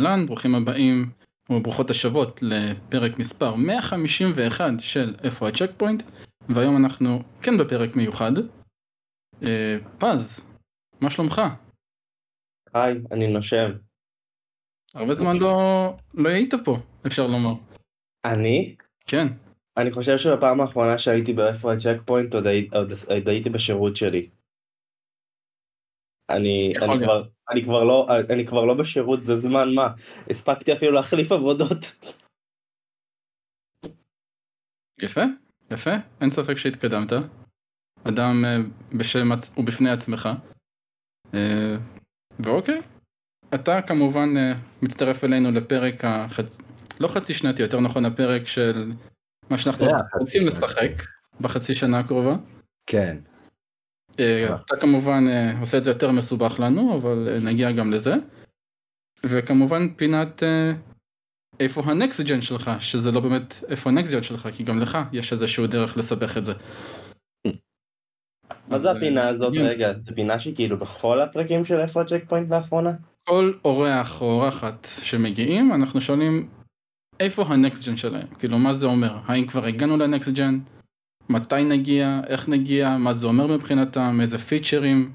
אהלן, 0.00 0.26
ברוכים 0.26 0.54
הבאים 0.54 1.10
וברוכות 1.50 1.90
השבות 1.90 2.40
לפרק 2.42 3.18
מספר 3.18 3.54
151 3.54 4.64
של 4.78 5.14
איפה 5.24 5.48
הצ'ק 5.48 5.70
פוינט 5.76 6.02
והיום 6.48 6.76
אנחנו 6.84 7.08
כן 7.42 7.58
בפרק 7.58 7.96
מיוחד. 7.96 8.32
אה, 9.42 9.76
פז, 9.98 10.40
מה 11.00 11.10
שלומך? 11.10 11.40
היי, 12.74 12.94
אני 13.12 13.26
נושם. 13.32 13.70
הרבה 14.94 15.14
זמן 15.14 15.32
לא, 15.40 15.50
לא 16.14 16.28
היית 16.28 16.54
פה, 16.64 16.76
אפשר 17.06 17.26
לומר. 17.26 17.54
אני? 18.24 18.76
כן. 19.06 19.26
אני 19.76 19.90
חושב 19.90 20.18
שבפעם 20.18 20.60
האחרונה 20.60 20.98
שהייתי 20.98 21.32
באיפה 21.32 21.72
הצ'ק 21.72 21.96
פוינט 22.06 22.34
עוד, 22.34 22.46
הי- 22.46 22.68
עוד, 22.74 22.92
עוד 23.08 23.28
הייתי 23.28 23.50
בשירות 23.50 23.96
שלי. 23.96 24.28
אני, 26.30 26.72
אני. 26.82 27.04
כבר, 27.04 27.22
אני, 27.50 27.64
כבר 27.64 27.84
לא, 27.84 28.08
אני 28.30 28.46
כבר 28.46 28.64
לא 28.64 28.74
בשירות 28.74 29.20
זה 29.20 29.36
זמן 29.36 29.74
מה 29.74 29.88
הספקתי 30.30 30.72
אפילו 30.72 30.92
להחליף 30.92 31.32
עבודות 31.32 31.96
יפה, 35.02 35.20
יפה, 35.70 35.90
אין 36.20 36.30
ספק 36.30 36.56
שהתקדמת. 36.56 37.12
אדם 38.04 38.44
אה, 38.44 38.56
בשם 38.98 39.32
עצ... 39.32 39.50
ובפני 39.56 39.90
עצמך. 39.90 40.28
אה, 41.34 41.76
ואוקיי, 42.40 42.80
אתה 43.54 43.82
כמובן 43.82 44.36
אה, 44.36 44.52
מצטרף 44.82 45.24
אלינו 45.24 45.50
לפרק 45.50 46.04
החצ... 46.04 46.58
לא 47.00 47.08
חצי 47.08 47.34
שנתי, 47.34 47.62
יותר 47.62 47.80
נכון 47.80 48.04
הפרק 48.04 48.46
של 48.46 48.92
מה 49.50 49.58
שאנחנו 49.58 49.86
רוצים. 50.20 50.46
לשחק 50.46 50.92
בחצי 51.40 51.74
שנה 51.74 51.98
הקרובה. 51.98 52.36
כן. 52.86 53.16
אה, 54.18 54.54
אתה 54.54 54.76
כמובן 54.76 55.24
אה, 55.28 55.60
עושה 55.60 55.78
את 55.78 55.84
זה 55.84 55.90
יותר 55.90 56.12
מסובך 56.12 56.60
לנו, 56.60 56.94
אבל 56.94 57.28
אה, 57.28 57.40
נגיע 57.40 57.72
גם 57.72 57.92
לזה. 57.92 58.14
וכמובן 59.24 59.94
פינת 59.94 60.42
איפה 61.60 61.82
ה 61.84 61.91
next 61.91 62.20
gen 62.20 62.40
שלך, 62.40 62.70
שזה 62.78 63.12
לא 63.12 63.20
באמת 63.20 63.54
איפה 63.68 63.90
ה 63.90 63.94
next 63.94 64.12
gen 64.12 64.22
שלך, 64.22 64.48
כי 64.54 64.62
גם 64.62 64.78
לך 64.78 64.98
יש 65.12 65.32
איזשהו 65.32 65.66
דרך 65.66 65.96
לסבך 65.96 66.36
את 66.36 66.44
זה. 66.44 66.52
מה 68.68 68.78
זה 68.78 68.90
הפינה 68.90 69.28
הזאת 69.28 69.52
מעניין. 69.52 69.72
רגע 69.72 69.98
זה 69.98 70.14
פינה 70.14 70.38
שהיא 70.38 70.54
כאילו 70.54 70.78
בכל 70.78 71.20
הפרקים 71.20 71.64
של 71.64 71.80
איפה 71.80 72.02
הצ'ק 72.02 72.24
פוינט 72.28 72.50
לאחרונה? 72.50 72.90
כל 73.28 73.52
אורח 73.64 74.20
או 74.20 74.26
אורחת 74.26 74.86
שמגיעים, 75.02 75.72
אנחנו 75.74 76.00
שואלים 76.00 76.48
איפה 77.20 77.42
ה 77.42 77.51
next 77.51 77.88
gen 77.88 77.96
שלהם, 77.96 78.26
כאילו 78.26 78.58
מה 78.58 78.72
זה 78.72 78.86
אומר, 78.86 79.18
האם 79.26 79.46
כבר 79.46 79.64
הגענו 79.64 79.96
ל 79.96 80.03
next 80.03 80.30
gen, 80.34 80.58
מתי 81.30 81.64
נגיע, 81.64 82.20
איך 82.26 82.48
נגיע, 82.48 82.96
מה 82.98 83.12
זה 83.12 83.26
אומר 83.26 83.46
מבחינתם, 83.46 84.18
איזה 84.20 84.38
פיצ'רים 84.38 85.12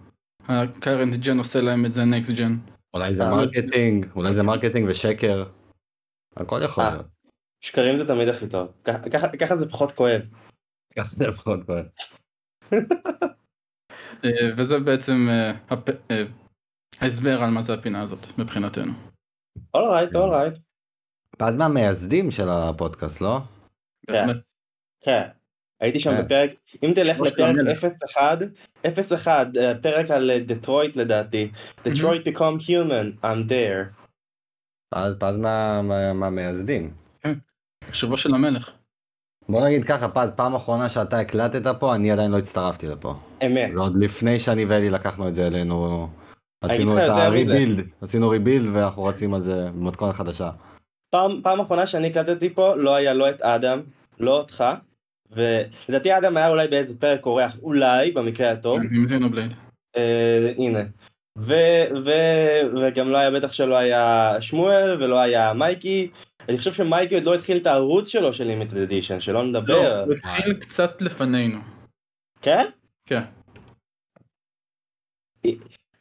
ה-current 0.47 1.17
gen 1.25 1.37
עושה 1.37 1.61
להם 1.61 1.85
את 1.85 1.93
זה 1.93 2.05
next 2.05 2.31
gen. 2.31 2.55
אולי 2.93 3.13
זה 3.13 3.23
marketing, 3.29 4.05
אולי 4.15 4.33
זה 4.33 4.43
marketing 4.43 4.89
ושקר. 4.89 5.43
הכל 6.37 6.61
יכול 6.65 6.83
אה. 6.83 6.89
להיות. 6.89 7.05
שקרים 7.61 7.99
זה 7.99 8.07
תמיד 8.07 8.27
הכי 8.27 8.47
טוב 8.49 8.67
ככה- 9.39 9.55
זה 9.55 9.69
פחות 9.69 9.91
כואב. 9.91 10.21
ככה 10.97 11.07
זה 11.07 11.27
לפחות 11.27 11.59
כואב. 11.65 11.85
אה, 14.25 14.51
וזה 14.57 14.79
בעצם 14.79 15.27
אה, 15.29 16.23
ההסבר 17.01 17.41
על 17.43 17.49
מה 17.49 17.61
זה 17.61 17.73
הפינה 17.73 18.01
הזאת 18.01 18.39
מבחינתנו. 18.39 18.93
אולרייט 19.73 20.15
אולרייט. 20.15 20.53
ואז 21.39 21.55
מהמייסדים 21.55 22.31
של 22.31 22.49
הפודקאסט, 22.49 23.21
לא? 23.21 23.39
בהחלט. 24.07 24.37
כן. 25.01 25.29
הייתי 25.81 25.99
שם 25.99 26.11
כן. 26.11 26.25
בפרק 26.25 26.51
אם 26.83 26.91
תלך 26.95 27.19
לפרק 27.19 27.39
המלך. 27.49 27.83
01 27.83 28.37
01 29.11 29.57
אה, 29.57 29.71
פרק 29.81 30.11
על 30.11 30.31
אה, 30.31 30.39
דטרויט 30.39 30.95
לדעתי. 30.95 31.51
Detroit 31.85 32.21
become 32.33 32.59
human 32.61 33.23
I'm 33.25 33.49
there. 33.49 34.03
אז 34.91 35.15
פז 35.19 35.37
מה- 35.37 35.81
מה- 35.81 36.13
מהמייסדים. 36.13 36.93
שובו 37.91 38.17
של 38.17 38.33
המלך. 38.33 38.71
בוא 39.49 39.65
נגיד 39.67 39.83
ככה 39.83 40.07
פז, 40.07 40.31
פעם 40.35 40.55
אחרונה 40.55 40.89
שאתה 40.89 41.19
הקלטת 41.19 41.79
פה, 41.79 41.95
אני 41.95 42.11
עדיין 42.11 42.31
לא 42.31 42.37
הצטרפתי 42.37 42.85
לפה. 42.85 43.15
אמת. 43.45 43.71
ועוד 43.75 43.95
לפני 44.03 44.39
שאני 44.39 44.65
ואלי 44.65 44.89
לקחנו 44.89 45.27
את 45.27 45.35
זה 45.35 45.47
אלינו. 45.47 46.07
עשינו 46.61 46.97
את. 46.97 47.09
הריבילד, 47.09 47.87
עשינו 48.01 48.29
ריבילד 48.29 48.69
ואנחנו 48.75 49.03
רצים 49.03 49.33
על 49.33 49.41
זה 49.41 49.69
במתכונת 49.75 50.15
חדשה. 50.15 50.49
פעם 51.09 51.41
פעם 51.43 51.59
אחרונה 51.59 51.87
שאני 51.87 52.07
הקלטתי 52.07 52.53
פה 52.53 52.75
לא 52.75 52.95
היה 52.95 53.13
לא 53.13 53.29
את 53.29 53.41
אדם 53.41 53.79
לא 54.19 54.37
אותך. 54.37 54.63
ולדעתי 55.31 56.17
אדם 56.17 56.37
היה 56.37 56.49
אולי 56.49 56.67
באיזה 56.67 56.99
פרק 56.99 57.25
אורח 57.25 57.57
אולי 57.63 58.11
במקרה 58.11 58.51
הטוב. 58.51 58.79
עם 58.91 59.05
זינובלייד. 59.05 59.53
אה, 59.95 60.53
הנה. 60.57 60.79
ו, 61.37 61.53
ו, 62.05 62.11
וגם 62.81 63.09
לא 63.09 63.17
היה 63.17 63.31
בטח 63.31 63.51
שלא 63.51 63.75
היה 63.75 64.35
שמואל 64.39 65.03
ולא 65.03 65.19
היה 65.19 65.53
מייקי. 65.53 66.11
אני 66.49 66.57
חושב 66.57 66.73
שמייקי 66.73 67.15
עוד 67.15 67.23
לא 67.23 67.35
התחיל 67.35 67.57
את 67.57 67.67
הערוץ 67.67 68.07
שלו 68.07 68.33
של 68.33 68.43
לימיטד 68.43 68.77
אדישן 68.77 69.19
שלא 69.19 69.33
לא, 69.33 69.45
נדבר. 69.45 70.03
הוא 70.05 70.13
התחיל 70.13 70.53
קצת 70.53 71.01
לפנינו. 71.01 71.59
כן? 72.41 72.65
כן. 73.05 73.21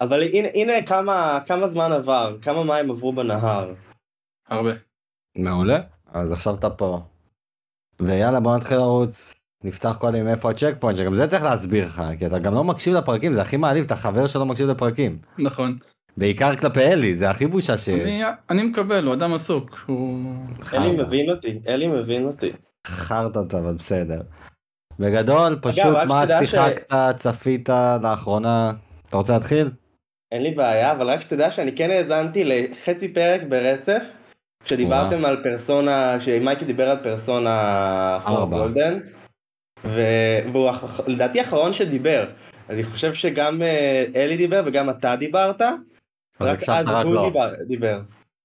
אבל 0.01 0.23
הנה, 0.23 0.49
הנה 0.55 0.73
כמה, 0.87 1.41
כמה 1.47 1.69
זמן 1.69 1.93
עבר, 1.93 2.37
כמה 2.43 2.65
מים 2.65 2.91
עברו 2.91 3.12
בנהר. 3.12 3.75
הרבה. 4.49 4.71
מעולה, 5.37 5.81
אז 6.06 6.33
עכשיו 6.33 6.55
אתה 6.55 6.71
פה. 6.71 7.01
ויאללה 8.00 8.41
בוא 8.41 8.56
נתחיל 8.56 8.77
לרוץ. 8.77 9.34
נפתח 9.65 9.97
קודם 10.00 10.28
איפה 10.28 10.50
הצ'ק 10.50 10.75
פוינט 10.81 10.99
שגם 10.99 11.15
זה 11.15 11.28
צריך 11.28 11.43
להסביר 11.43 11.84
לך 11.84 12.03
כי 12.19 12.27
אתה 12.27 12.38
גם 12.38 12.55
לא 12.55 12.65
מקשיב 12.65 12.94
לפרקים 12.94 13.34
זה 13.34 13.43
הכי 13.43 13.56
מעליב 13.56 13.84
אתה 13.84 13.97
חבר 13.97 14.27
שלא 14.27 14.47
מקשיב 14.47 14.69
לפרקים 14.69 15.19
נכון. 15.38 15.78
בעיקר 16.16 16.56
כלפי 16.56 16.81
אלי 16.81 17.16
זה 17.16 17.31
הכי 17.31 17.47
בושה 17.47 17.78
שיש. 17.78 18.03
אני, 18.03 18.22
אני 18.50 18.62
מקבל, 18.62 19.06
הוא 19.06 19.15
אדם 19.15 19.34
עסוק. 19.34 19.81
הוא... 19.87 20.34
אלי. 20.75 20.97
מבין 20.97 21.31
אותי, 21.31 21.59
אלי 21.69 21.87
מבין 21.87 22.25
אותי. 22.25 22.53
חרטא 22.87 23.38
אבל 23.59 23.75
בסדר. 23.75 24.21
בגדול 24.99 25.59
פשוט 25.62 25.84
רק 25.84 26.09
מה 26.09 26.22
שתדע 26.22 26.44
ש- 26.47 26.50
שיחקת 26.50 27.16
צפית 27.16 27.69
לאחרונה 28.03 28.72
אתה 29.09 29.16
רוצה 29.16 29.32
להתחיל? 29.32 29.71
אין 30.32 30.43
לי 30.43 30.50
בעיה, 30.50 30.93
אבל 30.93 31.11
רק 31.11 31.21
שתדע 31.21 31.50
שאני 31.50 31.76
כן 31.76 31.91
האזנתי 31.91 32.44
לחצי 32.44 33.15
פרק 33.15 33.41
ברצף, 33.49 34.03
כשדיברתם 34.65 35.25
על 35.25 35.43
פרסונה, 35.43 36.21
שמייקי 36.21 36.65
דיבר 36.65 36.91
על 36.91 37.03
פרסונה 37.03 38.19
פור. 38.27 38.47
גולדן, 38.47 38.99
והוא 39.85 40.71
לדעתי 41.07 41.41
האחרון 41.41 41.73
שדיבר. 41.73 42.31
אני 42.71 42.85
חושב 42.85 43.15
שגם 43.15 43.63
אה, 43.63 44.05
אלי 44.17 44.37
דיבר 44.37 44.63
וגם 44.67 44.91
אתה 44.91 45.17
דיברת, 45.17 45.63
אז 45.63 45.77
רק 46.41 46.69
אז 46.69 46.89
הוא. 46.89 47.25
דיבר, 47.27 47.53
דיבר. 47.69 48.01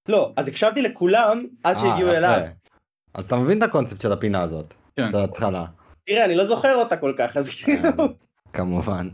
לא, 0.10 0.34
אז 0.38 0.48
הקשבתי 0.48 0.82
לכולם 0.82 1.46
עד 1.64 1.76
אה, 1.76 1.82
שהגיעו. 1.82 2.12
אליו. 2.12 2.42
אז 3.14 3.26
אתה 3.26 3.36
מבין 3.36 3.58
את 3.58 3.64
הקונספט 3.64 4.02
של 4.02 4.12
הפינה 4.12 4.42
הזאת. 4.42 4.74
כן. 4.96 5.12
של 5.12 5.18
ההתחלה. 5.18 5.66
תראה, 6.06 6.26
אני 6.26 6.36
לא 6.36 6.46
זוכר 6.46 6.76
אותה 6.76 6.98
כל 6.98 7.14
כך, 7.18 7.38
אז 7.38 7.50
כאילו... 7.50 7.90
כמובן. 8.54 9.10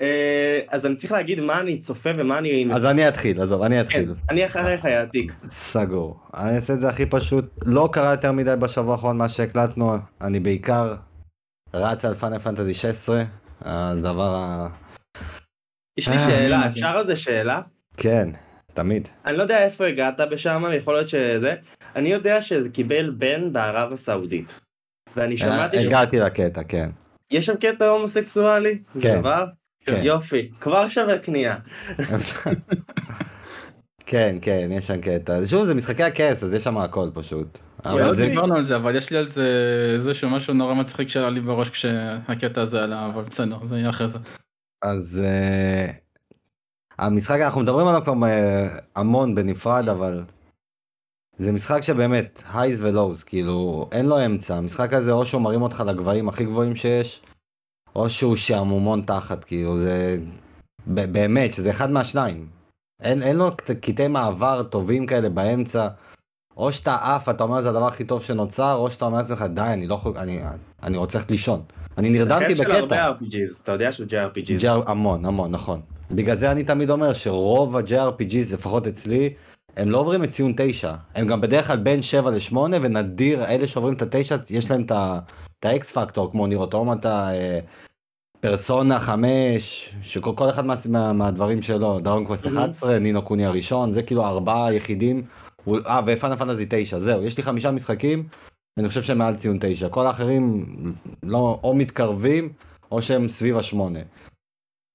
אה, 0.00 0.60
אז 0.68 0.86
אני 0.86 0.96
צריך 0.96 1.12
להגיד 1.12 1.40
מה 1.40 1.60
אני 1.60 1.78
צופה 1.78 2.10
ומה 2.16 2.38
אני... 2.38 2.66
אז 2.74 2.84
אני 2.84 3.08
אתחיל 3.08 3.40
עזוב 3.42 3.62
אני 3.62 3.74
כן, 3.74 3.80
אתחיל. 3.80 4.14
אני 4.30 4.46
אחריך 4.46 4.84
יעתיק. 4.84 5.32
סגור. 5.50 6.20
אני 6.36 6.56
אעשה 6.56 6.74
את 6.74 6.80
זה 6.80 6.88
הכי 6.88 7.06
פשוט. 7.06 7.44
לא 7.66 7.88
קרה 7.92 8.10
יותר 8.10 8.32
מדי 8.32 8.54
בשבוע 8.58 8.92
האחרון 8.92 9.16
מה 9.18 9.28
שהקלטנו. 9.28 9.96
אני 10.20 10.40
בעיקר 10.40 10.94
רץ 11.74 12.04
על 12.04 12.14
פאנל 12.14 12.38
פנטזי 12.38 12.74
16. 12.74 13.22
הדבר 13.60 14.34
ה... 14.34 14.68
יש 15.98 16.08
לי 16.08 16.16
אה, 16.16 16.26
שאלה, 16.30 16.62
אני- 16.62 16.70
אפשר 16.70 16.86
על 16.88 17.06
זה 17.06 17.16
שאלה? 17.16 17.60
כן, 17.96 18.28
תמיד. 18.74 19.08
אני 19.26 19.36
לא 19.36 19.42
יודע 19.42 19.64
איפה 19.64 19.86
הגעת 19.86 20.20
בשם, 20.30 20.64
יכול 20.76 20.94
להיות 20.94 21.08
שזה. 21.08 21.54
אני 21.96 22.08
יודע 22.08 22.40
שזה 22.40 22.68
קיבל 22.68 23.10
בן 23.10 23.52
בערב 23.52 23.92
הסעודית. 23.92 24.60
ואני 25.16 25.36
שמעתי 25.36 25.76
אה, 25.76 25.82
שיש 25.82 25.86
הגעתי 25.92 26.18
לקטע, 26.20 26.62
כן. 26.62 26.90
שם 27.40 27.54
קטע 27.56 27.88
הומוסקסואלי? 27.88 28.78
זה 28.94 29.02
כן. 29.02 29.18
דבר? 29.20 29.46
כן. 29.90 30.00
יופי, 30.04 30.50
כבר 30.60 30.88
שווה 30.88 31.18
קנייה. 31.18 31.56
כן, 34.06 34.36
כן, 34.42 34.68
יש 34.72 34.86
שם 34.86 35.00
קטע. 35.00 35.38
שוב, 35.46 35.64
זה 35.64 35.74
משחקי 35.74 36.02
הכס, 36.02 36.42
אז 36.42 36.54
יש 36.54 36.64
שם 36.64 36.78
הכל 36.78 37.10
פשוט. 37.14 37.58
אבל. 37.84 38.14
זה... 38.14 38.26
דיברנו 38.26 38.56
על 38.56 38.64
זה, 38.64 38.76
אבל 38.76 38.96
יש 38.96 39.10
לי 39.10 39.18
על 39.18 39.28
זה 39.28 39.46
איזשהו 39.94 40.30
משהו 40.30 40.54
נורא 40.54 40.74
מצחיק 40.74 41.08
שעלה 41.08 41.30
לי 41.30 41.40
בראש 41.40 41.70
כשהקטע 41.70 42.60
הזה 42.60 42.82
עלה, 42.82 43.06
אבל 43.06 43.22
בסדר, 43.22 43.64
זה 43.64 43.76
יהיה 43.76 43.90
אחרי 43.90 44.08
זה. 44.08 44.18
אז 44.82 45.22
uh, 45.24 45.92
המשחק 46.98 47.40
אנחנו 47.40 47.60
מדברים 47.60 47.86
עליו 47.86 48.02
כבר 48.04 48.12
uh, 48.12 48.80
המון 48.96 49.34
בנפרד 49.34 49.88
אבל 49.88 50.24
זה 51.38 51.52
משחק 51.52 51.82
שבאמת 51.82 52.42
הייז 52.54 52.84
ולואוז 52.84 53.24
כאילו 53.24 53.88
אין 53.92 54.06
לו 54.06 54.26
אמצע 54.26 54.56
המשחק 54.56 54.92
הזה 54.92 55.12
או 55.12 55.26
שהוא 55.26 55.42
מרים 55.42 55.62
אותך 55.62 55.82
לגבהים 55.86 56.28
הכי 56.28 56.44
גבוהים 56.44 56.76
שיש 56.76 57.22
או 57.96 58.10
שהוא 58.10 58.36
שעמומון 58.36 59.02
תחת 59.06 59.44
כאילו 59.44 59.76
זה 59.78 60.16
באמת 60.86 61.52
שזה 61.52 61.70
אחד 61.70 61.90
מהשניים. 61.90 62.46
אין, 63.02 63.22
אין 63.22 63.36
לו 63.36 63.50
קט- 63.56 63.70
קטעי 63.80 64.08
מעבר 64.08 64.62
טובים 64.62 65.06
כאלה 65.06 65.28
באמצע. 65.28 65.88
או 66.56 66.72
שאתה 66.72 66.94
עף 67.02 67.28
אתה 67.28 67.42
אומר 67.44 67.60
זה 67.60 67.68
הדבר 67.68 67.86
הכי 67.86 68.04
טוב 68.04 68.22
שנוצר 68.22 68.74
או 68.74 68.90
שאתה 68.90 69.04
אומר 69.04 69.18
לעצמך 69.18 69.44
די 69.54 69.60
אני 69.60 69.86
לא 69.86 69.94
יכול 69.94 70.12
אני 70.16 70.40
אני 70.82 70.96
רוצה 70.96 71.18
ללכת 71.18 71.30
לישון 71.30 71.62
אני 71.98 72.10
נרדמתי 72.10 72.54
זה 72.54 72.64
חטא 72.64 72.74
של 72.74 72.82
בקטע. 72.84 73.04
הרבה 73.04 73.18
RPGs, 73.18 73.62
אתה 73.62 73.72
יודע 73.72 73.92
שזה 73.92 74.26
RPGs. 74.26 74.60
ג'ר 74.62 74.82
המון 74.90 75.24
המון 75.24 75.50
נכון. 75.50 75.80
בגלל 76.10 76.36
זה 76.36 76.50
אני 76.52 76.64
תמיד 76.64 76.90
אומר 76.90 77.12
שרוב 77.12 77.76
ה-JRPGs 77.76 78.52
לפחות 78.52 78.86
אצלי 78.86 79.34
הם 79.76 79.90
לא 79.90 79.98
עוברים 79.98 80.24
את 80.24 80.30
ציון 80.30 80.52
9, 80.56 80.94
הם 81.14 81.26
גם 81.26 81.40
בדרך 81.40 81.66
כלל 81.66 81.76
בין 81.76 82.02
7 82.02 82.30
ל-8 82.30 82.56
ונדיר 82.56 83.44
אלה 83.44 83.66
שעוברים 83.66 83.94
את 83.94 84.02
ה-9 84.02 84.36
יש 84.50 84.70
להם 84.70 84.82
את 84.82 84.90
ה- 84.90 85.18
את 85.60 85.64
האקס 85.64 85.92
פקטור 85.92 86.30
כמו 86.30 86.46
ניר 86.46 86.58
אוטומטה, 86.58 87.30
אה, 87.30 87.58
פרסונה 88.40 89.00
5, 89.00 89.94
שכל 90.02 90.32
כל 90.36 90.50
אחד 90.50 90.66
מה, 90.66 90.74
מה, 90.88 91.12
מהדברים 91.12 91.62
שלו, 91.62 92.00
דאון 92.00 92.24
קווסט 92.24 92.46
Mhm. 92.46 92.48
11, 92.48 92.98
נינו 92.98 93.22
קוני 93.22 93.46
הראשון, 93.46 93.92
זה 93.92 94.02
כאילו 94.02 94.24
ארבעה 94.24 94.74
יחידים, 94.74 95.26
אה 95.86 96.00
ופיינל 96.06 96.36
פנטזי 96.36 96.66
9, 96.70 96.98
זהו, 96.98 97.22
יש 97.22 97.36
לי 97.36 97.42
חמישה 97.42 97.70
משחקים, 97.70 98.28
אני 98.78 98.88
חושב 98.88 99.02
שהם 99.02 99.18
מעל 99.18 99.36
ציון 99.36 99.58
9, 99.60 99.88
כל 99.88 100.06
האחרים 100.06 100.66
לא, 101.22 101.60
או 101.62 101.74
מתקרבים 101.74 102.52
או 102.92 103.02
שהם 103.02 103.28
סביב 103.28 103.56
השמונה. 103.56 104.00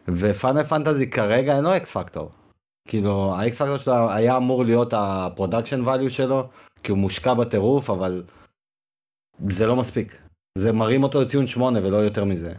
ופיינל 0.08 0.64
פנטזי 0.64 1.10
כרגע 1.10 1.56
אין 1.56 1.64
לו 1.64 1.78
X 1.78 1.92
factor. 1.92 2.30
כאילו 2.88 3.36
ה 3.36 3.49
X 3.49 3.62
factor 3.62 3.78
שלו 3.78 4.12
היה 4.12 4.38
אמור 4.38 4.64
להיות 4.64 4.94
ה 4.98 5.05
production 5.05 5.82
value 5.86 6.10
שלו 6.10 6.50
כי 6.84 6.92
הוא 6.92 7.00
מושקע 7.00 7.34
בטירוף 7.34 7.90
אבל 7.90 8.24
זה 9.50 9.68
לא 9.68 9.76
מספיק 9.76 10.18
זה 10.58 10.72
מרים 10.72 11.04
אותו 11.04 11.22
לציון 11.22 11.48
8 11.48 11.80
ולא 11.80 11.98
יותר 11.98 12.26
מזה. 12.26 12.54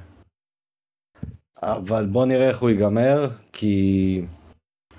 אבל 1.63 2.07
בוא 2.07 2.27
נראה 2.27 2.49
איך 2.49 2.59
הוא 2.59 2.71
ייגמר 2.71 3.31
כי 3.53 4.23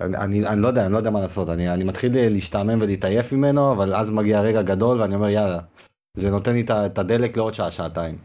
אני, 0.00 0.16
אני, 0.16 0.46
אני 0.46 0.62
לא 0.62 0.68
יודע 0.68 0.84
אני 0.86 0.92
לא 0.92 0.98
יודע 0.98 1.10
מה 1.10 1.20
לעשות 1.20 1.48
אני, 1.48 1.74
אני 1.74 1.84
מתחיל 1.84 2.12
להשתעמם 2.14 2.80
ולהתעייף 2.80 3.32
ממנו 3.32 3.72
אבל 3.72 3.94
אז 3.94 4.10
מגיע 4.10 4.40
רגע 4.40 4.62
גדול 4.62 5.00
ואני 5.00 5.14
אומר 5.14 5.28
יאללה 5.28 5.60
זה 6.16 6.30
נותן 6.30 6.52
לי 6.52 6.64
את 6.86 6.98
הדלק 6.98 7.36
לעוד 7.36 7.54
שעה 7.54 7.70
שעתיים. 7.70 8.18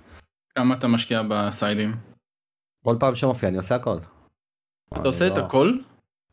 כמה 0.55 0.75
אתה 0.75 0.87
משקיע 0.87 1.21
בסיידים? 1.29 1.91
כל 2.85 2.95
פעם 2.99 3.15
שמופיע 3.15 3.49
אני 3.49 3.57
עושה 3.57 3.75
הכל. 3.75 3.97
אתה 4.93 5.01
עושה 5.07 5.25
אני 5.25 5.33
את 5.33 5.37
לא- 5.37 5.45
הכל? 5.45 5.77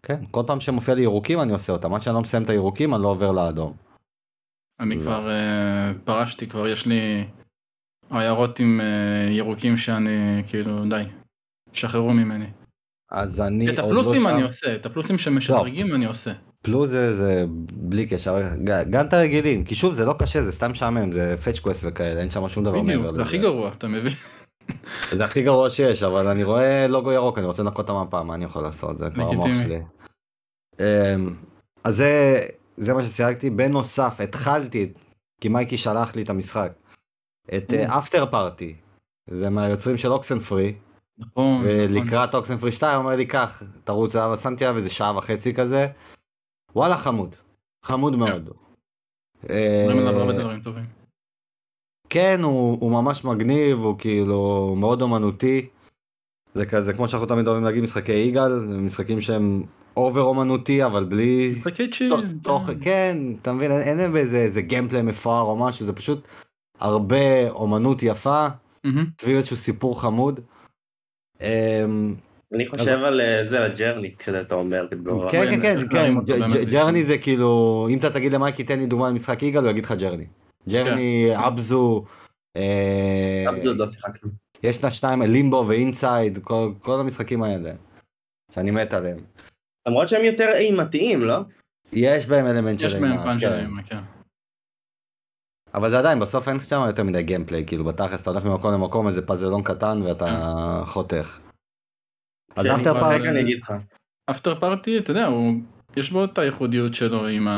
כן, 0.03 0.25
כל 0.31 0.43
פעם 0.47 0.61
שמופיע 0.61 0.95
לי 0.95 1.03
ירוקים 1.03 1.41
אני 1.41 1.53
עושה 1.53 1.73
אותם, 1.73 1.95
עד 1.95 2.03
שאני 2.03 2.15
לא 2.15 2.21
מסיים 2.21 2.43
את 2.43 2.51
הירוקים 2.51 2.95
אני 2.95 3.03
לא 3.03 3.09
עובר 3.09 3.33
לאדום. 3.33 3.77
אני 4.81 4.95
לא. 4.97 5.01
כבר 5.03 5.31
אה, 5.31 5.93
פרשתי, 6.05 6.47
כבר 6.47 6.69
יש 6.69 6.87
לי 6.87 7.25
עיירות 8.11 8.61
עם 8.61 8.81
אה, 8.81 9.33
ירוקים 9.33 9.77
שאני 9.77 10.43
כאילו 10.47 10.85
די, 10.85 11.03
שחררו 11.73 12.13
ממני. 12.13 12.47
אז 13.11 13.41
אני 13.41 13.71
את 13.71 13.79
עוד 13.79 13.91
הפלוסים 13.91 14.23
לא 14.23 14.31
אני 14.31 14.41
שם. 14.41 14.47
עושה, 14.47 14.75
את 14.75 14.87
הפלוסים 14.87 15.19
שמשדרגים 15.19 15.95
אני 15.95 16.07
עושה. 16.07 16.33
פלוס 16.63 16.91
זה, 16.91 17.17
זה 17.17 17.45
בלי 17.73 18.07
קשר, 18.07 18.37
גם 18.91 19.07
את 19.07 19.13
הרגילים, 19.13 19.65
כי 19.65 19.75
שוב 19.75 19.95
זה 19.95 20.05
לא 20.05 20.15
קשה, 20.19 20.43
זה 20.43 20.53
סתם 20.53 20.71
משעמם, 20.71 21.13
זה 21.13 21.37
fetch 21.45 21.59
quest 21.59 21.85
וכאלה, 21.89 22.21
אין 22.21 22.31
שם 22.31 22.49
שום 22.49 22.65
דבר 22.65 22.83
מעבר 22.83 23.11
לזה. 23.11 23.17
זה 23.17 23.23
הכי 23.23 23.39
גרוע, 23.39 23.71
אתה 23.73 23.89
מבין? 23.89 24.13
זה 25.17 25.25
הכי 25.25 25.43
גרוע 25.43 25.71
שיש, 25.71 26.03
אבל 26.03 26.27
אני 26.27 26.45
רואה 26.45 26.87
לוגו 26.89 27.13
ירוק, 27.13 27.39
אני 27.39 27.47
רוצה 27.47 27.63
לנקות 27.63 27.85
את 27.85 27.91
המפה, 27.91 28.23
מה 28.23 28.35
אני 28.35 28.45
יכול 28.45 28.63
לעשות, 28.63 28.99
זה 28.99 29.11
כבר 29.15 29.29
המוח. 29.29 29.47
שלי. 29.63 29.81
אמ, 30.81 31.35
אז 31.85 31.97
זה, 31.97 32.41
זה 32.77 32.95
מה 32.95 33.03
ששיחקתי, 33.03 33.51
בנוסף 33.51 34.21
התחלתי, 34.21 34.93
כי 35.41 35.49
מייקי 35.49 35.77
שלח 35.77 36.17
לי 36.17 36.23
את 36.23 36.31
המשחק, 36.31 36.73
את 37.57 37.73
אפטר 37.73 38.27
פארטי, 38.27 38.75
זה 39.31 39.51
מהיוצרים 39.51 39.97
של 39.97 40.13
אוקסנפרי. 40.13 40.75
נכון, 41.19 41.55
נכון. 41.55 41.65
ולקראת 41.67 42.35
אוקסנפרי 42.35 42.73
2 42.73 42.99
אומר 42.99 43.17
לי 43.17 43.27
קח 43.27 43.63
תרוץ 43.85 44.17
עליו 44.17 44.33
עליו 44.65 44.77
איזה 44.77 44.91
שעה 44.91 45.17
וחצי 45.17 45.55
כזה. 45.55 45.87
וואלה 46.77 46.97
חמוד. 46.97 47.35
חמוד 47.85 48.17
מאוד. 48.17 48.49
אומרים 49.51 49.99
עליו 49.99 50.21
אה. 50.21 50.83
כן 52.11 52.41
הוא, 52.43 52.79
ממש 52.93 53.25
מגניב 53.25 53.79
הוא 53.79 53.99
כאילו 53.99 54.75
מאוד 54.79 55.03
אומנותי. 55.03 55.69
זה 56.55 56.67
כזה 56.67 56.93
כמו 56.93 57.09
שאנחנו 57.09 57.27
תמיד 57.27 57.47
אוהבים 57.47 57.65
להגיד 57.65 57.83
משחקי 57.83 58.13
יגאל 58.13 58.53
משחקים 58.67 59.21
שהם 59.21 59.63
over 59.97 60.23
אומנותי 60.23 60.85
אבל 60.85 61.05
בלי 61.05 61.55
משחקי 61.57 61.91
chill. 61.91 62.13
תוך 62.43 62.71
כן 62.81 63.19
אתה 63.43 63.53
מבין 63.53 63.71
אין- 63.73 63.97
להם 63.97 64.17
איזה 64.17 64.63
gameplay 64.63 65.03
מפואר 65.03 65.43
או 65.43 65.57
משהו 65.57 65.87
זה 65.87 65.93
פשוט 65.93 66.29
הרבה 66.81 67.51
אומנות 67.51 68.03
יפה. 68.03 68.47
סביב 69.21 69.37
איזשהו 69.37 69.57
סיפור 69.57 70.01
חמוד. 70.01 70.41
אמ, 71.41 72.15
אני 72.55 72.67
חושב 72.69 72.99
על 73.05 73.21
אה, 73.21 73.45
זה, 73.45 73.61
ל 73.61 73.67
Journey, 73.67 74.13
כשאתה 74.17 74.55
אומר, 74.55 74.87
כאילו, 74.89 75.29
כן 75.33 75.45
כן 75.51 75.61
כן 75.61 75.79
איך 75.79 75.87
כן 75.93 76.15
J- 76.25 76.71
Journey 76.71 77.05
זה 77.05 77.19
כאילו 77.19 77.87
אם 77.91 77.99
אתה 77.99 78.11
תגיד 78.11 78.33
למייקי 78.33 78.65
תן 78.65 78.79
לי 78.79 78.87
דוגמה 78.87 79.09
למשחק 79.11 79.43
יגאל 79.43 79.63
הוא 79.63 79.71
יגיד 79.71 79.85
לך 79.85 79.93
Journey. 79.93 80.27
Journey 80.69 81.29
Abzû. 81.47 82.05
אה, 82.57 83.45
Abzû 83.49 83.77
לא 83.77 83.87
שיחקנו. 83.87 84.31
יש 84.63 84.85
לה 84.85 84.91
שניים 84.91 85.23
Limbo 85.23 85.65
ו 85.69 85.79
Inside 85.79 86.39
כל 86.43 86.73
כל 86.79 87.01
המשחקים 87.01 87.43
האלה. 87.43 87.73
שאני 88.53 88.71
מת 88.71 88.93
עליהם. 88.95 89.19
למרות 89.89 90.09
שהם 90.09 90.25
יותר 90.25 90.49
אימתיים, 90.55 91.23
לא? 91.23 91.37
יש 91.93 92.27
בהם 92.27 92.47
אלמנט 92.47 92.81
יש 92.81 92.93
של 92.93 92.99
בהם 93.01 93.13
אימה, 93.13 93.25
פאנץ' 93.25 93.41
כן. 93.41 93.49
שלהם, 93.49 93.83
כן. 93.83 93.99
אבל 95.79 95.91
זה 95.91 95.99
עדיין 95.99 96.21
בסוף 96.21 96.49
אין 96.49 96.59
שם 96.59 96.81
יותר 96.87 97.05
מדי 97.05 97.23
gameplay 97.23 97.67
כאילו 97.67 97.85
בתכלס 97.85 98.23
אתה 98.23 98.31
הולך 98.31 98.45
ממקום 98.45 98.73
למקום 98.73 99.09
איזה 99.09 99.27
פאזלון 99.27 99.63
קטן 99.63 100.03
ואתה 100.03 100.83
חותך. 100.87 101.39
אז 102.57 102.67
כשאני 102.67 102.83
after 102.83 103.17
אני 103.17 103.41
אגיד 103.41 103.59
לך. 103.63 103.73
Afterparty, 104.31 104.99
אתה 104.99 105.11
יודע, 105.11 105.27
הוא, 105.27 105.55
יש 105.97 106.11
בו 106.11 106.25
את 106.25 106.39
הייחודיות 106.39 106.95
שלו 106.95 107.27
עם 107.27 107.49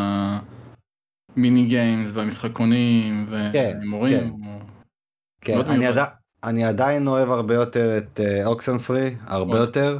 ה 1.37 1.43
mini 1.43 1.67
games 1.67 2.11
והמשחקונים 2.15 3.27
כן, 3.27 3.33
וההימורים. 3.33 4.21
כן. 4.21 4.59
כן, 5.41 5.55
מאוד 5.55 5.99
אני, 6.45 6.65
עדיין 6.65 7.07
אוהב 7.07 7.31
הרבה 7.31 7.55
יותר 7.55 7.99
את 7.99 8.21
Oxenfree, 8.45 9.17
הרבה 9.27 9.55
מאוד. 9.55 9.67
יותר. 9.67 9.99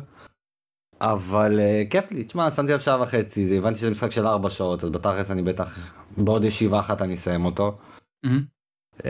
אבל 1.01 1.59
uh, 1.59 1.91
כיף 1.91 2.13
לי, 2.13 2.25
תשמע, 2.25 2.51
שמתי 2.51 2.73
לב 2.73 2.81
שעה 2.81 3.03
וחצי, 3.03 3.47
זה 3.47 3.57
הבנתי 3.57 3.79
שזה 3.79 3.91
משחק 3.91 4.11
של 4.11 4.27
ארבע 4.27 4.51
שעות, 4.51 4.85
אז 4.85 4.91
בתכלס 4.91 5.31
אני 5.31 5.43
בטח, 5.43 5.79
בעוד 6.17 6.45
ישיבה 6.45 6.81
אחת 6.81 7.03
אני 7.03 7.15
אסיים 7.15 7.45
אותו. 7.45 7.79
Uh, 8.27 9.07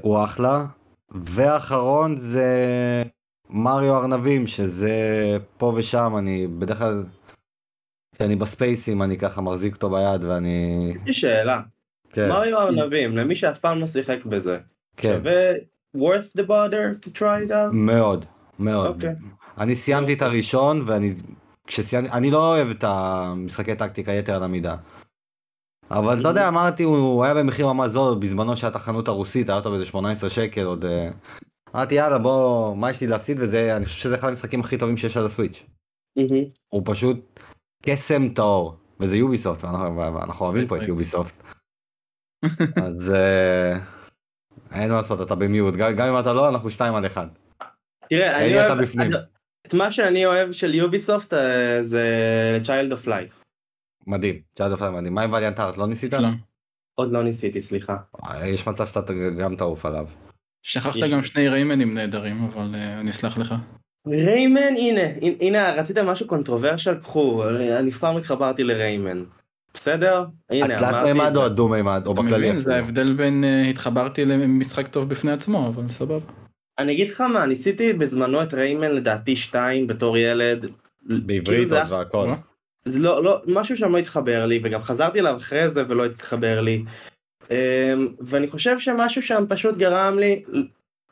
הוא 0.00 0.24
אחלה. 0.24 0.66
ואחרון 1.10 2.16
זה 2.16 2.52
מריו 3.50 3.96
ארנבים, 3.96 4.46
שזה 4.46 4.92
פה 5.56 5.72
ושם, 5.76 6.14
אני 6.18 6.46
בדרך 6.46 6.78
כלל, 6.78 7.04
כשאני 8.14 8.36
בספייסים 8.36 9.02
אני 9.02 9.18
ככה 9.18 9.40
מחזיק 9.40 9.74
אותו 9.74 9.90
ביד 9.90 10.24
ואני... 10.24 10.92
יש 10.96 11.06
לי 11.06 11.12
שאלה. 11.12 11.60
כן, 12.12 12.28
מריו 12.28 12.58
ארנבים, 12.58 13.16
למי 13.16 13.34
שאף 13.34 13.58
פעם 13.58 13.78
לא 13.78 13.86
שיחק 13.86 14.24
בזה, 14.24 14.58
כן, 14.96 15.16
שווה 15.16 15.52
worth 15.96 16.38
the 16.38 16.42
bother 16.48 17.06
to 17.06 17.08
try 17.18 17.48
it 17.48 17.50
out? 17.50 17.72
מאוד, 17.72 18.24
מאוד. 18.58 18.86
אוקיי. 18.86 19.14
אני 19.58 19.74
סיימתי 19.74 20.14
את 20.14 20.22
הראשון 20.22 20.84
ואני 20.86 21.14
כשסיימתי 21.66 22.12
אני 22.12 22.30
לא 22.30 22.48
אוהב 22.48 22.70
את 22.70 22.84
המשחקי 22.84 23.74
טקטיקה 23.74 24.12
יתר 24.12 24.34
על 24.34 24.42
המידה. 24.42 24.76
אבל 25.90 26.20
אתה 26.20 26.28
יודע 26.28 26.48
אמרתי 26.48 26.82
הוא 26.82 27.24
היה 27.24 27.34
במחיר 27.34 27.72
ממש 27.72 27.90
זול 27.90 28.18
בזמנו 28.18 28.56
שהייתה 28.56 28.78
חנות 28.78 29.08
הרוסית 29.08 29.48
היה 29.48 29.58
אותו 29.58 29.70
באיזה 29.70 29.86
18 29.86 30.30
שקל 30.30 30.64
עוד 30.64 30.84
אה, 30.84 31.10
אמרתי 31.74 31.94
יאללה 31.94 32.18
בוא 32.18 32.76
מה 32.76 32.90
יש 32.90 33.00
לי 33.00 33.06
להפסיד 33.06 33.40
וזה 33.40 33.76
אני 33.76 33.84
חושב 33.84 33.98
שזה 33.98 34.14
אחד 34.14 34.28
המשחקים 34.28 34.60
הכי 34.60 34.78
טובים 34.78 34.96
שיש 34.96 35.16
על 35.16 35.26
הסוויץ'. 35.26 35.62
הוא 36.68 36.82
פשוט 36.84 37.40
קסם 37.82 38.28
טהור 38.28 38.76
וזה 39.00 39.16
יוביסופט 39.16 39.64
ואנחנו, 39.64 40.46
אוהבים 40.46 40.68
פה 40.68 40.76
את 40.76 40.82
יוביסופט. 40.82 41.34
אז 42.84 43.10
אה, 43.10 43.72
אין 44.72 44.90
מה 44.90 44.96
לעשות 44.96 45.20
אתה 45.20 45.34
במיעוט 45.34 45.74
גם, 45.74 46.08
אם 46.08 46.20
אתה 46.20 46.32
לא 46.32 46.48
אנחנו 46.48 46.70
שתיים 46.70 46.94
על 46.94 47.06
אחד. 47.06 47.26
תראה, 48.08 48.38
אני 48.38 48.58
אוהב, 48.58 48.78
את 49.66 49.74
מה 49.74 49.92
שאני 49.92 50.26
אוהב 50.26 50.52
של 50.52 50.74
Ubisoft 50.74 51.34
אה, 51.34 51.82
זה 51.82 52.58
Child 52.64 52.92
of 52.92 53.06
Light. 53.06 53.39
מדהים. 54.10 54.34
Child 54.58 54.72
of 54.72 54.82
מדהים. 54.82 55.14
מה 55.14 55.22
עם 55.22 55.32
Valiant 55.32 55.58
Hearts 55.58 55.76
לא 55.76 55.86
ניסית? 55.86 56.10
שלום. 56.10 56.36
עוד 56.94 57.12
לא 57.12 57.22
ניסיתי, 57.24 57.60
סליחה. 57.60 57.96
יש 58.44 58.66
מצב 58.68 58.86
שאתה 58.86 59.12
גם 59.38 59.56
תעוף 59.56 59.86
עליו. 59.86 60.06
שכחת 60.62 60.96
יש- 60.96 61.10
גם 61.10 61.22
שני 61.22 61.48
ריימנים 61.48 61.94
נהדרים, 61.94 62.44
אבל 62.44 62.74
אה, 62.74 63.00
אני 63.00 63.10
אסלח 63.10 63.38
לך. 63.38 63.54
Rayman, 64.08 64.74
הנה, 64.78 65.00
הנה, 65.40 65.74
רציתם 65.74 66.06
משהו 66.06 66.26
controversial? 66.26 66.94
קחו, 66.94 67.44
אני 67.78 67.90
פעם 67.90 68.16
התחברתי 68.16 68.64
ל 68.64 68.72
Rayman. 68.72 69.24
בסדר? 69.74 70.24
הנה, 70.50 70.74
התלת 70.74 70.82
אמרתי 70.88 71.12
מימד 71.12 71.26
את 71.26 71.32
זה. 71.32 71.38
או 71.38 71.44
הדו 71.44 71.68
מימד 71.68 72.02
או 72.06 72.12
אתה 72.12 72.22
בכללי 72.22 72.48
מבין? 72.48 72.60
זה. 72.60 72.74
ההבדל 72.76 73.12
בין 73.12 73.44
אה, 73.44 73.62
התחברתי 73.70 74.24
למשחק 74.24 74.88
טוב 74.88 75.08
בפני 75.08 75.32
עצמו, 75.32 75.68
אבל 75.68 75.88
סבבה. 75.88 76.26
אני 76.78 76.92
אגיד 76.92 77.08
לך 77.08 77.20
מה, 77.20 77.46
ניסיתי 77.46 77.92
בזמנו 77.92 78.42
את 78.42 78.54
ריימן 78.54 78.90
לדעתי 78.90 79.36
2 79.36 79.86
בתור 79.86 80.18
ילד. 80.18 80.60
כאילו 81.06 81.20
בעברית 81.26 81.68
זה 81.68 81.82
עוד 81.82 81.92
והכל. 81.92 82.28
זה 82.84 82.98
לא, 83.02 83.24
לא, 83.24 83.42
משהו 83.46 83.76
שם 83.76 83.92
לא 83.92 83.98
התחבר 83.98 84.46
לי, 84.46 84.60
וגם 84.64 84.82
חזרתי 84.82 85.20
אליו 85.20 85.36
אחרי 85.36 85.70
זה 85.70 85.84
ולא 85.88 86.04
התחבר 86.06 86.60
לי. 86.60 86.84
אמ, 87.50 88.08
ואני 88.20 88.46
חושב 88.48 88.78
שמשהו 88.78 89.22
שם 89.22 89.44
פשוט 89.48 89.76
גרם 89.76 90.18
לי 90.18 90.42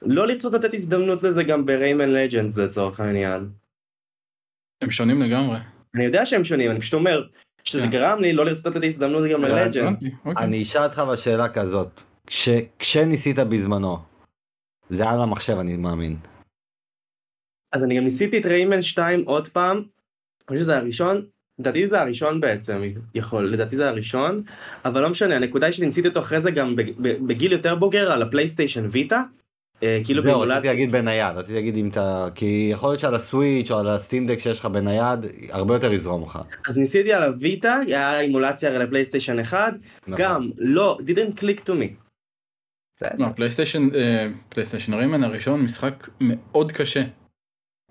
לא 0.03 0.27
לרצות 0.29 0.55
לתת 0.55 0.75
הזדמנות 0.75 1.23
לזה 1.23 1.43
גם 1.45 1.67
בריימן 1.67 2.09
לג'נדס 2.09 2.59
לצורך 2.59 3.01
העניין. 3.01 3.51
הם 4.83 4.91
שונים 4.91 5.23
לגמרי. 5.23 5.59
אני 5.95 6.05
יודע 6.05 6.27
שהם 6.27 6.45
שונים, 6.45 6.71
אני 6.71 6.81
פשוט 6.81 6.95
אומר 6.95 7.27
שזה 7.65 7.83
כן. 7.83 7.91
גרם 7.91 8.19
לי 8.21 8.33
לא 8.33 8.45
לרצות 8.45 8.67
לתת 8.77 8.85
הזדמנות 8.85 9.23
גם 9.33 9.45
ללג'נדס. 9.45 10.03
אוקיי. 10.25 10.45
אני 10.45 10.63
אשאל 10.63 10.85
אותך 10.85 10.99
בשאלה 11.13 11.49
כזאת. 11.49 12.01
כש- 12.27 12.49
כשניסית 12.79 13.39
בזמנו. 13.39 13.99
זה 14.91 15.03
היה 15.03 15.13
על 15.13 15.21
המחשב 15.21 15.57
אני 15.59 15.77
מאמין. 15.77 16.17
אז 17.73 17.85
אני 17.85 17.97
גם 17.97 18.05
ניסיתי 18.05 18.39
את 18.39 18.47
ריימן 18.47 18.83
2 18.83 19.25
עוד 19.25 19.49
פעם, 19.49 19.77
אני 19.77 19.85
חושב 20.49 20.61
שזה 20.61 20.77
הראשון, 20.77 21.27
לדעתי 21.59 21.89
זה 21.89 22.01
הראשון 22.01 22.41
בעצם, 22.41 22.83
יכול, 23.15 23.53
לדעתי 23.53 23.77
זה 23.77 23.89
הראשון, 23.89 24.43
אבל 24.85 25.03
לא 25.03 25.11
משנה, 25.11 25.37
הנקודה 25.37 25.67
היא 25.67 25.75
שניסיתי 25.75 26.09
אותו 26.09 26.21
אחרי 26.21 26.41
זה 26.41 26.51
גם 26.51 26.77
בגיל 27.03 27.53
יותר 27.53 27.75
בוגר 27.75 28.13
על 28.13 28.23
הפלייסטיישן 28.23 28.87
ויטה, 28.91 29.23
אה, 29.83 30.01
כאילו 30.05 30.23
זהו, 30.23 30.41
רציתי. 30.41 30.67
להגיד 30.67 30.93
בנייד, 30.93 31.37
רציתי 31.37 31.55
להגיד 31.55 31.77
אם 31.77 31.89
אתה, 31.89 32.29
כי 32.35 32.69
יכול 32.73 32.91
להיות 32.91 33.01
שעל 33.01 33.15
הסוויץ' 33.15 33.71
או 33.71 33.79
על 33.79 33.89
הסטימדק 33.89 34.39
שיש 34.39 34.61
לך 34.61 34.67
בנייד, 34.67 35.19
הרבה 35.51 35.75
יותר 35.75 35.93
יזרום 35.93 36.23
לך. 36.23 36.39
אז 36.69 36.79
ניסיתי 36.79 37.13
על 37.13 37.23
ה 37.23 37.32
Vita, 37.32 37.81
היה 37.87 38.21
אימולציה 38.21 38.71
הרי 38.71 38.85
לפלייסטיישן 38.85 39.39
1, 39.39 39.75
נכון. 40.07 40.25
גם 40.25 40.51
לא, 40.59 40.99
didn't 41.01 41.41
click 41.41 41.61
to 41.67 41.71
me. 41.71 42.09
לא, 43.19 43.27
פלייסטיישן, 43.37 43.95
אה, 43.95 44.29
פלייסטיישן 44.49 44.95
Rayman 44.95 45.25
הראשון 45.25 45.63
משחק 45.63 46.09
מאוד 46.21 46.73
קשה. 46.73 47.03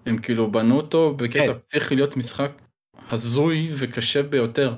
הם 0.06 0.18
כאילו 0.18 0.52
בנו 0.52 0.78
אותו 0.78 1.14
בקטע 1.14 1.54
כן. 1.54 1.60
צריך 1.66 1.92
להיות 1.92 2.18
משחק 2.18 2.52
הזוי 3.12 3.70
וקשה 3.80 4.24
ביותר. 4.24 4.76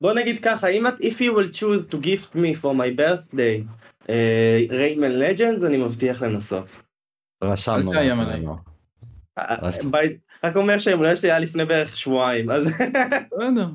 בוא 0.00 0.12
נגיד 0.12 0.44
ככה, 0.44 0.68
אם 0.68 0.86
את, 0.86 0.94
if 0.94 1.14
you 1.20 1.32
will 1.36 1.56
choose 1.56 1.90
to 1.90 1.94
gift 1.94 2.34
me 2.34 2.62
for 2.62 2.72
my 2.74 2.98
birthday, 3.00 3.62
Rayman 4.70 5.10
uh, 5.10 5.14
Legends, 5.14 5.64
אני 5.64 5.76
מבטיח 5.76 6.22
לנסות. 6.22 6.80
רשמנו 7.44 7.92
אל 7.92 7.96
תאיים 7.96 8.20
לעצמנו. 8.20 8.56
אה, 9.38 9.68
רק 10.44 10.56
אומר 10.56 10.78
שהאמונה 10.78 11.16
שלי 11.16 11.30
היה 11.30 11.38
לפני 11.38 11.64
בערך 11.64 11.96
שבועיים, 11.96 12.50
אז 12.50 12.64
בסדר. 12.66 13.68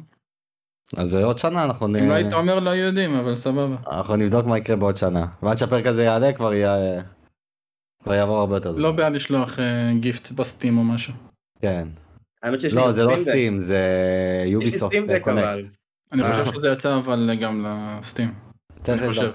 אז 0.98 1.16
עוד 1.16 1.40
שנה 1.40 1.64
אנחנו 1.64 1.88
נ- 1.88 1.96
אם 1.96 2.10
לא 2.10 2.14
היית 2.14 2.34
אומר 2.34 2.60
לא 2.60 2.70
יודעים 2.70 3.16
אבל 3.16 3.36
סבבה. 3.36 3.76
אנחנו 3.92 4.16
נבדוק 4.16 4.46
מה 4.46 4.58
יקרה 4.58 4.76
בעוד 4.76 4.98
שנה. 4.98 5.26
ועד 5.44 5.58
שהפרק 5.58 5.86
הזה 5.86 6.04
יעלה 6.04 6.34
כבר 6.34 6.54
יהיה... 6.54 7.02
כבר 8.04 8.14
יעבור 8.14 8.38
הרבה 8.38 8.56
יותר 8.56 8.72
זמן. 8.72 8.82
לא 8.82 8.92
בעד 8.92 9.14
לשלוח 9.14 9.60
אה, 9.60 9.92
גיפט 10.00 10.32
בסטים 10.32 10.78
או 10.78 10.84
משהו. 10.84 11.14
כן. 11.62 11.88
האמת 12.44 12.60
שיש 12.60 12.74
לי 12.74 12.80
לא, 12.80 12.92
זה 12.92 13.04
לא 13.04 13.16
סטים 13.22 13.60
זה 13.60 13.80
יש 14.42 14.46
לי 14.46 14.52
יוביסופט 14.52 14.94
סטים 14.94 15.08
דק. 15.08 15.28
אבל. 15.28 15.66
אני 16.12 16.24
אה. 16.24 16.44
חושב 16.44 16.54
שזה 16.54 16.70
יצא 16.70 16.98
אבל 16.98 17.36
גם 17.42 17.66
לסטים. 18.00 18.34
אני 18.90 19.08
חושב. 19.08 19.32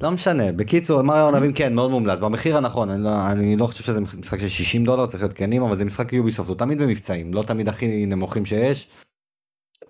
לא 0.00 0.10
משנה, 0.10 0.52
בקיצור, 0.52 1.02
מריו 1.02 1.26
ארנבים 1.26 1.52
כן, 1.52 1.74
מאוד 1.74 1.90
מומלץ, 1.90 2.18
במחיר 2.18 2.56
הנכון, 2.56 2.90
אני 2.90 3.04
לא, 3.04 3.30
אני 3.30 3.56
לא 3.56 3.66
חושב 3.66 3.84
שזה 3.84 4.00
משחק 4.00 4.38
של 4.38 4.48
60 4.48 4.84
דולר, 4.84 5.06
צריך 5.06 5.22
להיות 5.22 5.32
כנים, 5.32 5.62
אבל 5.62 5.76
זה 5.76 5.84
משחק 5.84 6.12
יוביסופט, 6.12 6.48
הוא 6.48 6.56
תמיד 6.56 6.78
במבצעים, 6.78 7.34
לא 7.34 7.42
תמיד 7.42 7.68
הכי 7.68 8.06
נמוכים 8.06 8.46
שיש. 8.46 8.88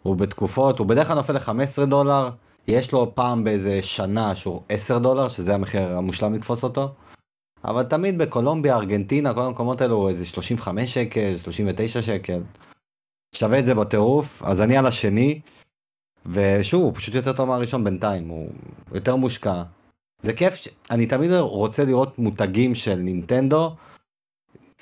הוא 0.02 0.16
בתקופות, 0.16 0.78
הוא 0.78 0.86
בדרך 0.86 1.06
כלל 1.06 1.16
נופל 1.16 1.32
ל-15 1.32 1.84
דולר, 1.84 2.30
יש 2.68 2.92
לו 2.92 3.14
פעם 3.14 3.44
באיזה 3.44 3.82
שנה 3.82 4.34
שהוא 4.34 4.62
10 4.68 4.98
דולר, 4.98 5.28
שזה 5.28 5.54
המחיר 5.54 5.82
המושלם 5.82 6.34
לתפוס 6.34 6.62
אותו. 6.62 6.94
אבל 7.64 7.82
תמיד 7.82 8.18
בקולומביה, 8.18 8.76
ארגנטינה, 8.76 9.34
כל 9.34 9.40
המקומות 9.40 9.80
האלו 9.80 9.96
הוא 9.96 10.08
איזה 10.08 10.26
35 10.26 10.94
שקל, 10.94 11.36
39 11.36 12.02
שקל. 12.02 12.40
שווה 13.34 13.58
את 13.58 13.66
זה 13.66 13.74
בטירוף, 13.74 14.42
אז 14.42 14.60
אני 14.60 14.76
על 14.76 14.86
השני, 14.86 15.40
ושוב, 16.26 16.82
הוא 16.82 16.94
פשוט 16.94 17.14
יותר 17.14 17.32
טוב 17.32 17.48
מהראשון 17.48 17.84
בינתיים, 17.84 18.28
הוא 18.28 18.48
יותר 18.92 19.16
מושקע. 19.16 19.62
זה 20.22 20.32
כיף, 20.32 20.54
ש... 20.54 20.68
אני 20.90 21.06
תמיד 21.06 21.30
רוצה 21.32 21.84
לראות 21.84 22.18
מותגים 22.18 22.74
של 22.74 22.94
נינטנדו 22.96 23.74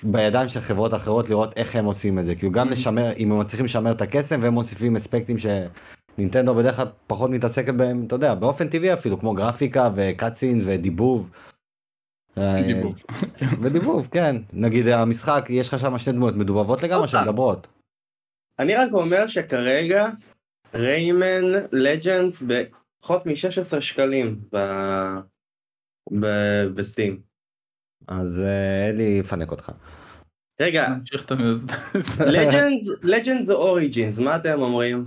בידיים 0.03 0.49
של 0.49 0.61
חברות 0.61 0.95
אחרות, 0.95 1.29
לראות 1.29 1.53
איך 1.57 1.77
הם 1.77 1.85
עושים 1.85 2.19
את 2.19 2.25
זה. 2.25 2.35
כאילו 2.35 2.53
גם 2.53 2.69
Mhm. 2.69 2.73
לשמר, 2.73 3.13
אם 3.17 3.33
הם 3.33 3.39
מצליחים 3.39 3.65
לשמר 3.65 3.93
את 3.93 4.01
הקסם 4.01 4.41
והם 4.43 4.53
מוסיפים 4.53 4.97
אספקטים 4.97 5.37
שנינטנדו 5.39 6.55
בדרך 6.55 6.77
כלל 6.77 6.87
פחות 7.07 7.31
מתעסקת 7.31 7.75
בהם, 7.75 8.05
אתה 8.07 8.15
יודע, 8.15 8.35
באופן 8.35 8.69
טבעי 8.69 8.93
אפילו, 8.93 9.21
כמו 9.21 9.35
גרפיקה 9.35 9.89
וקאצינס 9.95 10.65
ודיבוב. 10.67 11.31
אה, 12.39 12.63
דיבוב. 12.63 12.95
ודיבוב, 13.63 14.09
כן. 14.13 14.37
נגיד 14.53 14.87
המשחק, 14.89 15.45
יש 15.51 15.69
לך 15.75 15.81
שם 15.81 15.99
שני 15.99 16.13
דמויות 16.13 16.35
מדובבות 16.37 16.83
לגמרי. 16.83 17.09
שמדברות. 17.09 17.67
אני 18.59 18.75
רק 18.75 18.93
אומר 18.93 19.27
שכרגע 19.27 20.07
Rayman 20.75 21.45
Legends 21.73 22.43
בפחות 22.43 23.27
מ-16 23.27 23.81
שקלים 23.81 24.41
ב- 24.55 25.19
ב- 26.21 26.67
ב 26.75 26.81
Steam. 26.81 27.21
אז 28.09 28.41
אה, 28.41 28.89
אלי 28.89 29.17
יפנק 29.21 29.51
אותך. 29.51 29.71
רגע, 30.61 30.87
Legends 33.03 33.51
או 33.51 33.55
Origins, 33.69 34.19
מה 34.19 34.37
אתם 34.37 34.61
אומרים? 34.63 35.05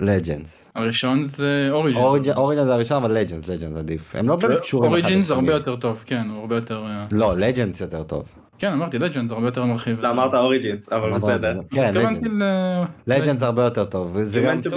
Legends. 0.00 0.70
הראשון 0.74 1.22
זה 1.22 1.68
Origin. 1.70 2.02
Origins 2.36 2.64
זה 2.66 2.74
הראשון 2.74 2.96
אבל 3.04 3.12
Legends 3.12 3.48
Legends 3.48 3.76
עדיף 3.76 4.16
הם 4.16 4.28
לא 4.28 4.36
באמת 4.36 4.60
קשורים 4.60 4.92
אחד 4.92 5.00
Origin 5.00 5.22
זה 5.22 5.34
הרבה. 5.34 5.52
יותר 5.52 5.76
טוב 5.76 6.02
כן 6.06 6.28
הוא 6.30 6.40
הרבה 6.40 6.54
יותר 6.54 6.86
אה, 6.86 7.06
לא 7.10 7.36
Legends 7.36 7.80
יותר 7.80 8.02
טוב. 8.02 8.28
כן 8.58 8.72
אמרתי 8.72 8.98
לג'נד 8.98 9.28
זה 9.28 9.34
הרבה 9.34 9.46
יותר 9.46 9.64
מרחיב. 9.64 10.00
לא 10.00 10.10
אמרת 10.10 10.34
אוריג'ינס, 10.34 10.92
אבל 10.92 11.12
בסדר. 11.14 11.52
לג'נס. 11.52 11.66
כן 11.70 11.94
לג'נס. 11.94 12.88
לג'נס 13.06 13.42
הרבה 13.42 13.64
יותר 13.64 13.84
טוב 13.84 14.10
וזה 14.14 14.40
You 14.40 14.50
גם 14.50 14.60
טוב. 14.62 14.74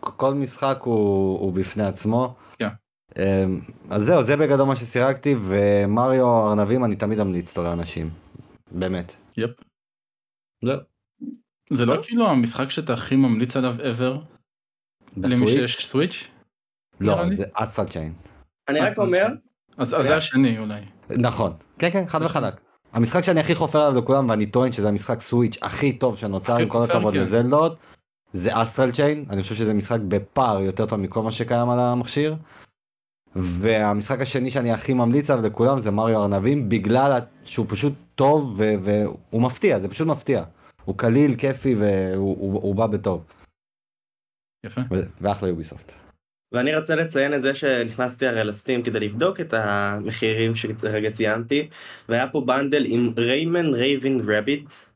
כל 0.00 0.34
משחק 0.34 0.78
הוא 0.82 1.52
בפני 1.52 1.84
עצמו. 1.84 2.34
כן. 2.58 2.68
אמ, 3.18 3.60
אז 3.90 4.02
זהו 4.02 4.22
זה 4.22 4.36
בגדול 4.36 4.66
מה 4.66 4.76
שסירקתי 4.76 5.34
ומריו 5.44 6.48
ארנבים 6.48 6.84
אני 6.84 6.96
תמיד 6.96 7.20
אמליץ 7.20 7.48
אותו 7.48 7.62
לאנשים. 7.62 8.10
באמת. 8.72 9.14
יפ. 9.36 9.50
זהו. 10.64 10.95
זה 11.70 11.86
לא 11.86 12.02
כאילו 12.02 12.28
המשחק 12.28 12.70
שאתה 12.70 12.92
הכי 12.92 13.16
ממליץ 13.16 13.56
עליו 13.56 13.76
ever 13.78 14.36
למי? 15.16 15.46
שיש 15.46 15.86
סוויץ'? 15.86 16.28
לא. 17.00 17.16
זה 17.36 17.44
אסטרל 17.52 17.86
צ'יין. 17.86 18.12
אני 18.68 18.80
רק 18.80 18.98
אומר, 18.98 19.26
אז 19.76 19.94
אז 19.94 20.06
זה 20.06 20.16
השני 20.16 20.58
אולי. 20.58 20.80
נכון. 21.10 21.52
כן 21.78 21.90
כן 21.90 22.06
חד 22.06 22.22
וחלק. 22.22 22.54
המשחק 22.92 23.22
שאני 23.22 23.40
הכי 23.40 23.54
חופר 23.54 23.80
עליו 23.80 24.02
לכולם 24.02 24.28
ואני 24.28 24.46
טוען 24.46 24.72
שזה 24.72 24.88
המשחק 24.88 25.20
סוויץ' 25.20 25.58
הכי 25.62 25.92
טוב 25.92 26.18
שנוצר 26.18 26.56
עם 26.56 26.68
כל 26.68 26.82
הכבוד 26.82 27.12
כן. 27.12 27.20
לזלדות. 27.20 27.76
זה 28.32 28.62
אסטרל 28.62 28.92
צ'יין 28.92 29.24
אני 29.30 29.42
חושב 29.42 29.54
שזה 29.54 29.74
משחק 29.74 29.98
בפער 30.08 30.60
יותר 30.60 30.86
טוב 30.86 31.00
מכל 31.00 31.22
מה 31.22 31.32
שקיים 31.32 31.70
על 31.70 31.78
המכשיר. 31.78 32.36
והמשחק 33.36 34.20
השני 34.20 34.50
שאני 34.50 34.72
הכי 34.72 34.94
ממליץ 34.94 35.30
עליו 35.30 35.46
לכולם 35.46 35.80
זה 35.80 35.90
מריו 35.90 36.22
ארנבים 36.22 36.68
בגלל 36.68 37.18
שהוא 37.44 37.66
פשוט 37.68 37.92
טוב 38.14 38.60
והוא 38.82 39.42
מפתיע 39.42 39.78
זה 39.78 39.88
פשוט 39.88 40.06
מפתיע. 40.08 40.42
הוא 40.86 40.98
קליל 40.98 41.36
כיפי 41.38 41.74
והוא 41.74 42.16
הוא, 42.38 42.62
הוא 42.62 42.74
בא 42.74 42.86
בטוב 42.86 43.24
יפה. 44.66 44.80
ואחלה 45.20 45.48
Ubisoft. 45.48 45.92
ואני 46.52 46.76
רוצה 46.76 46.94
לציין 46.94 47.34
את 47.34 47.42
זה 47.42 47.54
שנכנסתי 47.54 48.26
הרי 48.26 48.44
ל 48.44 48.50
Steam 48.50 48.82
כדי 48.82 49.00
לבדוק 49.00 49.40
את 49.40 49.54
המחירים 49.54 50.54
שרגע 50.54 51.10
ציינתי, 51.10 51.68
והיה 52.08 52.28
פה 52.28 52.40
bundle 52.40 52.84
עם 52.86 53.12
Rayman 53.16 53.74
Raving 53.74 54.20
Rabbids. 54.26 54.92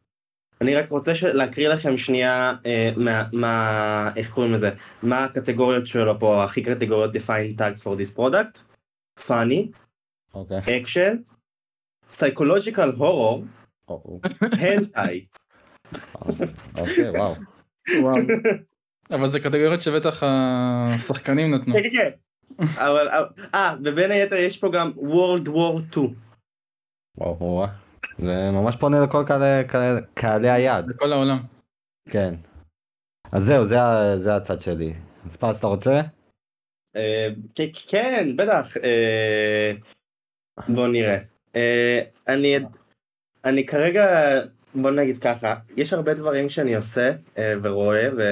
אני 0.60 0.74
רק 0.74 0.88
רוצה 0.88 1.14
ש- 1.14 1.24
להקריא 1.24 1.68
לכם 1.68 1.96
שנייה 1.96 2.54
אה, 2.66 2.90
מה, 2.96 3.24
מה, 3.32 4.10
איך 4.16 4.30
קוראים 4.30 4.52
לזה, 4.52 4.70
מה 5.02 5.24
הקטגוריות 5.24 5.86
שלו 5.86 6.20
פה, 6.20 6.44
הכי 6.44 6.62
קטגוריות 6.62 7.14
define 7.14 7.60
tags 7.60 7.82
for 7.82 7.98
this 8.00 8.18
product, 8.18 8.60
funny, 9.18 9.68
אוקיי. 10.34 10.82
action, 10.82 11.16
psychological 12.10 12.98
horror, 12.98 13.44
hentai. 14.54 15.39
אוקיי 16.78 17.10
וואו. 17.10 17.34
וואו. 18.02 18.14
אבל 19.10 19.28
זה 19.30 19.40
קטגוריות 19.40 19.82
שבטח 19.82 20.22
השחקנים 20.22 21.54
נתנו. 21.54 21.74
כן, 21.74 21.82
כן. 21.92 22.10
אבל, 22.74 23.08
אה, 23.54 23.74
ובין 23.84 24.10
היתר 24.10 24.34
יש 24.36 24.58
פה 24.58 24.70
גם 24.72 24.92
World 24.96 25.46
War 25.48 25.92
2. 25.92 26.14
וואו, 27.18 27.36
וואו. 27.40 27.66
זה 28.18 28.50
ממש 28.52 28.76
פונה 28.76 28.96
לכל 29.04 29.24
קהלי- 29.26 29.68
קהלי- 29.68 30.00
קהלי 30.14 30.50
היעד. 30.50 30.86
בכל 30.86 31.12
העולם. 31.12 31.38
כן. 32.08 32.34
אז 33.32 33.44
זהו, 33.44 33.64
זה, 33.64 33.76
זה 34.16 34.36
הצד 34.36 34.60
שלי. 34.60 34.94
אז 35.26 35.36
פז, 35.36 35.56
אתה 35.56 35.66
רוצה? 35.66 36.00
אה, 36.96 37.28
כן, 37.88 38.28
בטח. 38.36 38.76
אה, 38.76 39.72
בוא 40.68 40.88
נראה. 40.88 41.18
אה, 41.56 42.00
אני, 42.28 42.56
אני 43.44 43.66
כרגע, 43.66 44.06
בוא 44.74 44.90
נגיד 44.90 45.18
ככה, 45.18 45.54
יש 45.76 45.92
הרבה 45.92 46.14
דברים 46.14 46.48
שאני 46.48 46.76
עושה 46.76 47.12
אה, 47.38 47.54
ורואה, 47.62 48.08
ו... 48.16 48.22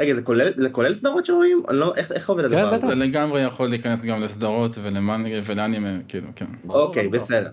רגע, 0.00 0.14
זה 0.14 0.22
כולל, 0.22 0.52
זה 0.56 0.70
כולל 0.70 0.94
סדרות 0.94 1.26
שרואים? 1.26 1.62
אני 1.68 1.76
לא, 1.78 1.94
איך, 1.96 2.12
איך 2.12 2.28
עובד 2.28 2.42
כן, 2.42 2.46
הדבר 2.46 2.72
בטח. 2.72 2.84
הזה? 2.84 2.86
זה 2.86 3.04
לגמרי 3.04 3.42
יכול 3.42 3.68
להיכנס 3.68 4.04
גם 4.04 4.22
לסדרות 4.22 4.78
ולמנגה 4.82 5.40
ולאנימה 5.44 5.88
כאילו 6.08 6.28
כן. 6.36 6.46
אוקיי, 6.68 7.08
בסדר. 7.08 7.50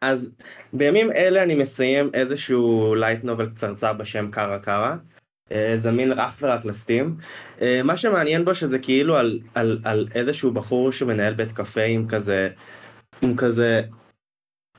אז 0.00 0.30
בימים 0.72 1.12
אלה 1.12 1.42
אני 1.42 1.54
מסיים 1.54 2.10
איזשהו 2.14 2.94
light 2.94 3.24
novel 3.24 3.50
קצרצר 3.50 3.92
בשם 3.92 4.30
Karakara. 4.30 4.96
אה, 5.52 5.74
זמין 5.76 6.12
אך 6.12 6.38
ורק 6.40 6.64
ל 6.64 6.71
Steam. 6.71 7.16
אה, 7.62 7.80
מה 7.84 7.96
שמעניין 7.96 8.44
בו 8.44 8.54
שזה 8.54 8.78
כאילו 8.78 9.16
על, 9.16 9.38
על, 9.54 9.78
על 9.84 10.08
איזשהו 10.14 10.50
בחור 10.50 10.92
שמנהל 10.92 11.34
בית 11.34 11.52
קפה 11.52 11.82
עם 11.82 12.08
כזה, 12.08 12.48
עם 13.22 13.36
כזה, 13.36 13.82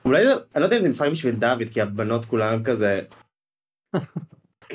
אולי 0.05 0.25
זה, 0.25 0.31
אני 0.33 0.61
לא 0.61 0.65
יודע 0.65 0.77
אם 0.77 0.81
זה 0.81 0.89
משחק 0.89 1.07
בשביל 1.11 1.35
דוד, 1.35 1.69
כי 1.73 1.81
הבנות 1.81 2.25
כולן 2.25 2.63
כזה, 2.63 3.01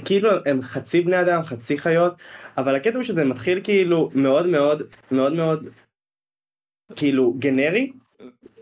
כאילו 0.05 0.31
הם 0.47 0.63
חצי 0.63 1.01
בני 1.01 1.21
אדם, 1.21 1.43
חצי 1.43 1.79
חיות, 1.79 2.15
אבל 2.59 2.75
הקטע 2.75 2.97
הוא 2.97 3.03
שזה 3.03 3.25
מתחיל 3.25 3.61
כאילו 3.65 4.11
מאוד 4.15 4.47
מאוד, 4.47 4.83
מאוד 5.11 5.33
מאוד, 5.33 5.67
כאילו 6.97 7.35
גנרי, 7.39 7.93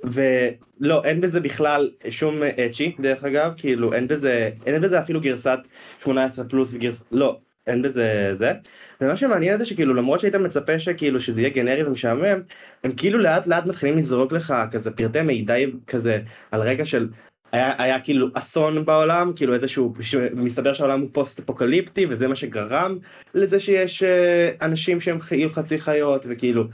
ולא, 0.04 1.04
אין 1.04 1.20
בזה 1.20 1.40
בכלל 1.40 1.90
שום 2.10 2.42
אצ'י, 2.42 2.96
דרך 3.00 3.24
אגב, 3.24 3.54
כאילו, 3.56 3.92
אין 3.92 4.08
בזה, 4.08 4.50
אין 4.66 4.82
בזה 4.82 5.00
אפילו 5.00 5.20
גרסת 5.20 5.58
18 5.98 6.48
פלוס 6.48 6.74
וגרסת, 6.74 7.04
לא, 7.12 7.40
אין 7.66 7.82
בזה 7.82 8.30
זה. 8.32 8.52
ומה 9.00 9.16
שמעניין 9.16 9.58
זה 9.58 9.64
שכאילו, 9.64 9.94
למרות 9.94 10.20
שהיית 10.20 10.34
מצפה 10.34 10.78
שכאילו 10.78 11.20
שזה 11.20 11.40
יהיה 11.40 11.50
גנרי 11.50 11.84
ומשעמם, 11.84 12.42
הם 12.84 12.92
כאילו 12.96 13.18
לאט 13.18 13.46
לאט 13.46 13.66
מתחילים 13.66 13.96
לזרוק 13.96 14.32
לך 14.32 14.54
כזה 14.70 14.90
פרטי 14.90 15.22
מידע 15.22 15.54
כזה 15.86 16.18
על 16.50 16.60
רקע 16.62 16.84
של 16.84 17.08
היה, 17.52 17.82
היה 17.82 18.00
כאילו 18.00 18.28
אסון 18.34 18.84
בעולם, 18.84 19.32
כאילו 19.36 19.54
איזשהו, 19.54 19.94
מסתבר 20.34 20.72
שהעולם 20.72 21.00
הוא 21.00 21.08
פוסט 21.12 21.38
אפוקליפטי 21.38 22.06
וזה 22.06 22.28
מה 22.28 22.36
שגרם 22.36 22.98
לזה 23.34 23.60
שיש 23.60 24.02
אה, 24.02 24.50
אנשים 24.62 25.00
שהם 25.00 25.18
יהיו 25.32 25.50
חצי 25.50 25.78
חיות 25.78 26.26
וכאילו, 26.28 26.64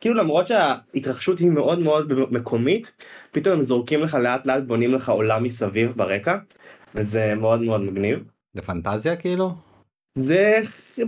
כאילו 0.00 0.14
למרות 0.14 0.46
שההתרחשות 0.46 1.38
היא 1.38 1.50
מאוד 1.50 1.78
מאוד 1.78 2.12
מקומית, 2.32 2.94
פתאום 3.32 3.54
הם 3.54 3.62
זורקים 3.62 4.02
לך 4.02 4.14
לאט 4.14 4.46
לאט 4.46 4.62
בונים 4.62 4.94
לך 4.94 5.08
עולם 5.08 5.42
מסביב 5.42 5.92
ברקע, 5.96 6.38
וזה 6.94 7.34
מאוד 7.34 7.60
מאוד 7.60 7.80
מגניב. 7.80 8.18
זה 8.54 8.62
פנטזיה 8.62 9.16
כאילו? 9.16 9.65
זה 10.16 10.60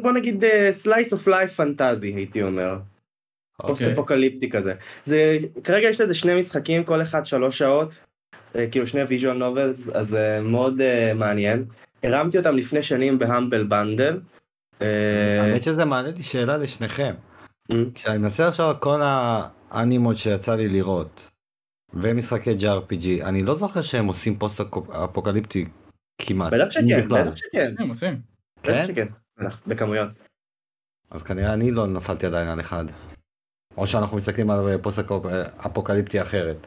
בוא 0.02 0.12
נגיד 0.12 0.44
slice 0.70 1.12
of 1.12 1.28
life 1.28 1.52
fantasy 1.52 2.08
הייתי 2.08 2.42
אומר. 2.42 2.78
Okay. 3.62 3.66
פוסט 3.66 3.82
אפוקליפטי 3.82 4.50
כזה. 4.50 4.74
זה 5.02 5.38
כרגע 5.64 5.88
יש 5.88 6.00
לזה 6.00 6.14
שני 6.14 6.34
משחקים 6.34 6.84
כל 6.84 7.02
אחד 7.02 7.26
שלוש 7.26 7.58
שעות. 7.58 7.98
אה, 8.56 8.66
כאילו 8.70 8.86
שני 8.86 9.02
visual 9.02 9.36
novels, 9.36 9.88
אז 9.88 10.08
זה 10.08 10.40
מאוד 10.42 10.80
uh, 10.80 11.14
מעניין. 11.14 11.64
הרמתי 12.02 12.38
אותם 12.38 12.56
לפני 12.56 12.82
שנים 12.82 13.18
ב 13.18 13.25
Humble 13.25 13.64
Bundle. 13.64 14.20
אה, 14.82 15.42
האמת 15.42 15.62
שזה 15.62 15.84
מעלה 15.84 16.10
לי 16.10 16.22
שאלה 16.22 16.56
לשניכם. 16.56 17.14
Mm. 17.72 17.74
כשאני 17.94 18.18
מנסה 18.18 18.48
עכשיו 18.48 18.74
כל 18.80 19.00
האנימות 19.02 20.16
שיצא 20.16 20.54
לי 20.54 20.68
לראות, 20.68 21.30
ומשחקי 21.94 22.50
JRPG, 22.50 23.24
אני 23.24 23.42
לא 23.42 23.54
זוכר 23.54 23.82
שהם 23.82 24.06
עושים 24.06 24.38
פוסט 24.38 24.60
אפוקליפטי 25.04 25.64
כמעט. 26.18 26.52
בטח 26.52 26.70
שכן, 26.70 27.00
בטח 27.08 27.36
שכן. 27.36 27.60
עושים, 27.60 27.88
עושים. 27.88 28.37
כן? 28.62 28.86
שכן, 28.86 29.06
בכמויות. 29.66 30.08
אז 31.10 31.22
כנראה 31.22 31.52
אני 31.52 31.70
לא 31.70 31.86
נפלתי 31.86 32.26
עדיין 32.26 32.48
על 32.48 32.60
אחד. 32.60 32.84
או 33.76 33.86
שאנחנו 33.86 34.16
מסתכלים 34.16 34.50
על 34.50 34.78
פוסט 34.82 34.98
אפוקליפטי 35.66 36.22
אחרת. 36.22 36.66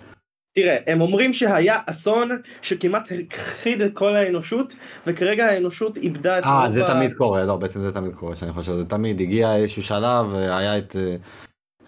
תראה, 0.55 0.77
הם 0.87 1.01
אומרים 1.01 1.33
שהיה 1.33 1.79
אסון 1.85 2.29
שכמעט 2.61 3.09
הכחיד 3.11 3.81
את 3.81 3.93
כל 3.93 4.15
האנושות, 4.15 4.75
וכרגע 5.07 5.45
האנושות 5.45 5.97
איבדה 5.97 6.39
את... 6.39 6.43
אה, 6.43 6.71
זה 6.71 6.83
תמיד 6.87 7.13
קורה, 7.13 7.43
לא, 7.43 7.55
בעצם 7.55 7.81
זה 7.81 7.93
תמיד 7.93 8.15
קורה, 8.15 8.35
שאני 8.35 8.53
חושב, 8.53 8.73
זה 8.73 8.85
תמיד 8.85 9.21
הגיע 9.21 9.55
איזשהו 9.55 9.83
שלב, 9.83 10.35
היה 10.35 10.77
את, 10.77 10.95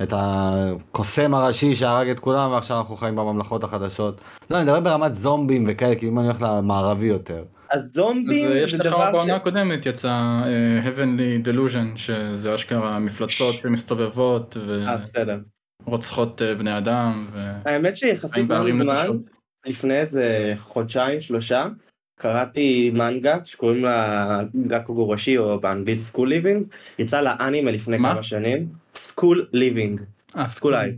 את 0.02 0.14
הקוסם 0.16 1.34
הראשי 1.34 1.76
שהרג 1.76 2.10
את 2.10 2.20
כולם, 2.20 2.52
ועכשיו 2.52 2.80
אנחנו 2.80 2.96
חיים 2.96 3.16
בממלכות 3.16 3.64
החדשות. 3.64 4.22
לא, 4.50 4.58
אני 4.58 4.64
מדבר 4.64 4.80
ברמת 4.80 5.14
זומבים 5.14 5.66
וכאלה, 5.68 5.96
כאילו 5.96 6.12
אם 6.12 6.20
אני 6.20 6.28
הולך 6.28 6.42
למערבי 6.42 7.08
יותר. 7.08 7.44
הזומבים 7.74 8.48
זה 8.48 8.54
דבר 8.54 8.68
ש... 8.68 8.74
יש 8.74 8.80
לך 8.80 8.94
בעונה 9.14 9.36
הקודמת 9.36 9.86
יצא 9.86 10.42
uh, 10.44 10.86
Heavenly 10.88 11.48
Delusion, 11.48 11.98
שזה 11.98 12.56
אשכרה 12.56 13.00
מפלצות 13.00 13.56
שמסתובבות. 13.56 14.58
ו... 14.68 14.86
אה, 14.88 14.98
אה, 16.42 16.56
בני 16.56 16.78
אדם. 16.78 17.28
ו... 17.32 17.52
האמת 17.66 17.98
שיחסית 17.98 18.50
לא 18.50 18.64
מזמן, 18.64 19.08
לפני 19.66 20.00
איזה 20.00 20.54
חודשיים 20.58 21.20
שלושה, 21.20 21.68
קראתי 22.20 22.92
מנגה 22.94 23.38
שקוראים 23.46 23.84
לה 23.84 24.40
Gakkou 24.68 24.94
Gurashi 24.94 25.38
או 25.38 25.60
באנגלית 25.60 25.98
School 25.98 26.30
Living, 26.30 26.66
יצא 27.00 27.22
לה 27.22 27.36
אנימה 27.40 27.72
לפני 27.72 27.98
מה? 27.98 28.14
כמה 28.14 28.24
שנים, 28.24 28.68
School 28.96 29.48
Living, 29.54 30.02
סקול 30.48 30.76
איי. 30.76 30.96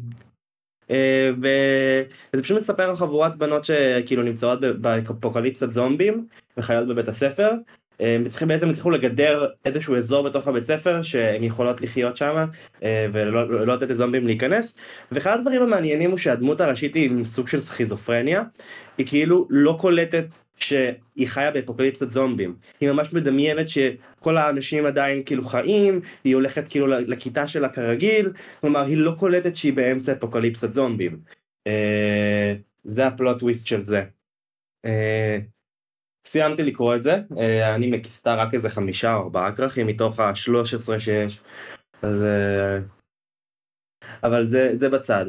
וזה 0.89 2.43
פשוט 2.43 2.57
מספר 2.57 2.89
על 2.89 2.95
חבורת 2.95 3.35
בנות 3.35 3.65
שכאילו 3.65 4.23
נמצאות 4.23 4.59
באפוקליפסת 4.61 5.71
זומבים 5.71 6.27
וחיות 6.57 6.87
בבית 6.87 7.07
הספר 7.07 7.51
הם 7.99 8.27
צריכים 8.27 8.47
בעצם 8.47 8.69
הצליחו 8.69 8.91
לגדר 8.91 9.47
איזשהו 9.65 9.95
אזור 9.95 10.29
בתוך 10.29 10.47
הבית 10.47 10.63
ספר 10.63 11.01
שהן 11.01 11.43
יכולות 11.43 11.81
לחיות 11.81 12.17
שם 12.17 12.45
אה, 12.83 13.05
ולא 13.13 13.65
לא 13.65 13.75
לתת 13.75 13.89
לזומבים 13.89 14.25
להיכנס. 14.27 14.75
ואחד 15.11 15.39
הדברים 15.39 15.61
המעניינים 15.61 16.09
הוא 16.09 16.17
שהדמות 16.17 16.61
הראשית 16.61 16.95
היא 16.95 17.09
עם 17.09 17.25
סוג 17.25 17.47
של 17.47 17.61
סכיזופרניה 17.61 18.43
היא 18.97 19.07
כאילו 19.07 19.47
לא 19.49 19.77
קולטת 19.79 20.25
שהיא 20.57 21.27
חיה 21.27 21.51
באפוקליפסת 21.51 22.09
זומבים 22.09 22.55
היא 22.79 22.91
ממש 22.91 23.13
מדמיינת 23.13 23.69
שכל 23.69 24.37
האנשים 24.37 24.85
עדיין 24.85 25.23
כאילו 25.25 25.43
חיים 25.43 26.01
היא 26.23 26.35
הולכת 26.35 26.67
כאילו 26.67 26.87
לכיתה 26.87 27.47
שלה 27.47 27.69
כרגיל 27.69 28.31
כלומר 28.61 28.85
היא 28.85 28.97
לא 28.97 29.15
קולטת 29.19 29.55
שהיא 29.55 29.73
באמצע 29.73 30.13
אפוקליפסת 30.13 30.73
זומבים 30.73 31.19
אה, 31.67 32.55
זה 32.83 33.07
הפלוט 33.07 33.39
טוויסט 33.39 33.67
של 33.67 33.83
זה. 33.83 34.03
אה, 34.85 35.37
סיימתי 36.25 36.63
לקרוא 36.63 36.95
את 36.95 37.01
זה, 37.01 37.15
אה, 37.37 37.75
אני 37.75 37.91
מכיסתה 37.91 38.35
רק 38.35 38.53
איזה 38.53 38.69
חמישה 38.69 39.15
או 39.15 39.21
ארבעה 39.21 39.55
כרכים 39.55 39.87
מתוך 39.87 40.19
השלוש 40.19 40.73
עשרה 40.73 40.99
שיש, 40.99 41.41
אז... 42.01 42.25
אבל 44.23 44.45
זה, 44.45 44.69
זה 44.73 44.89
בצד. 44.89 45.25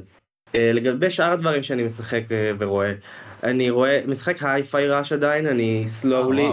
לגבי 0.55 1.11
שאר 1.11 1.33
הדברים 1.33 1.63
שאני 1.63 1.85
משחק 1.85 2.23
ורואה, 2.59 2.93
אני 3.43 3.71
רואה, 3.71 4.01
משחק 4.07 4.37
היי-פיי 4.43 4.89
ראש 4.89 5.13
עדיין, 5.13 5.47
אני 5.47 5.83
סלואולי 5.87 6.49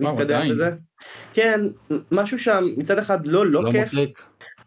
מתקדם 0.00 0.48
בזה. 0.50 0.70
כן, 1.32 1.60
משהו 2.10 2.38
שם 2.38 2.64
מצד 2.76 2.98
אחד 2.98 3.26
לא 3.26 3.46
לא, 3.46 3.64
לא 3.64 3.70
כיף, 3.70 3.88
מקליק. 3.88 4.22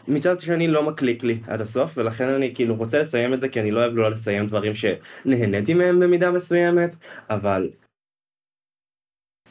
מצד 0.07 0.39
שני 0.39 0.67
לא 0.67 0.83
מקליק 0.83 1.23
לי 1.23 1.39
עד 1.47 1.61
הסוף, 1.61 1.97
ולכן 1.97 2.29
אני 2.29 2.55
כאילו 2.55 2.75
רוצה 2.75 2.99
לסיים 2.99 3.33
את 3.33 3.39
זה, 3.39 3.49
כי 3.49 3.59
אני 3.59 3.71
לא 3.71 3.79
אוהב 3.79 3.93
לא 3.93 4.11
לסיים 4.11 4.47
דברים 4.47 4.73
שנהניתי 4.75 5.73
מהם 5.73 5.99
במידה 5.99 6.31
מסוימת, 6.31 6.95
אבל 7.29 7.69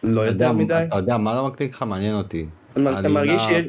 לא 0.02 0.20
יותר 0.20 0.52
מדי. 0.52 0.84
אתה 0.88 0.96
יודע 0.96 1.16
מה 1.16 1.34
לא 1.34 1.48
מקליק 1.48 1.74
לך? 1.74 1.82
מעניין 1.82 2.14
אותי. 2.14 2.46
אתה 3.00 3.08
מרגיש 3.08 3.42
שיש... 3.42 3.66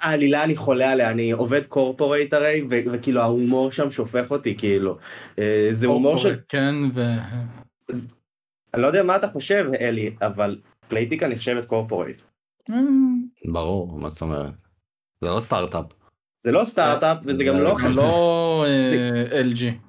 העלילה 0.00 0.44
אני 0.44 0.56
חולה 0.56 0.90
עליה, 0.90 1.10
אני 1.10 1.30
עובד 1.30 1.66
קורפורייט 1.66 2.34
הרי, 2.34 2.64
וכאילו 2.68 3.20
ההומור 3.20 3.70
שם 3.70 3.90
שופך 3.90 4.30
אותי, 4.30 4.54
כאילו. 4.58 4.98
אה, 5.38 5.68
זה 5.70 5.86
הומור 5.86 6.16
של... 6.16 6.36
כן, 6.48 6.74
ו... 6.94 7.04
אני 8.74 8.82
לא 8.82 8.86
יודע 8.86 9.02
מה 9.02 9.16
אתה 9.16 9.28
חושב, 9.28 9.66
אלי, 9.80 10.14
אבל 10.22 10.58
פלייטיקה 10.88 11.28
נחשבת 11.28 11.64
קורפורייט. 11.64 12.22
ברור, 13.44 13.98
מה 13.98 14.10
זאת 14.10 14.22
אומרת? 14.22 14.52
זה 15.20 15.30
לא 15.30 15.40
סטארט-אפ. 15.40 15.84
זה 16.38 16.52
לא 16.52 16.64
סטארט-אפ, 16.64 17.18
וזה 17.24 17.44
גם 17.44 17.56
לא... 17.56 17.76
זה 17.82 17.88
לא 17.88 18.64
אה, 18.66 19.42
LG. 19.42 19.86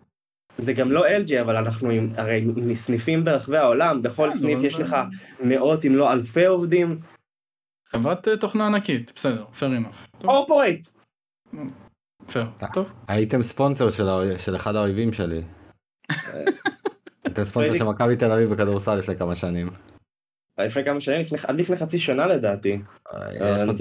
זה 0.58 0.74
גם 0.74 0.92
לא 0.92 1.08
LG 1.08 1.42
אבל 1.42 1.56
אנחנו 1.56 1.90
עם, 1.90 2.10
הרי 2.18 2.46
עם 2.56 2.74
סניפים 2.74 3.24
ברחבי 3.24 3.58
העולם 3.58 4.02
בכל 4.02 4.30
כן, 4.32 4.38
סניף 4.38 4.64
יש 4.64 4.80
לך 4.80 4.96
מאות 5.44 5.86
אם 5.86 5.96
לא 5.96 6.14
אלפי 6.14 6.46
עובדים. 6.46 7.00
חברת 7.92 8.28
אה, 8.28 8.38
תוכנה 8.38 8.68
ענקית 8.68 9.12
בסדר 9.16 9.46
fair 9.60 9.64
enough. 9.64 10.22
corporate. 10.22 10.88
טוב. 12.74 12.90
הייתם 13.08 13.44
ספונסר 13.44 13.92
של 14.38 14.56
אחד 14.56 14.76
האויבים 14.76 15.14
שלי. 15.14 15.42
הייתם 17.26 17.44
ספונסר 17.44 17.74
של 17.74 17.84
מכבי 17.84 18.16
תל 18.16 18.32
אביב 18.32 18.54
בכדורסל 18.54 18.96
לפני 18.96 19.16
כמה 19.16 19.36
שנים. 19.36 19.70
לפני 20.60 20.86
כמה 20.86 21.02
שנים, 21.02 21.22
עד 21.48 21.60
לפני 21.60 21.78
חצי 21.78 22.00
שנה 22.00 22.28
לדעתי. 22.28 22.80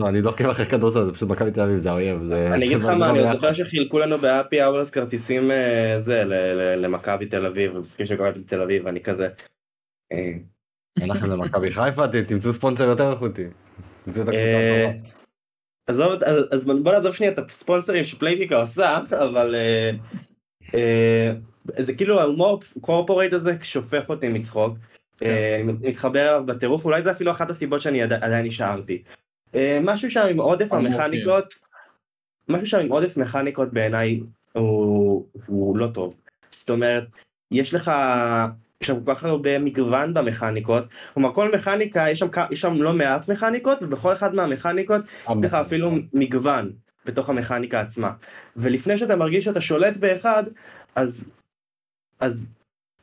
אני 0.09 0.23
לא 0.23 0.31
עוקב 0.31 0.47
אחרי 0.47 0.65
כדורסל, 0.65 1.05
זה 1.05 1.13
פשוט 1.13 1.29
מכבי 1.29 1.51
תל 1.51 1.61
אביב, 1.61 1.79
זה 1.79 1.91
האויב. 1.91 2.33
אני 2.33 2.67
אגיד 2.67 2.77
לך 2.77 2.85
מה, 2.85 3.11
אני 3.11 3.33
זוכר 3.33 3.53
שחילקו 3.53 3.99
לנו 3.99 4.19
באפי 4.19 4.65
אאורס 4.65 4.91
כרטיסים 4.91 5.51
אה, 5.51 5.95
זה 5.99 6.25
למכבי 6.77 7.27
תל 7.27 7.47
אביב, 7.47 7.79
משחקים 7.79 8.07
של 8.07 8.15
מכבי 8.15 8.45
תל 8.45 8.63
אביב, 8.63 8.87
אני 8.87 9.01
כזה. 9.01 9.29
אה. 10.13 10.33
אין 11.01 11.11
לכם 11.11 11.31
למכבי 11.31 11.71
חיפה, 11.71 12.09
תמצאו 12.29 12.53
ספונסר 12.53 12.85
יותר 12.85 13.11
איכותי. 13.11 13.47
אה, 14.33 14.93
עזוב, 15.87 16.13
אז 16.51 16.65
בוא 16.65 16.93
נעזוב 16.93 17.15
שנייה 17.15 17.33
את 17.33 17.39
הספונסרים 17.39 18.05
שפלייטיקה 18.05 18.61
עושה, 18.61 18.99
אבל 19.25 19.55
זה 21.79 21.95
כאילו 21.95 22.21
ההומור 22.21 22.61
קורפורייט 22.81 23.33
הזה 23.33 23.57
שופך 23.63 24.09
אותי 24.09 24.29
מצחוק. 24.29 24.77
כן. 25.19 25.67
מתחבר 25.83 26.29
אליו 26.29 26.47
בטירוף, 26.47 26.85
אולי 26.85 27.03
זה 27.03 27.11
אפילו 27.11 27.31
אחת 27.31 27.51
הסיבות 27.51 27.81
שאני 27.81 28.03
עדיין 28.03 28.47
נשארתי. 28.47 29.03
אה, 29.55 29.79
משהו 29.83 30.11
שם 30.11 30.27
עם 30.31 30.41
עודף 30.41 30.73
המכניקות, 30.73 31.55
משהו 32.49 32.67
שם 32.67 32.81
עם 32.81 32.93
עודף 32.93 33.17
מכניקות 33.17 33.73
בעיניי 33.73 34.21
הוא, 34.53 35.27
הוא 35.47 35.77
לא 35.77 35.87
טוב. 35.95 36.21
זאת 36.51 36.71
אומרת, 36.71 37.05
יש 37.51 37.75
לך 37.75 37.91
שם 38.83 39.05
כל 39.05 39.15
כך 39.15 39.25
הרבה 39.25 39.59
מגוון 39.59 40.15
במכניקות, 40.15 40.85
כלומר 41.15 41.35
כל 41.35 41.55
מכניקה, 41.55 42.11
יש 42.11 42.19
שם, 42.19 42.29
יש 42.51 42.61
שם 42.61 42.83
לא 42.83 42.93
מעט 42.93 43.29
מכניקות, 43.29 43.83
ובכל 43.83 44.13
אחד 44.13 44.35
מהמכניקות 44.35 45.03
יש 45.05 45.37
לך 45.45 45.55
אפילו 45.55 45.91
מגוון 46.13 46.73
בתוך 47.05 47.31
המכניקה 47.31 47.81
עצמה. 47.81 48.11
ולפני 48.57 48.99
שאתה 48.99 49.17
מרגיש 49.17 49.45
שאתה 49.45 49.61
שולט 49.61 49.97
באחד, 49.97 50.45
אז, 50.95 51.31
אז 52.21 52.51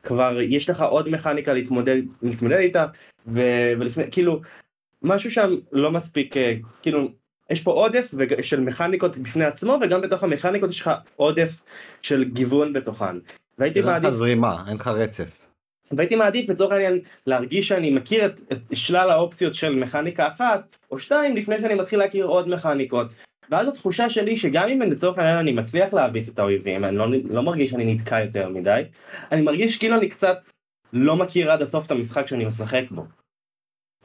כבר 0.02 0.38
יש 0.40 0.70
לך 0.70 0.80
עוד 0.80 1.08
מכניקה 1.08 1.52
להתמודד, 1.52 2.02
להתמודד 2.22 2.56
איתה, 2.56 2.86
ו, 3.26 3.40
ולפני, 3.78 4.04
כאילו, 4.10 4.40
משהו 5.02 5.30
שם 5.30 5.50
לא 5.72 5.90
מספיק, 5.90 6.36
אה, 6.36 6.54
כאילו, 6.82 7.08
יש 7.50 7.62
פה 7.62 7.72
עודף 7.72 8.14
של 8.42 8.60
מכניקות 8.60 9.18
בפני 9.18 9.44
עצמו, 9.44 9.78
וגם 9.82 10.00
בתוך 10.00 10.22
המכניקות 10.22 10.70
יש 10.70 10.80
לך 10.80 10.90
עודף 11.16 11.60
של 12.02 12.24
גיוון 12.24 12.72
בתוכן. 12.72 13.16
והייתי 13.58 13.78
אין 13.78 13.88
לך 13.88 13.92
מעדיף, 13.92 14.10
זרימה, 14.10 14.64
אין 14.68 14.76
לך 14.76 14.88
רצף. 14.88 15.43
והייתי 15.92 16.16
מעדיף 16.16 16.48
לצורך 16.48 16.72
העניין 16.72 16.98
להרגיש 17.26 17.68
שאני 17.68 17.90
מכיר 17.90 18.26
את, 18.26 18.40
את 18.52 18.58
שלל 18.72 19.10
האופציות 19.10 19.54
של 19.54 19.74
מכניקה 19.74 20.28
אחת 20.28 20.76
או 20.90 20.98
שתיים 20.98 21.36
לפני 21.36 21.58
שאני 21.58 21.74
מתחיל 21.74 21.98
להכיר 21.98 22.24
עוד 22.24 22.48
מכניקות. 22.48 23.06
ואז 23.50 23.68
התחושה 23.68 24.10
שלי 24.10 24.36
שגם 24.36 24.68
אם 24.68 24.82
לצורך 24.82 25.18
העניין 25.18 25.38
אני 25.38 25.52
מצליח 25.52 25.94
להביס 25.94 26.28
את 26.28 26.38
האויבים, 26.38 26.84
אני 26.84 26.96
לא, 26.96 27.06
לא 27.30 27.42
מרגיש 27.42 27.70
שאני 27.70 27.94
נתקע 27.94 28.20
יותר 28.20 28.48
מדי, 28.48 28.82
אני 29.32 29.42
מרגיש 29.42 29.78
כאילו 29.78 29.96
אני 29.96 30.08
קצת 30.08 30.38
לא 30.92 31.16
מכיר 31.16 31.52
עד 31.52 31.62
הסוף 31.62 31.86
את 31.86 31.90
המשחק 31.90 32.26
שאני 32.26 32.44
משחק 32.44 32.82
בו. 32.90 33.04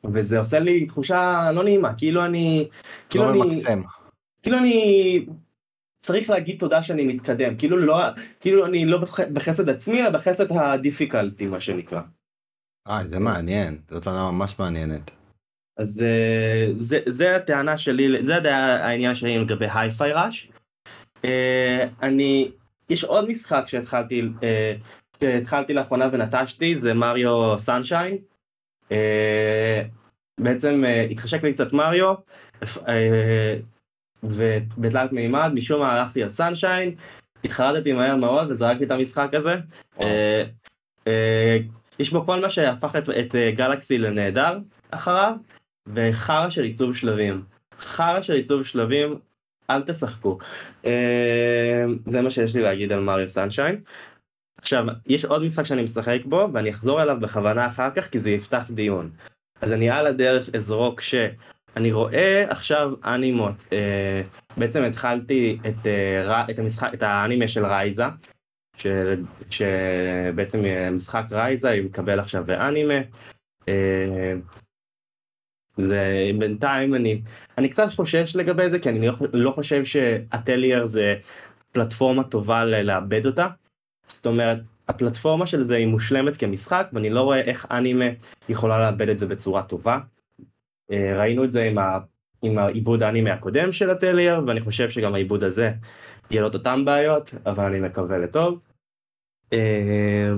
וזה 0.03 0.37
עושה 0.37 0.59
לי 0.59 0.85
תחושה 0.85 1.51
לא 1.53 1.63
נעימה, 1.63 1.93
כאילו 1.93 2.25
אני... 2.25 2.67
כאילו 3.09 3.25
לא 3.25 3.31
אני... 3.31 3.39
ממקסם. 3.39 3.81
כאילו 4.43 4.57
אני 4.57 5.25
צריך 6.01 6.29
להגיד 6.29 6.59
תודה 6.59 6.83
שאני 6.83 7.03
מתקדם, 7.13 7.57
כאילו 7.57 7.77
לא, 7.77 7.97
כאילו 8.39 8.65
אני 8.65 8.85
לא 8.85 8.97
בח- 8.97 9.19
בחסד 9.33 9.69
עצמי, 9.69 10.01
אלא 10.01 10.09
בחסד 10.09 10.51
הדיפיקלטי 10.51 11.47
מה 11.47 11.61
שנקרא. 11.61 12.01
אה, 12.87 13.07
זה 13.07 13.19
מעניין, 13.19 13.77
זאת 13.89 14.03
טענה 14.03 14.31
ממש 14.31 14.59
מעניינת. 14.59 15.11
אז 15.77 16.03
אה, 16.03 16.67
זה, 16.75 16.99
זה 17.05 17.35
הטענה 17.35 17.77
שלי, 17.77 18.23
זה 18.23 18.35
הדעה- 18.35 18.85
העניין 18.87 19.15
שלי 19.15 19.39
לגבי 19.39 19.67
היי-פיי 19.73 20.11
ראש. 20.13 20.51
אני, 22.01 22.51
יש 22.89 23.03
עוד 23.03 23.29
משחק 23.29 23.63
שהתחלתי, 23.67 24.21
אה, 24.43 24.73
שהתחלתי 25.21 25.73
לאחרונה 25.73 26.09
ונטשתי, 26.11 26.75
זה 26.75 26.93
מריו 26.93 27.59
סנשיין. 27.59 28.17
אה, 28.91 29.81
בעצם 30.39 30.83
אה, 30.85 31.01
התחשק 31.01 31.43
לי 31.43 31.53
קצת 31.53 31.73
מריו, 31.73 32.13
אה, 32.87 33.55
ובתלת 34.23 35.11
מימד, 35.11 35.51
משום 35.53 35.79
מה 35.79 35.91
הלכתי 35.91 36.23
על 36.23 36.29
סנשיין, 36.29 36.95
התחרדתי 37.43 37.91
מהר 37.91 38.15
מאוד 38.15 38.51
וזרקתי 38.51 38.83
את 38.83 38.91
המשחק 38.91 39.33
הזה. 39.33 39.55
אה, 39.99 40.43
אה, 41.07 41.57
יש 41.99 42.11
בו 42.13 42.25
כל 42.25 42.41
מה 42.41 42.49
שהפך 42.49 42.95
את, 42.95 43.09
את 43.09 43.35
אה, 43.35 43.51
גלקסי 43.51 43.97
לנהדר 43.97 44.59
אחריו, 44.91 45.35
וחרא 45.87 46.49
של 46.49 46.63
עיצוב 46.63 46.95
שלבים. 46.95 47.43
חרא 47.79 48.21
של 48.21 48.33
עיצוב 48.33 48.65
שלבים, 48.65 49.19
אל 49.69 49.81
תשחקו. 49.81 50.37
אה, 50.85 51.85
זה 52.05 52.21
מה 52.21 52.29
שיש 52.29 52.55
לי 52.55 52.61
להגיד 52.61 52.91
על 52.91 52.99
מריו 52.99 53.29
סנשיין. 53.29 53.81
עכשיו, 54.57 54.85
יש 55.07 55.25
עוד 55.25 55.43
משחק 55.43 55.63
שאני 55.63 55.83
משחק 55.83 56.19
בו, 56.25 56.49
ואני 56.53 56.69
אחזור 56.69 57.01
אליו 57.01 57.17
בכוונה 57.19 57.67
אחר 57.67 57.89
כך, 57.95 58.09
כי 58.09 58.19
זה 58.19 58.29
יפתח 58.29 58.71
דיון. 58.71 59.11
אז 59.61 59.71
אני 59.71 59.89
על 59.89 60.07
הדרך 60.07 60.49
אזרוק 60.55 61.01
שאני 61.73 61.91
רואה 61.91 62.45
עכשיו 62.49 62.91
אנימות. 63.05 63.65
אה, 63.73 64.21
בעצם 64.57 64.83
התחלתי 64.83 65.59
את, 65.67 65.87
אה, 65.87 66.45
את, 66.49 66.59
המשחק, 66.59 66.93
את 66.93 67.03
האנימה 67.03 67.47
של 67.47 67.65
רייזה, 67.65 68.03
ש, 68.77 68.87
שבעצם 69.49 70.65
אה, 70.65 70.89
משחק 70.91 71.25
רייזה 71.31 71.81
מקבל 71.83 72.19
עכשיו 72.19 72.43
אנימה. 72.51 72.99
זה 75.77 76.31
בינתיים 76.39 76.95
אני 76.95 77.21
אני 77.57 77.69
קצת 77.69 77.87
חושש 77.95 78.35
לגבי 78.35 78.69
זה 78.69 78.79
כי 78.79 78.89
אני 78.89 79.07
לא, 79.07 79.13
לא 79.33 79.51
חושב 79.51 79.85
שהטלייר 79.85 80.85
זה 80.85 81.15
פלטפורמה 81.71 82.23
טובה 82.23 82.65
לאבד 82.65 83.25
אותה. 83.25 83.47
זאת 84.07 84.25
אומרת 84.25 84.57
הפלטפורמה 84.87 85.45
של 85.45 85.63
זה 85.63 85.75
היא 85.75 85.87
מושלמת 85.87 86.37
כמשחק 86.37 86.87
ואני 86.93 87.09
לא 87.09 87.21
רואה 87.21 87.41
איך 87.41 87.67
אנימה 87.71 88.05
יכולה 88.49 88.79
לאבד 88.79 89.09
את 89.09 89.19
זה 89.19 89.25
בצורה 89.25 89.63
טובה. 89.63 89.99
אה, 90.91 91.17
ראינו 91.17 91.43
את 91.43 91.51
זה 91.51 91.63
עם, 91.63 91.77
ה, 91.77 91.99
עם 92.41 92.57
העיבוד 92.57 93.03
האנימה 93.03 93.33
הקודם 93.33 93.71
של 93.71 93.89
הטלייר 93.89 94.41
ואני 94.47 94.61
חושב 94.61 94.89
שגם 94.89 95.13
העיבוד 95.13 95.43
הזה 95.43 95.71
יהיה 96.31 96.41
לו 96.41 96.47
את 96.47 96.53
אותם 96.53 96.85
בעיות 96.85 97.33
אבל 97.45 97.65
אני 97.65 97.79
מקווה 97.79 98.17
לטוב. 98.17 98.63
אה, 99.53 100.29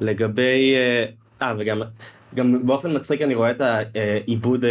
לגבי 0.00 0.74
אה 0.74 1.04
אה, 1.42 1.54
וגם 1.58 1.82
גם 2.34 2.66
באופן 2.66 2.96
מצחיק 2.96 3.22
אני 3.22 3.34
רואה 3.34 3.50
את 3.50 3.60
העיבוד 3.60 4.64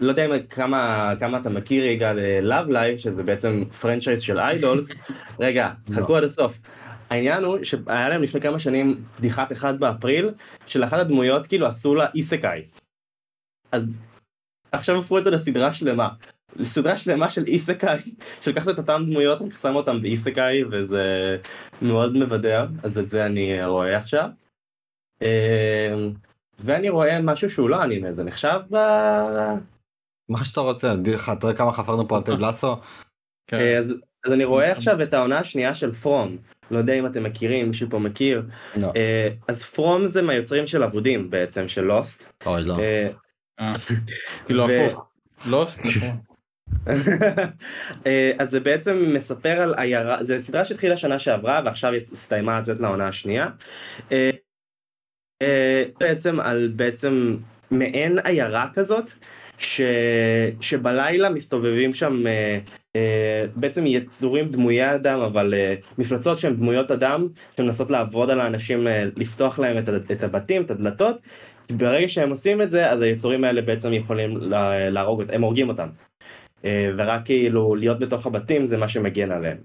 לא 0.00 0.08
יודע 0.08 0.26
אם 0.26 0.42
כמה 0.50 1.12
כמה 1.18 1.38
אתה 1.38 1.50
מכיר 1.50 1.84
יגאל 1.84 2.40
Love 2.42 2.68
Live 2.68 2.96
שזה 2.98 3.22
בעצם 3.22 3.64
franchise 3.80 4.22
של 4.22 4.38
idols 4.38 4.88
רגע 5.40 5.70
חכו 5.94 6.16
עד 6.16 6.24
הסוף. 6.24 6.58
העניין 7.10 7.44
הוא 7.44 7.64
שהיה 7.64 8.08
להם 8.08 8.22
לפני 8.22 8.40
כמה 8.40 8.58
שנים 8.58 9.02
בדיחת 9.18 9.52
אחד 9.52 9.80
באפריל 9.80 10.30
של 10.66 10.84
אחת 10.84 10.98
הדמויות 10.98 11.46
כאילו 11.46 11.66
עשו 11.66 11.94
לה 11.94 12.06
איסקאי. 12.14 12.62
אז 13.72 14.00
עכשיו 14.72 14.98
הפכו 14.98 15.18
את 15.18 15.24
זה 15.24 15.30
לסדרה 15.30 15.72
שלמה. 15.72 16.08
סדרה 16.62 16.96
שלמה 16.96 17.30
של 17.30 17.44
איסקאי 17.46 17.98
שלקחת 18.40 18.68
את 18.68 18.78
אותם 18.78 19.02
דמויות 19.06 19.42
רק 19.42 19.56
שם 19.56 19.74
אותם 19.74 20.02
באיסקאי 20.02 20.64
וזה 20.64 21.36
מאוד 21.82 22.16
מבדר 22.16 22.66
אז 22.82 22.98
את 22.98 23.08
זה 23.08 23.26
אני 23.26 23.64
רואה 23.64 23.96
עכשיו. 23.96 24.28
אמ, 25.22 26.12
ואני 26.58 26.88
רואה 26.88 27.22
משהו 27.22 27.50
שהוא 27.50 27.70
לא 27.70 27.82
אנימה 27.82 28.12
זה 28.12 28.24
נחשב 28.24 28.60
ב... 28.70 28.76
מה 30.28 30.44
שאתה 30.44 30.60
רוצה, 30.60 30.96
דיר 30.96 31.14
לך, 31.14 31.32
תראה 31.40 31.54
כמה 31.54 31.72
חפרנו 31.72 32.08
פה 32.08 32.16
על 32.16 32.22
טד 32.22 32.42
לסו. 32.42 32.76
כן. 33.46 33.56
אה, 33.56 33.78
אז, 33.78 33.94
אני 34.26 34.44
רואה 34.44 34.72
עכשיו 34.72 35.02
את 35.02 35.14
העונה 35.14 35.38
השנייה 35.38 35.74
של 35.74 35.92
פרום 35.92 36.36
לא 36.70 36.78
יודע 36.78 36.92
אם 36.92 37.06
אתם 37.06 37.22
מכירים 37.22 37.68
מישהו 37.68 37.90
פה 37.90 37.98
מכיר 37.98 38.42
לא. 38.82 38.92
אה, 38.96 39.28
אז 39.48 39.64
פרום 39.64 40.06
זה 40.06 40.22
מהיוצרים 40.22 40.66
של 40.66 40.82
אבודים 40.82 41.30
בעצם 41.30 41.68
של 41.68 41.82
לוסט. 41.82 42.24
אוי 42.46 42.62
לא. 42.62 42.76
אה, 43.60 43.72
כאילו 44.46 44.64
הפוך. 44.64 45.06
לוסט, 45.46 45.80
נכון. 45.84 46.16
אה, 48.06 48.32
אז 48.38 48.50
זה 48.50 48.60
בעצם 48.60 49.12
מספר 49.14 49.60
על 49.60 49.74
עיירה, 49.74 50.24
זה 50.24 50.40
סדרה 50.40 50.64
שהתחילה 50.64 50.96
שנה 50.96 51.18
שעברה 51.18 51.62
ועכשיו 51.64 51.92
הסתיימה 51.94 52.60
לצאת 52.60 52.80
לעונה 52.80 53.08
השנייה. 53.08 53.48
אה, 54.12 54.30
בעצם 56.00 56.40
על 56.40 56.72
בעצם 56.76 57.36
מעין 57.70 58.18
עיירה 58.18 58.68
כזאת, 58.74 59.10
ש... 59.58 59.80
שבלילה 60.60 61.30
מסתובבים 61.30 61.94
שם 61.94 62.26
אה, 62.26 62.58
אה, 62.96 63.44
בעצם 63.56 63.86
יצורים 63.86 64.50
דמויי 64.50 64.94
אדם 64.94 65.20
אבל 65.20 65.54
אה, 65.54 65.74
מפלצות 65.98 66.38
שהן 66.38 66.56
דמויות 66.56 66.90
אדם 66.90 67.28
שמנסות 67.56 67.90
לעבוד 67.90 68.30
על 68.30 68.40
האנשים 68.40 68.86
אה, 68.86 69.04
לפתוח 69.16 69.58
להם 69.58 69.84
את 70.12 70.22
הבתים 70.22 70.62
את 70.62 70.70
הדלתות. 70.70 71.16
ברגע 71.70 72.08
שהם 72.08 72.30
עושים 72.30 72.62
את 72.62 72.70
זה 72.70 72.90
אז 72.90 73.02
היצורים 73.02 73.44
האלה 73.44 73.62
בעצם 73.62 73.92
יכולים 73.92 74.36
לה- 74.36 74.90
להרוג 74.90 75.20
אותם 75.20 75.34
הם 75.34 75.42
הורגים 75.42 75.68
אותם. 75.68 75.88
אה, 76.64 76.90
ורק 76.98 77.24
כאילו 77.24 77.74
להיות 77.74 77.98
בתוך 77.98 78.26
הבתים 78.26 78.66
זה 78.66 78.76
מה 78.76 78.88
שמגן 78.88 79.30
עליהם. 79.30 79.56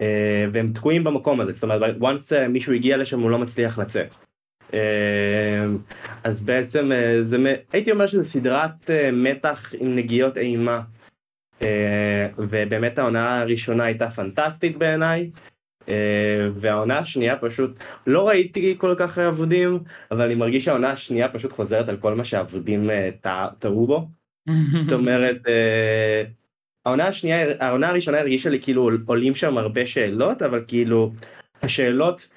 אה, 0.00 0.44
והם 0.52 0.72
תקועים 0.72 1.04
במקום 1.04 1.40
הזה 1.40 1.52
זאת 1.52 1.62
אומרת 1.62 1.96
once 2.00 2.34
אה, 2.36 2.48
מישהו 2.48 2.72
הגיע 2.72 2.96
לשם 2.96 3.20
הוא 3.20 3.30
לא 3.30 3.38
מצליח 3.38 3.78
לצאת. 3.78 4.14
אז 6.24 6.42
בעצם 6.44 6.90
זה 7.22 7.36
הייתי 7.72 7.90
אומר 7.92 8.06
שזה 8.06 8.24
סדרת 8.24 8.90
מתח 9.12 9.74
עם 9.78 9.96
נגיעות 9.96 10.38
אימה. 10.38 10.80
ובאמת 12.38 12.98
העונה 12.98 13.40
הראשונה 13.40 13.84
הייתה 13.84 14.10
פנטסטית 14.10 14.76
בעיניי. 14.76 15.30
אה, 15.88 15.94
והעונה 16.54 16.98
השנייה 16.98 17.36
פשוט 17.36 17.70
לא 18.06 18.28
ראיתי 18.28 18.74
כל 18.78 18.94
כך 18.98 19.18
אבודים 19.18 19.78
אבל 20.10 20.24
אני 20.24 20.34
מרגיש 20.34 20.64
שהעונה 20.64 20.90
השנייה 20.90 21.28
פשוט 21.28 21.52
חוזרת 21.52 21.88
על 21.88 21.96
כל 21.96 22.14
מה 22.14 22.24
שאבודים 22.24 22.90
אה, 22.90 23.10
טע- 23.20 23.48
טעו 23.58 23.86
בו. 23.86 24.08
זאת 24.72 24.92
אומרת 24.98 25.36
אה, 25.48 26.22
העונה 26.86 27.06
השנייה 27.06 27.46
העונה 27.60 27.88
הראשונה 27.88 28.18
הרגישה 28.18 28.50
לי 28.50 28.60
כאילו 28.60 28.90
עולים 29.06 29.34
שם 29.34 29.58
הרבה 29.58 29.86
שאלות 29.86 30.42
אבל 30.42 30.64
כאילו 30.68 31.12
השאלות 31.62 32.28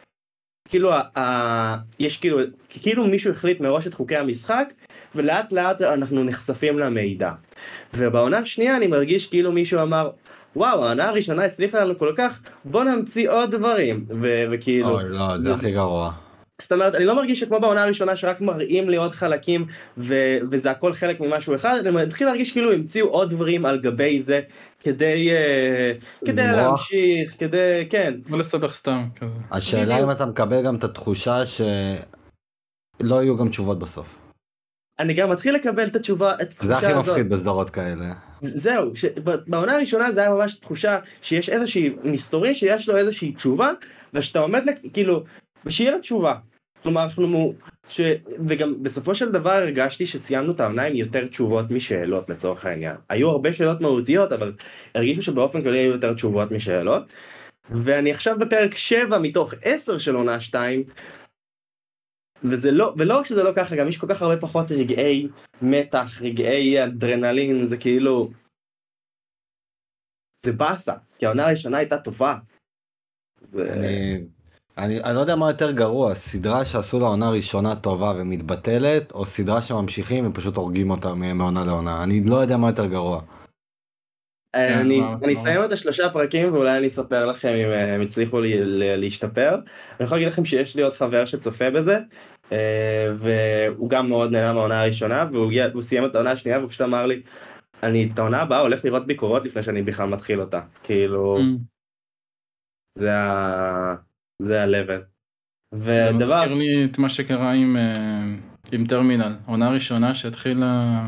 כאילו 0.69 0.91
ה- 0.93 1.75
יש 1.99 2.17
כאילו 2.17 2.37
כאילו 2.69 3.07
מישהו 3.07 3.31
החליט 3.31 3.59
מראש 3.59 3.87
את 3.87 3.93
חוקי 3.93 4.15
המשחק 4.15 4.73
ולאט 5.15 5.53
לאט 5.53 5.81
אנחנו 5.81 6.23
נחשפים 6.23 6.79
למידע. 6.79 7.31
ובעונה 7.97 8.37
השנייה 8.37 8.77
אני 8.77 8.87
מרגיש 8.87 9.27
כאילו 9.27 9.51
מישהו 9.51 9.81
אמר 9.81 10.11
וואו 10.57 10.85
העונה 10.85 11.09
הראשונה 11.09 11.45
הצליחה 11.45 11.79
לנו 11.79 11.97
כל 11.97 12.13
כך 12.17 12.39
בוא 12.65 12.83
נמציא 12.83 13.29
עוד 13.29 13.51
דברים 13.51 14.01
ו- 14.21 14.43
וכאילו 14.51 14.89
אוי 14.89 15.03
לא, 15.09 15.37
זה 15.37 15.53
הכי 15.53 15.71
גרוע. 15.71 16.11
זאת 16.61 16.71
אומרת 16.71 16.95
אני 16.95 17.05
לא 17.05 17.15
מרגיש 17.15 17.39
שכמו 17.39 17.59
בעונה 17.59 17.83
הראשונה 17.83 18.15
שרק 18.15 18.41
מראים 18.41 18.89
לי 18.89 18.95
עוד 18.95 19.11
חלקים 19.11 19.65
ו- 19.97 20.37
וזה 20.51 20.71
הכל 20.71 20.93
חלק 20.93 21.19
ממשהו 21.19 21.55
אחד 21.55 21.75
אני 21.85 22.05
מתחיל 22.05 22.27
להרגיש 22.27 22.51
כאילו 22.51 22.71
המציאו 22.73 23.07
עוד 23.07 23.29
דברים 23.29 23.65
על 23.65 23.79
גבי 23.79 24.21
זה 24.21 24.41
כדי 24.83 25.31
אה, 25.31 25.91
כדי? 26.25 26.41
להמשיך 26.41 27.35
כדי 27.39 27.87
כן 27.89 28.13
לא 28.29 28.37
לסבך 28.37 28.73
סתם 28.73 29.03
כזה. 29.15 29.39
השאלה. 29.51 30.03
אם 30.03 30.11
אתה 30.11 30.25
מקבל 30.25 30.63
גם 30.63 30.75
את 30.75 30.83
התחושה 30.83 31.45
שלא 31.45 33.23
יהיו 33.23 33.37
גם 33.37 33.49
תשובות 33.49 33.79
בסוף. 33.79 34.16
אני 34.99 35.13
גם 35.13 35.31
מתחיל 35.31 35.55
לקבל 35.55 35.87
את 35.87 35.95
התשובה 35.95 36.33
את 36.41 36.53
זה 36.59 36.77
הכי 36.77 36.85
התחושה 36.85 36.99
הזאת 36.99 37.09
מפחיד 37.09 37.29
בסדרות 37.29 37.69
כאלה. 37.69 38.13
זהו 38.41 38.95
שבעונה 38.95 39.75
הראשונה 39.75 40.11
זה 40.11 40.21
היה 40.21 40.29
ממש 40.29 40.53
תחושה 40.53 40.99
שיש 41.21 41.49
איזושהי 41.49 41.95
מסתורי 42.03 42.55
שיש 42.55 42.89
לו 42.89 42.97
איזושהי 42.97 43.31
תשובה 43.31 43.71
ושאתה 44.13 44.39
עומד 44.39 44.63
כאילו 44.93 45.23
ושיהיה 45.65 45.91
לה 45.91 45.99
תשובה. 45.99 46.35
כלומר 46.83 47.03
אנחנו 47.03 47.53
ש... 47.87 48.01
וגם 48.47 48.83
בסופו 48.83 49.15
של 49.15 49.31
דבר 49.31 49.51
הרגשתי 49.51 50.05
שסיימנו 50.05 50.51
את 50.51 50.59
העונה 50.59 50.83
עם 50.83 50.95
יותר 50.95 51.27
תשובות 51.27 51.71
משאלות 51.71 52.29
לצורך 52.29 52.65
העניין 52.65 52.95
היו 53.09 53.29
הרבה 53.29 53.53
שאלות 53.53 53.81
מהותיות 53.81 54.31
אבל 54.31 54.53
הרגישו 54.95 55.21
שבאופן 55.21 55.61
כללי 55.61 55.79
היו 55.79 55.91
יותר 55.91 56.13
תשובות 56.13 56.51
משאלות. 56.51 57.03
ואני 57.71 58.11
עכשיו 58.11 58.39
בפרק 58.39 58.75
7 58.75 59.19
מתוך 59.19 59.53
10 59.63 59.97
של 59.97 60.15
עונה 60.15 60.39
2, 60.39 60.83
וזה 62.43 62.71
לא, 62.71 62.93
ולא 62.97 63.19
רק 63.19 63.25
שזה 63.25 63.43
לא 63.43 63.51
ככה, 63.55 63.75
גם 63.75 63.87
יש 63.87 63.97
כל 63.97 64.07
כך 64.07 64.21
הרבה 64.21 64.37
פחות 64.37 64.71
רגעי 64.71 65.27
מתח, 65.61 66.21
רגעי 66.21 66.83
אדרנלין, 66.83 67.67
זה 67.67 67.77
כאילו... 67.77 68.29
זה 70.41 70.53
באסה, 70.53 70.93
כי 71.19 71.25
העונה 71.25 71.47
הראשונה 71.47 71.77
הייתה 71.77 71.97
טובה. 71.97 72.37
זה... 73.41 73.73
אני, 73.73 74.23
אני, 74.77 75.03
אני 75.03 75.15
לא 75.15 75.19
יודע 75.19 75.35
מה 75.35 75.49
יותר 75.49 75.71
גרוע, 75.71 76.15
סדרה 76.15 76.65
שעשו 76.65 76.99
לה 76.99 77.07
עונה 77.07 77.29
ראשונה 77.29 77.75
טובה 77.75 78.13
ומתבטלת, 78.17 79.11
או 79.11 79.25
סדרה 79.25 79.61
שממשיכים 79.61 80.27
ופשוט 80.27 80.57
הורגים 80.57 80.91
אותה 80.91 81.13
מעונה 81.13 81.65
לעונה. 81.65 82.03
אני 82.03 82.23
לא 82.23 82.35
יודע 82.35 82.57
מה 82.57 82.69
יותר 82.69 82.85
גרוע. 82.85 83.21
אה, 84.57 84.79
אני, 84.79 85.01
אני 85.23 85.33
וואו. 85.33 85.33
אסיים 85.33 85.63
את 85.63 85.71
השלושה 85.71 86.09
פרקים 86.09 86.53
ואולי 86.53 86.77
אני 86.77 86.87
אספר 86.87 87.25
לכם 87.25 87.47
אם 87.47 87.69
אה, 87.69 87.95
הם 87.95 88.01
הצליחו 88.01 88.39
להשתפר. 88.97 89.55
אני 89.55 90.05
יכול 90.05 90.17
להגיד 90.17 90.31
לכם 90.31 90.45
שיש 90.45 90.75
לי 90.75 90.81
עוד 90.81 90.93
חבר 90.93 91.25
שצופה 91.25 91.69
בזה, 91.69 91.99
אה, 92.51 93.07
והוא 93.15 93.89
גם 93.89 94.09
מאוד 94.09 94.31
נהנה 94.31 94.53
מהעונה 94.53 94.81
הראשונה, 94.81 95.25
והוא 95.31 95.81
סיים 95.81 96.05
את 96.05 96.15
העונה 96.15 96.31
השנייה 96.31 96.57
והוא 96.57 96.69
פשוט 96.69 96.81
אמר 96.81 97.05
לי, 97.05 97.21
אני 97.83 98.09
את 98.13 98.19
העונה 98.19 98.41
הבאה 98.41 98.59
הולך 98.59 98.85
לראות 98.85 99.07
ביקורות 99.07 99.45
לפני 99.45 99.63
שאני 99.63 99.81
בכלל 99.81 100.09
מתחיל 100.09 100.41
אותה. 100.41 100.61
כאילו, 100.83 101.37
אמ, 101.37 101.57
זה 102.97 103.13
ה... 103.13 103.95
זה 104.41 104.63
ה-level. 104.63 105.01
זה 105.75 106.09
ודבר, 106.15 106.41
מזכיר 106.41 106.53
לי 106.53 106.85
את 106.85 106.97
מה 106.97 107.09
שקרה 107.09 107.51
עם, 107.51 107.77
אה, 107.77 108.23
עם 108.71 108.87
טרמינל, 108.87 109.35
עונה 109.45 109.69
ראשונה 109.69 110.15
שהתחילה 110.15 111.07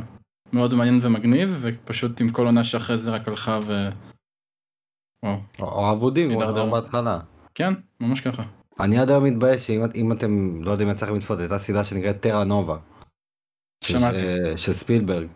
מאוד 0.54 0.74
מעניין 0.74 1.00
ומגניב, 1.02 1.58
ופשוט 1.62 2.22
עם 2.22 2.30
כל 2.30 2.46
עונה 2.46 2.64
שאחרי 2.64 2.98
זה 2.98 3.12
רק 3.12 3.28
הלכה 3.28 3.60
ו... 3.66 3.90
וואו, 5.26 5.38
או, 5.60 5.66
או 5.66 5.92
אבודים, 5.92 6.30
הידרדר. 6.30 6.56
שאמרנו 6.56 6.72
בהתחלה. 6.72 7.20
כן, 7.56 7.74
ממש 8.00 8.22
ככה. 8.22 8.44
אני 8.80 9.00
עד 9.00 9.10
היום 9.10 9.24
מתבייש 9.24 9.68
שאם 9.68 9.82
אם 9.96 10.12
אתם 10.12 10.64
לא 10.64 10.72
יודעים 10.72 10.90
אם 10.90 10.96
יצא 10.96 11.06
לכם 11.06 11.16
לצפות, 11.16 11.40
הייתה 11.40 11.60
סדרה 11.60 11.84
שנקראת 11.84 12.20
טרה 12.20 12.44
נובה. 12.44 12.78
שמעתי. 13.84 14.18
של 14.56 14.74
ספילברג. 14.74 15.28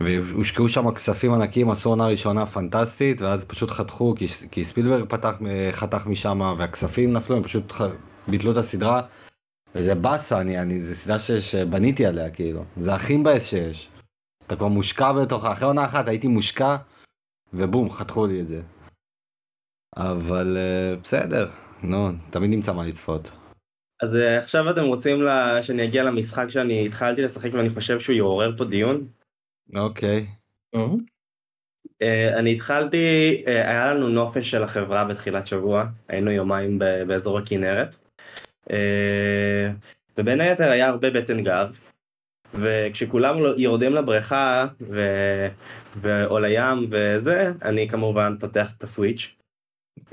והושקעו 0.00 0.68
שם 0.68 0.90
כספים 0.90 1.34
ענקים, 1.34 1.70
עשו 1.70 1.88
עונה 1.88 2.06
ראשונה 2.06 2.46
פנטסטית, 2.46 3.20
ואז 3.20 3.44
פשוט 3.44 3.70
חתכו, 3.70 4.14
כי, 4.16 4.26
כי 4.50 4.64
ספילברג 4.64 5.04
פתח, 5.08 5.38
חתך 5.72 6.06
משם, 6.06 6.54
והכספים 6.58 7.12
נפלו, 7.12 7.36
הם 7.36 7.42
פשוט 7.42 7.72
ח... 7.72 7.82
ביטלו 8.28 8.52
את 8.52 8.56
הסדרה. 8.56 9.02
וזה 9.74 9.94
באסה, 9.94 10.40
אני, 10.40 10.58
אני, 10.58 10.80
זה 10.80 10.94
סדרה 10.94 11.18
ש, 11.18 11.30
שבניתי 11.30 12.06
עליה, 12.06 12.30
כאילו. 12.30 12.64
זה 12.80 12.94
הכי 12.94 13.16
מבאס 13.16 13.46
שיש. 13.46 13.88
אתה 14.46 14.56
כבר 14.56 14.68
מושקע 14.68 15.12
בתוכה, 15.12 15.52
אחרי 15.52 15.66
עונה 15.66 15.84
אחת 15.84 16.08
הייתי 16.08 16.26
מושקע, 16.26 16.76
ובום, 17.54 17.90
חתכו 17.90 18.26
לי 18.26 18.40
את 18.40 18.48
זה. 18.48 18.62
אבל 19.96 20.56
אה, 20.56 20.96
בסדר, 21.02 21.50
נו, 21.82 22.08
תמיד 22.30 22.50
נמצא 22.50 22.72
מה 22.72 22.84
לצפות. 22.84 23.30
אז 24.02 24.16
אה, 24.16 24.38
עכשיו 24.38 24.70
אתם 24.70 24.84
רוצים 24.84 25.22
לה... 25.22 25.62
שאני 25.62 25.84
אגיע 25.84 26.02
למשחק 26.02 26.48
שאני 26.48 26.86
התחלתי 26.86 27.22
לשחק 27.22 27.50
ואני 27.52 27.70
חושב 27.70 28.00
שהוא 28.00 28.16
יעורר 28.16 28.56
פה 28.56 28.64
דיון? 28.64 29.08
אוקיי. 29.76 30.26
טוב. 30.70 31.00
Uh, 32.02 32.38
אני 32.38 32.52
התחלתי, 32.52 32.96
uh, 33.44 33.50
היה 33.50 33.94
לנו 33.94 34.08
נופש 34.08 34.50
של 34.50 34.62
החברה 34.62 35.04
בתחילת 35.04 35.46
שבוע, 35.46 35.86
היינו 36.08 36.30
יומיים 36.30 36.78
ב- 36.78 37.02
באזור 37.06 37.38
הכנרת. 37.38 37.96
Uh, 38.68 38.72
ובין 40.18 40.40
היתר 40.40 40.70
היה 40.70 40.88
הרבה 40.88 41.10
בטן 41.10 41.44
גב, 41.44 41.78
וכשכולם 42.54 43.42
לא- 43.42 43.54
יורדים 43.56 43.92
לבריכה 43.92 44.66
ו... 44.80 45.00
ו... 45.96 46.24
או 46.24 46.38
לים 46.38 46.90
וזה, 46.90 47.52
אני 47.62 47.88
כמובן 47.88 48.36
פותח 48.40 48.72
את 48.78 48.82
הסוויץ'. 48.82 49.36
Uh, 50.00 50.12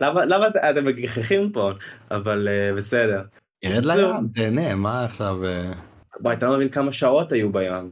למה, 0.00 0.24
למה 0.24 0.48
את- 0.48 0.56
אתם 0.56 0.84
מגחכים 0.84 1.52
פה? 1.52 1.70
אבל 2.10 2.48
uh, 2.48 2.76
בסדר. 2.78 3.22
ירד. 3.62 3.84
לים, 3.84 4.28
תהנה, 4.34 4.74
מה 4.74 5.04
עכשיו... 5.04 5.44
אה, 5.44 5.72
וואי, 6.20 6.36
אתה 6.36 6.46
לא 6.46 6.56
מבין 6.56 6.68
כמה 6.68 6.92
שעות 6.92 7.32
היו 7.32 7.52
בים. 7.52 7.90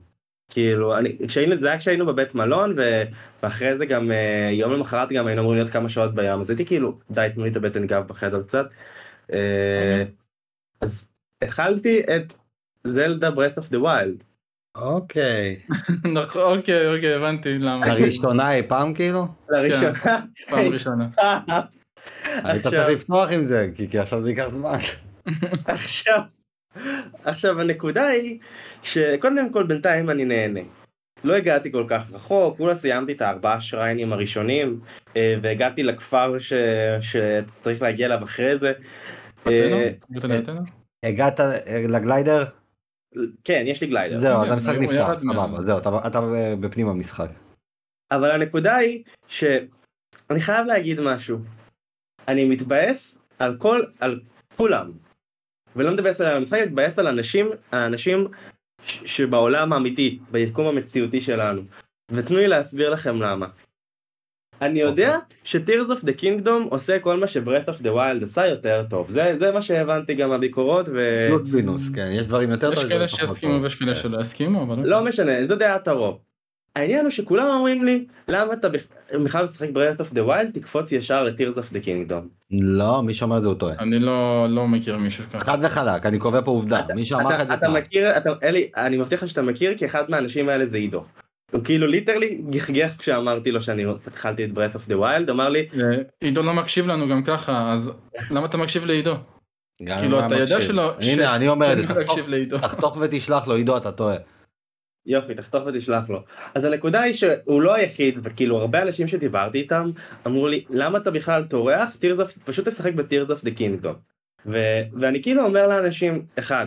כאילו, 0.51 0.99
אני, 0.99 1.19
כשהיינו, 1.29 1.57
זה 1.57 1.69
היה 1.69 1.79
כשהיינו 1.79 2.07
בבית 2.07 2.35
מלון, 2.35 2.75
ו, 2.77 3.03
ואחרי 3.43 3.77
זה 3.77 3.87
גם, 3.87 4.11
אה, 4.11 4.49
יום 4.53 4.73
למחרת 4.73 5.12
גם 5.12 5.27
היינו 5.27 5.43
אמורים 5.43 5.59
להיות 5.59 5.71
כמה 5.71 5.88
שעות 5.88 6.14
בים, 6.14 6.41
אז 6.41 6.51
הייתי 6.51 6.67
כאילו, 6.67 6.99
די, 7.11 7.29
תנו 7.35 7.45
לי 7.45 7.51
את 7.51 7.57
הבטן 7.57 7.87
גב 7.87 8.07
בחדר 8.09 8.43
קצת. 8.43 8.67
אה, 9.33 10.05
אז 10.81 11.08
התחלתי 11.42 12.01
את 12.01 12.35
Zelda 12.85 13.31
Breath 13.31 13.59
of 13.59 13.68
the 13.68 13.81
Wild. 13.81 14.24
אוקיי. 14.74 15.61
נכון, 16.14 16.59
אוקיי, 16.59 16.94
אוקיי, 16.94 17.14
הבנתי 17.14 17.59
למה. 17.59 17.87
לראשונה 17.87 18.55
אי 18.55 18.62
פעם 18.62 18.94
כאילו? 18.94 19.27
לראשונה. 19.48 20.20
פעם 20.48 20.66
ראשונה. 20.72 21.09
היית 22.44 22.62
צריך 22.62 22.88
לפתוח 22.88 23.31
עם 23.31 23.44
זה, 23.44 23.70
כי 23.90 23.98
עכשיו 23.98 24.20
זה 24.20 24.31
ייקח 24.31 24.48
זמן. 24.48 24.79
עכשיו, 25.64 26.20
עכשיו 27.24 27.61
הנקודה 27.61 28.07
היא 28.07 28.38
שקודם 28.83 29.53
כל 29.53 29.66
בינתיים 29.66 30.11
אני 30.11 30.24
נהנה. 30.24 30.61
לא 31.24 31.37
הגעתי 31.37 31.72
כל 31.72 31.85
כך 31.88 32.12
רחוק, 32.12 32.57
כולה 32.57 32.74
סיימתי 32.74 33.12
את 33.12 33.22
הארבעה 33.22 33.61
שריינים 33.61 34.12
הראשונים, 34.12 34.81
אה, 35.16 35.35
והגעתי 35.42 35.83
לכפר 35.83 36.38
ש... 36.38 36.53
שצריך 37.01 37.83
להגיע 37.83 38.07
אליו 38.07 38.24
אחרי 38.24 38.59
זה. 38.59 38.72
אה, 39.46 39.90
הגעת 41.04 41.40
אה, 41.40 41.58
לגליידר? 41.88 42.44
כן, 43.44 43.62
יש 43.66 43.80
לי 43.80 43.87
גליידר. 43.87 44.16
זהו, 44.16 44.40
אז 44.42 44.46
כן, 44.46 44.52
המשחק 44.52 44.74
נפתח, 44.80 45.08
סבבה, 45.20 45.62
זהו, 45.62 45.78
אתה- 45.78 46.06
אתה 46.08 46.18
אה, 46.18 46.54
בפנים 46.61 46.88
המשחק. 46.88 47.28
אבל 48.11 48.30
הנקודה 48.30 48.76
היא 48.76 49.04
שאני 49.28 50.40
חייב 50.40 50.66
להגיד 50.66 51.00
משהו. 51.00 51.38
אני 52.28 52.48
מתבאס 52.48 53.18
על 53.38 53.56
כל, 53.58 53.82
על 54.00 54.20
כולם. 54.56 54.92
ולא 55.76 55.94
מתבאס 55.94 56.20
על 56.20 56.37
המשחק, 56.37 56.58
אני 56.58 56.66
מתבאס 56.66 56.98
על 56.98 57.06
אנשים, 57.06 57.46
האנשים 57.72 58.28
ש- 58.82 59.16
שבעולם 59.16 59.72
האמיתי, 59.72 60.18
ביקום 60.30 60.66
המציאותי 60.66 61.20
שלנו. 61.20 61.62
ותנו 62.11 62.37
לי 62.37 62.48
להסביר 62.48 62.90
לכם 62.90 63.22
למה. 63.22 63.46
אני 64.62 64.81
יודע 64.81 65.16
ש-Tears 65.44 65.90
of 65.90 66.05
the 66.05 66.21
Kingdom 66.23 66.68
עושה 66.68 66.99
כל 66.99 67.16
מה 67.21 67.27
ש-Breath 67.27 67.68
of 67.68 67.83
the 67.83 67.88
Wild 67.88 68.25
עשה 68.25 68.47
יותר 68.47 68.85
טוב. 68.90 69.11
זה, 69.11 69.33
זה 69.38 69.53
מה 69.53 69.62
שהבנתי 69.62 70.14
גם 70.14 70.29
מהביקורות, 70.29 70.88
ו... 70.92 71.29
פלוס 71.51 71.83
כן, 71.94 72.09
יש 72.12 72.27
דברים 72.27 72.51
יותר 72.51 72.73
יש 72.73 72.75
טובים. 72.75 72.88
כאלה 72.88 73.05
ודברים 73.05 73.16
פחות 73.27 73.29
שיסכימו. 73.37 73.62
ויש 73.62 73.75
כאלה 73.75 73.94
כן. 73.94 74.01
שלא 74.01 74.21
יסכימו, 74.21 74.62
אבל... 74.62 74.88
לא 74.88 75.05
משנה, 75.05 75.44
זו 75.44 75.57
דעת 75.57 75.88
הרוב. 75.88 76.18
העניין 76.77 77.03
הוא 77.05 77.11
שכולם 77.11 77.47
אומרים 77.47 77.85
לי, 77.85 78.05
למה 78.29 78.53
אתה 78.53 78.68
בכ- 78.68 78.87
בכלל 79.25 79.44
משחק 79.44 79.68
Breath 79.68 80.01
of 80.01 80.14
the 80.14 80.29
Wild, 80.29 80.53
תקפוץ 80.55 80.92
ישר 80.92 81.23
ל-Tears 81.25 81.55
of 81.55 81.75
the 81.75 81.85
Kingdom. 81.85 82.29
לא, 82.61 83.03
מי 83.03 83.14
שאומר 83.14 83.37
את 83.38 83.42
זה 83.42 83.49
הוא 83.49 83.55
טועה. 83.57 83.75
אני 83.79 83.99
לא 83.99 84.47
לא 84.51 84.68
מכיר 84.68 84.99
מישהו 84.99 85.25
ככה. 85.33 85.44
חד 85.44 85.59
וחלק, 85.62 86.07
אני 86.07 86.18
קובע 86.18 86.40
פה 86.44 86.51
עובדה, 86.51 86.81
מי 86.94 87.05
שאמר 87.05 87.35
את 87.42 87.47
אתה, 87.47 87.49
זה 87.49 87.55
אתה. 87.55 87.68
מכיר, 87.68 88.09
אלי, 88.42 88.68
אני 88.77 88.97
מבטיח 88.97 89.23
לך 89.23 89.29
שאתה 89.29 89.42
מכיר, 89.42 89.79
כי 89.79 89.85
אחד 89.87 90.11
מהאנשים 90.11 90.49
האלה 90.49 90.66
זה 90.66 90.77
עידו. 90.77 91.05
הוא 91.52 91.64
כאילו 91.64 91.87
ליטרלי 91.87 92.42
גחגח 92.50 92.96
כשאמרתי 92.98 93.50
לו 93.50 93.61
שאני 93.62 93.84
התחלתי 94.06 94.44
את 94.44 94.50
Breath 94.50 94.74
of 94.76 94.90
the 94.90 94.94
Wild, 94.94 95.30
אמר 95.30 95.48
לי, 95.48 95.68
אה, 95.82 96.02
עידו 96.20 96.42
לא 96.42 96.54
מקשיב 96.54 96.87
לנו 96.87 97.08
גם 97.08 97.22
ככה, 97.24 97.72
אז 97.72 97.90
למה 98.30 98.46
אתה 98.46 98.56
מקשיב 98.56 98.84
לעידו? 98.84 99.14
כאילו 99.78 100.20
אם 100.20 100.26
אתה 100.26 100.34
יודע. 100.34 100.61
שלא... 100.62 100.94
הנה, 101.00 101.34
אני 101.34 101.48
אומר 101.48 101.72
את 101.72 101.78
זה, 101.78 101.82
שאני 101.84 102.46
תחתוך- 102.58 102.96
ותשלח 103.00 103.46
לו, 103.46 103.54
עידו, 103.54 103.76
אתה 103.76 103.92
טועה. 103.92 104.16
יופי, 105.06 105.34
תחתוך 105.34 105.62
ותשלח 105.66 106.11
לו. 106.11 106.24
אז 106.54 106.64
הנקודה 106.64 107.00
היא 107.02 107.14
שהוא 107.14 107.62
לא 107.62 107.74
היחיד, 107.74 108.18
וכאילו 108.22 108.58
הרבה 108.58 108.82
אנשים 108.82 109.08
שדיברתי 109.08 109.58
איתם, 109.58 109.90
אמרו 110.26 110.48
לי, 110.48 110.64
למה 110.70 110.98
אתה 110.98 111.11
בכלל 111.11 111.44
טורח? 111.44 111.96
פשוט 112.44 112.68
תשחק 112.68 112.92
of 113.30 113.44
the 113.44 113.58
Kingdom. 113.58 113.94
ו- 114.46 114.82
ואני 115.00 115.22
כאילו 115.22 115.44
אומר 115.46 115.66
לאנשים, 115.66 116.26
אחד, 116.38 116.66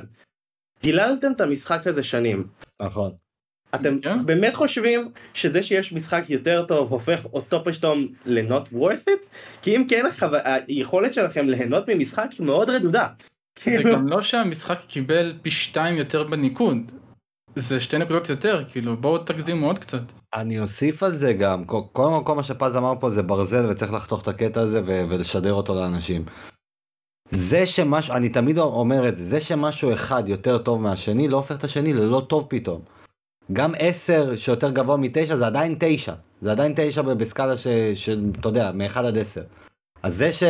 דיללתם 0.84 1.32
את 1.32 1.42
המשחק 1.42 1.88
הזה 1.88 2.04
שנים. 2.04 2.48
נכון. 2.82 3.12
אתם 3.76 4.00
כן. 4.00 4.26
באמת 4.26 4.54
חושבים 4.56 5.10
שזה 5.34 5.64
שיש 5.64 5.94
משחק 5.94 6.24
יותר 6.30 6.66
טוב 6.68 6.92
הופך 6.92 7.26
אותו 7.34 7.64
פתאום 7.64 8.08
ל-not 8.26 8.74
worth 8.74 9.08
it? 9.08 9.28
כי 9.62 9.76
אם 9.76 9.86
כן, 9.90 10.06
החו... 10.06 10.26
היכולת 10.68 11.14
שלכם 11.14 11.50
ליהנות 11.50 11.90
ממשחק 11.90 12.30
מאוד 12.40 12.70
רדודה. 12.70 13.08
זה 13.64 13.64
כאילו, 13.64 13.92
גם 13.94 14.08
לא 14.08 14.22
שהמשחק 14.22 14.80
קיבל 14.88 15.34
פי 15.42 15.52
שתיים 15.52 15.96
יותר 15.96 16.24
בניקוד. 16.24 16.92
זה 17.56 17.80
שתי 17.80 17.98
נקודות 17.98 18.30
יותר, 18.30 18.64
כאילו 18.72 18.98
בואו 18.98 19.18
תגזימו 19.18 19.68
עוד 19.68 19.80
קצת. 19.80 20.02
אני 20.36 20.60
אוסיף 20.60 21.04
על 21.04 21.16
זה 21.16 21.34
גם, 21.34 21.66
כל- 21.66 21.82
קודם 21.94 22.12
כל 22.20 22.22
כל 22.26 22.36
מה 22.36 22.44
שפז 22.44 22.78
אמר 22.78 22.94
פה 23.00 23.10
זה 23.10 23.22
ברזל 23.22 23.70
וצריך 23.70 23.94
לחתוך 23.94 24.22
את 24.22 24.28
הקטע 24.28 24.62
הזה 24.62 24.82
ו- 24.86 25.04
ולשדר 25.10 25.54
אותו 25.54 25.76
לאנשים. 25.76 26.26
זה 27.30 27.66
שמשהו, 27.66 28.16
אני 28.16 28.30
תמיד 28.30 28.58
אומר 28.58 29.08
את 29.10 29.18
זה, 29.18 29.26
זה 29.26 29.40
שמשהו 29.40 29.94
אחד 29.94 30.24
יותר 30.28 30.58
טוב 30.58 30.82
מהשני 30.82 31.28
לא 31.28 31.38
הופך 31.38 31.56
את 31.56 31.64
השני 31.64 31.94
ללא 31.94 32.26
טוב 32.30 32.46
פתאום. 32.50 32.82
גם 33.54 33.74
10 33.78 34.36
שיותר 34.38 34.72
גבוה 34.72 34.98
מ-9 34.98 35.36
זה 35.36 35.48
עדיין 35.48 35.76
9, 35.80 36.14
זה 36.42 36.52
עדיין 36.52 36.74
9 36.76 37.02
ב- 37.02 37.12
בסקאלה 37.12 37.54
של, 37.96 38.26
אתה 38.40 38.48
יודע, 38.48 38.72
מ-1 38.72 39.00
עד 39.00 39.18
10. 39.18 39.42
אז 40.04 40.16
זה 40.16 40.32
ש... 40.32 40.44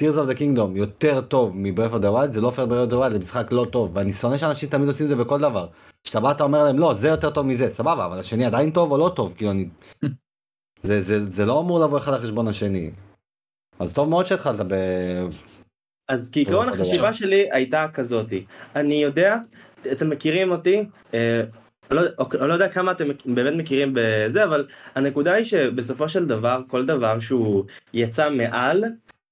Tears 0.00 0.16
of 0.16 0.30
the 0.30 0.38
Kingdom 0.38 0.70
יותר 0.74 1.20
טוב 1.20 1.56
מ-Breath 1.56 1.94
of 1.94 2.02
the 2.02 2.06
Wild 2.06 2.30
זה 2.30 2.40
לא 2.40 2.46
הופך 2.46 2.62
Breath 2.62 2.88
of 2.88 2.92
the 2.92 2.96
Wild 2.96 3.14
למשחק 3.14 3.52
לא 3.52 3.66
טוב 3.72 3.96
ואני 3.96 4.12
שונא 4.12 4.38
שאנשים 4.38 4.68
תמיד 4.68 4.88
עושים 4.88 5.04
את 5.06 5.10
זה 5.10 5.16
בכל 5.16 5.40
דבר. 5.40 5.66
כשאתה 6.04 6.20
בא 6.20 6.30
אתה 6.30 6.44
אומר 6.44 6.64
להם 6.64 6.78
לא 6.78 6.94
זה 6.94 7.08
יותר 7.08 7.30
טוב 7.30 7.46
מזה 7.46 7.70
סבבה 7.70 8.06
אבל 8.06 8.18
השני 8.20 8.44
עדיין 8.44 8.70
טוב 8.70 8.92
או 8.92 8.98
לא 8.98 9.12
טוב 9.16 9.34
כאילו 9.36 9.50
אני. 9.50 9.68
זה, 10.82 11.02
זה, 11.02 11.30
זה 11.30 11.44
לא 11.44 11.60
אמור 11.60 11.80
לבוא 11.80 11.98
אחד 11.98 12.12
על 12.12 12.18
חשבון 12.20 12.48
השני. 12.48 12.90
אז 13.78 13.92
טוב 13.92 14.08
מאוד 14.08 14.26
שהתחלת 14.26 14.60
ב... 14.68 14.74
אז 16.08 16.30
כעיקרון 16.32 16.68
החשיבה. 16.68 17.12
שלי 17.12 17.48
הייתה 17.52 17.86
כזאתי, 17.94 18.44
אני 18.76 18.94
יודע, 18.94 19.36
אתם 19.92 20.10
מכירים 20.10 20.50
אותי, 20.50 20.84
אה, 21.14 21.42
אני 21.90 21.98
לא, 21.98 22.02
אוקיי, 22.18 22.40
אני 22.40 22.48
לא 22.48 22.52
יודע 22.54 22.68
כמה 22.68 22.92
אתם 22.92 23.08
באמת 23.24 23.54
מכירים 23.56 23.92
בזה, 23.94 24.44
אבל 24.44 24.66
הנקודה 24.94 25.32
היא 25.32 25.44
שבסופו 25.44 26.08
של 26.08 26.26
דבר, 26.26 26.62
כל 26.68 26.86
דבר 26.86 27.20
שהוא 27.20 27.64
יצא 27.94 28.30
מעל 28.30 28.84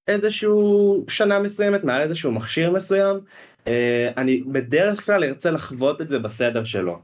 איזשהו 0.09 1.05
שנה 1.09 1.39
מסוימת, 1.39 1.85
מעל 1.85 2.03
איזשהו 2.03 2.33
מכשיר 2.33 2.71
מסוים, 2.71 3.21
אה, 3.67 4.11
אני 4.17 4.43
בדרך 4.47 5.07
כלל 5.07 5.25
ארצה 5.25 5.51
לחוות 5.51 6.01
את 6.01 6.09
זה 6.09 6.19
בסדר 6.19 6.65
שלו. 6.65 6.99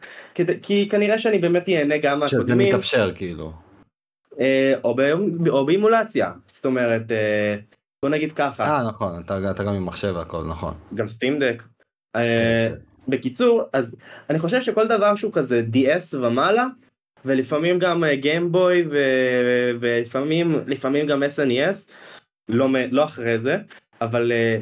כי 0.62 0.88
כנראה 0.88 1.19
שאני 1.19 1.38
באמת 1.38 1.69
ייהנה 1.69 1.99
גם 1.99 2.29
שזה 2.29 2.37
מהקודמים, 2.37 2.69
מתאפשר 2.69 3.12
כאילו. 3.14 3.53
אה, 4.40 4.75
או, 4.85 4.95
ב, 4.95 5.01
או 5.49 5.67
באימולציה, 5.67 6.33
זאת 6.47 6.67
אומרת, 6.67 7.12
אה, 7.12 7.57
בוא 8.03 8.11
נגיד 8.11 8.33
ככה. 8.33 8.64
אה 8.64 8.88
נכון, 8.88 9.23
אתה, 9.25 9.51
אתה 9.51 9.64
גם 9.64 9.75
עם 9.75 9.87
מחשב 9.87 10.12
והכל, 10.17 10.45
נכון. 10.49 10.75
גם 10.95 11.09
סטימדק. 11.09 11.62
בקיצור, 13.09 13.62
אז 13.73 13.97
אני 14.31 14.38
חושב 14.38 14.62
שכל 14.62 14.88
דבר 14.88 15.14
שהוא 15.14 15.33
כזה 15.33 15.62
DS 15.73 16.17
ומעלה, 16.17 16.67
ולפעמים 17.25 17.79
גם 17.79 18.05
גיימבוי 18.14 18.85
ולפעמים 19.81 20.61
לפעמים 20.67 21.07
גם 21.07 21.23
SNES, 21.23 21.90
לא, 22.49 22.69
מ- 22.69 22.90
לא 22.90 23.05
אחרי 23.05 23.38
זה, 23.38 23.59
אבל... 24.01 24.33
אה, 24.33 24.59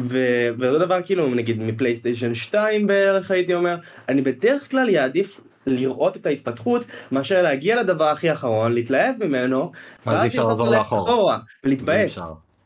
ו- 0.00 0.48
ואותו 0.58 0.78
דבר 0.78 1.02
כאילו 1.02 1.34
נגיד 1.34 1.62
מפלייסטיישן 1.62 2.34
2 2.34 2.86
בערך 2.86 3.30
הייתי 3.30 3.54
אומר, 3.54 3.76
אני 4.08 4.22
בדרך 4.22 4.70
כלל 4.70 4.88
יעדיף 4.88 5.40
לראות 5.66 6.16
את 6.16 6.26
ההתפתחות 6.26 6.84
מאשר 7.12 7.42
להגיע 7.42 7.82
לדבר 7.82 8.04
הכי 8.04 8.32
אחרון, 8.32 8.72
להתלהב 8.72 9.24
ממנו, 9.24 9.72
ואז 10.06 10.22
אי 10.22 10.28
אפשר 10.28 10.44
לחזור 10.48 10.68
לאחור. 10.68 11.30
ולהתבאס. 11.64 12.18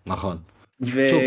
נכון. 0.07 0.37
וברור 0.81 1.09
שוב, 1.09 1.21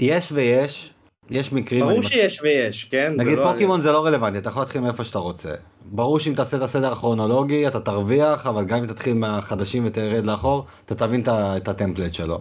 יש 0.00 0.32
ויש, 0.32 0.92
יש 1.30 1.52
מקרים, 1.52 1.88
אני 1.88 2.02
שיש 2.02 2.42
ויש, 2.42 2.84
כן? 2.84 3.12
נגיד 3.16 3.38
לא- 3.38 3.52
פוקימון 3.52 3.80
זה 3.80 3.92
לא 3.92 4.06
רלוונטי, 4.06 4.38
אתה 4.38 4.48
יכול 4.48 4.62
להתחיל 4.62 4.80
מאיפה 4.80 5.04
שאתה 5.04 5.18
רוצה. 5.18 5.50
ברור 5.84 6.18
שאם 6.18 6.34
תעשה 6.34 6.56
את 6.56 6.62
הסדר 6.62 6.92
הכרונולוגי 6.92 7.66
אתה 7.66 7.80
תרוויח, 7.80 8.46
אבל 8.46 8.64
גם 8.64 8.78
אם 8.78 8.86
תתחיל 8.86 9.14
מהחדשים 9.14 9.86
ותרד 9.86 10.24
לאחור, 10.24 10.66
אתה 10.84 10.94
תבין 10.94 11.22
את 11.30 11.68
הטמפלט 11.68 12.14
שלו. 12.14 12.40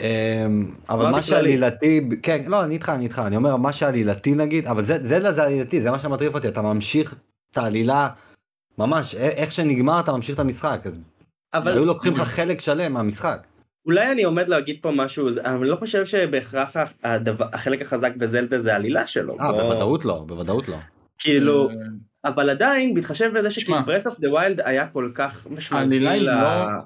אמ, 0.00 0.70
אבל 0.88 1.10
מה. 1.10 1.22
שעלילתי, 1.22 2.08
כן, 2.22 2.42
לא, 2.46 2.64
אני 2.64 2.74
איתך, 2.74 2.88
אני 2.88 3.04
איתך, 3.04 3.22
אני 3.26 3.36
אומר 3.36 3.56
מה 3.56 3.72
שעלילתי 3.72 4.34
נגיד, 4.34 4.66
אבל 4.66 4.84
זה, 4.84 5.06
זה, 5.06 5.32
זה 5.32 5.42
עלילתי, 5.42 5.80
זה 5.80 5.90
מה 5.90 5.98
שמטריף 5.98 6.34
אותי, 6.34 6.48
אתה 6.48 6.62
ממשיך 6.62 7.14
את 7.52 7.56
העלילה, 7.56 8.08
ממש, 8.78 9.14
איך 9.14 9.52
שנגמר 9.52 10.00
אתה 10.00 10.12
ממשיך 10.12 10.34
את 10.34 10.40
המשחק, 10.40 10.80
אז 10.84 10.98
אבל 11.54 11.72
היו 11.72 11.84
לוקחים 11.84 12.12
לך 12.12 12.22
חלק 12.22 12.60
שלם 12.60 12.92
מהמשחק. 12.92 13.46
אולי 13.86 14.12
אני 14.12 14.22
עומד 14.22 14.48
להגיד 14.48 14.76
פה 14.80 14.90
משהו, 14.94 15.28
אני 15.44 15.68
לא 15.68 15.76
חושב 15.76 16.06
שבהכרח 16.06 16.76
הדבר, 17.04 17.44
החלק 17.52 17.82
החזק 17.82 18.16
בזלדה 18.16 18.60
זה 18.60 18.72
העלילה 18.72 19.06
שלו. 19.06 19.36
אה, 19.40 19.52
בוא- 19.52 19.62
בוודאות 19.62 20.04
לא, 20.04 20.24
בוודאות 20.26 20.68
לא. 20.68 20.76
כאילו, 21.18 21.68
אה, 21.70 21.74
אבל 22.24 22.50
עדיין, 22.50 22.94
בהתחשב 22.94 23.30
בזה 23.38 23.50
שכאילו. 23.50 23.78
Breath 23.78 24.06
of 24.06 24.16
the 24.16 24.26
Wild 24.32 24.62
היה 24.64 24.86
כל 24.86 25.10
כך 25.14 25.46
משמעותי 25.50 25.84
העלילה 25.84 26.12
היא. 26.12 26.22
לא 26.22 26.30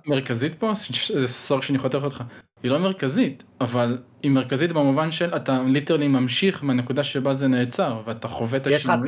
מרכזית 0.06 0.54
פה, 0.54 0.72
ש- 0.74 1.12
סור 1.26 1.62
שאני 1.62 1.78
חותך 1.78 1.98
אותך, 2.04 2.22
היא 2.62 2.70
לא 2.70 2.78
מרכזית, 2.78 3.44
אבל 3.60 3.98
היא 4.22 4.30
מרכזית 4.30 4.72
במובן 4.72 5.10
של 5.12 5.36
אתה 5.36 5.62
ליטרלי 5.66 6.08
ממשיך 6.08 6.64
מהנקודה 6.64 7.02
שבה 7.02 7.34
זה 7.34 7.48
נעצר, 7.48 8.00
ואתה 8.06 8.28
חווה 8.28 8.58
את 8.58 8.66
השינויים. 8.66 9.02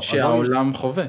שהעולם 0.00 0.74
חווה. 0.74 1.04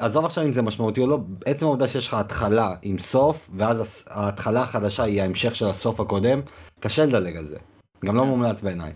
עזוב 0.00 0.24
עכשיו 0.24 0.44
אם 0.44 0.52
זה 0.52 0.62
משמעותי 0.62 1.00
או 1.00 1.06
לא, 1.06 1.18
עצם 1.44 1.64
העובדה 1.64 1.88
שיש 1.88 2.08
לך 2.08 2.14
התחלה 2.14 2.74
עם 2.82 2.98
סוף, 2.98 3.50
ואז 3.56 4.04
ההתחלה 4.08 4.62
החדשה 4.62 5.02
היא 5.02 5.22
ההמשך 5.22 5.54
של 5.54 5.66
הסוף 5.66 6.00
הקודם, 6.00 6.40
קשה 6.80 7.06
לדלג 7.06 7.36
על 7.36 7.46
זה. 7.46 7.56
גם 8.04 8.16
לא 8.16 8.24
מומלץ 8.24 8.60
בעיניי. 8.60 8.92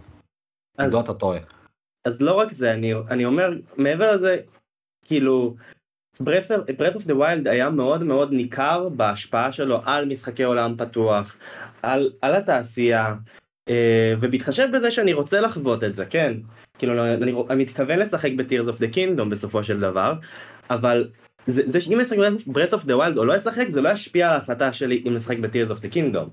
אז- 0.79 0.91
זו 0.91 1.01
אתה 1.01 1.15
טועה. 1.15 1.39
אז 2.05 2.23
לא 2.23 2.35
רק 2.35 2.53
זה, 2.53 2.73
אני, 2.73 2.93
אני 3.11 3.25
אומר, 3.25 3.51
מעבר 3.77 4.17
לזה, 4.17 4.39
כאילו, 5.07 5.55
Breath 6.23 6.51
of, 6.51 6.97
of 6.97 7.07
the 7.07 7.15
Wild 7.15 7.49
היה 7.49 7.71
מאוד 7.71 8.05
מאוד 8.05 8.33
ניכר 8.33 8.89
בהשפעה 8.89 9.53
שלו 9.53 9.81
על 9.85 10.05
משחקי 10.05 10.43
עולם 10.43 10.75
פתוח, 10.79 11.37
על, 11.83 12.13
על 12.23 12.37
התעשייה, 12.37 13.15
אה, 13.69 14.15
ובהתחשב 14.21 14.69
בזה 14.73 14.91
שאני 14.91 15.13
רוצה 15.13 15.41
לחוות 15.41 15.85
את 15.85 15.95
זה, 15.95 16.07
כן, 16.07 16.35
כאילו, 16.79 17.15
אני, 17.15 17.35
אני 17.51 17.65
מתכוון 17.65 17.99
לשחק 17.99 18.31
ב-Tears 18.37 18.69
of 18.69 18.81
the 18.81 18.95
Kingdom 18.95 19.25
בסופו 19.25 19.65
של 19.65 19.81
דבר, 19.81 20.15
אבל 20.71 21.09
זה, 21.47 21.63
זה 21.67 21.81
שאם 21.81 22.01
אשחק 22.01 22.17
Breath 22.49 22.73
of 22.73 22.85
the 22.85 22.91
Wild 22.91 23.17
או 23.17 23.25
לא 23.25 23.37
אשחק, 23.37 23.69
זה 23.69 23.81
לא 23.81 23.89
ישפיע 23.89 24.29
על 24.29 24.35
ההחלטה 24.35 24.73
שלי 24.73 25.03
אם 25.09 25.15
לשחק 25.15 25.39
ב-Tears 25.39 25.71
of 25.71 25.79
the 25.79 25.95
Kingdom. 25.95 26.29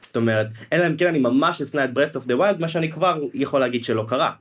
זאת 0.00 0.16
אומרת, 0.16 0.46
אלא 0.72 0.86
אם 0.86 0.96
כן 0.96 1.06
אני 1.06 1.18
ממש 1.18 1.62
אשנא 1.62 1.84
את 1.84 1.90
Breath 1.90 2.16
of 2.16 2.26
the 2.26 2.32
Wild, 2.32 2.60
מה 2.60 2.68
שאני 2.68 2.92
כבר 2.92 3.22
יכול 3.34 3.60
להגיד 3.60 3.84
שלא 3.84 4.04
קרה. 4.08 4.32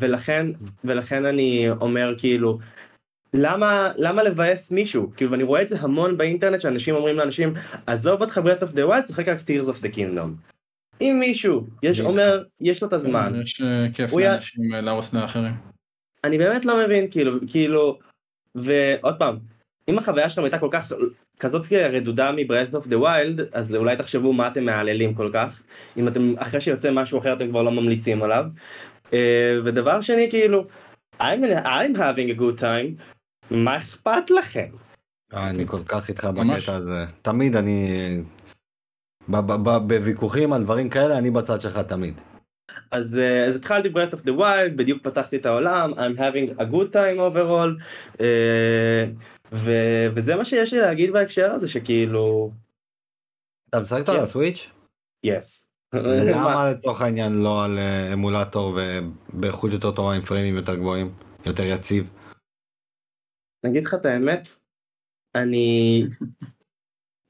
ולכן, 0.00 0.46
ולכן 0.84 1.24
אני 1.24 1.70
אומר 1.80 2.14
כאילו, 2.18 2.58
למה, 3.34 3.92
למה 3.96 4.22
לבאס 4.22 4.70
מישהו? 4.70 5.12
כאילו, 5.16 5.30
ואני 5.30 5.42
רואה 5.42 5.62
את 5.62 5.68
זה 5.68 5.76
המון 5.80 6.16
באינטרנט, 6.16 6.60
שאנשים 6.60 6.94
אומרים 6.94 7.16
לאנשים, 7.16 7.54
עזוב 7.86 8.20
אותך 8.20 8.40
Breath 8.44 8.62
of 8.62 8.74
the 8.74 8.90
Wild, 8.90 9.08
שחק 9.08 9.28
רק 9.28 9.38
Tears 9.38 9.68
of 9.68 9.82
the 9.82 9.96
Kingdom. 9.96 10.58
אם 11.00 11.16
מישהו, 11.20 11.66
יש, 11.82 12.00
אני 12.00 12.08
אומר, 12.08 12.44
יש 12.60 12.82
לו 12.82 12.88
את 12.88 12.92
הזמן, 12.92 13.40
יש 13.42 13.60
אה, 13.60 13.86
כיף 13.92 14.12
לאנשים 14.12 14.74
אה, 14.74 14.80
להרוס 14.80 15.14
לאחרים. 15.14 15.52
אני 16.24 16.38
באמת 16.38 16.64
לא 16.64 16.84
מבין, 16.84 17.06
כאילו, 17.10 17.38
כאילו, 17.46 17.98
ועוד 18.54 19.18
פעם, 19.18 19.38
אם 19.88 19.98
החוויה 19.98 20.28
שלכם 20.28 20.42
הייתה 20.42 20.58
כל 20.58 20.68
כך, 20.70 20.92
כזאת 21.40 21.72
רדודה 21.72 22.32
מ-Breath 22.32 22.74
of 22.74 22.86
the 22.86 22.96
Wild, 23.02 23.40
אז 23.52 23.74
אולי 23.74 23.96
תחשבו 23.96 24.32
מה 24.32 24.48
אתם 24.48 24.64
מהללים 24.64 25.14
כל 25.14 25.30
כך, 25.32 25.62
אם 25.96 26.08
אתם, 26.08 26.34
אחרי 26.38 26.60
שיוצא 26.60 26.90
משהו 26.90 27.18
אחר 27.18 27.32
אתם 27.32 27.48
כבר 27.48 27.62
לא 27.62 27.70
ממליצים 27.70 28.22
עליו. 28.22 28.44
אה, 29.12 29.58
ודבר 29.64 30.00
שני, 30.00 30.30
כאילו, 30.30 30.64
I'm, 31.20 31.40
I'm 31.64 31.96
having 31.96 32.36
a 32.36 32.40
good 32.40 32.60
time, 32.60 33.02
מה 33.50 33.76
אכפת 33.76 34.30
לכם? 34.30 34.68
אה, 35.34 35.50
אני 35.50 35.66
כל 35.66 35.82
כך 35.84 36.08
איתך. 36.08 36.24
בקטע 36.24 36.74
הזה. 36.74 37.04
תמיד 37.22 37.56
אני... 37.56 38.20
בוויכוחים 39.28 40.52
על 40.52 40.62
דברים 40.62 40.88
כאלה, 40.88 41.18
אני 41.18 41.30
בצד 41.30 41.60
שלך 41.60 41.78
תמיד. 41.78 42.14
אז, 42.90 43.18
אה, 43.18 43.44
אז 43.44 43.56
התחלתי 43.56 43.88
Breath 43.88 44.12
of 44.12 44.22
the 44.24 44.38
Wild, 44.38 44.76
בדיוק 44.76 45.02
פתחתי 45.02 45.36
את 45.36 45.46
העולם, 45.46 45.92
I'm 45.92 46.18
having 46.18 46.60
a 46.60 46.64
good 46.64 46.92
time 46.92 47.18
overall, 47.18 47.82
אה, 48.20 49.06
ו, 49.52 49.70
וזה 50.14 50.36
מה 50.36 50.44
שיש 50.44 50.72
לי 50.72 50.80
להגיד 50.80 51.12
בהקשר 51.12 51.50
הזה, 51.50 51.68
שכאילו, 51.68 52.52
אתה 53.68 53.80
משחק 53.80 54.00
אותו 54.00 54.12
על 54.12 54.18
כן. 54.18 54.24
הסוויץ'? 54.24 54.70
yes. 55.26 55.68
למה 56.34 56.70
לצורך 56.70 57.00
העניין 57.00 57.32
לא 57.32 57.64
על 57.64 57.78
אה, 57.78 58.12
אמולטור 58.12 58.78
ובאיכות 58.78 59.72
יותר 59.72 59.90
טובה 59.90 60.14
עם 60.14 60.22
פריימים 60.22 60.56
יותר 60.56 60.74
גבוהים? 60.74 61.14
יותר 61.46 61.62
יציב? 61.62 62.10
אני 63.64 63.72
אגיד 63.72 63.84
לך 63.84 63.94
את 63.94 64.06
האמת, 64.06 64.48
אני... 65.34 66.04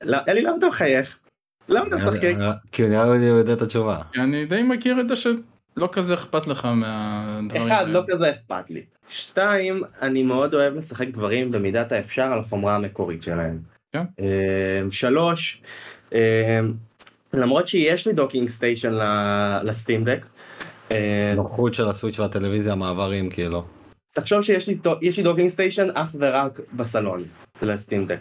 לא, 0.02 0.18
אלי, 0.28 0.42
למה 0.42 0.56
אתה 0.56 0.66
מחייך? 0.66 1.20
למה 1.68 1.86
אתה 1.86 1.96
משחק? 1.96 2.24
נראה- 2.24 2.52
כי 2.72 2.88
נראה 2.88 3.04
לי 3.04 3.16
אני 3.16 3.24
יודע 3.26 3.52
את 3.52 3.62
התשובה. 3.62 3.98
אני 4.16 4.44
די 4.46 4.62
מכיר 4.62 5.00
את 5.00 5.08
זה 5.08 5.16
שלא 5.16 5.88
כזה 5.92 6.14
אכפת 6.14 6.46
לך 6.46 6.64
מהדברים 6.64 7.66
אחד. 7.66 7.84
לא 7.88 8.02
כזה 8.08 8.30
אכפת 8.30 8.70
לי. 8.70 8.82
שתיים, 9.08 9.82
אני 10.02 10.22
מאוד 10.22 10.54
אוהב 10.54 10.74
לשחק 10.74 11.08
דברים 11.08 11.50
במידת 11.52 11.92
האפשר 11.92 12.22
על 12.22 12.38
החומרה 12.38 12.76
המקורית 12.76 13.22
שלהם. 13.22 13.58
כן. 13.92 14.02
אה, 14.20 14.26
שלוש, 14.90 15.62
אה, 16.14 16.60
למרות 17.34 17.66
שיש 17.68 18.06
לי 18.06 18.12
docking 18.12 18.48
station 18.48 18.92
ל 19.62 19.69
Steam 19.69 20.04
Deck, 20.04 20.26
אה, 20.90 21.30
הנוחות 21.32 21.74
של 21.74 21.88
ה 21.88 21.92
Switch 21.92 22.18
והטלוויזיה, 22.18 22.72
המעברים 22.72 23.30
כאילו. 23.30 23.64
תחשוב 24.14 24.42
שיש 24.42 24.68
לי, 24.68 24.78
לי 25.16 25.22
docking 25.22 25.48
station 25.48 25.88
אך 25.94 26.14
ורק 26.18 26.60
בסלון 26.72 27.24
של 27.60 27.70
ה 27.70 27.76
Steam 27.76 28.06
Deck. 28.06 28.20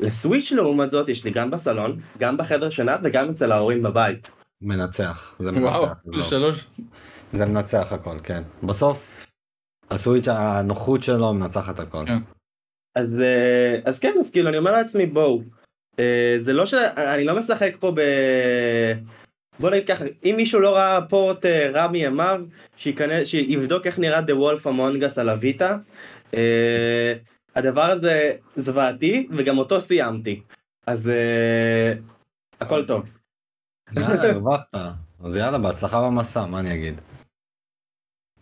ל 0.00 0.07
Switch 0.07 0.52
לעומת 0.52 0.90
זאת 0.90 1.08
יש 1.08 1.24
לי 1.24 1.30
גם 1.30 1.50
בסלון, 1.50 2.00
גם 2.18 2.36
בחדר 2.36 2.70
שינה 2.70 2.96
וגם 3.02 3.30
אצל 3.30 3.52
ההורים 3.52 3.82
בבית. 3.82 4.30
מנצח. 4.62 5.34
זה 5.38 5.50
וואו, 5.50 5.82
מנצח. 5.82 5.94
זה 6.04 6.12
לא. 6.12 6.22
שלוש. 6.22 6.66
זה 7.32 7.46
מנצח 7.46 7.92
הכל, 7.92 8.16
כן. 8.22 8.42
בסוף, 8.62 9.26
ה 9.90 9.95
Switch 9.95 10.28
הנוחות 10.28 11.02
שלו 11.02 11.34
מנצחת 11.34 11.78
הכל. 11.78 12.04
כן. 12.06 12.18
אז, 12.94 13.20
אה, 13.20 13.80
אז 13.84 13.98
כן, 13.98 14.12
אז 14.20 14.30
כאילו 14.30 14.48
אני 14.48 14.58
אומר 14.58 14.72
לעצמי 14.72 15.06
בואו, 15.06 15.42
אה, 15.98 16.34
זה 16.38 16.52
לא 16.52 16.66
שאני 16.66 17.24
לא 17.24 17.38
משחק 17.38 17.76
פה 17.80 17.92
ב... 17.96 18.00
בוא 19.58 19.70
נגיד 19.70 19.88
ככה, 19.88 20.04
אם 20.24 20.34
מישהו 20.36 20.60
לא 20.60 20.76
ראה 20.76 21.00
port 21.08 21.46
אה, 21.46 21.70
רע 21.70 21.88
מימיו, 21.88 22.40
שייכנס, 22.76 23.26
שיבדוק 23.26 23.86
איך 23.86 23.98
נראה 23.98 24.20
The 24.20 24.32
Wolf 24.32 24.66
Among 24.66 25.02
Us 25.02 25.20
על 25.20 25.28
הוויטה. 25.28 25.76
הדבר 27.54 27.82
הזה 27.82 28.32
זוועתי, 28.56 29.28
וגם 29.30 29.58
אותו 29.58 29.80
סיימתי. 29.80 30.42
אז 30.86 31.08
אה, 31.08 31.92
הכל 32.60 32.86
טוב. 32.86 33.02
יאללה, 33.96 34.22
הרווחת. 34.32 34.74
אז 35.24 35.36
יאללה, 35.36 35.58
בהצלחה 35.58 36.02
במסע, 36.06 36.46
מה 36.46 36.60
אני 36.60 36.74
אגיד? 36.74 37.00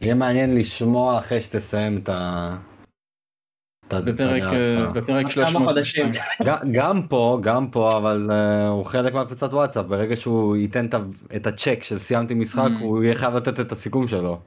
יהיה 0.00 0.14
מעניין 0.14 0.56
לשמוע 0.56 1.18
אחרי 1.18 1.40
שתסיים 1.40 1.98
את 1.98 2.08
ה... 2.08 2.56
בפרק 3.86 4.06
יודע, 4.08 4.52
אה, 4.52 4.90
אתה- 4.90 5.00
בפרק 5.00 5.22
כמה 5.24 5.30
302. 5.30 5.64
חודשים. 5.64 6.06
ג- 6.46 6.72
גם 6.72 7.06
פה, 7.08 7.38
גם 7.42 7.70
פה, 7.70 7.96
אבל 7.96 8.28
אה, 8.30 8.68
הוא 8.68 8.84
חלק 8.84 9.14
מהקבוצת 9.14 9.52
וואטסאפ, 9.52 9.86
ברגע 9.86 10.16
שהוא 10.16 10.56
ייתן 10.56 10.86
את 11.36 11.46
הצ'ק 11.46 11.78
של 11.82 11.98
סיימתי 11.98 12.34
משחק, 12.34 12.60
Mm. 12.78 12.82
הוא 12.82 13.02
יהיה 13.04 13.14
חייב 13.14 13.34
לתת 13.34 13.60
את 13.60 13.72
הסיכום 13.72 14.08
שלו. 14.08 14.40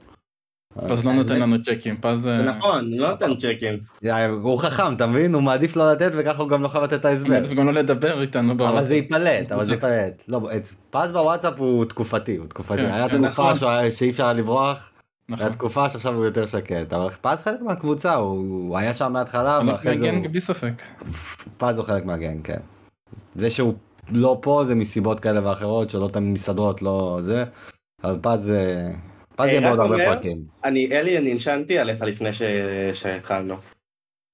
פז 0.78 1.06
לא 1.06 1.12
נותן 1.12 1.40
לנו 1.40 1.62
צ'קים, 1.62 1.96
פז... 2.00 2.20
זה 2.20 2.36
אה, 2.36 2.42
נכון, 2.42 2.90
לא 2.90 3.10
נותן 3.10 3.34
צ'קים. 3.34 3.78
אה, 4.04 4.26
הוא 4.26 4.58
חכם, 4.58 4.94
אתה 4.94 5.06
מבין? 5.06 5.34
הוא 5.34 5.42
מעדיף 5.42 5.76
לא 5.76 5.92
לתת 5.92 6.12
וככה 6.16 6.42
הוא 6.42 6.48
גם 6.48 6.62
לא 6.62 6.68
חייב 6.68 6.84
לתת 6.84 7.00
את 7.00 7.04
ההסבר. 7.04 7.42
וגם 7.48 7.66
לא 7.66 7.72
לדבר 7.72 8.20
איתנו 8.20 8.48
אבל 8.52 8.56
בוואטסאפ. 8.56 8.84
זה 8.84 8.94
ייפלט, 8.94 9.52
אבל 9.52 9.64
זה. 9.64 9.72
ייפלט. 9.72 10.22
לא, 10.28 10.40
פז 10.90 11.10
בוואטסאפ 11.10 11.54
הוא 11.58 11.84
תקופתי, 11.84 12.36
הוא 12.36 12.46
תקופתי. 12.46 12.82
כן, 12.82 12.92
היה 12.92 13.08
כן, 13.08 13.28
תקופה 13.28 13.52
נכון. 13.52 13.90
שאי 13.90 14.10
אפשר 14.10 14.24
היה 14.24 14.32
לברוח, 14.32 14.90
נכון. 15.28 15.46
היה 15.46 15.54
תקופה 15.54 15.90
שעכשיו 15.90 16.14
הוא 16.14 16.24
יותר 16.24 16.46
שקט. 16.46 16.92
אבל 16.92 17.10
פז 17.20 17.42
חלק 17.42 17.62
מהקבוצה, 17.62 18.14
הוא 18.14 18.38
הוא 18.68 18.78
היה 18.78 18.94
שם 18.94 19.12
מההתחלה, 19.12 19.60
ואחרי 19.66 19.98
זה 19.98 20.02
מגן 20.02 20.14
הוא... 20.14 20.26
בלי 20.30 20.40
ספק. 20.40 20.82
פז 21.58 21.78
הוא 21.78 21.86
חלק 21.86 22.04
מהגן, 22.04 22.36
כן. 22.44 22.60
זה 23.34 23.50
שהוא 23.50 23.74
לא 24.10 24.38
פה 24.42 24.64
זה 24.66 24.74
מסיבות 24.74 25.20
כאלה 25.20 25.48
ואחרות 25.48 25.90
שלא 25.90 26.08
תמיד 26.12 26.32
מסתדרות, 26.32 26.82
לא 26.82 27.18
זה. 27.20 27.44
אבל 28.04 28.18
פז 28.22 28.52
זה... 29.42 29.48
פז 29.48 29.54
אה, 29.56 29.60
יהיה 29.60 29.60
בעוד 29.76 29.80
הרבה 29.80 30.04
פרקים. 30.04 30.44
אני, 30.64 30.88
אלי, 30.92 31.18
אני 31.18 31.34
נשענתי 31.34 31.78
עליך 31.78 32.02
לפני 32.02 32.30
שהתחלנו. 32.92 33.56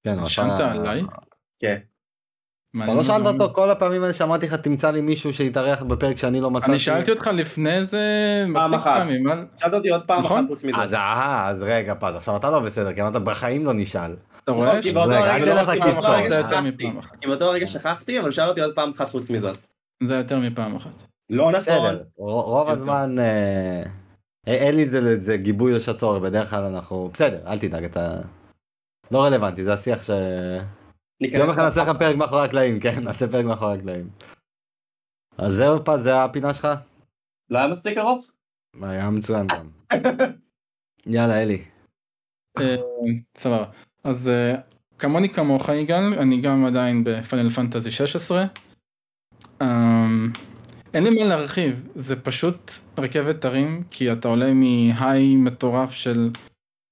כן, 0.03 0.13
אתה- 0.55 0.71
עליי? 0.71 1.01
כן. 1.59 1.77
אתה 2.83 2.93
לא 2.93 3.03
שאלת. 3.03 3.41
אותו 3.41 3.53
כל 3.53 3.69
הפעמים 3.69 4.01
האלה 4.01 4.13
שאמרתי 4.13 4.45
לך 4.45 4.53
תמצא 4.53 4.91
לי 4.91 5.01
מישהו 5.01 5.33
שיתארח 5.33 5.81
בפרק 5.81 6.17
שאני 6.17 6.41
לא 6.41 6.51
מצאתי. 6.51 6.71
אני 6.71 6.79
שאלתי 6.79 7.11
אותך 7.11 7.27
לפני 7.27 7.85
זה 7.85 8.03
פעם 8.53 8.71
מספיק 8.71 8.87
אחת. 8.87 9.01
פעמים. 9.01 9.23
שאלת 9.57 9.73
אותי 9.73 9.89
עוד 9.89 10.03
פעם 10.03 10.23
נכון? 10.23 10.39
אחת 10.39 10.47
חוץ 10.47 10.63
מזה. 10.63 10.77
אז 10.77 10.93
אה, 10.93 11.47
אז 11.47 11.63
רגע 11.63 11.93
פז, 11.99 12.15
עכשיו 12.15 12.35
אתה 12.37 12.49
לא 12.49 12.59
בסדר, 12.59 12.93
כי 12.93 13.01
אמרת 13.01 13.15
בחיים 13.15 13.65
לא 13.65 13.73
נשאל. 13.73 14.15
אתה 14.43 14.51
רואה? 14.51 14.73
לא, 14.73 14.81
כי 14.81 14.91
באותו 14.91 15.09
רגע, 15.09 16.29
זה 16.29 16.41
זה 17.59 17.67
שכחתי. 17.67 18.19
אבל 18.19 18.31
שאל 18.31 18.49
אותי 18.49 18.61
עוד 18.61 18.75
פעם 18.75 18.91
אחת 18.91 19.09
חוץ 19.09 19.29
מזאת. 19.29 19.57
זה 20.03 20.15
יותר 20.15 20.39
מפעם 20.39 20.75
אחת. 20.75 20.91
לא 21.29 21.51
נכון. 21.51 21.97
רוב. 22.17 22.69
הזמן 22.69 23.15
אה, 23.19 23.83
אין 24.53 24.75
לי 24.75 24.89
זה- 24.89 25.19
זה 25.19 25.37
גיבוי 25.37 25.73
לשצור, 25.73 26.19
בדרך 26.19 26.49
כלל 26.49 26.63
אנחנו... 26.63 27.09
בסדר, 27.13 27.47
אל 27.47 27.59
תדאג, 27.59 27.83
אתה... 27.83 28.21
לא 29.11 29.23
רלוונטי, 29.25 29.63
זה 29.63 29.73
השיח 29.73 30.03
ש... 30.03 30.09
יום 31.21 31.49
אחד 31.49 31.61
נעשה. 31.61 31.83
לך 31.83 31.97
פרק 31.99 32.15
מאחורי 32.15 32.45
הקלעים, 32.45 32.79
כן, 32.79 32.99
נעשה 33.05 33.27
פרק 33.27 33.45
מאחורי 33.45 33.77
הקלעים. 33.77 34.09
אז 35.37 35.53
זהו 35.53 35.85
פז, 35.85 36.03
זה 36.03 36.23
הפינה 36.23 36.53
שלך? 36.53 36.67
לא 37.49 37.57
היה 37.59 37.67
מספיק 37.67 37.97
ארוך? 37.97 38.25
היה 38.81 39.09
מצוין 39.09 39.47
גם. 39.47 39.67
יאללה 41.15 41.41
אלי. 41.43 41.63
אה, 42.59 42.75
סבבה. 43.37 43.65
אז 44.03 44.29
אה, 44.29 44.55
כמוני 44.97 45.29
כמוך 45.33 45.69
יגאל, 45.69 46.13
אני 46.19 46.41
גם 46.41 46.65
עדיין 46.65 47.03
ב 47.03 47.11
Final 47.11 47.49
Fantasy 47.49 47.91
16. 47.91 48.45
אין 50.93 51.03
לי 51.03 51.09
מה 51.09 51.25
להרחיב, 51.25 51.87
זה 51.95 52.21
פשוט 52.21 52.71
רכבת 52.97 53.45
הרים, 53.45 53.83
כי 53.91 54.11
אתה 54.11 54.27
עולה 54.27 54.53
מ 54.53 54.69
high 54.69 55.35
מטורף 55.35 55.91
של 55.91 56.29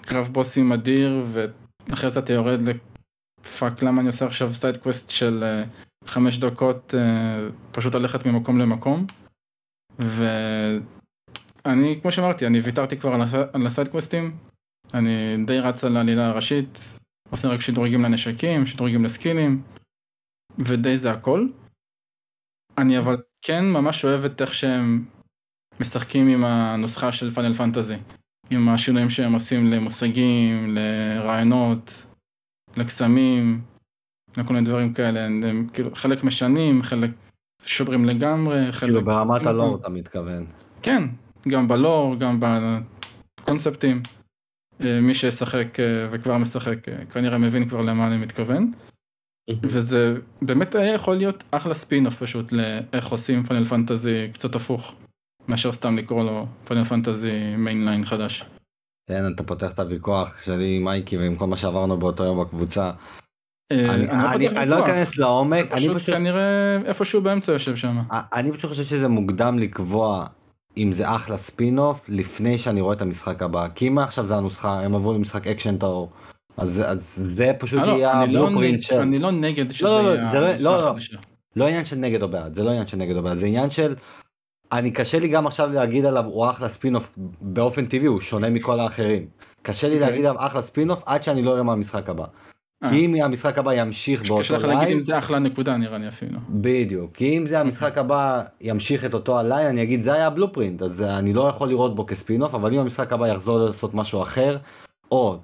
קרב 0.01 0.27
בוסים 0.27 0.71
אדיר, 0.71 1.25
ואחרי 1.25 2.09
זה 2.09 2.19
אתה 2.19 2.33
יורד 2.33 2.59
ל 2.61 2.86
fuck 2.86 3.83
למה 3.83 4.01
אני 4.01 4.07
עושה 4.07 4.25
עכשיו 4.25 4.53
side 4.53 4.77
quest 4.77 5.09
של 5.09 5.43
אה, 5.43 5.63
חמש 6.05 6.37
דקות 6.37 6.93
אה, 6.97 7.41
פשוט 7.71 7.95
ללכת 7.95 8.25
ממקום 8.25 8.59
למקום. 8.59 9.05
ואני, 9.99 11.99
כמו 12.01 12.11
שאמרתי, 12.11 12.47
אני 12.47 12.59
ויתרתי 12.59 12.97
כבר 12.97 13.13
על 13.13 13.21
הס- 13.21 13.49
על 13.53 13.67
הסייד 13.67 13.87
קווסטים, 13.87 14.37
אני 14.93 15.37
די 15.45 15.59
רץ 15.59 15.83
על 15.83 15.97
העלילה 15.97 16.27
הראשית, 16.27 16.77
עושה 17.29 17.47
רק 17.47 17.61
שדרוגים 17.61 18.03
לנשקים, 18.03 18.65
שדרוגים 18.65 19.05
לסקילים, 19.05 19.61
ודי 20.59 20.97
זה 20.97 21.11
הכל. 21.11 21.47
אני 22.77 22.99
אבל 22.99 23.17
כן 23.41 23.65
ממש 23.65 24.05
אוהב 24.05 24.25
את 24.25 24.41
איך 24.41 24.53
שהם 24.53 25.05
משחקים 25.79 26.27
עם 26.27 26.45
הנוסחה 26.45 27.11
של 27.11 27.31
פאנל 27.31 27.53
פנטזי, 27.53 27.95
עם 28.49 28.69
השינויים 28.69 29.09
שהם 29.09 29.33
עושים 29.33 29.71
למושגים, 29.71 30.75
לרעיונות, 30.75 32.05
לקסמים, 32.77 33.61
לכל 34.37 34.53
מיני 34.53 34.65
דברים 34.65 34.93
כאלה, 34.93 35.25
הם, 35.25 35.43
הם 35.43 35.67
כאילו 35.73 35.95
חלק 35.95 36.23
משנים, 36.23 36.81
חלק 36.81 37.11
שוברים 37.63 38.05
לגמרי, 38.05 38.71
חלק... 38.71 38.89
כאילו 38.89 39.05
ברמת 39.05 39.45
הלור 39.45 39.77
אתה 39.81 39.89
מתכוון. 39.89 40.45
כן, 40.81 41.03
גם 41.47 41.67
בלור, 41.67 42.15
גם 42.15 42.39
בקונספטים. 43.41 44.01
אה, 44.81 45.01
מי 45.01 45.13
שישחק 45.13 45.79
אה, 45.79 46.07
וכבר 46.11 46.37
משחק 46.37 46.89
אה, 46.89 47.05
כנראה 47.05 47.37
מבין 47.37 47.69
כבר 47.69 47.81
למה 47.81 48.07
אני 48.07 48.17
מתכוון. 48.17 48.71
וזה 49.63 50.13
באמת 50.41 50.75
היה 50.75 50.93
יכול 50.93 51.15
להיות 51.15 51.43
אחלה 51.51 51.73
ספין-אוף 51.73 52.23
פשוט 52.23 52.51
לאיך 52.51 53.07
עושים 53.07 53.43
Final 53.43 53.65
Fantasy 53.65 54.27
קצת 54.33 54.55
הפוך, 54.55 54.93
מאשר 55.47 55.71
סתם 55.71 55.97
לקרוא 55.97 56.23
לו 56.23 56.45
Final 56.67 56.83
Fantasy 56.83 57.55
mainline 57.57 58.05
חדש. 58.05 58.45
כן, 59.09 59.23
אתה 59.35 59.43
פותח 59.43 59.71
את 59.71 59.79
הוויכוח 59.79 60.29
שלי 60.43 60.75
עם 60.75 60.83
מייקי 60.83 61.17
ועם 61.17 61.35
כל 61.35 61.47
מה 61.47 61.57
שעברנו 61.57 61.97
באותו 61.97 62.23
יום 62.23 62.41
בקבוצה. 62.41 62.91
אה, 63.71 63.95
אני- 64.33 64.47
לא 64.55 64.63
לא 64.65 64.85
אכנס 64.85 65.17
לעומק, 65.17 65.73
אני 65.73 65.89
פשוט. 65.95 66.15
כנראה 66.15 66.77
איפשהו 66.85 67.21
באמצע 67.21 67.51
יושב 67.51 67.75
שם. 67.75 67.97
אני 68.11 68.51
פשוט 68.51 68.69
חושב 68.71 68.83
שזה 68.83 69.07
מוקדם 69.07 69.59
לקבוע 69.59 70.25
אם 70.77 70.93
זה 70.93 71.15
אחלה 71.15 71.37
ספין 71.37 71.79
אוף 71.79 72.05
לפני 72.09 72.57
שאני 72.57 72.81
רואה 72.81 72.93
את 72.95 73.01
המשחק 73.01 73.41
הבא. 73.41 73.67
כי 73.75 73.87
אם 73.87 73.97
עכשיו 73.99 74.25
זה 74.25 74.35
הנוסחה, 74.37 74.81
הם 74.81 74.95
עברו 74.95 75.13
למשחק 75.13 75.47
אקשן 75.47 75.77
טהור. 75.77 76.11
אז 76.57 76.81
אז 76.85 77.13
זה 77.37 77.51
פשוט 77.59 77.79
אה, 77.79 77.85
לא, 77.85 77.91
יהיה 77.91 78.25
לא 78.25 78.47
ה 78.47 78.50
blueprint 78.50 78.77
נג- 78.77 78.81
של... 78.81 78.95
אני 78.95 79.19
לא 79.19 79.31
נגד 79.31 79.71
שזה 79.71 79.85
לא, 79.85 80.03
לא, 80.03 80.09
יהיה 80.09 80.39
לא- 80.41 80.47
הנוסחה 80.47 80.63
לא, 80.69 80.77
לא. 80.81 80.89
החדשה. 80.89 81.17
לא 81.55 81.67
עניין 81.67 81.85
של 81.85 81.95
נגד 81.95 82.21
או 82.23 82.27
בעד, 82.27 82.53
זה 82.55 82.63
לא 82.63 82.69
עניין 82.69 82.87
של 82.87 82.97
נגד 82.97 83.15
או 83.15 83.23
בעד, 83.23 83.37
זה 83.37 83.45
עניין 83.47 83.69
של... 83.69 83.95
אני 84.71 84.91
קשה 84.91 85.19
לי 85.19 85.27
גם 85.27 85.47
עכשיו 85.47 85.69
להגיד 85.73 86.05
עליו 86.05 86.25
הוא 86.25 86.49
אחלה 86.49 86.69
ספין 86.69 86.95
אוף 86.95 87.13
באופן 87.41 87.85
טבעי, 87.85 88.07
הוא 88.07 88.21
שונה 88.21 88.49
מכל 88.49 88.79
האחרים. 88.79 89.25
קשה 89.61 89.87
לי 89.87 89.93
אוקיי. 89.93 90.09
להגיד 90.09 90.25
עליו 90.25 90.45
אחלה 90.45 90.61
ספין 90.61 90.89
אוף 90.89 91.03
עד 91.05 91.23
שאני 91.23 91.41
לא 91.41 91.51
אראה 91.51 91.63
מהמשחק 91.63 92.09
הבא. 92.09 92.25
אה. 92.83 92.89
כי 92.89 93.05
אם 93.05 93.15
המשחק 93.23 93.57
הבא 93.57 93.73
ימשיך 93.73 94.21
קשה 94.21 94.33
באותו 94.33 94.55
לך 94.55 94.63
להגיד 94.63 94.79
line, 94.83 94.93
אם 94.93 95.01
זה 95.01 95.17
אחלה 95.17 95.39
נקודה 95.39 95.77
נראה 95.77 95.97
לי 95.97 96.07
אפילו. 96.07 96.39
בדיוק, 96.49 97.11
כי 97.13 97.37
אם 97.37 97.45
זה 97.45 97.59
המשחק 97.59 97.97
הבא 97.97 98.43
ימשיך 98.61 99.05
את 99.05 99.13
אותו 99.13 99.39
ה 99.39 99.44
line, 99.44 99.67
אני 99.67 99.83
אגיד 99.83 100.01
זה 100.01 100.13
היה 100.13 100.27
ה 100.27 100.32
blueprint, 100.32 100.81
אז 100.81 101.01
אני 101.01 101.33
לא 101.33 101.47
יכול 101.49 101.69
לראות 101.69 101.95
בו 101.95 102.05
כספין 102.05 102.41
אוף, 102.41 102.53
אבל 102.55 102.73
אם 102.73 102.79
המשחק 102.79 103.13
הבא 103.13 103.27
יחזור 103.27 103.59
לעשות 103.59 103.93
משהו 103.93 104.21
אחר, 104.21 104.57
או 105.11 105.37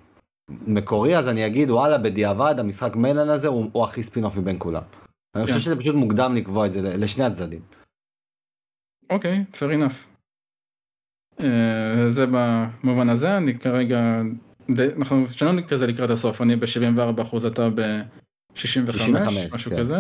מקורי, 0.50 1.18
אז 1.18 1.28
אני 1.30 1.46
אגיד 1.46 1.70
וואלה 1.72 1.98
בדיעבד 1.98 2.56
המשחק 2.60 2.96
mainline 2.96 3.30
הזה 3.30 3.48
הוא, 3.48 3.70
הוא 3.74 3.84
הכי 3.84 4.04
ספין 4.04 4.24
אוף 4.24 4.36
מבין 4.38 4.56
כולם. 4.60 4.82
אני 5.36 5.44
חושב 5.44 5.56
כן. 5.56 5.62
שזה 5.62 5.76
פשוט 5.76 5.96
מוקדם 5.96 6.36
לקבוע 6.36 6.66
את 6.66 6.74
זה 6.74 6.82
לשני 6.82 7.24
הצדדים. 7.24 7.62
אוקיי, 9.10 9.44
fair 9.54 9.56
enough. 9.80 10.08
אה, 11.40 12.08
זה 12.08 12.26
במובן 12.32 13.10
הזה, 13.10 13.38
אני 13.38 13.60
כרגע, 13.60 14.22
די- 14.72 14.94
אנחנו 14.98 15.28
שלנו 15.28 15.62
כזה 15.68 15.88
לקראת 15.88 16.10
הסוף, 16.10 16.42
אני 16.42 16.56
ב-74% 16.56 17.48
אתה 17.48 17.70
ב-65, 17.70 18.56
65, 18.56 19.52
משהו 19.52 19.72
כן. 19.72 19.80
כזה. 19.80 19.98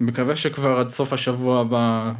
מקווה 0.00 0.36
שכבר 0.36 0.78
עד 0.80 0.88
סוף 0.88 1.12
השבוע 1.12 1.60
הבא 1.60 2.12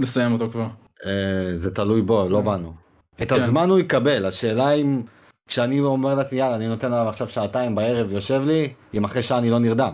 לסיים 0.00 0.32
אותו 0.32 0.48
כבר. 0.50 0.68
אה, 1.06 1.50
זה 1.54 1.74
תלוי 1.74 2.02
בו, 2.02 2.28
לא 2.28 2.38
כן. 2.38 2.44
בנו. 2.44 2.74
את 3.22 3.28
כן. 3.28 3.42
הזמן 3.42 3.70
הוא 3.70 3.78
יקבל, 3.78 4.26
השאלה 4.26 4.72
אם 4.72 5.02
כשאני 5.50 5.80
אומר 5.80 6.14
לעצמי 6.14 6.38
יאללה 6.38 6.54
אני 6.54 6.68
נותן 6.68 6.92
עליו 6.92 7.08
עכשיו 7.08 7.28
שעתיים 7.28 7.74
בערב 7.74 8.12
יושב 8.12 8.42
לי, 8.46 8.68
אם 8.94 9.04
אחרי 9.04 9.22
שעה 9.22 9.38
אני 9.38 9.50
לא 9.50 9.58
נרדם. 9.58 9.92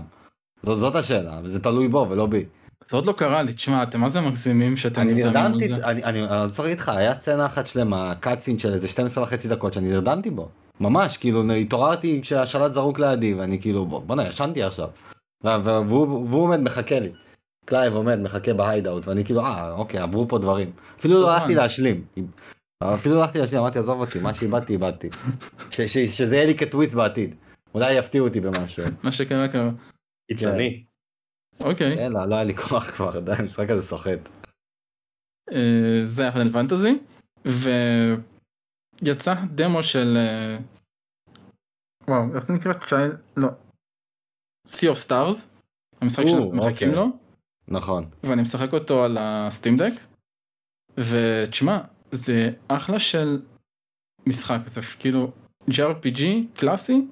זאת, 0.63 0.79
זאת 0.79 0.95
השאלה, 0.95 1.41
וזה 1.45 1.61
תלוי 1.63 1.89
בו 1.89 2.07
ולא 2.11 2.27
בי. 2.27 2.45
זה 2.85 2.97
עוד 2.97 3.07
לא 3.07 3.13
קרה 3.13 3.43
לי, 3.43 3.53
תשמע, 3.53 3.83
אתם 3.83 4.01
מה 4.01 4.09
זה 4.09 4.21
מגזימים 4.21 4.77
שאתם 4.77 5.01
אני 5.01 5.15
נרדמתי? 5.15 5.73
אני, 5.75 6.05
אני, 6.05 6.25
אני 6.25 6.45
רוצה 6.45 6.63
להגיד 6.63 6.79
לך, 6.79 6.89
היה 6.89 7.15
סצנה 7.15 7.47
אחת 7.47 7.67
שלמה, 7.67 8.13
cutscene 8.21 8.59
של 8.59 8.73
איזה 8.73 8.89
12 8.89 9.25
וחצי 9.25 9.49
דקות 9.49 9.73
שאני 9.73 9.89
נרדמתי 9.89 10.31
בו. 10.31 10.49
ממש, 10.81 11.17
כאילו 11.17 11.53
התעוררתי 11.53 12.19
כשהשלט 12.23 12.73
זרוק 12.73 12.99
לידי 12.99 13.35
ואני 13.35 13.61
כאילו 13.61 13.87
בוא- 13.87 14.01
בואנה 14.01 14.29
ישנתי 14.29 14.63
עכשיו. 14.63 14.89
והוא, 15.45 16.43
עומד 16.43 16.61
מחכה 16.61 17.01
לי. 17.01 17.13
קלייב 17.65 17.95
עומד 17.95 18.19
מחכה 18.21 18.53
בהיידאוט 18.55 19.09
ואני 19.09 19.25
כאילו 19.25 19.41
אה 19.41 19.73
אוקיי 19.73 20.01
עברו 20.01 20.29
פה 20.29 20.39
דברים. 20.39 20.71
אפילו 21.01 21.21
לא 21.23 21.33
הלכתי? 21.35 21.55
להשלים. 21.55 22.05
אפילו 22.85 23.14
לא 23.14 23.22
הלכתי 23.22 23.39
להשלים 23.39 23.61
אמרתי 23.61 23.79
עזוב 23.79 24.01
אותי 24.01 24.18
מה 24.18 24.35
שאיבדתי 24.35 24.72
איבדתי. 24.72 25.09
ש- 25.70 25.81
ש- 25.81 26.18
שזה 26.18 26.37
יהיה 26.37 26.47
לי 26.47 26.59
כטוויסט 26.59 26.95
בעתיד. 26.95 27.35
אולי 27.74 27.95
יפתיעו 27.95 28.27
אותי 28.29 28.41
במשהו. 28.41 28.85
מה 29.03 29.12
שקרה 29.12 29.49
קרה. 29.49 29.70
קיצוני. 30.31 30.85
אוקיי, 31.61 31.97
כן, 31.97 32.12
לא, 32.12 32.27
לא 32.27 32.35
היה 32.35 32.45
לי 32.45 32.57
כוח 32.57 32.91
כבר, 32.91 33.20
די, 33.20 33.33
המשחק 33.33 33.70
הזה 33.70 33.83
סוחט. 33.83 34.18
אה, 35.53 36.03
זה 36.05 36.22
היה 36.22 36.33
פאנל 36.33 36.53
פנטזי, 36.53 36.99
ויצא 39.03 39.35
דמו 39.55 39.83
של... 39.83 40.16
אה, 40.16 40.59
וואו, 42.09 42.35
איך 42.35 42.45
זה 42.45 42.53
נקרא? 42.55 42.72
צ'ייל... 42.72 43.12
לא. 43.37 43.49
Sea 44.68 44.93
of 44.95 45.09
Stars, 45.09 45.47
המשחק 46.01 46.22
או, 46.22 46.29
שאנחנו 46.29 46.53
מחכים 46.53 46.89
אוקיי. 46.89 46.93
לו, 46.95 47.07
נכון. 47.68 48.11
ואני 48.22 48.43
משחק 48.43 48.72
אותו 48.72 49.05
על 49.05 49.16
הסטים 49.20 49.77
דק, 49.77 49.93
ותשמע, 50.99 51.81
זה 52.13 52.51
אחלה 52.69 52.99
של 52.99 53.43
משחק, 54.27 54.59
זה 54.67 54.81
כאילו 54.99 55.33
JRPG 55.71 56.23
קלאסי, 56.55 57.07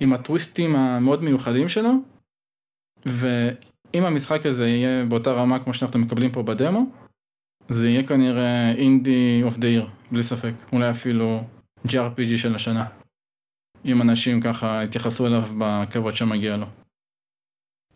עם 0.00 0.12
הטוויסטים 0.12 0.76
המאוד 0.76 1.22
מיוחדים 1.22 1.68
שלו, 1.68 1.90
ואם 3.06 4.04
המשחק 4.04 4.46
הזה 4.46 4.68
יהיה 4.68 5.04
באותה 5.04 5.32
רמה 5.32 5.64
כמו 5.64 5.74
שאנחנו 5.74 5.98
מקבלים 5.98 6.32
פה 6.32 6.42
בדמו, 6.42 6.86
זה 7.68 7.88
יהיה 7.88 8.06
כנראה 8.06 8.72
אינדי 8.72 9.40
אוף 9.42 9.58
דה 9.58 9.66
עיר, 9.66 9.88
בלי 10.12 10.22
ספק, 10.22 10.52
אולי 10.72 10.90
אפילו 10.90 11.44
GRPG 11.86 12.36
של 12.36 12.54
השנה. 12.54 12.86
אם 13.84 14.02
אנשים 14.02 14.40
ככה 14.40 14.84
יתייחסו 14.84 15.26
אליו 15.26 15.42
בכבוד 15.58 16.14
שמגיע 16.14 16.56
לו. 16.56 16.66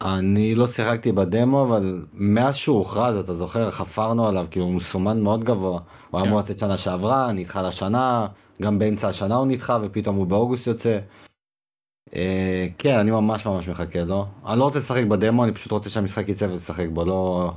אני 0.05 0.55
לא 0.55 0.67
שיחקתי 0.67 1.13
בדמו, 1.13 1.63
אבל 1.63 2.07
מאז 2.13 2.57
שהוא 2.57 2.79
הוכרז, 2.79 3.17
אתה 3.17 3.35
זוכר, 3.35 3.71
חפרנו 3.71 4.29
עליו, 4.29 4.47
כאילו 4.51 4.67
הוא 4.67 4.75
מסומן 4.75 5.21
מאוד 5.21 5.45
גבוה. 5.45 5.81
הוא 6.11 6.19
היה 6.19 6.23
כן. 6.23 6.29
אמור 6.29 6.41
לצאת 6.41 6.59
שנה 6.59 6.79
שעברה, 6.79 7.33
נדחה 7.33 7.63
לשנה, 7.63 8.27
גם 8.63 8.79
באמצע 8.79 9.09
השנה 9.09 9.35
הוא 9.35 9.47
נדחה, 9.47 9.79
ופתאום 9.83 10.17
הוא 10.17 10.27
באוגוסט 10.27 10.67
יוצא. 10.67 10.99
אה, 12.15 12.67
כן, 12.79 12.99
אני 12.99 13.11
ממש 13.11 13.47
ממש 13.47 13.69
מחכה 13.69 14.05
לו. 14.05 14.27
אני 14.47 14.59
לא 14.59 14.65
רוצה 14.65 14.79
לשחק 14.79 15.05
בדמו, 15.05 15.45
אני 15.45 15.53
פשוט 15.53 15.73
רוצה 15.73 15.91
שהמשחק 15.91 16.29
יצא 16.29 16.45
ולשחק 16.45 16.87
בו, 16.93 17.05
לא... 17.05 17.53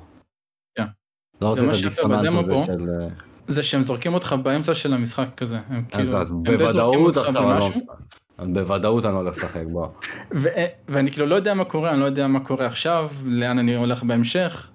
כן. 0.77 0.85
לא 1.41 1.49
רוצה 1.49 1.63
את 1.63 1.69
הדיסוננס 1.69 2.33
הזה 2.33 2.53
פה, 2.53 2.65
של... 2.65 2.89
זה 3.47 3.63
שהם 3.63 3.81
זורקים 3.81 4.13
אותך 4.13 4.35
באמצע 4.43 4.73
של 4.73 4.93
המשחק 4.93 5.27
כזה. 5.37 5.59
הם 5.67 5.85
כאילו, 5.85 6.17
הם 6.17 6.43
די 6.43 6.71
זורקים 6.73 6.99
אותך 6.99 7.27
לא... 7.33 7.41
במשהו, 7.41 7.81
בוודאות 8.39 9.05
אני 9.05 9.13
לא 9.13 9.19
הולך 9.19 9.37
לשחק 9.37 9.63
בו. 9.71 9.93
ו- 10.33 10.65
ואני 10.87 11.11
כאילו 11.11 11.25
לא 11.25 11.35
יודע 11.35 11.53
מה 11.53 11.65
קורה, 11.65 11.91
אני 11.91 11.99
לא 11.99 12.05
יודע 12.05 12.27
מה 12.27 12.39
קורה 12.39 12.65
עכשיו, 12.65 13.11
לאן 13.25 13.59
אני 13.59 13.75
הולך 13.75 14.03
בהמשך. 14.03 14.69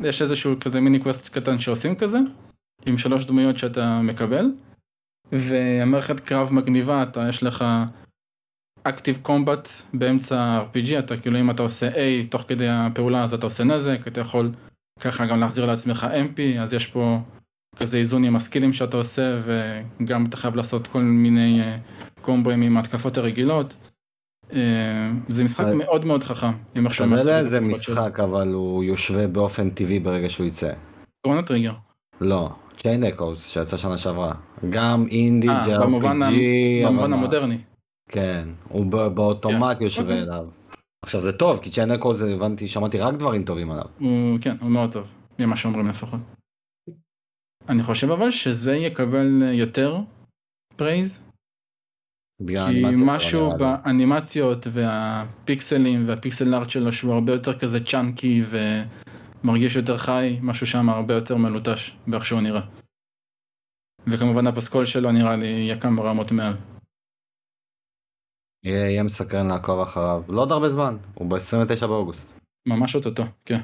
יש 0.00 0.22
איזשהו 0.22 0.60
כזה 0.60 0.80
מיני 0.80 0.98
קווסט 0.98 1.38
קטן 1.38 1.58
שעושים 1.58 1.96
כזה, 1.96 2.18
עם 2.86 2.98
שלוש 2.98 3.26
דמויות 3.26 3.58
שאתה 3.58 4.00
מקבל, 4.00 4.44
והמערכת 5.32 6.20
קרב 6.20 6.52
מגניבה, 6.52 7.02
אתה 7.02 7.26
יש 7.28 7.42
לך 7.42 7.64
אקטיב 8.82 9.18
קומבט 9.22 9.68
באמצע 9.94 10.62
RPG, 10.62 10.98
אתה 10.98 11.16
כאילו 11.16 11.40
אם 11.40 11.50
אתה 11.50 11.62
עושה 11.62 11.88
A 11.88 12.26
תוך 12.30 12.42
כדי 12.42 12.68
הפעולה 12.68 13.22
אז 13.22 13.34
אתה 13.34 13.46
עושה 13.46 13.64
נזק, 13.64 14.08
אתה 14.08 14.20
יכול 14.20 14.52
ככה 15.00 15.26
גם 15.26 15.40
להחזיר 15.40 15.64
לעצמך 15.64 16.06
MP, 16.12 16.60
אז 16.60 16.72
יש 16.72 16.86
פה 16.86 17.18
כזה 17.76 17.98
איזון 17.98 18.24
עם 18.24 18.36
הסקילים 18.36 18.72
שאתה 18.72 18.96
עושה, 18.96 19.38
וגם 20.00 20.24
אתה 20.24 20.36
חייב 20.36 20.56
לעשות 20.56 20.86
כל 20.86 21.02
מיני 21.02 21.60
אה, 21.60 21.76
קומבוים 22.20 22.62
עם 22.62 22.76
ההתקפות 22.76 23.16
הרגילות. 23.16 23.76
אה, 24.52 24.58
זה 25.28 25.44
משחק 25.44 25.64
אבל- 25.64 25.74
מאוד 25.74 26.04
מאוד 26.04 26.24
חכם, 26.24 26.52
איך 26.76 26.94
שהוא 26.94 27.06
אתה 27.06 27.14
יודע 27.16 27.38
איזה. 27.40 27.60
משחק, 27.60 28.20
אבל 28.20 28.48
הוא 28.52 28.84
יושווה 28.84 29.26
באופן 29.26 29.70
טבעי 29.70 29.98
ברגע 30.00 30.28
שהוא 30.28 30.46
יצא. 30.46 30.72
קורונה 31.26 31.42
טריגר. 31.42 31.72
לא, 32.20 32.50
צ'יין 32.82 33.04
אקוס 33.04 33.46
שיצא 33.48 33.76
שנה 33.76 33.98
שעברה. 33.98 34.34
גם 34.70 35.06
אינדי, 35.10 35.48
אה, 35.48 35.78
במובן 35.80 36.22
המודרני. 37.12 37.58
כן, 38.08 38.48
הוא 38.68 38.86
ב- 38.86 39.06
באוטומט 39.06 39.80
יושווה 39.80 40.04
אוקיי. 40.14 40.22
אליו. 40.22 40.44
עכשיו 41.04 41.20
זה 41.20 41.32
טוב, 41.32 41.58
כי 41.62 41.70
צ'יין 41.70 41.90
אקוס 41.90 42.22
הבנתי, 42.22 42.68
שמעתי 42.68 42.98
רק 42.98 43.14
דברים 43.14 43.44
טובים 43.44 43.70
עליו. 43.70 43.84
הוא, 43.98 44.38
כן, 44.40 44.56
הוא 44.60 44.70
מאוד 44.70 44.92
טוב, 44.92 45.06
ממה 45.38 45.56
שאומרים 45.56 45.86
לפחות. 45.88 46.20
אני 47.68 47.82
חושב 47.82 48.10
אבל 48.10 48.30
שזה 48.30 48.72
יקבל 48.72 49.42
יותר 49.52 49.96
פרייז, 50.76 51.24
כי 52.38 52.82
משהו. 53.06 53.50
באנימציות 53.58 54.66
והפיקסלים 54.72 56.08
וה 56.08 56.21
pixel 56.21 56.54
art 56.54 56.70
שלו 56.70 56.92
שהוא 56.92 57.14
הרבה 57.14 57.32
יותר 57.32 57.58
כזה 57.58 57.84
chunky 57.84 58.42
ומרגיש 58.50 59.76
יותר 59.76 59.96
חי, 59.96 60.38
משהו 60.42 60.66
שם 60.66 60.88
הרבה 60.88 61.14
יותר 61.14 61.36
מלוטש 61.36 61.96
באיך 62.06 62.24
שהוא 62.24 62.40
נראה. 62.40 62.62
וכמובן 64.06 64.46
הפסקול 64.46 64.84
שלו 64.86 65.12
נראה 65.12 65.36
לי 65.36 65.46
יהיה 65.46 65.80
כמה 65.80 66.02
רמות 66.02 66.32
מעל. 66.32 66.52
יהיה 68.64 68.90
יהיה 68.90 69.02
מסקרן 69.02 69.46
לעקוב 69.46 69.80
אחריו. 69.80 70.22
לא 70.28 70.40
עוד 70.40 70.52
הרבה 70.52 70.68
זמן, 70.68 70.96
הוא 71.14 71.30
ב-29 71.30 71.86
באוגוסט. 71.86 72.38
ממש 72.68 72.94
אוטוטו, 72.94 73.22
כן. 73.44 73.60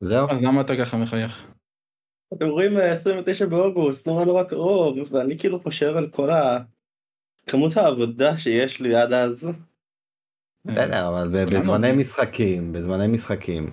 זהו? 0.00 0.30
אז 0.30 0.42
למה 0.44 0.60
אתה 0.60 0.72
ככה 0.80 0.96
מחייך? 0.96 1.55
אתם 2.34 2.46
רואים 2.46 2.78
אה, 2.78 2.92
29 2.92 3.46
באוגוסט, 3.46 4.08
נורא 4.08 4.24
נורא 4.24 4.42
קרוב, 4.42 4.98
ואני 5.10 5.38
כאילו 5.38 5.60
חושב 5.60 5.96
על 5.96 6.08
כל 6.10 6.30
ה... 6.30 6.58
כמות 7.46 7.76
העבודה 7.76 8.38
שיש 8.38 8.80
לי 8.80 8.96
עד 8.96 9.12
אז. 9.12 9.48
בסדר, 10.64 11.08
אבל 11.08 11.46
בזמני. 11.46 11.92
משחקים, 11.92 12.72
בזמני 12.72 13.06
משחקים, 13.06 13.70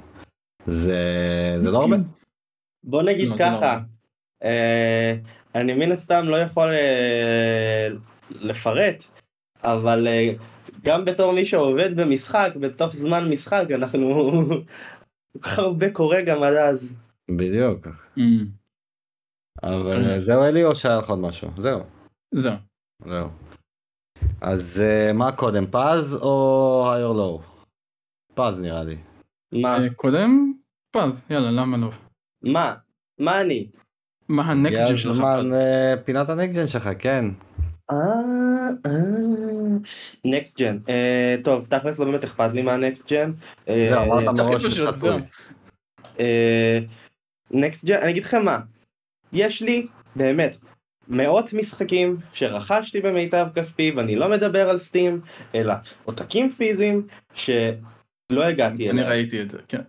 זה 0.67 0.97
זה 1.59 1.71
לא 1.71 1.81
הרבה. 1.81 1.95
בוא 2.83 3.03
נגיד 3.03 3.27
לא, 3.27 3.33
לא 3.33 3.39
ככה. 3.39 3.79
אה, 4.43 5.15
אני 5.55 5.73
מן 5.73 5.91
הסתם 5.91 6.25
לא 6.27 6.35
יכול 6.35 6.69
אה, 6.69 7.87
לפרט, 8.29 9.03
אבל 9.63 10.07
אה, 10.07 10.29
גם 10.83 11.05
בתור 11.05 11.33
מי 11.33 11.45
שעובד 11.45 11.95
במשחק, 11.95 12.51
בתוך 12.59 12.95
זמן 12.95 13.29
משחק, 13.29 13.65
אנחנו... 13.73 14.43
כל 15.33 15.39
כך 15.41 15.59
הרבה 15.59 15.89
קורה 15.91 16.21
גם 16.21 16.43
עד 16.43 16.53
אז. 16.53 16.93
בדיוק. 17.37 17.87
אמ, 18.17 18.45
אבל 19.63 20.19
זהו 20.19 20.43
אלי 20.43 20.63
או 20.63 20.75
שהיה 20.75 20.97
לך 20.97 21.09
עוד 21.09 21.19
משהו? 21.19 21.49
זהו. 21.57 21.79
זהו. 22.31 22.55
זהו. 23.05 23.29
אז 24.41 24.81
אה, 24.81 25.13
מה 25.13 25.31
קודם, 25.31 25.65
פז 25.71 26.15
או 26.21 26.93
או 27.03 27.13
לואו? 27.13 27.41
פז 28.33 28.59
נראה 28.59 28.83
לי. 28.83 28.97
מה? 29.51 29.77
אה, 29.77 29.93
קודם 29.93 30.53
פז, 30.91 31.23
יאללה, 31.29 31.51
למה 31.51 31.77
לא? 31.77 31.89
מה? 32.43 32.75
מה 33.19 33.41
אני? 33.41 33.67
מה 34.29 34.43
הנקסט 34.43 34.81
שלך 34.87 35.05
הזמן, 35.11 35.39
פז? 35.39 35.53
אה, 35.53 35.93
פינת 36.05 36.29
הנקסט 36.29 36.57
שלך, 36.67 36.89
כן. 36.99 37.25
נקסט 40.25 40.61
ג'ן. 40.61 40.77
טוב, 41.43 41.65
תכלס 41.65 41.99
לא 41.99 42.05
באמת 42.05 42.23
אכפת 42.23 42.53
לי 42.53 42.61
מהנקסט 42.61 43.11
ג'ן. 43.11 43.31
זהו, 43.65 44.03
אמרת 44.03 44.27
מראש 44.27 44.65
נקסט 47.53 47.85
ג'ן, 47.85 47.97
אני 48.01 48.11
אגיד 48.11 48.23
לכם 48.23 48.45
מה. 48.45 48.59
יש 49.33 49.61
לי, 49.61 49.87
באמת, 50.15 50.57
מאות 51.07 51.53
משחקים 51.53 52.17
שרכשתי 52.33 53.01
במיטב 53.01 53.47
כספי, 53.55 53.91
ואני 53.95 54.15
לא 54.15 54.29
מדבר 54.29 54.69
על 54.69 54.77
סטים, 54.77 55.21
אלא 55.55 55.73
עותקים 56.03 56.49
פיזיים 56.49 57.07
שלא 57.35 57.63
הגעתי 58.49 58.89
אני 58.89 58.99
אליהם. 59.01 59.07
ראיתי 59.07 59.41
את 59.41 59.49
זה, 59.49 59.57
כן. 59.67 59.81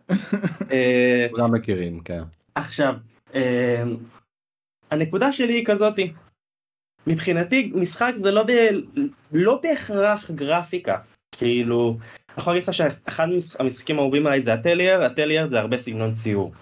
אה, 0.70 1.26
כולם 1.30 1.54
מכירים, 1.54 2.00
כן. 2.00 2.22
עכשיו, 2.54 2.94
אה, 3.34 3.82
הנקודה 4.90 5.32
שלי 5.32 5.52
היא 5.52 5.66
כזאתי. 5.66 6.12
מבחינתי 7.06 7.72
משחק 7.74 8.12
זה 8.16 8.30
לא, 8.30 8.42
ב... 8.42 8.50
לא 9.32 9.60
בהכרח 9.62 10.30
גרפיקה. 10.30 10.98
כאילו, 11.38 11.96
אני 12.28 12.34
יכול 12.38 12.52
להגיד 12.52 12.68
לך 12.68 12.74
שאחד 12.74 13.24
המשח- 13.28 13.56
המשחקים 13.58 13.98
האהובים 13.98 14.26
עליי 14.26 14.40
זה 14.40 14.52
הטלייר, 14.52 15.02
הטלייר 15.02 15.46
זה 15.46 15.60
הרבה 15.60 15.78
סגנון 15.78 16.14
ציור. 16.14 16.52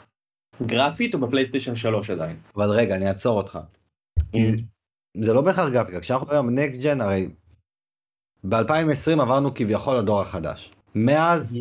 גרפית 0.66 1.14
הוא 1.14 1.22
בפלייסטיישן 1.22 1.76
3 1.76 2.10
עדיין. 2.10 2.36
אבל 2.56 2.70
רגע, 2.70 2.96
אני 2.96 3.08
אעצור 3.08 3.36
אותך. 3.36 3.58
כי 4.32 4.46
זה- 5.20 5.32
לא 5.32 5.40
בהכרח 5.40 5.68
גרפיקה, 5.72 6.00
כשאנחנו 6.00 6.30
על 6.30 6.40
נקסט 6.42 6.80
ג'ן, 6.82 7.00
הרי 7.00 7.28
ב-2020 8.44 9.22
עברנו 9.22 9.54
כביכול 9.54 9.96
לדור 9.98 10.20
החדש. 10.20 10.72
מאז 10.94 11.58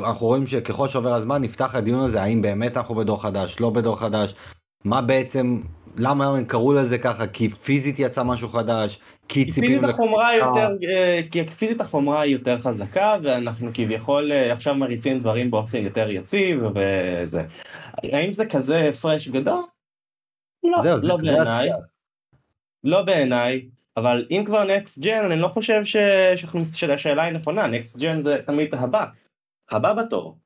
אנחנו 0.00 0.26
רואים 0.26 0.46
שככל 0.46 0.88
שעובר 0.88 1.12
הזמן 1.14 1.42
נפתח 1.42 1.74
הדיון 1.74 2.00
הזה, 2.04 2.22
האם 2.22 2.42
באמת 2.42 2.76
אנחנו 2.76 2.94
בדור 2.94 3.22
חדש, 3.22 3.60
לא 3.60 3.70
בדור 3.70 4.00
חדש, 4.00 4.34
מה 4.84 5.02
בעצם, 5.02 5.60
למה 5.96 6.26
הם 6.26 6.44
קראו 6.44 6.72
לזה 6.72 6.98
ככה, 6.98 7.26
כי 7.26 7.48
פיזית 7.48 7.98
יצא 7.98 8.22
משהו 8.22 8.48
חדש, 8.48 8.98
כי 9.28 9.50
ציפינו 9.50 9.88
החומרה. 9.88 10.36
יותר, 10.36 10.68
אה, 10.88 11.20
כי 11.30 11.46
פיזית 11.46 11.80
החומרה 11.80 12.20
היא 12.20 12.32
יותר 12.32 12.58
חזקה 12.58 13.16
ואנחנו 13.22 13.70
כביכול 13.74 14.32
אה, 14.32 14.52
עכשיו 14.52 14.74
מריצים 14.74 15.18
דברים 15.18 15.50
באופן 15.50 15.78
יותר 15.78 16.10
יציב 16.10 16.62
וזה. 16.74 17.42
האם 18.02 18.32
זה 18.32 18.46
כזה 18.46 18.88
הפרש 18.88 19.28
גדול? 19.28 19.62
לא, 20.64 20.82
זהו, 20.82 20.96
לא 21.02 21.16
בעיניי. 21.16 21.68
לא 22.84 23.02
בעיניי, 23.02 23.68
אבל 23.96 24.26
אם 24.30 24.42
כבר 24.46 24.64
נקסט 24.64 24.98
ג'ן 24.98 25.24
אני 25.24 25.40
לא 25.40 25.48
חושב 25.48 25.84
ש... 25.84 25.96
שאנחנו- 26.36 26.64
שהשאלה 26.64 27.22
היא 27.22 27.32
נכונה, 27.32 27.66
נקסט 27.66 27.98
ג'ן 27.98 28.20
זה 28.20 28.38
תמיד 28.46 28.74
הבא, 28.74 29.04
הבא 29.70 29.92
בתור. 29.92 30.38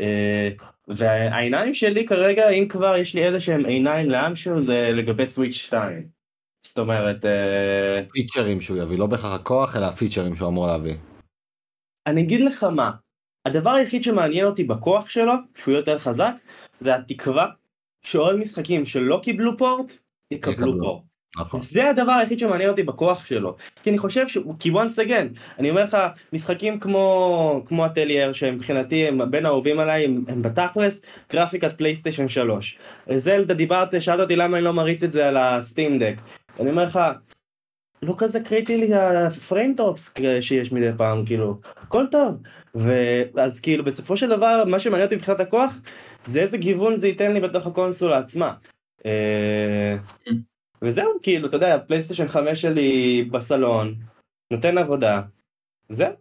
אה, 0.00 0.48
והעיניים 0.88 1.74
שלי 1.74 2.06
כרגע, 2.06 2.48
אם 2.48 2.68
כבר 2.68 2.96
יש 2.96 3.14
לי 3.14 3.26
איזה 3.26 3.40
שהם 3.40 3.66
עיניים 3.66 4.10
לאנשהו, 4.10 4.60
זה 4.60 4.90
לגבי 4.94 5.26
סוויץ' 5.26 5.54
2. 5.54 6.08
זאת 6.66 6.78
אומרת, 6.78 7.24
אה, 7.24 8.02
פיצ'רים 8.12 8.60
שהוא 8.60 8.78
יביא, 8.78 8.98
לא 8.98 9.06
בהכרח 9.06 9.32
הכוח, 9.32 9.76
אלא 9.76 9.86
הפיצ'רים 9.86 10.36
שהוא 10.36 10.48
אמור 10.48 10.66
להביא. 10.66 10.94
אני 12.06 12.20
אגיד 12.20 12.40
לך 12.40 12.64
מה, 12.64 12.90
הדבר 13.46 13.70
היחיד 13.70 14.02
שמעניין 14.02 14.44
אותי 14.44 14.64
בכוח 14.64 15.08
שלו, 15.08 15.32
שהוא 15.54 15.74
יותר 15.74 15.98
חזק, 15.98 16.34
זה 16.78 16.94
התקווה 16.94 17.46
שעוד 18.02 18.36
משחקים 18.36 18.84
שלא 18.84 19.20
קיבלו 19.22 19.58
פורט, 19.58 19.92
יקבלו 20.30 20.54
יקבלו. 20.54 20.82
פורט. 20.82 21.07
נכון. 21.36 21.60
זה 21.60 21.90
הדבר 21.90 22.12
היחיד 22.12 22.38
שמעניין 22.38 22.70
אותי 22.70 22.82
בכוח 22.82 23.24
שלו. 23.24 23.56
כי 23.82 23.90
אני 23.90 23.98
חושב 23.98 24.28
ש... 24.28 24.38
כי 24.58 24.70
once 24.70 25.06
again, 25.06 25.38
אני 25.58 25.70
אומר 25.70 25.84
לך, 25.84 25.96
משחקים 26.32 26.80
כמו, 26.80 27.62
כמו 27.66 27.84
הטלייר, 27.84 28.32
שמבחינתי 28.32 29.08
הם 29.08 29.30
בין 29.30 29.46
האהובים 29.46 29.78
עליי, 29.78 30.04
הם, 30.04 30.24
הם 30.28 30.42
בתכלס 30.42 31.02
גרפיקת 31.32 31.78
PlayStation 31.78 32.28
3. 32.28 32.78
זלדה 33.16 33.54
דיברת, 33.54 34.02
שאלת 34.02 34.20
אותי 34.20 34.36
למה 34.36 34.56
אני 34.56 34.64
לא 34.64 34.72
מריץ 34.72 35.02
את 35.02 35.12
זה 35.12 35.28
על 35.28 35.36
ה 35.36 35.46
Steam 35.46 35.98
Deck. 35.98 36.14
אני 36.60 36.70
אומר 36.70 36.84
לך, 36.84 36.98
לא 38.02 38.14
כזה 38.18 38.40
קריטי 38.40 38.76
לי 38.76 38.94
ה 38.94 39.07
frame 39.07 39.74
drops 39.76 40.14
שיש 40.40 40.72
מדי 40.72 40.90
פעם, 40.96 41.26
כאילו, 41.26 41.60
הכל 41.76 42.06
טוב. 42.10 42.34
ואז 42.74 43.60
כאילו 43.60 43.84
בסופו 43.84 44.16
של 44.16 44.28
דבר, 44.28 44.64
מה 44.66 44.78
שמעניין 44.78 45.04
אותי 45.04 45.16
מבחינת 45.16 45.40
הכוח, 45.40 45.74
זה 46.24 46.40
איזה 46.40 46.56
גיוון 46.56 46.96
זה 46.96 47.08
ייתן 47.08 47.32
לי 47.32 47.40
בתוך 47.40 47.66
הקונסולה 47.66 48.18
עצמה. 48.18 48.52
וזהו, 50.82 51.18
כאילו, 51.22 51.48
אתה 51.48 51.56
יודע, 51.56 51.78
PlayStation 51.78 52.28
5 52.28 52.62
שלי 52.62 53.22
בסלון, 53.32 53.94
נותן 54.52 54.78
עבודה, 54.78 55.22
זהו. 55.88 56.12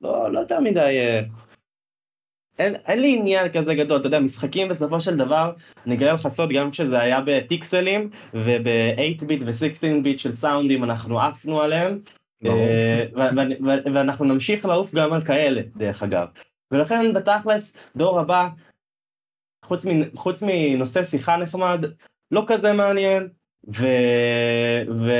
לא, 0.00 0.32
לא 0.32 0.40
יותר 0.40 0.60
מדי... 0.60 0.80
אה, 0.80 1.20
אין, 2.58 2.74
אין 2.74 3.00
לי 3.00 3.16
עניין 3.18 3.52
כזה 3.52 3.74
גדול, 3.74 4.00
אתה 4.00 4.06
יודע, 4.06 4.20
משחקים 4.20 4.68
בסופו 4.68 5.00
של 5.00 5.16
דבר, 5.16 5.52
אני 5.86 5.94
אגלה 5.94 6.12
לך 6.12 6.28
סוד, 6.28 6.52
גם 6.52 6.70
כשזה 6.70 7.00
היה 7.00 7.20
בפיקסלים 7.26 8.10
וב-8 8.34 9.24
ביט 9.24 9.42
ו-16 9.46 10.02
ביט 10.02 10.18
של 10.18 10.32
סאונדים, 10.32 10.84
אנחנו 10.84 11.20
עפנו 11.20 11.60
עליהם. 11.60 12.00
אה, 12.46 13.04
ואנחנו 13.94 14.24
נמשיך 14.24 14.64
לעוף 14.64 14.94
גם 14.94 15.12
על 15.12 15.24
כאלה, 15.24 15.60
דרך 15.76 16.02
אגב. 16.02 16.26
ולכן 16.70 17.12
בתכלס, 17.12 17.76
דור 17.96 18.20
הבא, 18.20 18.48
חוץ 20.14 20.42
מנושא 20.42 21.04
שיחה 21.04 21.36
נחמד, 21.36 21.84
לא 22.30 22.44
כזה 22.46 22.72
מעניין, 22.72 23.28
ו... 23.68 23.86
ו... 24.94 25.10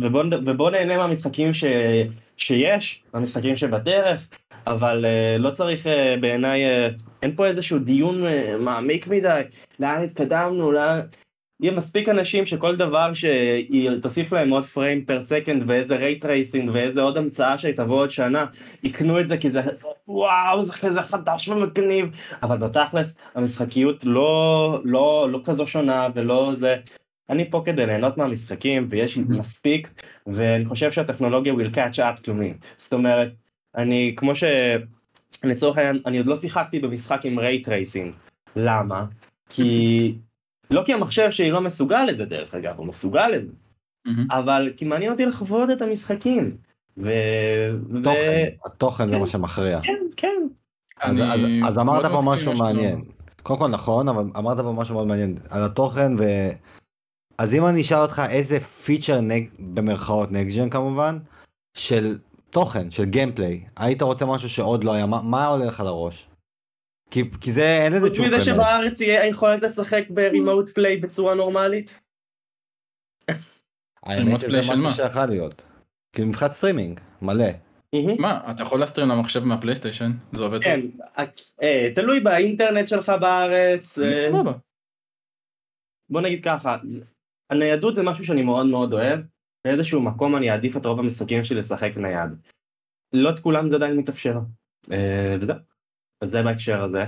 ובוא, 0.00 0.24
ובוא 0.46 0.70
נהנה 0.70 0.96
מהמשחקים 0.96 1.52
ש... 1.52 1.64
שיש, 2.36 3.02
המשחקים 3.14 3.56
שבדרך, 3.56 4.28
אבל 4.66 5.04
uh, 5.04 5.42
לא 5.42 5.50
צריך 5.50 5.86
uh, 5.86 6.20
בעיניי, 6.20 6.88
uh, 6.88 6.94
אין 7.22 7.36
פה 7.36 7.46
איזשהו 7.46 7.78
דיון 7.78 8.22
מעמיק 8.60 9.06
מדי, 9.08 9.42
לאן 9.80 10.04
התקדמנו, 10.04 10.72
לאן... 10.72 11.00
יהיה 11.62 11.72
מספיק 11.72 12.08
אנשים 12.08 12.46
שכל 12.46 12.76
דבר 12.76 13.12
שתוסיף 13.14 14.32
להם 14.32 14.50
עוד 14.50 14.64
frame 14.64 15.04
per 15.04 15.22
second 15.22 15.62
ואיזה 15.66 15.96
ray 15.96 16.24
tracing 16.24 16.70
ואיזה 16.72 17.00
עוד 17.00 17.16
המצאה 17.16 17.58
שתבוא 17.58 17.96
עוד 17.96 18.10
שנה, 18.10 18.46
יקנו 18.82 19.20
את 19.20 19.28
זה 19.28 19.36
כי 19.36 19.50
זה 19.50 19.60
וואו 20.08 20.62
זה 20.62 20.72
כזה 20.72 21.02
חדש 21.02 21.48
ומגניב, 21.48 22.10
אבל 22.42 22.56
בתכלס 22.56 23.18
המשחקיות 23.34 24.04
לא, 24.04 24.80
לא, 24.84 25.28
לא 25.30 25.40
כזו 25.44 25.66
שונה 25.66 26.08
ולא 26.14 26.52
זה. 26.54 26.76
אני 27.30 27.50
פה 27.50 27.62
כדי 27.64 27.86
ליהנות 27.86 28.18
מהמשחקים 28.18 28.86
ויש. 28.90 29.18
מספיק 29.18 30.02
ואני 30.26 30.64
חושב 30.64 30.92
שהטכנולוגיה 30.92 31.52
will 31.52 31.74
catch 31.74 31.98
up 31.98 32.20
to 32.24 32.28
me. 32.28 32.66
זאת 32.76 32.92
אומרת, 32.92 33.32
אני 33.76 34.14
כמו 34.16 34.34
ש... 34.34 34.44
לצורך 35.44 35.78
העניין, 35.78 36.02
אני 36.06 36.18
עוד 36.18 36.26
לא 36.26 36.36
שיחקתי 36.36 36.78
במשחק 36.78 37.20
עם 37.24 37.38
רייט 37.38 37.68
רייסינג. 37.68 38.14
למה? 38.56 39.04
כי... 39.48 40.14
לא 40.70 40.82
כי 40.86 40.92
המחשב 40.92 41.30
שלי 41.30 41.50
לא 41.50 41.60
מסוגל 41.60 42.04
לזה 42.04 42.24
דרך 42.24 42.54
אגב, 42.54 42.74
הוא 42.76 42.86
מסוגל 42.86 43.28
לזה. 43.28 43.52
אבל 44.30 44.72
כי 44.76 44.84
מעניין 44.84 45.12
אותי 45.12 45.26
לחוות 45.26 45.70
את 45.70 45.82
המשחקים. 45.82 46.56
ו... 46.98 47.10
ו... 47.90 48.02
תוכן, 48.02 48.48
התוכן 48.64 49.08
זה 49.08 49.14
כן. 49.14 49.20
מה 49.20 49.26
שמכריע. 49.26 49.80
כן, 49.80 49.92
כן. 50.16 50.42
אז, 51.00 51.16
אז, 51.16 51.40
אז 51.66 51.78
אמרת 51.78 52.06
פה 52.06 52.22
משהו 52.24 52.52
מעניין. 52.52 53.04
קודם 53.42 53.58
כל 53.58 53.68
נכון, 53.68 54.08
אבל 54.08 54.24
אמרת 54.36 54.60
פה 54.60 54.72
משהו 54.72 54.94
מאוד 54.94 55.06
מעניין 55.06 55.36
על 55.50 55.64
התוכן 55.64 56.12
ו... 56.18 56.50
אז 57.40 57.54
אם 57.54 57.66
אני 57.66 57.80
אשאל 57.80 57.98
אותך 57.98 58.22
איזה 58.30 58.60
feature 58.60 59.20
נג... 59.20 59.48
במרכאות 59.58 60.32
next-gen 60.32 60.70
כמובן, 60.70 61.18
של 61.74 62.18
תוכן, 62.50 62.90
של 62.90 63.04
gameplay, 63.04 63.64
היית 63.76 64.02
רוצה 64.02 64.26
משהו 64.26 64.48
שעוד 64.48 64.84
לא 64.84 64.92
היה, 64.92 65.06
מה, 65.06 65.22
מה 65.22 65.46
עולה 65.46 65.64
לך 65.64 65.80
לראש? 65.80 66.28
כי, 67.10 67.30
כי 67.40 67.52
זה 67.52 67.78
אין 67.84 67.92
לזה 67.92 68.06
חוץ 68.06 68.12
תשובה. 68.12 68.28
מזה 68.28 68.40
שבארץ 68.40 69.00
יהיה 69.00 69.26
יכולת 69.26 69.62
לשחק 69.62 70.04
ב 70.10 70.18
remote 70.18 70.68
play 70.68 70.96
בצורה 70.96 71.34
נורמלית. 71.34 72.00
האמת 74.02 74.38
שזה 74.38 74.58
משהו 74.58 74.76
מה? 74.76 74.92
שיכול 74.92 75.26
להיות. 75.26 75.62
כאילו 76.12 76.28
מבחינת 76.28 76.52
סטרימינג, 76.52 77.00
מלא. 77.22 77.50
מה, 78.18 78.50
אתה 78.50 78.62
יכול 78.62 78.80
להסטרים 78.80 79.08
למחשב 79.08 79.44
מה 79.44 79.53
PlayStation? 79.53 80.10
זה 80.32 80.42
עובד 80.42 80.62
טוב? 80.62 80.64
כן, 80.64 80.80
אה, 81.62 81.88
תלוי 81.94 82.20
באינטרנט 82.20 82.88
שלך 82.88 83.12
בארץ. 83.20 83.98
אה. 83.98 84.28
בוא 86.10 86.20
נגיד 86.20 86.44
ככה, 86.44 86.76
הניידות 87.50 87.94
זה 87.94 88.02
משהו 88.02 88.24
שאני 88.24 88.42
מאוד 88.42 88.66
מאוד 88.66 88.92
אוהב, 88.92 89.20
באיזשהו 89.66 90.02
מקום 90.02 90.36
אני 90.36 90.50
אעדיף 90.50 90.76
את 90.76 90.86
רוב 90.86 90.98
המשחקים 90.98 91.44
שלי 91.44 91.58
לשחק 91.58 91.90
נייד. 91.96 92.30
לא 93.12 93.30
את 93.30 93.40
כולם 93.40 93.68
זה 93.68 93.76
עדיין 93.76 93.96
מתאפשר. 93.96 94.34
אה, 94.92 95.36
וזהו. 95.40 95.56
אז 96.22 96.30
זה 96.30 96.42
בהקשר 96.42 96.84
הזה. 96.84 97.02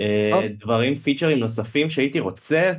אה. 0.00 0.48
דברים, 0.58 0.94
פיצ'רים 0.94 1.38
נוספים 1.38 1.90
שהייתי 1.90 2.20
רוצה, 2.20 2.72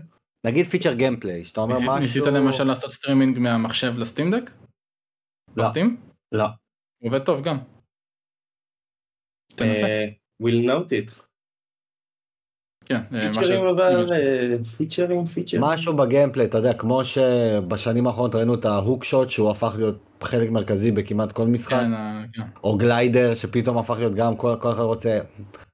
נגיד 0.46 0.66
feature 0.66 0.94
gameplay, 0.94 1.44
שאתה 1.44 1.62
אומר 1.62 1.74
ניסית- 1.74 1.90
משהו... 1.90 2.02
ניסית 2.02 2.24
למשל 2.34 2.64
לעשות 2.64 2.92
סטרימינג 2.92 3.40
מהמחשב 3.40 3.94
ל 3.98 4.03
Steam 4.03 4.32
Deck? 4.32 4.52
לא. 5.58 5.64
ב 5.64 5.69
Steam? 5.69 6.02
לא. 6.32 6.46
עובד 7.04 7.26
טוב 7.26 7.44
גם. 7.44 7.58
תנסה. 9.56 9.86
אה, 9.86 10.06
will 10.44 10.70
note 10.70 10.90
it. 10.90 11.28
כן. 12.86 13.02
אה, 13.14 13.34
פיצ'רים 13.34 13.66
אבל, 13.66 14.14
אה, 14.14 14.64
פיצ'רים, 14.78 15.26
פיצ'רים. 15.26 15.64
משהו 15.64 15.96
ב 15.96 16.01
gameplay, 16.01 16.46
אתה 16.46 16.58
יודע, 16.58 16.74
כמו 16.74 17.06
שבשנים 17.06 18.08
האחרונות 18.08 18.36
ראינו 18.36 18.54
את 18.54 18.66
ה 18.66 19.04
hookshot 19.04 19.30
שהוא 19.30 19.50
הפך 19.52 19.74
להיות 19.78 19.98
חלק 20.22 20.50
מרכזי 20.50 20.92
בכמעט 20.92 21.32
כל 21.32 21.48
משחק, 21.48 21.72
כן, 21.72 21.94
אה, 21.94 22.24
כן. 22.34 22.42
או 22.64 22.78
glider 22.78 23.36
שפתאום 23.36 23.78
הפך 23.78 23.96
להיות 23.98 24.16
גם 24.16 24.38
כל, 24.38 24.56
כל 24.60 24.72
אחד 24.72 24.82
רוצה, 24.82 25.20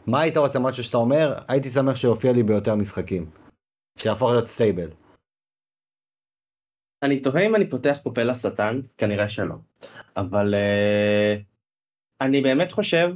מה 0.07 0.21
היית 0.21 0.37
רוצה 0.37 0.59
משהו 0.59 0.83
שאתה 0.83 0.97
אומר, 0.97 1.33
הייתי 1.47 1.69
שמח 1.69 1.95
שיופיע 1.95 2.33
לי 2.33 2.43
ביותר 2.43 2.75
משחקים, 2.75 3.29
שיהפוך 3.97 4.31
להיות 4.31 4.47
staple. 4.47 4.89
אני 7.03 7.19
תוהה 7.19 7.45
אם 7.45 7.55
אני 7.55 7.69
פותח 7.69 7.97
פה 8.03 8.11
פה 8.13 8.23
לשטן, 8.23 8.79
כנראה 8.97 9.29
שלא. 9.29 9.55
אבל 10.17 10.55
אה, 10.55 11.35
אני 12.21 12.41
באמת 12.41 12.71
חושב 12.71 13.15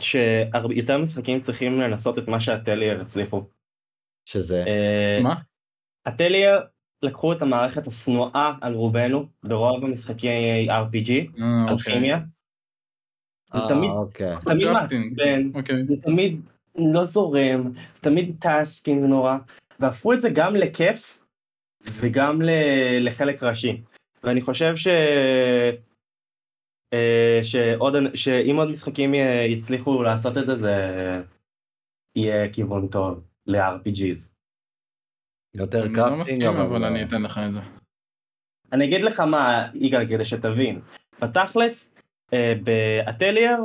שיותר 0.00 0.98
משחקים 0.98 1.40
צריכים 1.40 1.80
לנסות 1.80 2.18
את 2.18 2.28
מה 2.28 2.40
שהטלייר 2.40 3.00
הצליחו. 3.00 3.42
שזה, 4.24 4.64
אה, 4.66 5.18
מה? 5.22 5.34
הטלייר 6.06 6.60
לקחו 7.02 7.32
את 7.32 7.42
המערכת 7.42 7.86
השנואה 7.86 8.52
על 8.60 8.74
רובנו 8.74 9.26
ברוב 9.44 9.84
המשחקי 9.84 10.28
RPG, 10.68 11.10
אה, 11.40 11.64
על 11.68 11.74
אוקיי. 11.74 11.92
כימיה. 11.92 12.18
זה 13.52 13.58
אה, 13.58 13.68
תמיד, 13.68 13.90
אוקיי, 13.90 14.36
תמיד 14.46 14.66
crafting. 14.68 15.04
מעצבן, 15.20 15.50
אוקיי. 15.54 15.86
זה 15.88 16.02
תמיד 16.02 16.40
לא 16.78 17.04
זורם, 17.04 17.72
זה 17.94 18.00
תמיד 18.00 18.36
taxing 18.40 19.04
נורא, 19.04 19.36
והפכו 19.80 20.12
את 20.12 20.20
זה 20.20 20.28
גם 20.30 20.56
לכיף 20.56 21.24
וגם 21.82 22.42
ל- 22.42 23.06
לחלק 23.06 23.42
ראשי. 23.42 23.82
ואני 24.24 24.40
חושב 24.40 24.76
ש... 24.76 24.88
אה, 26.92 27.40
שעוד, 27.42 27.94
שאם 28.14 28.56
עוד 28.56 28.68
משחקים 28.68 29.14
י- 29.14 29.44
יצליחו 29.48 30.02
לעשות 30.02 30.38
את 30.38 30.46
זה, 30.46 30.56
זה 30.56 30.74
יהיה 32.16 32.52
כיוון 32.52 32.88
טוב 32.88 33.24
ל-RPGs. 33.46 34.32
יותר 35.54 35.82
אני 35.84 35.92
לא 35.92 35.94
crafting, 35.94 36.20
מסכים, 36.44 36.56
אבל 36.60 36.84
אה, 36.84 36.88
אני 36.88 37.02
אתן 37.04 37.22
לך 37.22 37.40
את 37.46 37.52
זה. 37.52 37.60
אני 38.72 38.84
אגיד 38.84 39.00
לך 39.00 39.20
מה, 39.20 39.68
יגאל, 39.74 40.08
כדי 40.08 40.24
שתבין. 40.24 40.80
בתכלס, 41.22 41.94
אה, 42.32 42.52
באטלייר, 42.64 43.56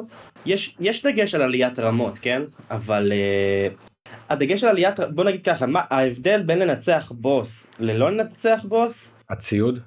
יש, 0.45 0.77
יש 0.79 1.05
דגש 1.05 1.35
על 1.35 1.41
עליית 1.41 1.79
רמות, 1.79 2.19
כן? 2.19 2.41
אבל 2.69 3.11
אה, 3.11 3.67
הדגש 4.29 4.63
על 4.63 4.69
עליית, 4.69 4.99
בוא 5.15 5.23
נגיד 5.23 5.43
ככה, 5.43 5.65
מה, 5.65 5.81
ההבדל 5.89 6.43
בין 6.43 6.59
לנצח 6.59 7.11
בוס 7.15 7.71
ללא 7.79 8.11
לנצח 8.11 8.65
בוס, 8.69 9.15
הציוד, 9.29 9.79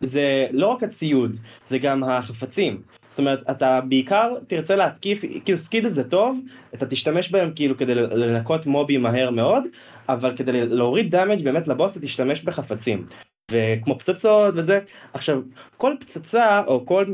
זה 0.00 0.46
לא 0.50 0.66
רק 0.66 0.82
הציוד, 0.82 1.36
זה 1.64 1.78
גם 1.78 2.04
החפצים. 2.04 2.82
זאת 3.08 3.18
אומרת, 3.18 3.50
אתה 3.50 3.80
בעיקר 3.80 4.34
תרצה 4.46 4.76
להתקיף, 4.76 5.22
כאילו 5.44 5.58
סקיד 5.58 5.86
זה 5.86 6.04
טוב, 6.04 6.40
אתה 6.74 6.86
תשתמש 6.86 7.30
בהם 7.30 7.52
כאילו 7.54 7.76
כדי 7.76 7.94
לנקות 7.94 8.66
מובים 8.66 9.02
מהר 9.02 9.30
מאוד, 9.30 9.62
אבל 10.08 10.36
כדי 10.36 10.52
להוריד 10.52 11.10
דאמג' 11.10 11.44
באמת 11.44 11.68
לבוס 11.68 11.92
אתה 11.92 12.00
תשתמש 12.00 12.42
בחפצים. 12.42 13.04
וכמו 13.52 13.98
פצצות 13.98 14.54
וזה, 14.56 14.80
עכשיו 15.12 15.40
כל 15.76 15.94
פצצה 16.00 16.64
או 16.66 16.86
כל, 16.86 17.04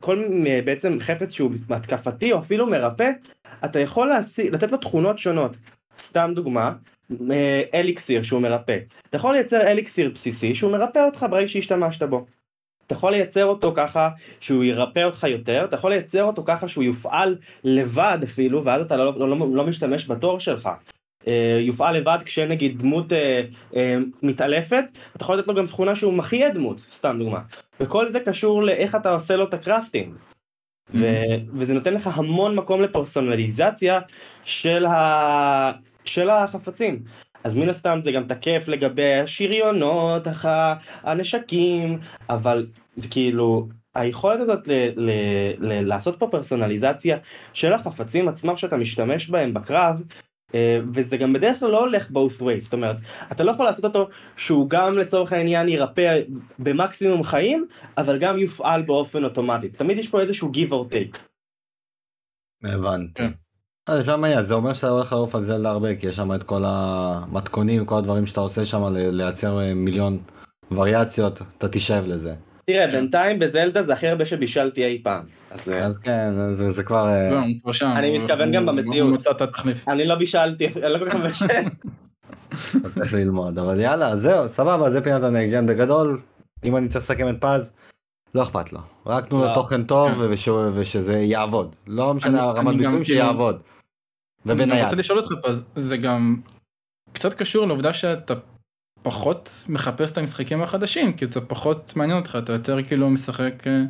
כל 0.00 0.24
בעצם 0.64 0.96
חפץ 1.00 1.32
שהוא 1.32 1.50
התקפתי 1.70 2.32
או 2.32 2.38
אפילו 2.38 2.66
מרפא, 2.66 3.10
אתה 3.64 3.80
יכול 3.80 4.08
להשיג, 4.08 4.54
לתת 4.54 4.72
לו 4.72 4.78
תכונות 4.78 5.18
שונות. 5.18 5.56
סתם 5.98 6.32
דוגמה, 6.34 6.72
אליקסיר 7.74 8.22
שהוא 8.22 8.40
מרפא. 8.40 8.78
אתה 9.10 9.16
יכול 9.16 9.34
לייצר 9.34 9.60
אליקסיר 9.60 10.10
בסיסי 10.14 10.54
שהוא 10.54 10.72
מרפא 10.72 10.98
אותך 10.98 11.26
ברגע 11.30 11.48
שהשתמשת 11.48 12.02
בו. 12.02 12.26
אתה 12.86 12.94
יכול 12.94 13.12
לייצר 13.12 13.44
אותו 13.44 13.72
ככה 13.74 14.08
שהוא 14.40 14.64
ירפא 14.64 15.04
אותך 15.04 15.24
יותר, 15.28 15.64
אתה 15.64 15.76
יכול 15.76 15.90
לייצר 15.90 16.24
אותו 16.24 16.42
ככה 16.46 16.68
שהוא 16.68 16.84
יופעל 16.84 17.36
לבד 17.64 18.18
אפילו, 18.22 18.64
ואז 18.64 18.82
אתה 18.82 18.96
לא, 18.96 19.18
לא, 19.18 19.28
לא, 19.28 19.46
לא 19.52 19.66
משתמש 19.66 20.10
בתור 20.10 20.40
שלך. 20.40 20.68
אה, 21.26 21.58
יופעל 21.60 21.96
לבד 21.96 22.18
כשנגיד 22.24 22.78
דמות 22.78 23.12
אה, 23.12 23.42
אה, 23.76 23.96
מתעלפת, 24.22 24.84
אתה 25.16 25.24
יכול 25.24 25.36
לתת 25.36 25.48
לו 25.48 25.54
גם 25.54 25.66
תכונה 25.66 25.96
שהוא 25.96 26.12
מחיה 26.12 26.50
דמות, 26.50 26.80
סתם 26.80 27.16
דוגמה. 27.18 27.40
וכל 27.80 28.08
זה 28.08 28.20
קשור 28.20 28.62
לאיך 28.62 28.94
אתה 28.94 29.14
עושה 29.14 29.36
לו 29.36 29.44
את 29.44 29.54
הקרפטינג. 29.54 30.14
ו- 30.94 31.36
וזה 31.54 31.74
נותן 31.74 31.94
לך 31.94 32.10
המון 32.18 32.54
מקום 32.54 32.82
לפרסונליזציה 32.82 34.00
של, 34.44 34.86
ה- 34.86 35.72
של 36.04 36.30
החפצים. 36.30 37.02
אז 37.44 37.56
מן 37.56 37.68
הסתם 37.68 37.98
זה 38.00 38.12
גם 38.12 38.24
תקף 38.24 38.64
לגבי 38.68 39.14
השריונות, 39.14 40.26
הח- 40.26 40.44
הנשקים, 41.02 41.98
אבל 42.28 42.66
זה 42.96 43.08
כאילו, 43.08 43.68
היכולת 43.94 44.40
הזאת 44.40 44.68
ל- 44.68 44.92
ל- 44.96 45.54
ל- 45.58 45.88
לעשות 45.88 46.16
פה 46.18 46.28
פרסונליזציה 46.30 47.18
של 47.52 47.72
החפצים 47.72 48.28
עצמם 48.28 48.56
שאתה 48.56 48.76
משתמש 48.76 49.28
בהם 49.30 49.54
בקרב, 49.54 50.02
אה, 50.54 50.78
וזה 50.94 51.16
גם 51.16 51.32
בדרך 51.32 51.60
כלל 51.60 51.70
לא 51.70 51.80
הולך 51.80 52.10
both 52.10 52.40
ways, 52.42 52.58
זאת 52.58 52.72
אומרת, 52.72 52.96
אתה 53.32 53.44
לא 53.44 53.50
יכול 53.50 53.66
לעשות 53.66 53.84
אותו 53.84 54.08
שהוא 54.36 54.70
גם 54.70 54.98
לצורך 54.98 55.32
העניין 55.32 55.68
ירפא 55.68 56.20
במקסימום 56.58 57.22
חיים, 57.22 57.66
אבל 57.98 58.18
גם 58.18 58.38
יופעל 58.38 58.82
באופן 58.82 59.24
אוטומטי. 59.24 59.68
תמיד 59.68 59.98
יש 59.98 60.08
פה 60.08 60.20
איזשהו 60.20 60.50
give 60.54 60.70
or 60.70 60.92
take. 60.92 61.18
הבנתי. 62.64 63.22
אז 63.86 64.04
זה 64.04 64.16
מעניין, 64.16 64.42
זה 64.42 64.54
אומר 64.54 64.72
שאתה 64.72 64.88
הולך 64.88 65.12
לעוף 65.12 65.34
על 65.34 65.44
זלדה 65.44 65.70
הרבה, 65.70 65.94
כי 65.94 66.06
יש 66.06 66.16
שם 66.16 66.34
את 66.34 66.42
כל 66.42 66.62
המתכונים, 66.66 67.84
כל 67.84 67.98
הדברים 67.98 68.26
שאתה 68.26 68.40
עושה 68.40 68.64
שם, 68.64 68.84
ל- 68.84 69.10
לייצר 69.10 69.60
אה, 69.60 69.74
מיליון 69.74 70.18
וריאציות, 70.70 71.42
אתה 71.58 71.68
תשאב 71.68 72.04
לזה. 72.06 72.34
תראה, 72.66 72.86
בינתיים 72.86 73.38
בזלדה 73.38 73.82
זה 73.82 73.92
הכי 73.92 74.08
הרבה 74.08 74.26
שבישלתי 74.26 74.84
אי 74.84 75.00
פעם. 75.04 75.22
אז 75.50 75.68
אה, 75.68 75.78
אז 75.78 75.98
כן, 75.98 76.30
זה, 76.52 76.70
זה 76.70 76.82
כבר... 76.82 77.06
אה, 77.08 77.30
לא, 77.30 77.38
הוא 77.38 77.46
כבר 77.62 77.72
שם. 77.72 77.92
אני 77.96 78.16
הוא- 78.16 78.24
מתכוון 78.24 78.52
גם 78.52 78.68
הוא- 78.68 78.76
במציאות. 78.76 79.08
הוא 79.08 79.14
מצא 79.16 79.30
את 79.30 79.40
התחליף. 79.40 79.88
אני 79.88 80.06
לא 80.06 80.14
בישלתי, 80.14 80.66
אני 80.84 80.92
לא 80.92 80.98
כל 80.98 81.10
כך 81.10 81.14
מבשל. 81.16 81.62
צריך 82.94 83.14
ללמוד, 83.14 83.58
אבל 83.58 83.80
יאללה, 83.80 84.16
זהו, 84.16 84.48
סבבה, 84.48 84.90
זה 84.90 85.00
פינת 85.00 85.22
ה 85.22 85.27
next-gen 85.27 85.66
בגדול, 85.66 86.20
אם 86.64 86.76
אני 86.76 86.88
צריך 86.88 87.04
לסכם 87.04 87.28
את 87.28 87.36
פז, 87.40 87.72
לא 88.34 88.42
אכפת 88.42 88.72
לו, 88.72 88.78
רק 89.06 89.28
תנו 89.28 89.38
לו 89.38 89.44
לא. 89.48 89.54
תוכן 89.54 89.84
טוב 89.84 90.10
כן. 90.14 90.20
וש- 90.30 90.48
ושזה 90.74 91.18
יעבוד, 91.18 91.76
לא 91.86 92.14
משנה 92.14 92.30
אני- 92.30 92.38
הרמת 92.48 92.58
אני 92.68 92.76
ביצועים 92.76 93.04
כאילו- 93.04 93.20
שיעבוד. 93.20 93.54
אני 93.54 94.54
גם 94.54 94.60
ובנייד. 94.60 94.84
רוצה 94.84 94.96
לשאול 94.96 95.18
אותך 95.18 95.48
זה 95.76 95.96
גם 95.96 96.36
קצת 97.12 97.34
קשור 97.34 97.66
לעובדה 97.66 97.92
שאתה 97.92 98.34
פחות 99.02 99.64
מחפש 99.68 100.12
את 100.12 100.18
המשחקים 100.18 100.62
החדשים, 100.62 101.12
כי 101.12 101.26
זה 101.26 101.40
פחות 101.40 101.92
מעניין 101.96 102.18
אותך, 102.18 102.38
אתה 102.38 102.52
יותר 102.52 102.82
כאילו 102.82 103.10
משחק, 103.10 103.66
אה, 103.66 103.82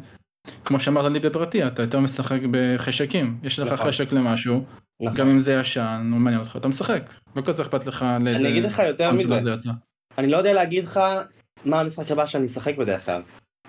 כמו 0.65 0.81
שאמרת 0.81 1.13
לי 1.13 1.21
בפרטי, 1.21 1.67
אתה 1.67 1.83
יותר 1.83 2.01
משחק 2.01 2.41
בחשקים, 2.51 3.39
יש 3.43 3.59
לך 3.59 3.73
נכון. 3.73 3.87
חשק 3.89 4.13
למשהו, 4.13 4.65
נכון. 5.03 5.15
גם 5.17 5.29
אם 5.29 5.39
זה 5.39 5.53
ישן, 5.53 6.09
הוא 6.13 6.21
מעניין 6.21 6.41
אותך, 6.43 6.57
אתה 6.57 6.69
משחק, 6.69 7.11
לא 7.37 7.43
כזה 7.43 7.63
אכפת 7.63 7.87
לך 7.87 8.05
לאיזה... 8.21 8.39
אני 8.41 8.49
אגיד 8.49 8.65
לך 8.65 8.79
יותר 8.89 9.13
מזה, 9.13 9.39
זה. 9.59 9.71
אני 10.19 10.31
לא 10.31 10.37
יודע 10.37 10.53
להגיד 10.53 10.85
לך 10.85 11.01
מה 11.65 11.81
המשחק 11.81 12.11
הבא 12.11 12.27
שאני 12.27 12.47
אשחק 12.47 12.77
בדרך 12.77 13.05
כלל. 13.07 13.23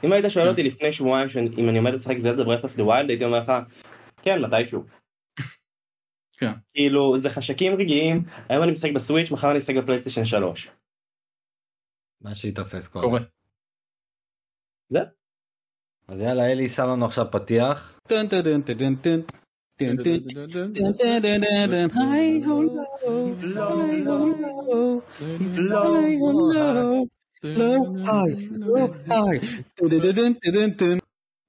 אם 0.04 0.12
היית 0.12 0.26
שואל 0.30 0.46
כן. 0.46 0.52
אותי 0.52 0.64
לפני 0.64 0.92
שבועיים 0.92 1.30
אם 1.58 1.70
אני 1.70 1.78
עומד 1.78 1.94
לשחק 1.94 2.18
Zelda 2.18 2.44
Breath 2.44 2.64
of 2.64 2.76
the 2.76 2.84
Wild 2.84 3.10
הייתי 3.10 3.26
אומר 3.26 3.40
לך 3.40 3.52
כן 4.22 4.42
מתישהו. 4.42 4.84
כן. 6.38 6.52
כאילו 6.74 7.18
זה 7.18 7.30
חשקים 7.30 7.74
רגעיים 7.74 8.24
היום 8.50 8.64
אני 8.64 8.72
משחק 8.72 8.90
ב 8.96 9.01
Switch 9.01 9.32
מחר 9.32 9.50
אני 9.50 9.58
משחק 9.58 9.76
ב 9.76 9.80
PlayStation 9.80 10.26
3. 10.26 10.70
מה 12.22 12.36
שיתפס 12.36 12.88
כל 12.88 13.02
קורה. 13.02 13.20
אז 16.08 16.20
יאללה, 16.20 16.52
אלי 16.52 16.70
שם 16.70 16.84
לנו 16.84 17.06
עכשיו 17.06 17.26
פתיח. 17.32 18.00
Dun, 18.08 18.28
dun, 18.30 18.44
dun, 18.46 18.62
dun, 18.68 18.78
dun, 18.82 18.96
dun. 19.04 19.22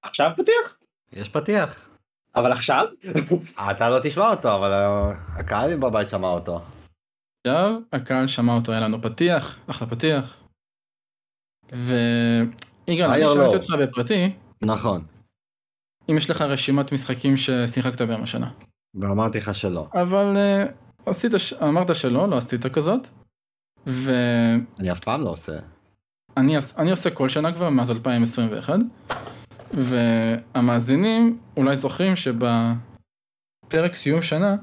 עכשיו 0.02 0.30
פתיח? 0.36 0.78
יש 1.12 1.28
פתיח. 1.28 1.88
אבל 2.36 2.52
עכשיו? 2.52 2.86
אתה 3.70 3.90
לא 3.90 3.98
תשמע 4.02 4.30
אותו, 4.30 4.54
אבל 4.56 4.70
הקהל 5.28 5.76
בבית 5.76 6.08
שמע 6.08 6.28
אותו. 6.28 6.60
עכשיו 7.46 7.74
הקהל 7.92 8.26
שמע 8.26 8.54
אותו, 8.54 8.72
היה 8.72 8.80
לנו 8.80 9.02
פתיח, 9.02 9.58
אחלה 9.66 9.88
פתיח. 9.88 10.42
ויגאל, 11.72 13.10
אני 13.10 13.22
שאלתי 13.22 13.56
low? 13.56 13.58
אותך 13.58 13.74
בפרטי, 13.80 14.32
נכון. 14.64 15.04
אם 16.10 16.16
יש 16.16 16.30
לך 16.30 16.40
רשימת 16.40 16.92
משחקים 16.92 17.36
ששיחקת 17.36 18.02
בהם 18.02 18.22
השנה. 18.22 18.50
ואמרתי 18.94 19.38
לך 19.38 19.54
שלא. 19.54 19.88
אבל 19.94 20.36
אה, 20.36 20.64
עשית, 21.06 21.32
אמרת 21.62 21.94
שלא, 21.94 22.28
לא 22.28 22.36
עשית 22.36 22.66
כזאת. 22.66 23.08
ואני 23.86 24.64
אני 24.78 24.92
אף 24.92 25.00
פעם 25.00 25.22
לא 25.22 25.30
עושה. 25.30 25.58
עש- 26.36 26.74
אני 26.78 26.90
עושה 26.90 27.10
כל 27.10 27.28
שנה 27.28 27.52
כבר 27.54 27.70
מאז 27.70 27.90
2021. 27.90 28.74
והמאזינים 29.74 31.38
אולי 31.56 31.76
זוכרים 31.76 32.12
שבפרק 32.16 33.94
סיום 33.94 34.22
שנה 34.22 34.56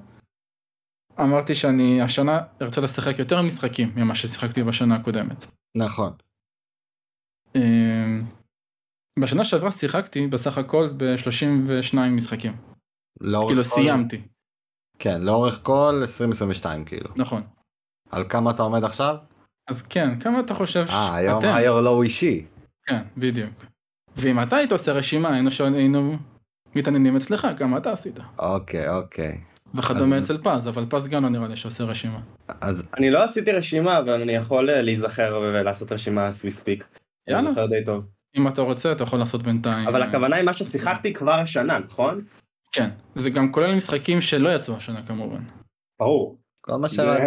אמרתי 1.19 1.55
שאני 1.55 2.01
השנה 2.01 2.39
ארצה 2.61 2.81
לשחק 2.81 3.19
יותר 3.19 3.41
משחקים 3.41 3.91
ממה 3.95 4.15
ששיחקתי 4.15 4.63
בשנה 4.63 4.95
הקודמת. 4.95 5.45
נכון. 5.77 6.13
אה, 7.55 8.17
בשנה 9.19 9.45
שעברה 9.45 9.71
שיחקתי 9.71 10.27
בסך 10.27 10.57
הכל 10.57 10.89
ב-32 10.97 11.97
משחקים. 11.99 12.53
לאורך 13.21 13.47
כאילו 13.47 13.63
כל- 13.63 13.69
סיימתי, 13.69 14.21
כן, 14.99 15.21
לאורך 15.21 15.59
כל 15.63 15.95
2022 16.01 16.85
כאילו. 16.85 17.09
נכון. 17.15 17.43
על 18.11 18.23
כמה 18.29 18.51
אתה 18.51 18.61
עומד 18.63 18.83
עכשיו? 18.83 19.15
אז 19.67 19.81
כן, 19.81 20.19
כמה 20.19 20.39
אתה 20.39 20.53
חושב 20.53 20.85
אה, 20.89 21.15
היום 21.15 21.39
אתם? 21.39 21.47
היור 21.47 21.81
לא 21.81 22.03
אישי. 22.03 22.45
כן, 22.85 23.01
בדיוק. 23.17 23.65
ואם 24.15 24.41
אתה 24.43 24.55
היית 24.55 24.71
עושה 24.71 24.91
רשימה, 24.91 25.33
היינו 25.33 25.49
היינו 25.75 26.17
מתעניינים 26.75 27.15
אצלך, 27.15 27.47
כמה 27.57 27.77
אתה 27.77 27.91
עשית. 27.91 28.19
אוקיי, 28.39 28.89
אוקיי. 28.89 29.37
וכדומה 29.75 30.15
אז- 30.17 30.23
אצל 30.23 30.37
פז, 30.43 30.67
אבל 30.67 30.85
פז 30.89 31.07
גם 31.07 31.23
לא 31.23 31.29
נראה 31.29 31.47
לי 31.47 31.55
שעושה 31.55 31.83
רשימה. 31.83 32.19
אז 32.61 32.83
אני 32.97 33.09
לא 33.11 33.23
עשיתי 33.23 33.51
רשימה 33.51 33.97
אבל 33.99 34.21
אני 34.21 34.31
יכול 34.31 34.69
אה, 34.69 34.81
להיזכר 34.81 35.39
ולעשות 35.43 35.91
רשימה 35.91 36.29
as 36.29 36.45
we 36.45 36.61
speak. 36.61 36.83
אני 37.27 37.35
יאללה, 37.35 37.49
זוכר 37.49 37.65
די 37.65 37.83
טוב. 37.85 38.05
אם 38.37 38.47
אתה 38.47 38.61
רוצה 38.61 38.91
אתה 38.91 39.03
יכול 39.03 39.19
לעשות 39.19 39.43
בינתיים. 39.43 39.87
אבל 39.87 40.01
אה, 40.01 40.07
הכוונה 40.07 40.35
היא 40.35 40.45
מה 40.45 40.53
ששיחקתי 40.53 41.13
כבר 41.13 41.33
השנה 41.33 41.79
נכון? 41.79 42.21
כן, 42.71 42.89
זה 43.15 43.29
גם 43.29 43.51
כולל 43.51 43.75
משחקים 43.75 44.21
שלא 44.21 44.49
יצאו 44.55 44.75
השנה 44.75 45.03
כמובן. 45.03 45.41
ברור. 45.99 46.37
כל 46.65 46.75
מה 46.75 46.89
שרק... 46.89 47.21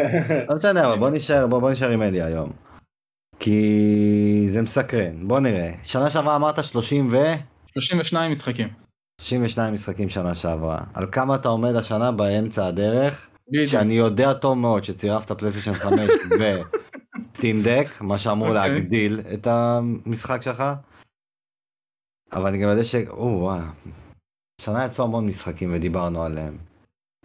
לא 0.49 0.57
משנה, 0.57 0.87
אבל 0.87 0.99
בוא 0.99 1.11
נשאר, 1.11 1.47
בוא, 1.47 1.59
בוא 1.59 1.71
נשאר 1.71 1.91
עם 1.91 2.03
אלי 2.03 2.23
היום. 2.23 2.53
כי 3.39 4.49
זה 4.51 4.63
מסקרן. 4.63 5.29
בוא 5.29 5.41
נראה. 5.41 5.73
שנה 5.83 6.11
שעברה 6.11 6.37
אמרת 6.37 6.65
30 6.65 7.09
ו... 7.13 7.17
32 7.67 8.33
משחקים. 8.33 8.69
32 9.21 9.75
משחקים 9.75 10.09
שנה 10.09 10.35
שעברה. 10.35 10.81
על 10.95 11.07
כמה 11.13 11.35
אתה 11.35 11.49
עומד 11.49 11.75
השנה 11.75 12.13
באמצע 12.13 12.67
הדרך? 12.67 13.27
בדיוק. 13.49 13.67
שאני 13.71 13.95
יודע 13.95 14.33
טוב 14.33 14.59
מאוד 14.59 14.85
שצירפת 14.85 15.33
פלייסטיישן 15.33 15.75
5 15.75 16.01
וסטים 17.35 17.63
דק, 17.65 17.87
מה 18.01 18.19
שאמור 18.19 18.49
אוקיי. 18.49 18.71
להגדיל 18.71 19.21
את 19.35 19.47
המשחק 19.47 20.43
שלך. 20.43 20.65
אבל 22.33 22.47
אני 22.47 22.59
גם 22.59 22.69
יודע 22.69 22.85
ש... 22.85 22.95
או 22.95 23.39
וואו. 23.41 23.61
השנה 24.61 24.85
יצאו 24.85 25.05
המון 25.05 25.27
משחקים 25.27 25.75
ודיברנו 25.75 26.23
עליהם. 26.23 26.59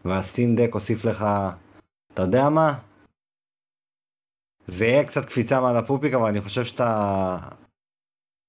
והסטים 0.06 0.56
דק 0.56 0.74
הוסיף 0.74 1.06
לך... 1.06 1.26
אתה 2.14 2.22
יודע 2.22 2.50
מה? 2.56 2.80
זה 4.68 4.86
יהיה 4.86 5.08
קצת 5.08 5.26
קפיצה 5.26 5.62
מעל 5.62 5.78
הפופיק, 5.78 6.14
אבל 6.14 6.28
אני 6.30 6.42
חושב 6.42 6.64
שאתה... 6.64 7.38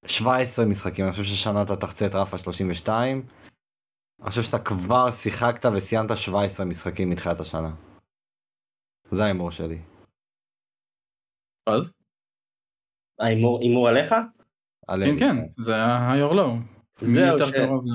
17 0.06 0.64
משחקים, 0.64 1.04
אני 1.04 1.12
חושב 1.12 1.24
ששנה 1.24 1.62
אתה 1.62 1.76
תחצה 1.76 2.06
את 2.06 2.14
רף 2.14 2.34
ה-32. 2.34 2.88
אני 4.22 4.30
חושב 4.30 4.42
שאתה 4.42 4.58
כבר 4.58 5.10
שיחקת 5.10 5.64
וסיימת 5.76 6.16
17 6.16 6.66
משחקים 6.66 7.10
מתחילת 7.10 7.40
השנה. 7.40 7.74
זה 9.10 9.22
ההימור 9.24 9.50
שלי. 9.50 9.78
פז? 11.68 11.92
ההימור 13.20 13.60
הימור 13.60 13.88
עליך? 13.88 14.14
על 14.88 15.04
כן. 15.04 15.18
כן, 15.18 15.36
זה. 15.58 15.72
מי 17.02 17.08
זהו 17.08 17.26
יותר 17.26 17.46
ש- 17.46 17.52
קרוב 17.52 17.84
ל... 17.86 17.90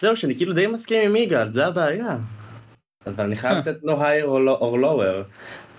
זהו 0.00 0.16
שאני 0.16 0.36
כאילו 0.36 0.52
די 0.52 0.66
מסכים 0.66 1.10
עם 1.10 1.16
יגאל 1.16 1.50
זה 1.50 1.66
הבעיה. 1.66 2.16
אבל 3.06 3.24
אני 3.24 3.36
חייב 3.36 3.58
לתת 3.58 3.76
לו 3.82 4.00
higher 4.02 4.24
או 4.24 4.76
lower. 4.76 5.24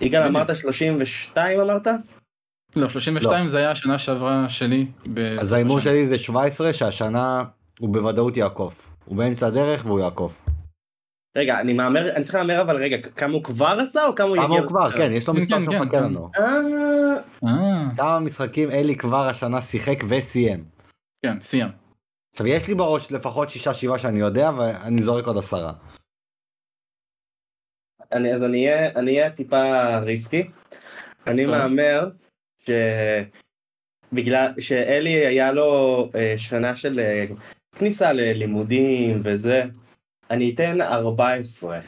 יגאל. 0.00 0.22
אמרת 0.22 0.56
32 0.56 1.60
אמרת? 1.60 1.86
לא, 2.76 2.88
32 2.88 3.48
זה 3.48 3.58
היה 3.58 3.70
השנה 3.70 3.98
שעברה 3.98 4.48
שלי. 4.48 4.86
אז 5.40 5.52
ההימור. 5.52 5.80
שלי 5.80 6.06
זה 6.08 6.18
17 6.18 6.72
שהשנה 6.72 7.44
הוא 7.78 7.88
בוודאות 7.88 8.36
יעקוף. 8.36 8.88
הוא 9.04 9.16
באמצע 9.16 9.46
הדרך 9.46 9.86
והוא 9.86 10.00
יעקוף. 10.00 10.32
רגע 11.36 11.60
אני 11.60 11.72
מהמר 11.72 12.16
אני 12.16 12.24
צריך 12.24 12.34
להמר 12.34 12.60
אבל 12.60 12.76
רגע 12.76 12.96
כמה 13.16 13.32
הוא 13.32 13.44
כבר 13.44 13.78
עשה 13.82 14.06
או 14.06 14.14
כמה 14.14 14.28
הוא 14.28 14.36
כמה 14.36 14.44
יגיע? 14.44 14.60
הוא 14.60 14.68
כבר, 14.68 14.96
כן, 14.96 15.12
יש 15.12 15.28
לו 15.28 15.34
כן, 15.34 15.40
מספר 15.40 15.56
כן, 15.56 15.64
שמחכה 15.64 15.90
כן. 15.90 16.02
לנו. 16.02 16.30
אה, 16.38 16.44
אה, 17.44 17.96
כמה 17.96 18.18
משחקים 18.18 18.70
אלי 18.70 18.96
כבר 18.96 19.28
השנה 19.28 19.60
שיחק 19.60 20.04
וסיים. 20.08 20.64
כן, 21.26 21.40
סיים. 21.40 21.81
עכשיו 22.32 22.46
יש 22.46 22.68
לי 22.68 22.74
בראש 22.74 23.12
לפחות 23.12 23.48
6-7 23.48 23.98
שאני 23.98 24.20
יודע 24.20 24.50
ואני 24.58 25.02
זורק 25.02 25.24
עוד 25.24 25.38
עשרה. 25.38 25.72
אני 28.12 28.34
אז 28.34 28.42
אני 28.42 28.68
אהיה 28.68 28.90
אני 28.90 29.18
אהיה 29.18 29.30
טיפה 29.30 29.98
ריסקי. 29.98 30.50
אני. 31.26 31.46
מהמר 31.46 32.10
ש... 32.58 32.70
בגלל 34.12 34.60
שאלי 34.60 35.26
היה 35.26 35.52
לו 35.52 36.10
אה, 36.14 36.34
שנה 36.38 36.76
של 36.76 37.00
אה, 37.00 37.24
כניסה 37.78 38.12
ללימודים 38.12 39.20
וזה. 39.24 39.62
אני 40.30 40.54
אתן 40.54 40.80
14. 40.80 41.80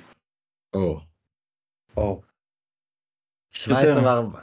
או. 0.74 1.00
או. 1.96 2.20
17 3.50 3.88
יותר. 3.90 4.06
וארבע. 4.06 4.40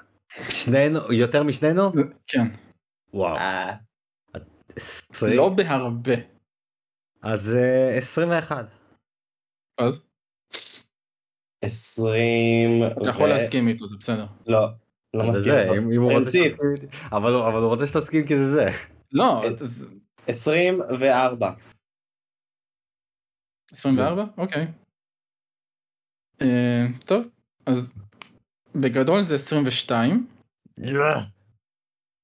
שנינו, 0.49 1.13
יותר 1.13 1.43
משנינו? 1.43 1.91
כן. 2.27 2.47
וואו. 3.13 3.37
אה, 4.77 4.83
20? 5.09 5.37
לא 5.37 5.49
בהרבה. 5.49 6.13
אז 7.21 7.55
אה, 7.55 7.97
21. 7.97 8.65
אז 9.77 10.07
20... 11.63 12.71
אתה 13.01 13.09
יכול 13.09 13.25
ו- 13.25 13.29
להסכים 13.29 13.67
איתו, 13.67 13.87
זה 13.87 13.95
בסדר. 13.99 14.25
לא, 14.47 14.67
לא 15.13 15.23
מסכים. 15.29 15.43
זה. 15.43 15.67
אם 15.77 15.91
אם 15.91 16.01
הוא 16.01 16.11
רוצה 16.13 16.29
שתסכים 16.31 16.71
איתי. 16.75 16.87
אבל 17.11 17.33
אבל 17.35 17.59
הוא 17.61 17.69
רוצה 17.69 17.87
שתסכים 17.87 18.27
כי 18.27 18.37
זה 18.37 18.53
זה. 18.53 18.65
לא, 19.11 19.47
את- 19.47 19.61
אז- 19.61 19.93
24. 20.27 21.53
24? 23.71 24.23
אוקיי. 24.37 24.67
אה, 26.41 26.85
טוב, 27.05 27.23
אז 27.65 27.93
בגדול 28.75 29.23
זה 29.23 29.35
22, 29.35 30.27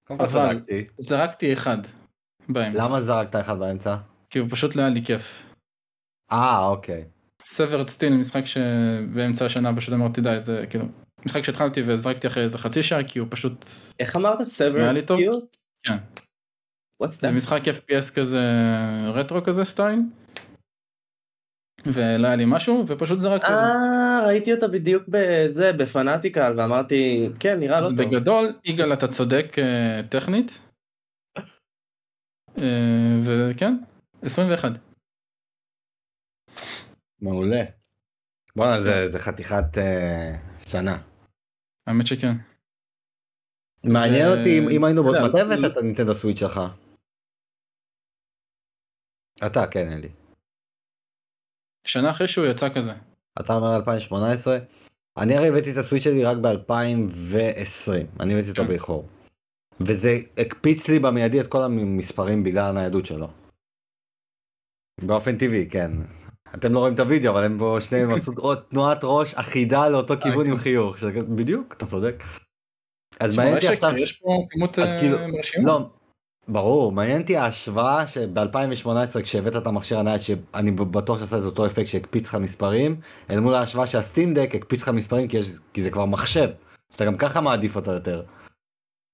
קודם 0.07 0.19
כל 0.19 0.25
אבל-. 0.25 0.59
זרקתי 0.97 1.53
אחד 1.53 1.77
באמצע, 2.49 2.83
למה 2.83 3.01
זרקת 3.01 3.35
אחד 3.35 3.59
באמצע? 3.59 3.95
כי 4.29 4.39
הוא 4.39 4.47
פשוט 4.51 4.75
לא 4.75 4.81
היה 4.81 4.89
לי 4.89 5.05
כיף. 5.05 5.43
אה, 6.31 6.65
אוקיי. 6.65 7.03
Severed 7.45 7.89
Steel, 7.89 8.13
משחק 8.13 8.45
שבאמצע 8.45 9.45
השנה 9.45 9.75
פשוט 9.75 9.93
אמרתי 9.93 10.21
די, 10.21 10.37
זה 10.41 10.65
כאילו, 10.69 10.85
משחק 11.25 11.43
שהתחלתי 11.43 11.81
וזרקתי 11.85 12.27
אחרי 12.27 12.43
איזה 12.43 12.57
חצי 12.57 12.83
שעה, 12.83 13.03
כי 13.03 13.19
הוא 13.19 13.27
פשוט, 13.31 13.65
איך 13.99 14.15
אמרת? 14.15 14.41
סבר 14.41 14.91
לי 14.91 15.05
טוב? 15.05 15.17
סקיל? 15.17 15.39
כן. 15.83 15.97
What's 17.03 17.07
זה 17.07 17.27
that? 17.27 17.31
משחק 17.31 17.61
FPS 17.67 18.13
כזה, 18.15 18.41
רטרו 19.13 19.43
כזה 19.43 19.63
סטייל, 19.63 19.99
ולא 21.85 22.27
היה 22.27 22.35
לי 22.35 22.43
משהו, 22.47 22.83
ופשוט 22.87 23.19
זרקתי. 23.19 23.51
אה, 23.51 24.25
ראיתי 24.25 24.53
אותה 24.53 24.67
בדיוק 24.67 25.03
בזה, 25.07 25.73
בפנאטיקל, 25.73 26.53
ואמרתי, 26.57 27.29
כן, 27.39 27.59
נראה 27.59 27.79
לא 27.79 27.85
אז 27.85 27.93
טוב. 27.97 28.01
בגדול, 28.01 28.53
יגאל 28.65 28.93
אתה 28.93 29.07
צודק 29.07 29.55
אה, 29.57 30.01
טכנית, 30.09 30.59
וכן, 33.25 33.73
21. 34.21 34.71
מעולה. 37.21 37.63
בואנה 38.55 38.81
זה 38.81 39.11
זה 39.11 39.19
חתיכת 39.19 39.77
אה, 39.77 40.35
שנה. 40.65 40.97
האמת 41.87 42.07
שכן. 42.07 42.33
מעניין 43.83 44.27
אותי 44.37 44.59
אם- 44.59 44.83
היינו, 44.83 45.07
יודע, 45.07 45.27
מתי 45.27 45.41
הבאת 45.41 45.59
לא- 45.59 45.67
את 45.67 45.77
הנינטנדו 45.77 46.13
סוויץ' 46.15 46.39
שלך? 46.39 46.61
אתה, 49.45 49.67
כן, 49.71 49.91
אלי. 49.93 50.09
שנה 51.85 52.11
אחרי 52.11 52.27
שהוא 52.27 52.45
יצא 52.45 52.69
כזה. 52.75 52.91
אתה 53.39 53.53
אומר 53.53 53.75
2018? 53.75 54.57
אני 55.17 55.37
הרי 55.37 55.47
הבאתי 55.47 55.71
את 55.71 55.77
הסוויץ' 55.77 56.03
שלי 56.03 56.23
רק 56.23 56.37
ב-2020, 56.37 57.91
אני 58.19 58.33
הבאתי 58.33 58.49
אותו 58.49 58.61
כן. 58.61 58.67
באיחור. 58.67 59.09
וזה 59.79 60.17
הקפיץ 60.37 60.87
לי 60.87 60.99
במיידי 60.99 61.41
את 61.41 61.47
כל 61.47 61.61
המספרים 61.61 62.43
בגלל 62.43 62.65
הניידות 62.65 63.05
שלו. 63.05 63.27
באופן 65.01 65.37
טבעי, 65.37 65.69
כן. 65.69 65.91
אתם 66.55 66.73
לא 66.73 66.79
רואים 66.79 66.93
את 66.93 66.99
הוידאו, 66.99 67.31
אבל 67.31 67.43
הם 67.43 67.57
פה 67.59 67.77
שניהם 67.79 68.11
עשו 68.11 68.55
תנועת 68.55 68.99
ראש 69.03 69.33
אחידה 69.33 69.89
לאותו 69.89 70.13
כיוון. 70.21 70.47
עם 70.47 70.57
חיוך. 70.57 71.03
בדיוק, 71.35 71.73
אתה 71.77 71.85
צודק. 71.85 72.23
אז 73.19 73.37
מעניין 73.37 73.55
אותי 73.55 73.67
עכשיו... 73.67 73.97
יש 73.97 74.11
פה 74.11 74.45
כמות 74.49 74.79
אה, 74.79 74.99
כאילו, 74.99 75.17
מרשימה. 75.27 75.67
לא, 75.67 75.89
ברור, 76.47 76.91
מעניין 76.91 77.21
אותי 77.21 77.37
ההשוואה 77.37 78.07
שב-2018 78.07 79.21
כשהבאת 79.23 79.55
את 79.55 79.67
המכשיר 79.67 79.99
הנייד 79.99 80.21
שאני 80.21 80.71
בטוח 80.71 81.19
שעשה 81.19 81.37
את 81.37 81.43
אותו 81.43 81.65
אפקט 81.65 81.87
שהקפיץ 81.87 82.27
לך 82.27 82.35
מספרים, 82.35 82.99
אל 83.29 83.39
מול 83.39 83.53
ההשוואה 83.53 83.87
שהסטים 83.87 84.33
דק 84.33 84.49
הקפיץ 84.55 84.81
לך 84.81 84.89
מספרים 84.89 85.27
כי, 85.27 85.37
יש, 85.37 85.47
כי 85.73 85.83
זה 85.83 85.89
כבר 85.89 86.05
מחשב, 86.05 86.49
שאתה 86.91 87.05
גם 87.05 87.17
ככה 87.17 87.41
מעדיף 87.41 87.75
אותו 87.75 87.91
יותר. 87.91 88.23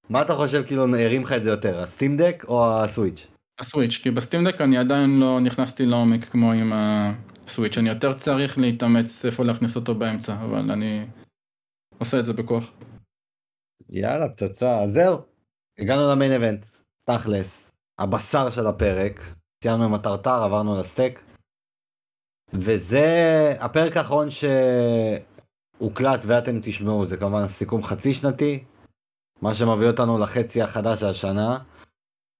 מה 0.10 0.22
אתה 0.22 0.36
חושב 0.36 0.64
כאילו 0.68 0.98
הרים 0.98 1.22
לך 1.22 1.32
את 1.32 1.44
זה 1.44 1.50
יותר, 1.50 1.80
הסטים 1.80 2.18
דק 2.18 2.46
או 2.48 2.84
הסוויץ'? 2.84 3.28
הסוויץ', 3.60 4.00
כי 4.04 4.12
בסטימדק 4.12 4.62
אני 4.62 4.78
עדיין 4.78 5.20
לא 5.20 5.40
נכנסתי 5.40 5.86
לעומק 5.86 6.24
כמו 6.24 6.52
עם 6.52 6.72
הסוויץ', 6.74 7.78
אני 7.78 7.90
יותר 7.90 8.18
צריך 8.18 8.58
להתאמץ 8.58 9.26
איפה 9.26 9.44
להכניס 9.44 9.76
אותו 9.76 9.96
באמצע, 9.96 10.34
אבל 10.34 10.72
אני 10.72 11.06
עושה 11.98 12.20
את 12.20 12.26
זה 12.26 12.34
בכוח. 12.34 12.72
יאללה 13.90 14.30
פצצה, 14.30 14.86
זהו. 14.94 15.18
הגענו 15.80 16.12
למיין 16.12 16.32
איבנט, 16.32 16.66
תכלס, 17.10 17.72
הבשר 18.00 18.50
של 18.50 18.68
הפרק, 18.68 19.22
סיימנו 19.64 19.86
עם 19.86 19.94
הטרטר, 19.94 20.44
עברנו 20.44 20.80
לסטייק. 20.80 21.24
וזה 22.54 23.08
הפרק 23.60 23.98
האחרון 23.98 24.28
שהוקלט 24.30 26.20
ואתם 26.28 26.60
תשמעו, 26.62 27.06
זה 27.06 27.18
כמובן 27.18 27.48
סיכום 27.48 27.84
חצי 27.84 28.14
שנתי, 28.14 28.64
מה 29.44 29.54
שמביא 29.54 29.88
אותנו 29.88 30.18
לחצי 30.18 30.62
החדש 30.62 31.04
השנה. 31.04 31.58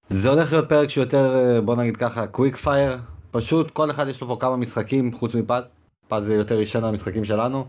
זה 0.08 0.28
הולך 0.28 0.52
להיות 0.52 0.68
פרק 0.68 0.88
שיותר, 0.88 1.34
אה, 1.36 1.60
בוא 1.60 1.76
נגיד 1.76 1.96
ככה, 1.96 2.26
קוויק 2.26 2.56
פייר, 2.56 2.98
פשוט 3.30 3.70
כל 3.70 3.90
אחד 3.90 4.08
יש 4.08 4.20
לו 4.20 4.26
פה 4.26 4.36
כמה 4.40 4.56
משחקים 4.56 5.12
חוץ 5.12 5.34
מפז, 5.34 5.62
פז 6.08 6.24
זה 6.24 6.34
יותר 6.34 6.60
ישן 6.60 6.84
המשחקים 6.84 7.24
שלנו, 7.24 7.66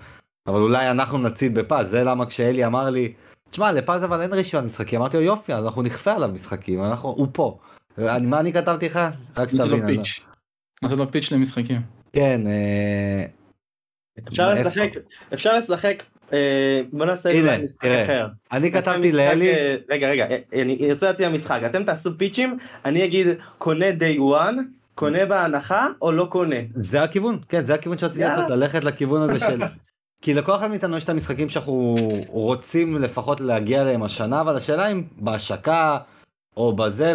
אבל 0.48 0.60
אולי 0.62 0.92
אנחנו 0.92 1.18
נציד 1.18 1.56
בפז, 1.56 1.90
זה 1.90 2.04
למה 2.04 2.26
כשאלי 2.26 2.66
אמר 2.66 2.90
לי, 2.90 3.14
תשמע 3.50 3.72
לפז 3.72 4.04
אבל 4.04 4.22
אין 4.22 4.34
רשימת 4.34 4.64
משחקים, 4.64 5.00
אמרתי 5.00 5.18
לו 5.18 5.24
יופי 5.24 5.54
אז 5.54 5.66
אנחנו 5.66 5.82
נכפה 5.82 6.12
עליו 6.12 6.30
משחקים, 6.34 6.84
אנחנו, 6.84 7.10
הוא 7.10 7.28
פה. 7.34 7.58
אני, 7.98 8.28
מה 8.28 8.40
אני 8.40 8.54
כתבתי 8.54 8.86
לך? 8.86 9.00
רק 9.38 9.50
זה 9.50 9.58
לא 9.58 9.66
שתבין. 9.66 9.84
אני- 9.84 9.98
פיץ'. 9.98 10.20
נתת 10.84 10.98
לו 10.98 11.12
פיץ' 11.12 11.32
למשחקים. 11.32 11.82
כן, 12.14 12.48
אה, 12.48 13.26
אפשר? 14.28 14.50
לשחק, 14.54 14.90
אפשר 15.34 15.58
לשחק, 15.58 16.04
בוא 16.94 17.06
נעשה 17.06 17.40
את 17.40 17.44
זה 17.44 17.58
משחק. 17.64 17.86
אחר. 17.86 18.28
אני 18.52 18.72
כתבתי 18.72 19.12
לאלי, 19.12 19.50
אה, 19.50 19.76
רגע, 19.90 20.10
רגע, 20.10 20.26
אה, 20.30 20.62
אני 20.62 20.92
רוצה 20.94 21.06
להציע 21.06 21.30
משחק, 21.30 21.62
אתם 21.66 21.84
תעשו 21.84 22.18
פיצ'ים, 22.18 22.58
אני 22.86 23.06
אגיד 23.06 23.28
קונה 23.58 23.86
day 23.90 24.20
one, 24.20 24.58
קונה 24.96 25.26
בהנחה 25.26 25.88
או 26.02 26.12
לא 26.12 26.28
קונה. 26.30 26.56
זה 26.76 27.04
הכיוון, 27.04 27.40
כן, 27.50 27.66
זה 27.66 27.74
הכיוון 27.74 27.98
שרציתי. 27.98 28.20
לעשות, 28.20 28.50
ללכת 28.50 28.84
לכיוון 28.84 29.22
הזה 29.22 29.40
של... 29.40 29.62
כי 30.22 30.34
לכל 30.34 30.56
אחד 30.56 30.70
מאיתנו 30.70 30.98
יש 30.98 31.04
את 31.04 31.10
המשחקים 31.10 31.50
שאנחנו 31.50 31.96
רוצים 32.28 32.98
לפחות 32.98 33.42
להגיע 33.42 33.82
אליהם 33.82 34.04
השנה, 34.04 34.42
אבל 34.42 34.56
השאלה 34.56 34.88
אם 34.88 35.04
בהשקה 35.18 35.98
או 36.58 36.76
בזה 36.76 37.14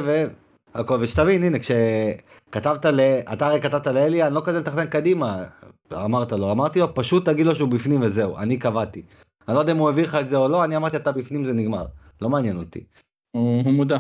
והכל, 0.75 0.99
ושתבין, 1.01 1.45
הנה, 1.45 1.59
כשכתבת 1.59 2.87
ל... 2.87 3.01
אתה 3.33 3.47
הרי 3.47 3.61
כתבת 3.61 3.87
לאלי, 3.87 4.23
אני 4.23 4.35
לא 4.35 4.43
כזה 4.45 4.61
מתכנן 4.61 4.87
קדימה, 4.87 5.45
אמרת 5.93 6.33
לו, 6.33 6.53
אמרתי 6.53 6.81
לו, 6.81 6.95
פשוט 6.95 7.29
תגיד 7.29 7.47
לו 7.47 7.55
שהוא 7.55 7.69
בפנים 7.69 8.03
וזהו, 8.03 8.39
אני 8.39 8.57
קבעתי. 8.57 9.03
אני 9.49 9.55
לא 9.55 9.61
יודע 9.61 9.73
אם 9.73 9.79
הוא 9.79 9.89
העביר 9.89 10.07
לך 10.07 10.15
את 10.15 10.29
זה 10.29 10.37
או 10.37 10.49
לא, 10.49 10.65
אני 10.65 10.77
אמרתי 10.77 10.97
אתה 10.97 11.13
בפנים 11.13 11.45
זה 11.45 11.53
נגמר, 11.53 11.87
לא 12.23 12.29
מעניין 12.29 12.57
אותי. 12.57 12.85
הוא 13.31 13.73
מודע. 13.73 13.99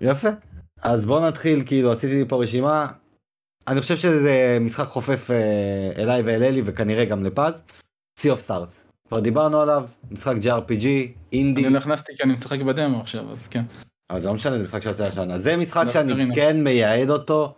יפה. 0.00 0.28
אז 0.82 1.06
בוא 1.06 1.28
נתחיל, 1.28 1.62
כאילו 1.66 1.92
עשיתי 1.92 2.14
לי 2.14 2.24
פה 2.28 2.42
רשימה. 2.42 2.86
אני 3.68 3.80
חושב 3.80 3.96
שזה 3.96 4.58
משחק 4.60 4.86
חופף 4.86 5.30
אה, 5.30 6.02
אליי 6.02 6.22
ואל 6.22 6.42
אלי 6.42 6.62
וכנראה 6.64 7.04
גם 7.04 7.24
לפז. 7.24 7.62
Sea 8.20 8.22
of 8.22 8.48
Stars. 8.48 8.82
כבר 9.08 9.20
דיברנו 9.20 9.60
עליו, 9.60 9.84
משחק 10.10 10.34
JRPG, 10.42 10.86
אינדי, 11.32 11.64
אני 11.64 11.74
לא 11.74 11.78
הכנסתי 11.78 12.12
כי 12.16 12.22
אני 12.22 12.32
משחק 12.32 12.60
בדמו 12.60 13.00
עכשיו, 13.00 13.30
אז 13.30 13.48
כן. 13.48 13.62
אבל 14.10 14.18
זה 14.18 14.28
לא 14.28 14.34
משנה, 14.34 14.58
זה 14.58 14.64
משחק 14.64 14.82
שיוצא 14.82 15.04
השנה. 15.04 15.38
זה 15.38 15.56
משחק 15.56 15.84
לא, 15.86 15.92
שאני. 15.92 16.34
כן 16.34 16.64
מייעד 16.64 17.10
אותו. 17.10 17.54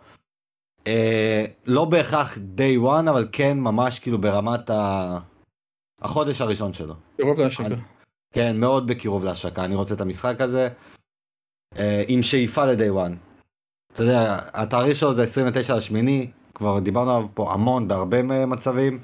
אה, 0.87 1.45
לא 1.65 1.85
בהכרח 1.85 2.37
day 2.37 2.83
one, 2.83 3.09
אבל 3.09 3.27
כן 3.31 3.59
ממש 3.59 3.99
כאילו 3.99 4.21
ברמת 4.21 4.69
ה... 4.69 5.17
החודש 6.01 6.41
הראשון 6.41 6.73
שלו. 6.73 6.93
קרוב 7.17 7.39
להשקה. 7.39 7.65
אני- 7.65 7.75
כן, 8.33 8.57
מאוד 8.59 8.87
בקירוב 8.87 9.23
להשקה, 9.23 9.65
אני 9.65 9.75
רוצה 9.75 9.93
את 9.93 10.01
המשחק 10.01 10.41
הזה. 10.41 10.69
אה, 11.77 12.03
עם 12.07 12.21
שאיפה 12.21 12.65
ל-day 12.65 13.07
one. 13.07 13.13
אתה 13.93 14.03
יודע, 14.03 14.37
התאריך 14.53 14.95
שלו 14.95 15.15
זה 15.15 15.23
29 15.23 15.75
לשמיני, 15.75 16.31
כבר 16.53 16.79
דיברנו 16.79 17.15
עליו 17.15 17.27
פה 17.33 17.53
המון 17.53 17.87
בהרבה 17.87 18.21
מצבים, 18.45 18.99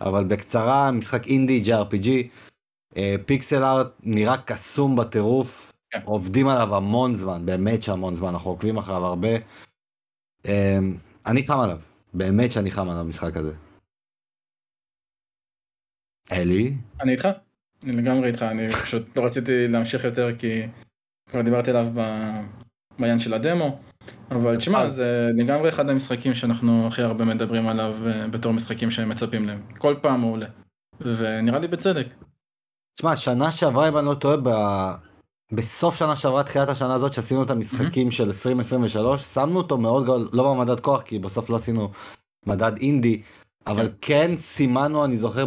אבל 0.00 0.24
בקצרה, 0.24 0.90
משחק 0.90 1.26
אינדי, 1.26 1.62
JRPG, 1.66 2.08
אה, 2.96 3.14
פיקסל 3.26 3.64
ארט 3.64 3.86
נראה 4.02 4.36
קסום 4.42 4.96
בטירוף, 4.96 5.72
כן. 5.90 6.00
עובדים 6.04 6.48
עליו 6.48 6.76
המון 6.76 7.14
זמן, 7.14 7.46
באמת 7.46 7.82
שהמון 7.82 8.14
זמן, 8.14 8.28
אנחנו 8.28 8.50
עוקבים 8.50 8.78
אחריו 8.78 9.04
הרבה. 9.04 9.28
אני 11.28 11.46
חם 11.46 11.60
עליו, 11.60 11.80
באמת 12.14 12.52
שאני 12.52 12.70
חם 12.70 12.88
על 12.88 12.96
המשחק 12.96 13.36
הזה. 13.36 13.52
אלי? 16.32 16.74
אני 17.00 17.12
איתך? 17.12 17.28
אני 17.84 17.92
לגמרי 17.92 18.28
איתך, 18.28 18.42
אני 18.42 18.68
פשוט 18.68 19.16
לא 19.16 19.26
רציתי 19.26 19.68
להמשיך 19.68 20.04
יותר 20.04 20.38
כי 20.38 20.62
כבר 21.30 21.42
דיברתי 21.42 21.70
עליו 21.70 21.86
ב- 21.94 22.44
בעניין 22.98 23.20
של 23.20 23.34
הדמו, 23.34 23.78
אבל 24.30 24.56
תשמע, 24.56 24.88
זה 24.88 25.28
לגמרי 25.36 25.68
אחד 25.68 25.88
המשחקים 25.88 26.34
שאנחנו 26.34 26.86
הכי 26.86 27.02
הרבה 27.02 27.24
מדברים 27.24 27.68
עליו 27.68 27.96
אה, 28.06 28.28
בתור 28.28 28.52
משחקים 28.52 28.90
שהם 28.90 29.08
מצפים 29.08 29.44
להם. 29.44 29.62
כל 29.78 29.94
פעם 30.02 30.20
הוא 30.20 30.32
עולה. 30.32 30.46
ונראה 31.00 31.58
לי 31.58 31.68
בצדק. 31.68 32.06
תשמע, 32.94 33.16
שנה 33.16 33.50
שעברה, 33.50 33.88
אם 33.88 33.98
אני 33.98 34.06
לא 34.06 34.14
טועה. 34.14 34.96
בסוף 35.52 35.96
שנה 35.96 36.16
שעברה, 36.16 36.42
תחילת 36.42 36.68
השנה 36.68 36.94
הזאת, 36.94 37.12
שעשינו 37.12 37.42
את 37.42 37.50
המשחקים 37.50 38.10
של 38.10 38.24
2023, 38.26 39.22
שמנו 39.22 39.56
אותו 39.56 39.78
מאוד 39.78 40.02
גדול, 40.04 40.28
לא 40.32 40.54
במדד 40.54 40.80
כוח, 40.80 41.02
כי 41.02 41.18
בסוף 41.18 41.50
לא 41.50 41.56
עשינו 41.56 41.90
מדד 42.46 42.72
אינדי, 42.80 43.22
אבל 43.66 43.88
כן 44.00 44.36
סימנו, 44.36 45.04
אני 45.04 45.16
זוכר. 45.16 45.44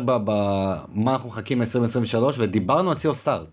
מה 0.94 1.12
אנחנו 1.14 1.30
מחכים 1.30 1.62
ל-2023, 1.62 2.18
ודיברנו 2.38 2.92
על 2.92 2.98
of 2.98 3.26
Stars. 3.26 3.50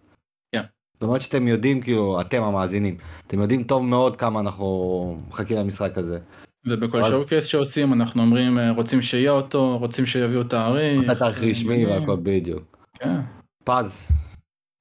כן. 0.53 0.63
זאת 0.95 1.03
אומרת 1.03 1.21
שאתם 1.21 1.49
יודעים, 1.49 1.81
כאילו, 1.81 2.21
אתם 2.21 2.43
המאזינים, 2.43 2.97
אתם 3.27 3.41
יודעים 3.43 3.63
טוב 3.65 3.83
מאוד 3.85 4.17
כמה 4.17 4.41
אנחנו 4.41 5.19
מחכים 5.29 5.57
למשחק 5.57 5.99
הזה. 5.99 6.19
ובכל 6.67 7.01
אבל- 7.01 7.11
שואו 7.11 7.27
קייס 7.27 7.45
שעושים 7.45 7.93
אנחנו 7.93 8.23
אומרים 8.23 8.59
אה, 8.59 8.71
רוצים 8.71 9.03
שיהיה 9.03 9.31
אותו, 9.31 9.79
רוצים 9.79 10.07
שיביאו 10.07 10.45
תאריך. 10.45 11.05
אתה 11.05 11.15
תאריך 11.15 11.43
רשמי 11.43 11.75
יודעים. 11.75 12.01
והכל 12.01 12.17
בדיוק. 12.23 12.63
כן. 12.99 13.21
פז, 13.65 13.99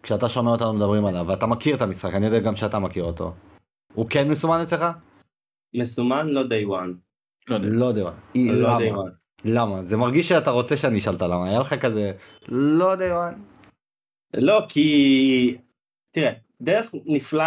כשאתה 0.04 0.30
שומע 0.30 0.52
אותנו 0.52 0.74
מדברים 0.74 1.06
עליו, 1.06 1.26
ואתה 1.28 1.46
מכיר 1.48 1.76
את 1.76 1.82
המשחק, 1.82 2.14
אני 2.14 2.26
יודע 2.26 2.40
גם 2.40 2.56
שאתה 2.56 2.80
מכיר 2.80 3.04
אותו. 3.04 3.34
הוא 3.94 4.08
כן 4.10 4.30
מסומן 4.30 4.60
אצלך? 4.60 4.86
מסומן 5.76 6.28
לא 6.28 6.42
day 6.42 6.68
one. 6.70 6.94
לא 7.50 7.56
יודע. 7.56 7.70
לא 7.70 7.86
יודע. 7.86 8.10
היא- 8.34 8.52
לא 8.52 8.78
day 8.78 8.82
למה? 8.82 9.02
one. 9.02 9.12
למה? 9.46 9.84
זה 9.86 9.98
מרגיש 9.98 10.30
שאתה 10.30 10.52
רוצה 10.52 10.78
שאני 10.78 11.00
אשאל 11.00 11.14
אותה 11.14 11.28
למה, 11.28 11.50
היה 11.50 11.60
לך 11.60 11.74
כזה, 11.74 12.12
לא 12.48 12.86
יודע. 12.86 13.30
לא, 14.34 14.66
כי... 14.70 15.58
תראה, 16.12 16.32
דרך 16.62 16.92
נפלא, 17.06 17.44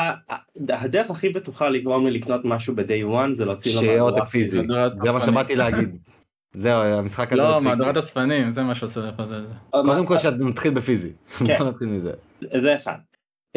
הדרך 0.69 1.11
הכי 1.11 1.29
בטוחה 1.29 1.69
לגרום 1.69 2.07
לי 2.07 2.11
לקנות 2.19 2.41
משהו 2.45 2.75
ב-day 2.77 3.13
one 3.13 3.33
זה 3.33 3.45
להוציא 3.45 3.75
לו 3.75 3.81
שיהיה 3.81 4.03
עותק 4.03 4.25
פיזי, 4.25 4.61
זה 5.03 5.13
מה. 5.13 5.21
שבאתי 5.21 5.57
להגיד. 5.57 5.97
זהו, 6.55 6.83
המשחק 6.83 7.33
הזה. 7.33 7.43
לא. 7.43 7.61
מהדורת 7.61 7.97
הספנים 7.97 8.51
זה 8.51 8.63
מה 8.63 8.75
שעושה 8.75 9.01
לך 9.01 9.23
זה. 9.25 9.45
זה. 9.45 9.55
קודם 9.71 10.07
כל 10.07 10.19
שאתה 10.19 10.37
מתחיל 10.45 10.75
בפיזי. 10.75 11.13
כן. 11.47 11.59
זה 12.57 12.75
אחד. 12.77 12.99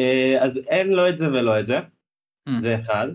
אה, 0.00 0.36
אז 0.40 0.60
אין 0.68 0.92
לא 0.92 1.08
את 1.08 1.16
זה 1.16 1.28
ולא 1.28 1.60
את 1.60 1.66
זה, 1.66 1.78
אממ. 2.48 2.60
זה 2.60 2.76
אחד. 2.76 3.08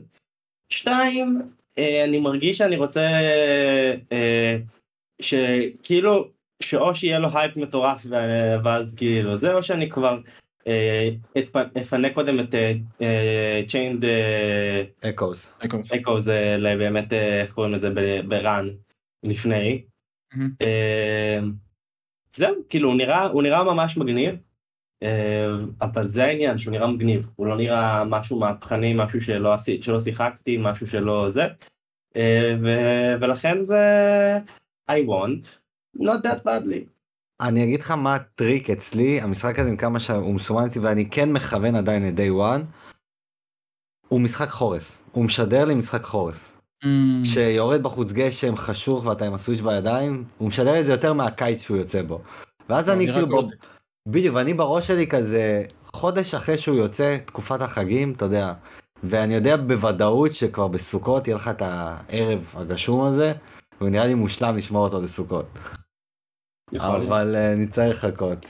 שתיים, 0.73 1.41
אה, 1.77 2.03
אני 2.03 2.19
מרגיש 2.19 2.57
שאני 2.57 2.75
רוצה 2.77 3.07
אה, 4.11 4.57
שכאילו, 5.21 6.27
שאו 6.63 6.95
שיהיה 6.95 7.19
לו 7.19 7.27
הייפ 7.33 7.57
מטורף 7.57 8.05
ואז 8.63 8.95
כאילו 8.95 9.35
זה, 9.35 9.53
או 9.53 9.63
שאני 9.63 9.89
כבר 9.89 10.19
אתפ- 11.37 11.79
אפנה 11.81 12.13
קודם 12.13 12.39
את 12.39 12.55
Chained 13.67 14.05
אקוס. 15.01 15.51
אקוס. 15.59 15.91
אקו 15.93 16.19
זה 16.19 16.55
באמת, 16.77 17.13
איך 17.13 17.51
קוראים 17.53 17.73
לזה, 17.73 17.89
ב- 17.89 18.21
ברן 18.29 18.67
לפני. 19.23 19.83
אה, 20.61 21.39
זהו, 22.31 22.55
כאילו 22.69 22.89
הוא 22.89 22.97
נראה, 22.97 23.25
הוא 23.25 23.43
נראה 23.43 23.63
ממש 23.63 23.97
מגניב, 23.97 24.35
אבל 25.81 26.07
זה 26.07 26.23
העניין, 26.23 26.57
שהוא 26.57 26.71
נראה 26.71 26.87
מגניב, 26.87 27.29
הוא 27.35 27.47
לא 27.47 27.57
נראה 27.57 28.03
משהו 28.03 28.39
מהפכני, 28.39 28.93
משהו 28.97 29.21
שלא, 29.21 29.55
שלא 29.81 29.99
שיחקתי, 29.99 30.57
משהו 30.61 30.87
שלא 30.87 31.29
זה, 31.29 31.47
אה, 32.15 32.55
ו- 32.63 33.21
ולכן 33.21 33.61
זה 33.61 33.83
I 34.91 34.93
want, 34.93 35.47
not 35.99 36.23
that 36.23 36.45
badly. 36.45 36.85
אני 37.41 37.63
אגיד 37.63 37.81
לך 37.81 37.91
מה 37.91 38.15
הטריק 38.15 38.69
אצלי, 38.69 39.21
המשחק 39.21 39.59
הזה 39.59 39.69
עם 39.69 39.77
כמה 39.77 39.99
שהוא 39.99 40.33
מסומן 40.33 40.65
אצלי 40.65 40.81
ואני 40.81 41.09
כן 41.09 41.31
מכוון 41.31 41.75
עדיין 41.75 42.05
ל-day 42.05 42.31
one, 42.41 42.61
הוא 44.07 44.21
משחק 44.21 44.49
חורף, 44.49 45.01
הוא 45.11 45.25
משדר 45.25 45.65
לי 45.65 45.75
משחק 45.75 46.03
חורף. 46.03 46.49
Mm. 46.83 46.87
שיורד 47.27 47.83
בחוץ 47.83 48.11
גשם 48.11 48.55
חשוך 48.55 49.05
ואתה 49.05 49.25
עם 49.25 49.33
הסוויץ' 49.33 49.59
בידיים, 49.59 50.23
הוא 50.37 50.47
משדר 50.47 50.79
את 50.79 50.85
זה 50.85 50.91
יותר 50.91 51.13
מהקיץ 51.13 51.61
שהוא 51.61 51.77
יוצא 51.77 52.01
בו. 52.01 52.21
ואז 52.69 52.87
לא, 52.87 52.93
אני 52.93 53.07
כאילו, 53.13 53.27
ב- 53.27 53.31
קוזית. 53.31 53.69
בדיוק, 54.07 54.35
ואני 54.35 54.53
בראש 54.53 54.87
שלי 54.87 55.07
כזה, 55.07 55.63
חודש 55.83 56.33
אחרי 56.33 56.57
שהוא 56.57 56.75
יוצא, 56.75 57.17
תקופת 57.25 57.61
החגים, 57.61 58.13
אתה 58.13 58.25
יודע, 58.25 58.53
ואני 59.03 59.33
יודע 59.33 59.57
בוודאות 59.57 60.33
שכבר 60.33 60.67
בסוכות 60.67 61.27
יהיה 61.27 61.37
לך 61.37 61.47
את 61.47 61.61
הערב 61.61 62.53
הגשום 62.53 63.05
הזה, 63.05 63.33
והוא 63.77 63.89
נראה 63.89 64.07
לי 64.07 64.13
מושלם 64.13 64.57
לשמור 64.57 64.85
אותו 64.85 65.01
לסוכות. 65.01 65.45
להיות. 66.71 66.85
אבל 66.85 67.35
אה, 67.35 67.55
נצטרך 67.55 68.03
לחכות. 68.03 68.45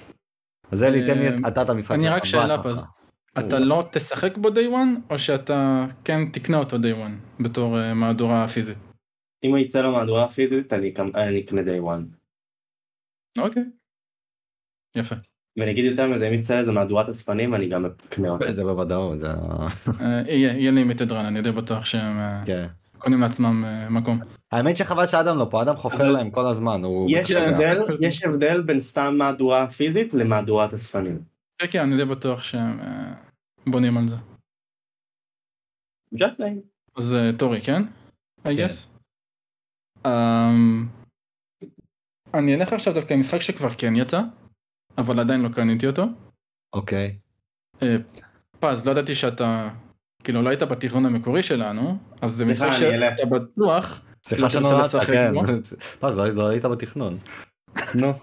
אז 0.72 0.84
אלי, 0.84 1.02
תן 1.08 1.18
לי 1.18 1.28
אה, 1.28 1.48
אתה 1.48 1.62
את 1.62 1.70
המשחק 1.70 1.96
אני 1.96 2.04
שלך, 2.04 2.14
רק 2.14 2.26
שאלה. 2.26 2.64
שלך. 2.64 2.86
אתה 3.40 3.60
לא 3.60 3.84
תשחק 3.92 4.38
בו 4.38 4.50
day 4.50 4.70
one 4.72 5.12
או 5.12 5.20
שאתה 5.20 5.86
כן 6.04 6.32
תקנה 6.32 6.58
אותו 6.58 6.76
day 6.76 6.96
one 6.96 7.44
בתור 7.44 7.78
אה, 7.80 7.94
מהדורה 7.94 8.48
פיזית? 8.48 8.78
אם 9.44 9.50
הוא 9.50 9.58
יצא 9.58 9.82
לו 9.82 9.92
מהדורה 9.92 10.30
פיזית, 10.30 10.74
אני 10.74 10.94
אני 11.16 11.42
אקנה 11.42 11.62
day 11.62 11.82
one. 11.82 12.16
אוקיי. 13.38 13.64
יפה. 14.96 15.16
ואני 15.60 15.72
אגיד 15.72 15.86
יותר 15.86 16.08
מזה, 16.08 16.28
אם 16.28 16.34
יצא 16.34 16.62
לזה 16.62 16.72
מהדורת 16.72 17.10
הספנים, 17.10 17.56
אני 17.56 17.68
גם 17.68 17.86
אקנה 17.86 18.30
אותה. 18.30 18.54
זה 18.54 18.64
בוודאות, 18.64 19.20
זה... 19.20 19.28
אה, 20.02 20.22
יהיה, 20.28 20.54
יהיה 20.54 20.72
לימיטד 20.72 21.12
רן, 21.12 21.26
אני 21.26 21.42
די 21.42 21.52
בטוח 21.52 21.86
שהם 21.86 22.20
אה, 22.20 22.44
כן. 22.46 22.68
קונים 22.98 23.22
לעצמם 23.22 23.66
אה, 23.66 23.90
מקום. 23.90 24.20
האמת 24.52 24.78
שחבל 24.78 25.06
שאדם 25.06 25.38
לא 25.38 25.48
פה, 25.50 25.62
אדם 25.62 25.76
חופר 25.76 26.12
להם 26.12 26.32
כל 26.32 26.48
הזמן, 26.48 26.84
הוא... 26.84 27.08
יש. 27.12 27.32
הבדל, 27.32 27.82
יש 28.00 28.24
הבדל 28.24 28.62
בין 28.62 28.80
סתם 28.80 29.16
מהדורה 29.18 29.70
פיזית 29.70 30.14
למהדורת 30.14 30.74
הספנים. 30.74 31.22
כן, 31.58 31.68
כן, 31.72 31.80
אני 31.80 31.98
די 31.98 32.06
בטוח 32.06 32.44
שהם 32.44 32.80
בונים 33.68 33.98
על 33.98 34.08
זה. 34.08 34.16
just 36.16 36.40
saying. 36.40 36.60
אז 36.98 37.18
טורי, 37.38 37.62
כן? 37.62 37.84
I 38.40 38.44
כן. 38.44 38.50
guess. 38.50 39.00
אמ, 40.08 40.86
אני 42.34 42.56
אלך 42.56 42.74
עכשיו 42.74 42.94
דווקא 42.94 43.14
עם 43.14 43.20
משחק 43.20 43.42
שכבר 43.42 43.70
כן 43.70 43.94
יצא, 43.96 44.22
אבל 45.00 45.20
עדיין 45.20 45.42
לא 45.42 45.50
קניתי 45.50 45.88
אותו. 45.88 46.06
אוקיי. 46.74 47.18
אה, 47.82 47.96
פז, 48.60 48.86
לא 48.86 48.92
ידעתי 48.92 49.16
שאתה, 49.16 49.70
כאילו 50.24 50.42
לא 50.42 50.50
היית 50.50 50.64
בתכנון 50.64 51.06
המקורי 51.06 51.44
שלנו, 51.44 51.98
אז 52.22 52.32
זה 52.32 52.52
משחק. 52.52 52.72
שאתה 52.72 53.26
בטוח, 53.26 54.02
סליחה 54.24 54.44
לא 54.44 54.50
שנולדת, 54.50 54.86
לשחק 54.86 55.08
כן. 55.08 55.34
בו? 55.34 55.42
מה, 56.02 56.12
לא 56.12 56.30
לא 56.30 56.48
היית 56.48 56.66
בתכנון. 56.66 57.18
נו. 57.96 58.14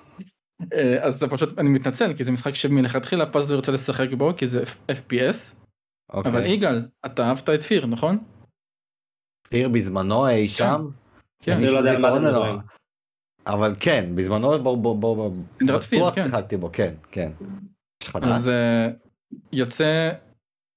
אה, 0.73 1.05
אז 1.05 1.19
זה 1.19 1.29
פשוט, 1.29 1.59
אני 1.59 1.69
מתנצל, 1.69 2.15
כי 2.15 2.25
זה 2.25 2.33
משחק 2.33 2.55
שמלכתחילה 2.55 3.27
פז 3.33 3.51
לא 3.51 3.55
ירצה 3.55 3.73
לשחק 3.73 4.13
בו, 4.13 4.33
כי 4.37 4.47
זה 4.47 4.63
FPS, 4.93 5.57
אבל 6.15 6.37
אוקיי. 6.37 6.53
יגאל, 6.53 6.89
אתה 7.07 7.29
אהבת 7.29 7.51
את 7.51 7.63
פיר, 7.63 7.87
נכון? 7.87 8.19
פיר 9.49 9.69
בזמנו 9.69 10.29
אי 10.29 10.49
שם. 10.49 10.89
כן. 11.43 11.53
אני 11.53 11.67
אני 11.67 11.75
לא 11.75 11.79
יודע 11.79 11.99
מה 11.99 12.09
אתם 12.09 12.17
ממנו. 12.17 12.31
מדברים. 12.31 12.76
אבל 13.47 13.75
כן, 13.81 14.11
בזמנו 14.15 14.49
בוא 14.63 14.77
בוא 14.77 14.97
בוא 14.97 15.17
בוא. 15.17 15.31
בטוח 15.67 16.15
כן. 16.15 16.23
שיחקתי 16.23 16.57
בו, 16.57 16.71
כן, 16.73 16.95
כן. 17.11 17.31
אז? 18.23 18.49
אה, 18.49 18.89
יוצא 19.53 20.11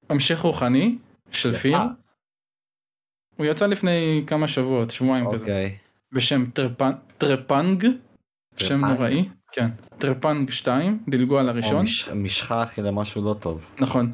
המשך 0.10 0.40
רוחני 0.40 0.98
של. 1.32 1.54
פיר. 1.54 1.78
הוא 3.38 3.46
יצא 3.46 3.66
לפני 3.66 4.24
כמה 4.28 4.48
שבועות, 4.48 4.92
שבועיים 4.92 5.26
כזה, 5.34 5.44
אוקיי. 5.46 5.78
בשם 6.12 6.46
Trepan- 6.56 7.14
Trepang, 7.18 7.86
שם? 8.58 8.86
נוראי, 8.86 9.30
כן, 9.52 9.70
Trepang 9.98 10.50
2, 10.50 11.04
דילגו 11.10 11.40
על 11.40 11.50
הראשון, 11.50 11.82
מש- 11.84 12.10
משחה 12.10 12.64
אחי 12.64 12.82
למשהו 12.82 13.22
לא 13.26 13.36
טוב. 13.40 13.66
נכון. 13.80 14.14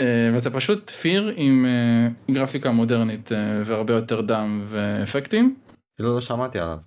אה, 0.00 0.30
וזה 0.34 0.50
פשוט 0.50 0.90
F.E.A.R. 0.90 1.32
עם 1.36 1.66
אה, 1.66 2.34
גרפיקה 2.34 2.70
מודרנית 2.70 3.30
והרבה 3.64 3.94
יותר 3.94 4.20
דם 4.20 4.60
ואפקטים. 4.64 5.56
אפילו 5.94 6.14
לא 6.14 6.20
שמעתי 6.20 6.58
עליו. 6.58 6.78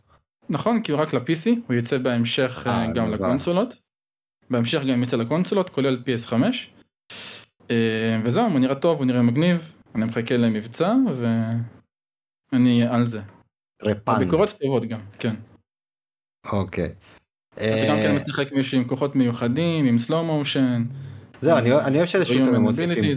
נכון, 0.52 0.82
כי 0.82 0.92
הוא 0.92 1.02
רק 1.02 1.14
ל-PC, 1.14 1.50
הוא 1.68 1.76
יצא 1.76 1.98
בהמשך 1.98 2.64
אה, 2.68 2.72
אה, 2.72 2.94
גם 2.94 3.06
מובן. 3.06 3.18
לקונסולות. 3.18 3.74
בהמשך 4.50 4.82
גם 4.92 5.04
יצא 5.04 5.18
לקונסולות, 5.18 5.70
כולל 5.70 6.04
PS5. 6.06 6.34
אה, 7.72 8.20
וזהו, 8.24 8.50
הוא 8.50 8.60
נראה 8.60 8.76
טוב, 8.76 8.98
הוא 8.98 9.06
נראה 9.06 9.22
מגניב, 9.22 9.74
אני 9.96 10.06
מחכה 10.06 10.38
למבצע 10.38 10.94
ואני 12.54 12.88
על 12.88 13.08
זה. 13.08 13.22
רפן. 13.84 14.16
הביקורות 14.16 14.50
טובות 14.50 14.86
גם, 14.86 15.00
כן. 15.20 15.36
אוקיי. 16.52 16.90
אתה 17.54 17.86
גם 17.90 17.96
כן 18.02 18.16
משחק 18.16 18.52
מישהו 18.52 18.78
עם 18.78 18.88
כוחות 18.88 19.16
מיוחדים, 19.16 19.86
עם 19.86 20.00
סלואו 20.00 20.26
מושן. 20.26 20.84
זהו, 21.42 21.58
אני 21.58 21.98
אוהב 21.98 22.06
שזה 22.06 22.26
שוטרים 22.26 22.56
מוסיפים 22.56 23.14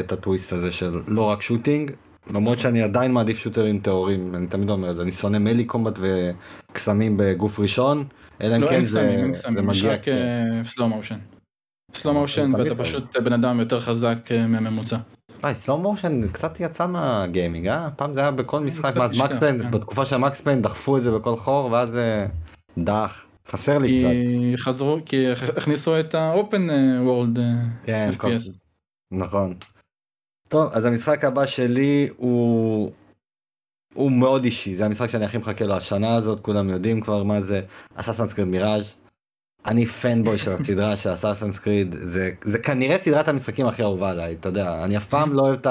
את 0.00 0.12
הטוויסט 0.12 0.52
הזה 0.52 0.72
של 0.72 1.02
לא 1.06 1.22
רק 1.22 1.42
שוטינג, 1.42 1.90
למרות 2.30 2.58
שאני 2.58 2.82
עדיין 2.82 3.12
מעדיף 3.12 3.38
שוטרים 3.38 3.78
טהורים, 3.78 4.34
אני 4.34 4.46
תמיד 4.46 4.70
אומר 4.70 4.90
את 4.90 4.96
זה, 4.96 5.02
אני 5.02 5.12
שונא 5.12 5.38
מלי 5.38 5.64
קומבט 5.64 5.98
וקסמים 6.00 7.16
בגוף 7.16 7.60
ראשון, 7.60 8.04
אלא 8.40 8.56
אם 8.56 8.60
לא, 8.60 8.68
כן 8.68 8.84
זה 8.84 9.22
זה 9.32 9.50
מגיע, 9.50 9.92
רק 9.92 10.04
כן. 10.04 10.60
סלואו 10.62 10.88
מושן. 10.88 11.18
סלואו 11.94 12.20
מושן 12.20 12.52
ואתה. 12.58 12.74
פשוט 12.74 13.16
בן 13.16 13.32
אדם 13.32 13.60
יותר 13.60 13.80
חזק 13.80 14.18
אה, 14.30 14.46
מהממוצע. 14.46 14.96
וואי, 15.42 15.54
סלואו 15.54 15.78
מושן 15.78 16.28
קצת 16.28 16.60
יצא 16.60 16.86
מהגיימינג, 16.86 17.68
אה? 17.68 17.90
פעם 17.96 18.14
זה 18.14 18.20
היה 18.20 18.30
בכל 18.30 18.60
משחק, 18.60 18.90
קצת 18.90 18.96
מאז 18.96 19.12
נשכח, 19.12 19.24
מקס 19.24 19.38
פיין, 19.38 19.62
כן. 19.62 19.70
בתקופה 19.70 20.06
של 20.06 20.16
מקס 20.16 20.40
פיין 20.40 20.62
דחפו 20.62 20.96
את 20.96 21.02
זה 21.02 21.10
בכל 21.10 21.36
חור, 21.36 21.72
ואז 21.72 21.98
דח, 22.78 23.24
חסר 23.48 23.78
לי 23.78 23.98
קצת. 23.98 24.62
חזרו, 24.62 24.98
כי 25.06 25.30
הכניסו 25.56 26.00
את 26.00 26.14
ה-open 26.14 26.70
אה, 26.70 27.00
world 27.06 27.38
אה, 27.38 28.10
כן. 28.18 28.38
נכון. 29.12 29.54
טוב, 30.48 30.72
אז 30.72 30.84
המשחק 30.84 31.24
הבא 31.24 31.46
שלי 31.46 32.08
הוא... 32.16 32.92
הוא 33.94 34.12
מאוד 34.12 34.44
אישי, 34.44 34.76
זה 34.76 34.84
המשחק 34.84 35.06
שאני 35.06 35.24
הכי 35.24 35.38
מחכה 35.38 35.64
לו 35.64 35.74
השנה 35.74 36.14
הזאת, 36.14 36.40
כולם 36.40 36.70
יודעים 36.70 37.00
כבר 37.00 37.22
מה 37.22 37.40
זה 37.40 37.60
Assassin's 37.94 38.32
Creed 38.32 38.48
Mirage. 38.48 38.94
אני 39.66 39.86
fanboy 39.86 40.38
של 40.38 40.52
הסדרה 40.52 40.96
של 40.96 41.12
Assassin's 41.12 41.58
Creed, 41.58 41.94
זה, 41.98 42.30
זה 42.44 42.58
כנראה 42.58 42.98
סדרת 42.98 43.28
המשחקים 43.28 43.66
הכי 43.66 43.82
אהובה 43.82 44.10
עליי, 44.10 44.34
אתה 44.40 44.48
יודע, 44.48 44.84
אני 44.84 44.96
אף 44.96 45.08
פעם 45.08 45.32
לא 45.32 45.42
אוהב 45.42 45.58
את 45.60 45.66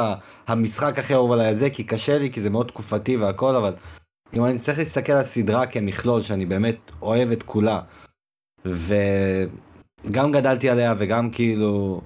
המשחק 0.48 1.00
הכי 1.00 1.14
אהוב 1.14 1.32
עליי 1.32 1.48
הזה, 1.48 1.70
כי 1.70 1.84
קשה 1.84 2.18
לי, 2.18 2.32
כי 2.32 2.42
זה 2.42 2.50
מאוד 2.50 2.68
תקופתי 2.68 3.18
והכל, 3.18 3.56
אבל 3.56 3.74
אם 4.34 4.46
אני 4.46 4.60
צריך 4.60 4.80
להסתכל 4.80 5.12
על 5.14 5.20
הסדרה 5.20 5.66
כמכלול, 5.66 6.22
שאני 6.22 6.46
באמת 6.46 6.78
אוהב 7.02 7.32
את 7.32 7.44
כולה, 7.44 7.82
וגם 8.66 10.32
גדלתי 10.32 10.70
עליה 10.70 10.94
וגם 10.98 11.30
כאילו 11.30 12.02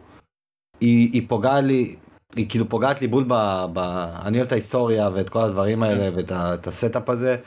היא, 0.79 1.09
היא 1.13 1.21
פוגעת 1.27 1.63
לי, 1.63 1.95
היא 2.35 2.49
כאילו 2.49 2.69
פוגעת 2.69 3.01
לי 3.01 3.07
בול 3.07 3.23
ב, 3.27 3.33
ב... 3.73 3.79
אני 4.25 4.37
אוהב 4.37 4.47
את 4.47 4.51
ההיסטוריה 4.51 5.09
ואת 5.13 5.29
כל 5.29 5.43
הדברים 5.43 5.83
האלה 5.83 6.09
ואת 6.15 6.31
ה- 6.31 6.53
את 6.53 6.67
ה 6.67 6.74
stuff 6.74 7.09
הזה. 7.09 7.37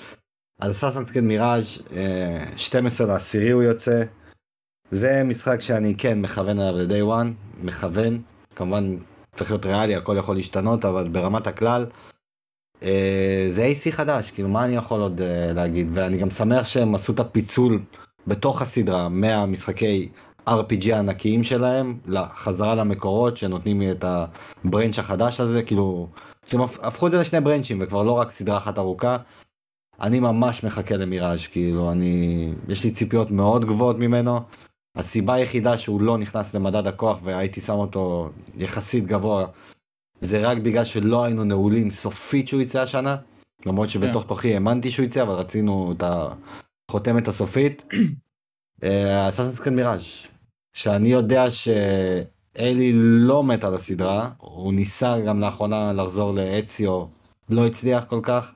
אז 0.61 0.71
אסאסנס 0.73 1.11
קריד 1.11 1.25
מיראז' 1.25 1.79
אה, 1.93 2.45
12 2.57 3.07
לעשירי 3.07 3.51
הוא 3.51 3.63
יוצא. 3.63 4.03
זה 4.91 5.23
משחק 5.25 5.61
שאני 5.61 5.95
כן 5.99 6.21
מכוון 6.21 6.59
עליו 6.61 6.75
ל-day 6.83 7.05
one, 7.25 7.63
מכוון. 7.65 8.23
כמובן 8.57 8.97
צריך 9.37 9.51
להיות 9.51 9.67
ריאלי, 9.67 9.97
הכל 9.97 10.17
יכול 10.19 10.37
להשתנות, 10.37 10.85
אבל 10.85 11.09
ברמת 11.09 11.47
הכלל. 11.47 11.87
אה, 12.83 13.49
זה 13.53 13.67
AC 13.73 13.93
חדש, 13.93 14.31
כאילו 14.31 14.49
מה 14.49 14.65
אני 14.65 14.77
יכול 14.77 15.01
עוד 15.01 15.21
אה, 15.21 15.53
להגיד? 15.53 15.87
ואני 15.95 16.19
גם 16.19 16.31
שמח 16.31 16.67
שהם 16.67 16.95
עשו 16.95 17.13
את 17.13 17.21
הפיצול 17.21 17.83
בתוך 18.27 18.63
הסדרה 18.63 19.09
מהמשחקי 19.09 20.09
RPG 20.49 20.93
הענקיים 20.95 21.43
שלהם, 21.45 21.99
לחזרה 22.07 22.75
למקורות 22.75 23.37
שנותנים 23.37 23.81
לי 23.81 23.93
את 23.93 24.05
הברנץ' 24.65 24.99
החדש 24.99 25.41
הזה, 25.41 25.63
כאילו, 25.63 26.09
שהם 26.47 26.61
הפ- 26.61 26.85
הפכו 26.85 27.07
את 27.07 27.13
זה 27.13 27.21
לשני 27.21 27.41
ברנצ'ים 27.41 27.79
וכבר 27.83 28.03
לא 28.03 28.13
רק 28.13 28.31
סדרה 28.31 28.57
אחת 28.57 28.79
ארוכה. 28.79 29.17
אני 30.01 30.21
ממש 30.21 30.65
מחכה 30.65 30.97
למיראז', 30.97 31.47
כאילו, 31.47 31.93
אני, 31.93 32.53
יש 32.69 32.85
לי 32.85 32.91
ציפיות 32.91 33.31
מאוד 33.31 33.65
גבוהות 33.65 33.97
ממנו. 33.99 34.41
הסיבה 34.97 35.35
היחידה 35.35 35.79
שהוא 35.79 36.01
לא 36.01 36.19
נכנס 36.19 36.55
למדד 36.55 36.87
הכוח 36.87 37.19
והייתי 37.23 37.61
שם 37.61 37.73
אותו 37.73 38.31
יחסית 38.59 39.07
גבוה, 39.07 39.47
זה 40.21 40.49
רק 40.49 40.59
בגלל 40.59 40.85
שלא 40.85 41.25
היינו 41.25 41.45
נעולים 41.45 41.91
סופית 41.91 42.49
שהוא 42.49 42.61
יצא 42.61 42.81
השנה. 42.81 43.17
למרות 43.67 43.89
שבתוך 43.91 44.27
תוכי 44.27 44.55
האמנתי 44.55 44.91
שהוא 44.91 45.07
יצא, 45.07 45.23
אבל 45.23 45.35
רצינו 45.35 45.95
את 45.97 46.03
החותמת 46.91 47.29
הסופית. 47.29 47.83
אסאסינס 49.29 49.61
קריד 49.61 49.75
מיראז' 49.75 50.03
שאני 50.73 51.09
יודע 51.09 51.51
שאלי 51.51 52.93
לא 52.95 53.45
מת 53.45 53.65
על 53.65 53.75
הסדרה, 53.75 54.31
הוא 54.39 54.75
ניסה 54.75 55.21
גם 55.27 55.41
לאחרונה 55.41 55.93
לחזור 55.93 56.35
לאציו, 56.35 57.07
לא 57.49 57.67
הצליח 57.67 58.05
כל 58.05 58.21
כך. 58.23 58.53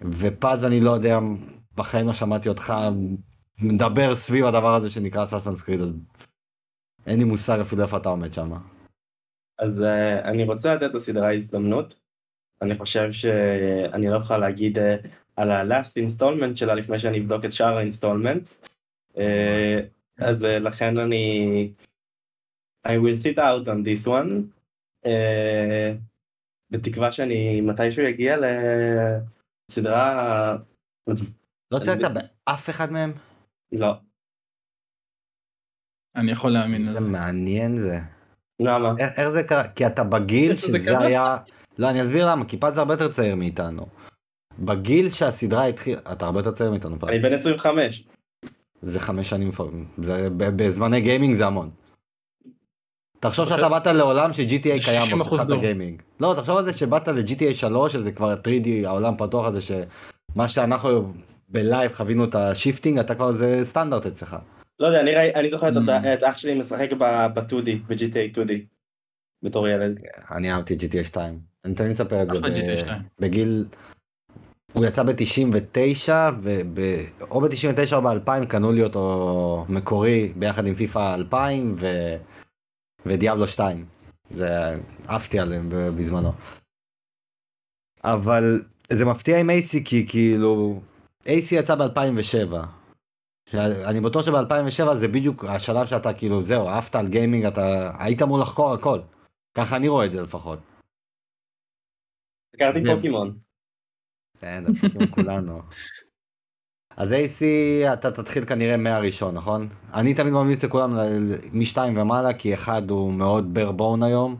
ופז 0.00 0.64
אני 0.64 0.80
לא 0.80 0.90
יודע, 0.90 1.18
בחיים 1.76 2.06
לא 2.06 2.12
שמעתי 2.12 2.48
אותך 2.48 2.72
מדבר 3.58 4.14
סביב 4.14 4.44
הדבר 4.44 4.74
הזה 4.74 4.90
שנקרא 4.90 5.24
Assassin's 5.24 5.62
Creed, 5.62 5.80
אז 5.80 5.92
אין 7.06 7.18
לי 7.18 7.24
מושג 7.24 7.58
אפילו 7.60 7.82
איפה 7.82 7.96
אתה 7.96 8.08
עומד 8.08 8.32
שם. 8.32 8.52
אז 9.58 9.82
אה, 9.82 10.24
אני 10.24 10.44
רוצה 10.44 10.74
לתת 10.74 10.94
לסדרה 10.94 11.32
הזדמנות. 11.32 11.94
אני 12.62 12.78
חושב 12.78 13.12
שאני 13.12 14.08
לא 14.10 14.16
יכול 14.16 14.36
להגיד 14.36 14.78
אה, 14.78 14.80
על 15.36 15.50
ה-last 15.50 15.94
installment 16.06 16.56
שלה 16.56 16.74
לפני 16.74 16.98
שאני 16.98 17.20
אבדוק 17.20 17.44
את 17.44 17.52
שאר 17.52 17.76
ה 17.76 17.82
installments. 17.82 18.62
אה, 19.14 19.20
אז 20.18 20.44
אה, 20.44 20.48
לכן 20.48 20.98
אני... 20.98 21.72
I 22.86 22.90
will 22.90 23.14
sit 23.24 23.38
out 23.38 23.68
on 23.68 23.84
this 23.84 24.06
one. 24.08 24.42
Uh, 25.06 25.98
בתקווה 26.70 27.12
שאני 27.12 27.60
מתישהו 27.60 28.08
אגיע 28.08 28.36
לסדרה... 29.68 30.56
לא 31.70 31.78
ציינת 31.78 32.10
באף 32.46 32.70
אחד 32.70 32.92
מהם? 32.92 33.12
לא. 33.72 33.94
אני 36.16 36.32
יכול 36.32 36.50
להאמין 36.50 36.84
זה 36.84 36.90
לזה. 36.90 37.00
מעניין 37.00 37.76
זה. 37.76 37.98
למה? 38.60 38.94
איך 39.16 39.28
זה 39.28 39.42
קרה? 39.42 39.68
כי 39.68 39.86
אתה 39.86 40.04
בגיל 40.04 40.54
זה 40.54 40.60
שזה? 40.60 40.98
היה... 40.98 41.36
לא, 41.78 41.90
אני 41.90 42.02
אסביר 42.02 42.30
למה, 42.30 42.44
כי 42.44 42.56
פז 42.56 42.78
הרבה 42.78 42.94
יותר 42.94 43.12
צעיר 43.12 43.34
מאיתנו. 43.36 43.86
בגיל 44.58 45.10
שהסדרה 45.10 45.66
התחילה, 45.66 46.00
אתה 46.12 46.24
הרבה 46.24 46.38
יותר 46.38 46.52
צעיר 46.52 46.70
מאיתנו 46.70 46.98
פז. 46.98 47.08
אני 47.08 47.18
בן 47.18 47.32
25. 47.32 48.04
זה 48.82 49.00
חמש 49.00 49.28
שנים 49.30 49.48
לפעמים. 49.48 49.86
זה 49.98 50.28
ב- 50.36 50.62
בזמני 50.62 51.00
גיימינג 51.00 51.34
זה 51.34 51.46
המון. 51.46 51.70
תחשוב 53.20 53.48
שאתה 53.48 53.68
באת 53.68 53.86
לעולם 53.86 54.32
ש-GTA 54.32 54.62
קיים 54.84 55.02
60% 55.12 55.16
בו, 55.16 55.24
כשהתחלת 55.24 55.46
דור. 55.48 55.60
גיימינג. 55.60 56.02
לא, 56.20 56.34
תחשוב 56.36 56.56
על 56.58 56.64
זה 56.64 56.72
שבאת 56.72 57.08
ל-GTA 57.08 57.54
3, 57.54 57.92
שזה 57.92 58.12
כבר 58.12 58.34
3D, 58.34 58.86
העולם 58.86 59.14
פתוח 59.18 59.46
הזה, 59.46 59.60
שמה 59.60 60.48
שאנחנו 60.48 61.12
ב 61.48 61.57
live 61.57 61.92
חווינו 61.92 62.24
את 62.24 62.34
ה 62.34 62.40
shifting, 62.40 62.98
אתה 62.98 63.14
כבר 63.14 63.32
זה 63.32 63.60
סטנדרט 63.64 64.06
אצלך. 64.06 64.36
לא 64.80 64.86
יודע, 64.86 65.00
אני, 65.00 65.14
ראי, 65.14 65.34
אני 65.34 65.50
זוכר 65.50 65.68
אממ. 65.68 65.90
את 66.14 66.22
אח 66.22 66.36
שלי 66.38 66.54
משחק 66.54 66.92
ב-2D, 66.98 67.68
ב-GTA 67.86 68.36
2D, 68.38 68.52
בתור 69.42 69.68
ילד. 69.68 70.00
אני 70.30 70.52
אהבתי 70.52 70.74
GTA 70.76 71.04
2. 71.04 71.38
אני 71.64 71.74
תמיד 71.74 71.90
מספר 71.90 72.22
את 72.22 72.26
זה. 72.30 72.38
אחלה 72.38 72.50
ב- 72.50 72.54
GTA 72.54 72.78
2. 72.78 73.02
בגיל... 73.20 73.64
הוא 74.72 74.84
יצא 74.84 75.02
ב-99, 75.02 76.12
וב... 76.42 76.78
או 77.30 77.40
ב-99 77.40 77.94
או 77.94 78.02
ב-2000 78.02 78.46
קנו 78.48 78.72
לי 78.72 78.82
אותו 78.82 79.66
מקורי 79.68 80.32
ביחד 80.36 80.66
עם 80.66 80.74
פיפא 80.74 81.14
2000 81.14 81.76
ו... 81.78 81.86
ודיאבלו 83.06 83.48
2. 83.48 83.86
זה... 84.30 84.48
עפתי 85.06 85.38
עליהם 85.40 85.68
בזמנו. 85.70 86.32
אבל 88.04 88.62
זה 88.92 89.04
מפתיע 89.04 89.40
עם 89.40 89.50
AC 89.50 89.84
כי 89.84 90.06
כאילו... 90.08 90.80
AC 91.24 91.54
יצא 91.54 91.74
ב-2007. 91.74 92.54
אני 93.54 94.00
בטוח 94.00 94.26
שב-2007 94.26 94.94
זה 94.94 95.08
בדיוק 95.08 95.44
השלב 95.44 95.86
שאתה 95.86 96.14
כאילו 96.14 96.44
זהו 96.44 96.68
עפת 96.68 96.94
על 96.94 97.08
גיימינג 97.08 97.44
אתה 97.44 97.92
היית 97.98 98.22
אמור 98.22 98.38
לחקור 98.38 98.72
הכל. 98.72 99.00
ככה 99.54 99.76
אני 99.76 99.88
רואה 99.88 100.06
את 100.06 100.12
זה 100.12 100.22
לפחות. 100.22 100.58
הכרתי. 102.54 102.80
פוקימון. 102.94 103.38
פוקימון 104.80 105.06
כולנו. 105.10 105.62
אז 106.96 107.12
AC 107.12 107.42
אתה 107.92 108.10
תתחיל 108.10 108.44
כנראה 108.44 108.76
מהראשון 108.76 109.34
נכון? 109.34 109.68
אני 109.94 110.14
תמיד 110.14 110.32
ממליץ 110.32 110.64
לכולם 110.64 110.96
מ-2 111.52 111.78
ומעלה 111.96 112.34
כי 112.34 112.54
אחד 112.54 112.90
הוא 112.90 113.12
מאוד 113.12 113.54
bare 113.54 113.72
bone 113.72 114.02
היום. 114.02 114.36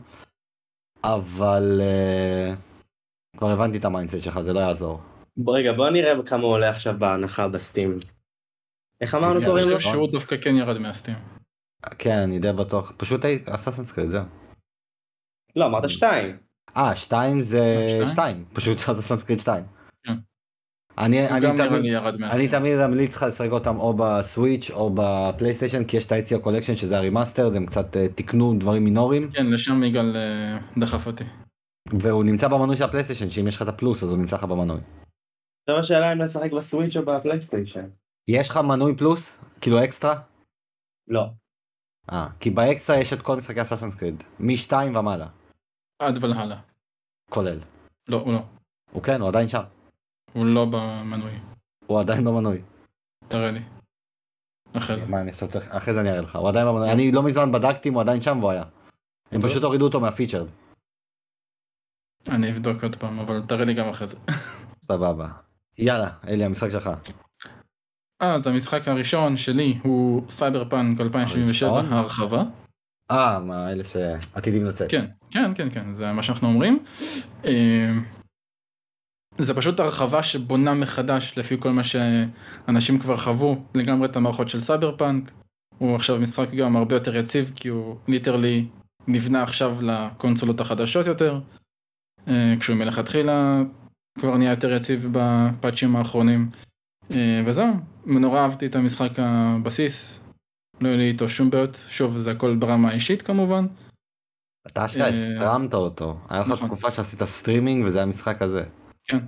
אבל 1.03 1.81
אה, 1.81 3.37
כבר 3.37 3.49
הבנתי 3.49 3.77
את 3.77 3.85
ה 3.85 3.89
mindset 3.89 4.19
שלך 4.19 4.41
זה 4.41 4.53
לא 4.53 4.59
יעזור. 4.59 5.01
רגע, 5.47 5.73
בוא 5.73 5.89
נראה 5.89 6.23
כמה 6.25 6.43
הוא 6.43 6.51
עולה 6.51 6.69
עכשיו 6.69 6.95
בהנחה 6.99 7.47
ב 7.47 7.54
Steam. 7.54 7.97
איך 9.01 9.15
אמרנו 9.15 9.39
קוראים 9.45 9.69
לו? 9.69 9.81
שהוא 9.81 10.11
דווקא 10.11 10.35
כן 10.37 10.55
ירד 10.55 10.77
מה 10.77 10.86
Steam. 10.86 11.15
כן 11.97 12.17
אני 12.17 12.39
די 12.39 12.53
בטוח 12.53 12.93
פשוט 12.97 13.25
Assassin's 13.45 13.91
Creed 13.91 14.09
זהו. 14.09 14.23
לא, 15.55 15.65
אמרת 15.65 15.89
שתיים. 15.89 16.37
אה 16.77 16.95
2 16.95 17.43
זה 17.43 17.87
שתיים? 17.89 18.07
2 18.07 18.45
פשוט 18.53 18.77
Assassin's 18.77 19.23
Creed 19.23 19.39
2. 19.39 19.63
אני 20.97 21.29
אני 21.29 21.45
גם 21.45 21.57
תמיד 21.57 21.85
ירד 21.85 22.21
אני. 22.23 22.47
תמיד 22.47 22.79
אמליץ 22.79 23.15
לך 23.15 23.23
לשחק 23.23 23.51
אותם 23.51 23.79
או 23.79 23.93
ב 23.93 24.04
Switch 24.04 24.71
או 24.71 24.95
ב 24.95 25.02
PlayStation 25.02 25.83
כי 25.83 25.97
יש 25.97 26.05
את 26.05 26.11
ה 26.11 26.17
Ezio 26.17 26.39
Collection 26.39 26.75
שזה 26.75 26.97
ה 26.97 27.03
remaster 27.03 27.51
הם 27.55 27.65
קצת 27.65 27.97
אה, 27.97 28.07
תיקנו 28.09 28.53
דברים 28.59 28.83
מינוריים 28.83 29.31
כן, 29.31 29.45
לשם 29.51 29.83
יגאל 29.83 30.15
אה, 30.15 30.57
דחף 30.77 31.07
אותי. 31.07 31.23
והוא 31.99 32.23
נמצא 32.23 32.47
במנוי 32.47 32.77
של 32.77 32.83
ה 32.83 32.87
PlayStation 32.87 33.29
שאם 33.29 33.47
יש 33.47 33.55
לך 33.55 33.61
את 33.61 33.67
הפלוס 33.67 34.03
אז 34.03 34.09
הוא 34.09 34.17
נמצא 34.17 34.35
לך 34.35 34.43
במנוי. 34.43 34.79
עכשיו 35.69 35.81
השאלה 35.81 36.13
אם 36.13 36.21
לשחק 36.21 36.51
ב 36.51 36.58
Switch 36.58 36.97
או 36.97 37.05
ב 37.05 37.11
PlayStation. 37.11 37.85
יש 38.27 38.49
לך 38.49 38.57
מנוי 38.57 38.95
פלוס? 38.95 39.37
כאילו 39.61 39.83
אקסטרה? 39.83 40.21
לא. 41.07 41.25
אה, 42.11 42.27
כי 42.39 42.49
באקסטרה 42.49 42.97
יש 42.97 43.13
את 43.13 43.21
כל 43.21 43.37
משחקי 43.37 43.61
אסאסנס 43.61 43.95
קריד 43.95 44.23
מ-2 44.39 44.73
ומעלה 44.73 45.27
עד 45.99 46.23
ולהלה. 46.23 46.59
כולל. 47.29 47.59
לא, 48.09 48.17
הוא 48.17 48.33
לא. 48.33 48.39
הוא 48.91 49.03
כן 49.03 49.21
הוא 49.21 49.29
עדיין 49.29 49.47
שם. 49.47 49.63
הוא 50.33 50.45
לא 50.45 50.65
במנוי. 50.65 51.31
הוא 51.87 51.99
עדיין 51.99 52.23
במנוי. 52.25 52.61
תראה 53.27 53.51
לי. 53.51 53.59
אחרי 54.77 54.99
זה. 54.99 55.11
מה 55.11 55.21
אני 55.21 55.31
עכשיו 55.31 55.49
צריך 55.49 55.71
אחרי 55.71 55.93
זה 55.93 56.01
אני 56.01 56.09
אראה 56.09 56.21
לך 56.21 56.35
הוא 56.35 56.49
עדיין 56.49 56.67
במנוי 56.67 56.91
אני 56.91 57.11
לא 57.11 57.23
מזמן 57.23 57.51
בדקתי 57.51 57.89
אם 57.89 57.93
הוא 57.93 58.01
עדיין 58.01 58.21
שם 58.21 58.37
והוא 58.39 58.51
היה. 58.51 58.63
הם. 59.31 59.41
פשוט 59.41 59.63
הורידו 59.63 59.85
אותו 59.85 59.99
מהפיצ'רד. 59.99 60.47
אני 62.27 62.51
אבדוק 62.51 62.83
עוד 62.83 62.95
פעם, 62.95 63.19
אבל 63.19 63.41
תראה 63.47 63.65
לי 63.65 63.73
גם 63.73 63.89
אחרי 63.89 64.07
זה. 64.07 64.17
סבבה. 64.83 65.27
יאללה 65.77 66.09
אלי 66.27 66.45
המשחק 66.45 66.69
שלך. 66.69 66.89
אז 68.19 68.47
המשחק 68.47 68.87
הראשון 68.87 69.37
שלי 69.37 69.79
הוא 69.83 70.29
סייבר 70.29 70.69
פאנק 70.69 71.01
2077 71.01 71.69
הראשון? 71.69 71.93
ההרחבה. 71.93 72.43
אה 73.11 73.39
מה 73.39 73.71
אלה 73.71 73.83
שעתידים 73.83 74.65
לצאת. 74.65 74.91
כן, 74.91 75.05
כן, 75.31 75.51
כן, 75.55 75.69
כן, 75.69 75.93
זה 75.93 76.11
מה 76.11 76.23
שאנחנו 76.23 76.47
אומרים. 76.47 76.83
זה 79.37 79.53
פשוט 79.53 79.79
הרחבה 79.79 80.23
שבונה 80.23 80.73
מחדש 80.73 81.37
לפי 81.37 81.55
כל 81.59 81.71
מה 81.71 81.81
שאנשים 81.83 82.99
כבר 82.99 83.17
חוו 83.17 83.63
לגמרי 83.75 84.07
את 84.07 84.15
המערכות 84.15 84.49
של 84.49 84.59
סייבר 84.59 84.97
פאנק. 84.97 85.31
הוא 85.77 85.95
עכשיו 85.95 86.19
משחק 86.19 86.53
גם 86.53 86.75
הרבה 86.75 86.95
יותר 86.95 87.15
יציב 87.15 87.51
כי 87.55 87.67
הוא 87.67 87.97
literally 88.07 88.67
נבנה 89.07 89.43
עכשיו 89.43 89.77
לקונסולות 89.81 90.59
החדשות 90.59 91.07
יותר. 91.07 91.39
אה, 92.27 92.53
כשהוא 92.59 92.77
מלכתחילה 92.77 93.61
כבר 94.19 94.37
נהיה 94.37 94.49
יותר 94.49 94.73
יציב 94.73 95.07
בפאצ'ים 95.11 95.95
האחרונים. 95.95 96.49
אה, 97.11 97.41
וזהו, 97.45 97.73
נורא 98.05 98.39
אהבתי 98.39 98.65
את 98.65 98.75
המשחק 98.75 99.11
הבסיס. 99.17 100.23
לא 100.81 100.87
היה 100.87 100.97
לי 100.97 101.07
איתו 101.07 101.29
שום 101.29 101.49
בעיות, 101.49 101.85
שוב 101.87 102.17
זה 102.17 102.31
הכל 102.31 102.55
ברמה 102.55 102.89
האישית 102.89 103.21
כמובן. 103.21 103.65
אתה 104.67 104.85
אשכרה 104.85 105.07
הסטרמת 105.07 105.73
אותו. 105.73 106.17
היה 106.29 106.41
לך 106.41 106.49
נכון. 106.49 106.67
תקופה 106.67 106.91
שעשית 106.91 107.23
סטרימינג 107.23 107.85
וזה 107.85 107.97
היה 107.97 108.05
משחק 108.05 108.41
הזה. 109.11 109.21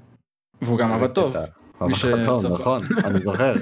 והוא 0.61 0.77
גם 0.77 0.93
עבד 0.93 1.07
טוב. 1.07 1.35
מי 1.81 1.95
שצפה. 1.95 2.47
נכון, 2.49 2.81
אני 3.03 3.19
זוכר. 3.19 3.53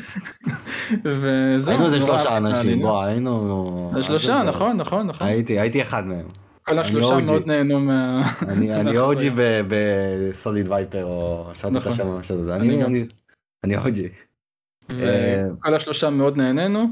וזהו. 1.03 1.72
היינו 1.72 1.85
איזה 1.85 1.98
שלושה 1.98 2.38
אנשים. 2.38 2.81
בוא, 2.81 3.03
היינו... 3.03 3.91
זה 3.95 4.03
שלושה, 4.03 4.44
נכון, 4.44 4.77
נכון, 4.77 5.07
נכון. 5.07 5.27
הייתי, 5.27 5.60
הייתי 5.60 5.81
אחד 5.81 6.06
מהם. 6.06 6.26
כל 6.64 6.80
השלושה 6.80 7.18
מאוד. 7.18 7.48
נהנו 7.48 7.80
מה... 7.80 8.31
אני. 8.41 8.98
אוג'י 8.98 9.30
בסוליד 9.68 10.72
וייפר, 10.72 11.06
או 11.06 11.49
שרתי 11.53 11.77
את 11.77 11.81
נכון. 11.81 11.91
השם 11.91 12.07
ממש 12.07 12.31
הזה. 12.31 12.56
אני 13.64 13.77
אוג'י. 13.77 14.10
וכל 14.90 15.76
השלושה 15.76 16.10
מאוד 16.10 16.38
נהנינו, 16.38 16.88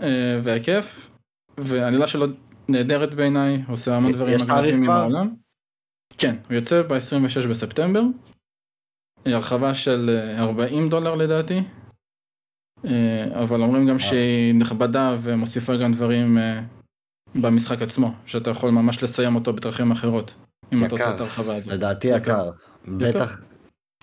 אה, 0.00 0.40
והכיף, 0.42 1.10
והעלילה 1.58 2.06
שלו 2.06 2.26
נהדרת 2.68 3.14
בעיניי, 3.14 3.62
עושה 3.68 3.96
המון 3.96 4.12
דברים 4.12 4.38
מגניבים 4.40 4.82
עם? 4.82 4.90
העולם. 4.90 5.34
כן, 6.18 6.36
הוא 6.48 6.54
יוצא 6.54 6.82
ב-26 6.82 7.48
בספטמבר, 7.48 8.00
אה, 8.00 8.06
הרחבה 9.34 9.74
של 9.74 10.10
אה, 10.38 10.42
40 10.42 10.88
דולר 10.88 11.14
לדעתי, 11.14 11.62
אה, 12.84 13.42
אבל 13.42 13.62
אומרים 13.62 13.88
גם 13.88 13.98
שהיא 13.98 14.54
נכבדה 14.54 15.16
ומוסיפה 15.22 15.76
גם 15.76 15.92
דברים 15.92 16.38
אה, 16.38 16.60
במשחק 17.34 17.82
עצמו, 17.82 18.12
שאתה 18.26 18.50
יכול 18.50 18.70
ממש 18.70 19.02
לסיים 19.02 19.34
אותו 19.34 19.52
בדרכים 19.52 19.90
אחרות, 19.90 20.34
אם 20.72 20.84
אתה 20.84 20.92
עושה 20.94 21.04
יקר. 21.04 21.14
את 21.14 21.20
ההרחבה 21.20 21.56
הזאת. 21.56 21.72
לדעתי 21.72 22.08
יקר. 22.08 22.16
יקר. 22.16 22.50
בטח. 22.88 23.38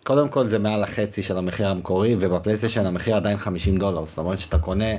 קודם 0.04 0.30
כל 0.30 0.48
זה 0.48 0.60
מעל 0.60 0.84
החצי 0.84 1.22
של 1.22 1.38
המחיר 1.38 1.68
המקורי 1.68 2.16
ובפלייסטיישן 2.20 2.86
המחיר 2.86 3.16
עדיין 3.16 3.38
50 3.38 3.78
דולר 3.78 4.06
זאת 4.06 4.18
אומרת 4.18 4.40
שאתה 4.40 4.60
קונה 4.60 4.92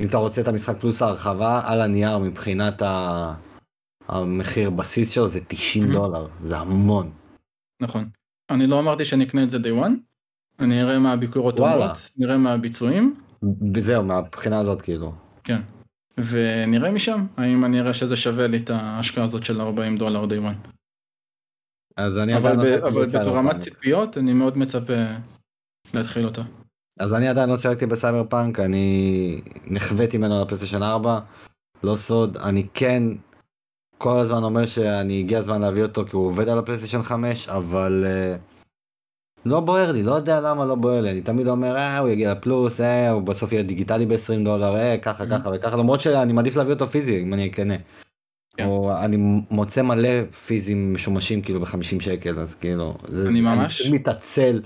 אם 0.00 0.06
אתה 0.06 0.16
רוצה 0.16 0.40
את 0.40 0.48
המשחק 0.48 0.76
פלוס 0.80 1.02
ההרחבה 1.02 1.62
על 1.64 1.80
הנייר 1.80 2.18
מבחינת 2.18 2.82
ה... 2.82 3.34
המחיר 4.08 4.70
בסיס 4.70 5.10
שלו 5.10 5.28
זה 5.28 5.40
90 5.48 5.84
Mhm. 5.84 5.92
דולר 5.92 6.26
זה 6.42 6.58
המון. 6.58 7.10
נכון. 7.82 8.08
אני 8.50 8.66
לא 8.66 8.78
אמרתי 8.78 9.04
שאני 9.04 9.24
אקנה 9.24 9.42
את 9.42 9.50
זה 9.50 9.58
day 9.58 9.84
one, 9.84 9.92
אני 10.58 10.82
אראה 10.82 10.98
מה 10.98 11.12
הביקורות. 11.12 11.58
אומרות, 11.58 12.10
נראה 12.16 12.36
מה 12.36 12.52
הביצועים, 12.52 13.14
זהו 13.78 14.02
מהבחינה 14.02 14.58
הזאת 14.58 14.82
כאילו. 14.82 15.12
כן. 15.44 15.60
ונראה 16.18 16.90
משם, 16.90 17.26
האם 17.36 17.64
אני 17.64 17.80
אראה 17.80 17.94
שזה 17.94 18.16
שווה 18.16 18.46
לי 18.46 18.56
את 18.56 18.70
ההשקעה 18.70 19.24
הזאת 19.24 19.44
של 19.44 19.60
40 19.60 19.96
דולר 19.96 20.24
day 20.24 20.42
one. 20.52 20.68
אז 21.96 22.18
אני 22.18 22.36
אבל, 22.36 22.56
ב, 22.56 22.60
לא 22.60 22.88
אבל 22.88 23.06
ברמת 23.06 23.52
פאנק. 23.52 23.62
ציפיות 23.62 24.18
אני 24.18 24.32
מאוד 24.32 24.58
מצפה 24.58 24.92
להתחיל 25.94 26.24
אותה. 26.24 26.42
אז 26.98 27.14
אני 27.14 27.28
עדיין 27.28 27.50
לא 27.50 27.56
שיחקתי 27.56 27.86
ב 27.86 27.92
Cyber 27.92 28.24
punk 28.28 28.60
אני 28.60 29.40
נכוויתי 29.66 30.18
ממנו 30.18 30.42
ל 30.42 30.45
PlayStation 30.45 30.82
4 30.82 31.20
לא 31.84 31.96
סוד 31.96 32.36
אני 32.36 32.66
כן 32.74 33.02
כל 33.98 34.16
הזמן 34.16 34.42
אומר 34.42 34.66
שאני 34.66 35.20
הגיע 35.20 35.38
הזמן 35.38 35.60
להביא 35.60 35.82
אותו 35.82 36.04
כי 36.04 36.16
הוא 36.16 36.26
עובד 36.26 36.48
על 36.48 36.58
ה 36.58 36.62
PlayStation 36.62 37.02
5 37.02 37.48
אבל 37.48 38.04
אה, 38.06 38.36
לא 39.46 39.60
בוער 39.60 39.92
לי 39.92 40.02
לא 40.02 40.14
יודע 40.14 40.40
למה 40.40 40.64
לא 40.64 40.74
בוער 40.74 41.00
לי 41.00 41.10
אני 41.10 41.20
תמיד 41.20 41.48
אומר 41.48 41.76
אה 41.76 41.98
הוא 41.98 42.08
יגיע 42.08 42.32
לפלוס 42.32 42.80
אה 42.80 43.10
הוא 43.10 43.22
בסוף 43.22 43.52
יהיה 43.52 43.62
דיגיטלי 43.62 44.06
ב-20 44.06 44.44
דולר 44.44 44.76
אה 44.76 44.96
ככה 45.02 45.24
Mhm. 45.24 45.26
ככה 45.30 45.50
וככה 45.54 45.76
למרות 45.76 46.00
שאני 46.00 46.32
מעדיף 46.32 46.56
להביא 46.56 46.72
אותו 46.72 46.86
פיזי 46.88 47.22
אם 47.22 47.34
אני 47.34 47.46
אקנה. 47.46 47.74
כן. 48.56 48.66
או 48.66 48.92
אני 48.96 49.16
מוצא 49.50 49.82
מלא 49.82 50.08
פיזים 50.46 50.94
משומשים 50.94 51.42
כאילו 51.42 51.60
ב-50 51.60 52.00
שקל 52.00 52.38
אז 52.40 52.54
כאילו 52.54 52.94
זה, 53.08 53.28
אני 53.28 53.40
ממש- 53.40 53.80
פשוט 53.82 53.94
מתעצל 53.94 54.60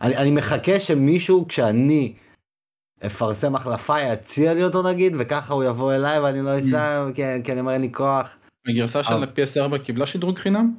אני, 0.00 0.16
אני 0.16 0.30
מחכה 0.30 0.80
שמישהו 0.80 1.48
כשאני 1.48 2.12
אפרסם 3.06 3.54
החלפה 3.54 4.00
יציע 4.00 4.54
לי 4.54 4.64
אותו 4.64 4.82
נגיד 4.90 5.12
וככה 5.18 5.54
הוא 5.54 5.64
יבוא 5.64 5.92
אליי 5.92 6.18
ואני 6.20 6.42
לא 6.42 6.58
אסע 6.58 7.06
כי, 7.14 7.22
כי 7.44 7.52
אני 7.52 7.60
אומר 7.60 7.72
אין 7.72 7.80
לי 7.80 7.92
כוח. 7.92 8.36
הגרסה 8.68 9.02
של 9.04 9.14
אבל- 9.14 9.22
ה-PS4 9.24 9.84
קיבלה 9.84 10.06
שדרוג 10.06 10.38
חינם? 10.38 10.76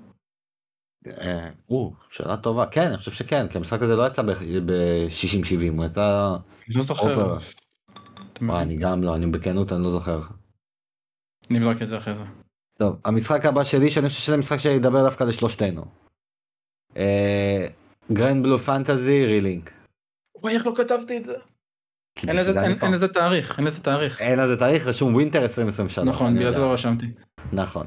אה, 1.08 1.50
או, 1.70 1.94
שאלה 2.10 2.38
טובה 2.38 2.66
כן 2.66 2.88
אני 2.88 2.98
חושב 2.98 3.12
שכן 3.12 3.48
כי 3.48 3.58
המשחק 3.58 3.82
הזה 3.82 3.96
לא 3.96 4.08
יצא 4.08 4.22
ב-60-70 4.22 5.78
הוא 5.78 5.86
יצא 5.86 6.36
לא 6.68 6.82
זוכר. 6.82 7.38
וואי, 8.42 8.62
אני 8.62 8.78
גם 8.78 9.04
לא 9.04 9.16
אני 9.16 9.26
בכנות 9.28 9.72
אני 9.72 9.84
לא 9.84 9.92
זוכר. 9.92 10.22
נבדוק 11.50 11.82
את 11.82 11.88
זה 11.88 11.98
אחרי 11.98 12.16
זה. 12.16 12.24
טוב 12.80 13.00
המשחק 13.06 13.46
הבא 13.46 13.64
שלי 13.64 13.90
שאני 13.92 14.08
חושב 14.08 14.20
שזה 14.22 14.38
משחק 14.38 14.58
שידבר 14.58 15.04
דווקא 15.04 15.24
לשלושתנו. 15.24 15.86
Granblue 18.14 18.60
Fantasy 18.60 19.26
Relink. 19.26 19.72
וואי 20.42 20.54
איך 20.56 20.66
לא 20.66 20.74
כתבתי 20.78 21.18
את 21.18 21.24
זה? 21.24 21.34
אין 22.28 22.36
לזה- 22.36 22.54
תאריך, 23.08 23.58
אין 23.58 23.66
לזה 23.68 23.84
תאריך. 23.84 24.22
אין 24.22 24.40
לזה 24.40 24.58
תאריך 24.58 24.88
רשום 24.88 25.14
Winter 25.16 25.42
2023. 25.42 26.08
נכון, 26.08 26.36
בגלל 26.36 26.52
זה. 26.52 26.60
לא 26.62 26.74
רשמתי. 26.74 27.06
נכון. 27.54 27.86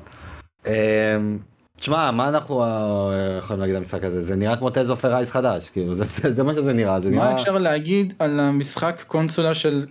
אמ, 0.67 1.39
תשמע 1.77 2.11
מה 2.11 2.29
אנחנו 2.29 2.63
אה, 2.63 3.37
יכולים 3.39 3.61
להגיד 3.61 3.75
על 3.77 3.83
המשחק 3.83 4.05
הזה 4.05 4.23
זה 4.23 4.37
נראה 4.37 4.57
כמו 4.57 4.71
Tales 4.71 4.91
of 4.91 5.09
Arise 5.15 5.31
חדש 5.31 5.71
כאילו 5.71 5.95
זה- 5.95 6.43
מה 6.43 6.55
שזה 6.55 6.73
נראה 6.73 7.01
זה 7.01 7.11
מה 7.11 7.17
נראה 7.17 7.35
אפשר 7.35 7.59
להגיד 7.59 8.15
על 8.19 8.41
המשחק 8.41 9.05
קונסולה 9.07 9.55
של 9.55 9.87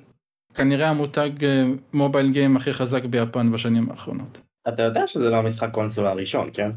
כנראה 0.54 0.90
המותג 0.90 1.44
אה, 1.46 1.64
mobile 1.94 2.32
game 2.32 2.58
הכי 2.58 2.74
חזק 2.74 3.06
ביפן 3.06 3.52
בשנים 3.52 3.90
האחרונות? 3.90 4.38
אתה 4.68 4.82
יודע 4.84 5.08
שזה 5.08 5.30
לא 5.30 5.36
המשחק 5.36 5.70
קונסולה 5.72 6.10
הראשון, 6.12 6.48
כן? 6.54 6.72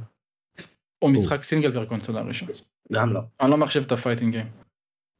או 1.02 1.08
משחק 1.08 1.42
סינגל 1.42 1.82
בקונסולה 1.84 2.20
הראשון. 2.20 2.48
גם 2.92 3.12
לא. 3.12 3.20
אני 3.40 3.50
לא 3.50 3.56
מחשיב 3.56 3.84
את 3.86 3.92
ה 3.92 3.97
fighting 3.97 4.32
game. 4.32 4.46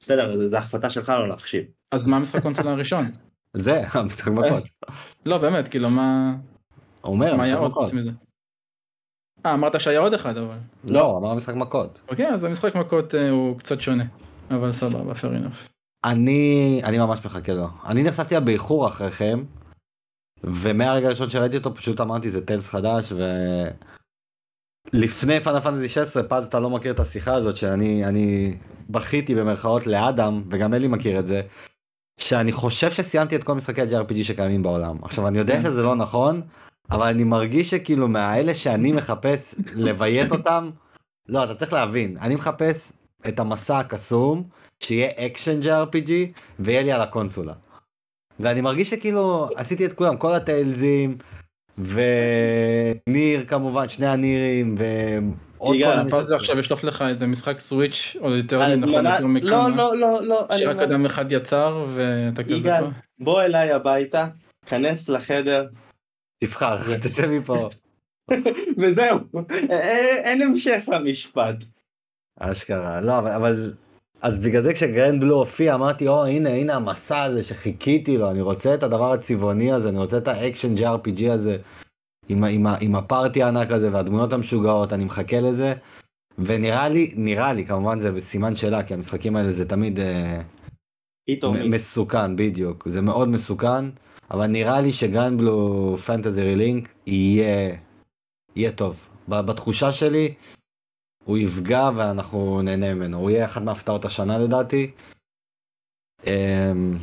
בסדר, 0.00 0.36
זה- 0.36 0.48
זה 0.48 0.58
החלטה 0.58 0.90
שלך 0.90 1.08
לא 1.08 1.28
להחשיב. 1.28 1.64
אז 1.92 2.06
מה 2.06 2.16
המשחק 2.16 2.42
קונסולה 2.42 2.72
הראשון? 2.72 3.04
זה 3.54 3.82
המשחק 3.92 4.32
מכות. 4.32 4.64
לא 5.26 5.38
באמת 5.38 5.68
כאילו 5.68 5.90
מה 5.90 6.34
אומר 7.04 7.36
מה 7.36 7.44
היה 7.44 7.56
עוד. 7.56 7.72
חוץ 7.72 7.92
מזה? 7.92 8.10
אה 9.46 9.54
אמרת 9.54 9.80
שהיה 9.80 10.00
עוד 10.00 10.14
אחד 10.14 10.36
אבל. 10.36 10.58
לא 10.84 11.16
אמר 11.18 11.34
משחק 11.34 11.54
מכות. 11.54 11.98
אוקיי 12.08 12.28
אז 12.28 12.44
המשחק 12.44 12.74
מכות 12.74 13.14
אה, 13.14 13.30
הוא 13.30 13.58
קצת 13.58 13.80
שונה. 13.80 14.04
אבל 14.50 14.72
סבבה 14.72 15.12
fair 15.12 15.24
enough. 15.42 15.68
אני 16.04 16.80
אני 16.84 16.98
ממש 16.98 17.18
מחכה 17.24 17.52
לו 17.52 17.66
אני 17.86 18.02
נחשפתי 18.02 18.34
אליו 18.36 18.46
באיחור 18.46 18.88
אחריכם. 18.88 19.44
ומהרגע 20.44 21.06
הראשון 21.06 21.30
שראיתי 21.30 21.56
אותו 21.56 21.74
פשוט 21.74 22.00
אמרתי 22.00 22.30
זה 22.30 22.46
טיילס 22.46 22.68
חדש 22.68 23.12
ו... 23.12 23.22
לפני 24.92 25.40
פאנל 25.40 25.60
פנטזי 25.60 25.88
16 25.88 26.22
פז 26.22 26.44
אתה 26.44 26.60
לא 26.60 26.70
מכיר 26.70 26.92
את 26.92 27.00
השיחה 27.00 27.34
הזאת 27.34 27.56
שאני 27.56 28.04
אני 28.04 28.56
בכיתי 28.90 29.34
במרכאות 29.34 29.86
לאדם 29.86 30.42
וגם 30.50 30.74
אלי 30.74 30.88
מכיר 30.88 31.18
את 31.18 31.26
זה. 31.26 31.42
שאני 32.18 32.52
חושב 32.52 32.90
שסיימתי 32.90 33.36
את 33.36 33.44
כל 33.44 33.54
משחקי 33.54 33.80
ה-JRPG 33.80 34.22
שקיימים 34.22 34.62
בעולם 34.62 34.96
עכשיו 35.02 35.28
אני 35.28 35.38
יודע 35.38 35.54
כן. 35.54 35.62
שזה 35.62 35.82
לא 35.82 35.94
נכון 35.96 36.42
אבל 36.90 37.06
אני 37.06 37.24
מרגיש 37.24 37.70
שכאילו 37.70 38.08
מהאלה 38.08 38.54
שאני 38.54 38.92
מחפש 38.92 39.54
לביית 39.74 40.32
אותם 40.32 40.70
לא 41.28 41.44
אתה 41.44 41.54
צריך 41.54 41.72
להבין 41.72 42.16
אני 42.20 42.34
מחפש 42.34 42.92
את 43.28 43.38
המסע 43.38 43.78
הקסום 43.78 44.44
שיהיה 44.82 45.08
אקשן 45.26 45.60
JRPG 45.62 46.10
ויהיה 46.58 46.82
לי 46.82 46.92
על 46.92 47.00
הקונסולה. 47.00 47.52
ואני 48.40 48.60
מרגיש 48.60 48.90
שכאילו 48.90 49.48
עשיתי 49.56 49.86
את 49.86 49.92
כולם 49.92 50.16
כל 50.16 50.32
הטיילזים 50.32 51.18
ו 51.78 52.12
Nier 52.12 53.44
כמובן 53.48 53.88
שני 53.88 54.06
הנירים 54.06 54.74
ועוד 54.78 55.38
אה, 55.62 55.68
שחקנים. 56.22 56.34
עכשיו 56.40 56.56
לשלוף 56.58 56.84
לך 56.84 57.04
איזה 57.08 57.26
משחק 57.26 57.58
Switch 57.58 58.16
או 58.20 58.30
יותר 58.36 58.62
אז 58.62 58.78
נכון 58.78 58.94
מנה- 59.00 59.14
יותר 59.14 59.26
מכמה. 59.26 59.50
לא, 59.50 59.76
לא, 59.76 59.96
לא, 59.96 60.22
לא. 60.26 60.46
שרק 60.58 60.76
אדם 60.76 61.06
אחד 61.06 61.32
יצר 61.32 61.86
ואתה 61.94 62.44
כזה 62.44 62.54
יגאל, 62.54 62.80
פה. 62.84 62.90
בוא 63.18 63.42
אליי 63.42 63.72
הביתה, 63.72 64.26
כנס 64.66 65.08
לחדר, 65.08 65.66
תבחר 66.44 66.76
תצא 67.02 67.26
מפה. 67.26 67.68
וזהו. 68.78 69.18
אין- 69.70 70.24
אין 70.24 70.42
המשך 70.42 70.84
למשפט. 70.92 71.54
אשכרה 72.40 73.00
לא 73.00 73.18
אבל, 73.18 73.30
אבל 73.30 73.72
אז 74.22 74.38
בגלל 74.38 74.62
זה 74.62 74.72
כש 74.72 75.20
Granblue 75.20 75.34
הופיע 75.36 75.74
אמרתי 75.74 76.08
או 76.08 76.24
הנה 76.26 76.50
הנה 76.50 76.74
המסע 76.74 77.22
הזה 77.22 77.42
שחיכיתי 77.44 78.16
לו 78.16 78.30
אני 78.30 78.40
רוצה 78.40 78.74
את 78.74 78.82
הדבר 78.82 79.12
הצבעוני 79.12 79.72
הזה 79.72 79.88
אני 79.88 79.98
רוצה 79.98 80.18
את 80.18 80.28
האקשן 80.28 80.74
JRPG 80.76 81.30
הזה 81.30 81.56
עם, 82.28 82.44
עם, 82.44 82.66
עם 82.80 82.94
הפארטי 82.94 83.42
הענק 83.42 83.70
הזה 83.70 83.92
והדמויות 83.92 84.32
המשוגעות 84.32 84.92
אני 84.92 85.04
מחכה 85.04 85.40
לזה. 85.40 85.74
ונראה 86.38 86.88
לי 86.88 87.14
נראה 87.16 87.52
לי 87.52 87.66
כמובן 87.66 87.98
זה 87.98 88.12
בסימן 88.12 88.56
שאלה 88.56 88.82
כי 88.82 88.94
המשחקים 88.94 89.36
האלה 89.36 89.52
זה 89.52 89.68
תמיד 89.68 89.98
אה, 90.00 90.40
מסוכן 91.70 92.36
בדיוק. 92.36 92.88
זה 92.88 93.00
מאוד 93.00 93.28
מסוכן 93.28 93.84
אבל 94.30 94.46
נראה 94.46 94.80
לי 94.80 94.92
שגרנד 94.92 95.38
בלו 95.38 95.96
פנטזי 96.06 96.42
רילינק 96.42 96.88
יהיה 97.06 97.76
יהיה 98.56 98.72
טוב. 98.72 99.08
בתחושה 99.28 99.92
שלי 99.92 100.34
הוא 101.24 101.38
יפגע 101.38 101.90
ואנחנו 101.96 102.62
נהנה 102.62 102.94
ממנו. 102.94 103.18
הוא 103.18 103.30
יהיה 103.30 103.44
אחת 103.44 103.62
מהפתעות 103.62 104.04
השנה 104.04 104.38
לדעתי. 104.38 104.90
אמ, 106.26 106.94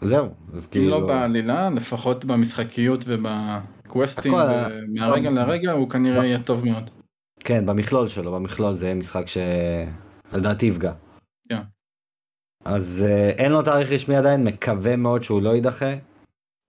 זהו 0.00 0.28
אז 0.54 0.64
אם 0.64 0.70
כאילו 0.70 0.90
לא 0.90 1.06
בעלילה 1.06 1.70
לפחות 1.70 2.24
במשחקיות 2.24 3.04
ובקווסטים 3.96 4.34
הכל- 4.34 4.72
ומהרגע 4.72 5.30
לרגע 5.30 5.72
הוא 5.72 5.90
כנראה 5.90 6.26
יהיה 6.26 6.42
טוב 6.42 6.64
מאוד. 6.64 6.90
כן 7.40 7.66
במכלול 7.66 8.08
שלו 8.08 8.32
במכלול 8.32 8.74
זה 8.74 8.94
משחק 8.94 9.24
שלדעתי 9.26 10.66
יפגע. 10.66 10.92
כן. 11.48 11.60
אז 12.64 13.04
אה, 13.08 13.30
אין 13.30 13.52
לו 13.52 13.62
תאריך 13.62 13.90
רשמי 13.90 14.16
עדיין 14.16 14.44
מקווה 14.44 14.96
מאוד 14.96 15.22
שהוא 15.22 15.42
לא 15.42 15.54
יידחה. 15.54 15.94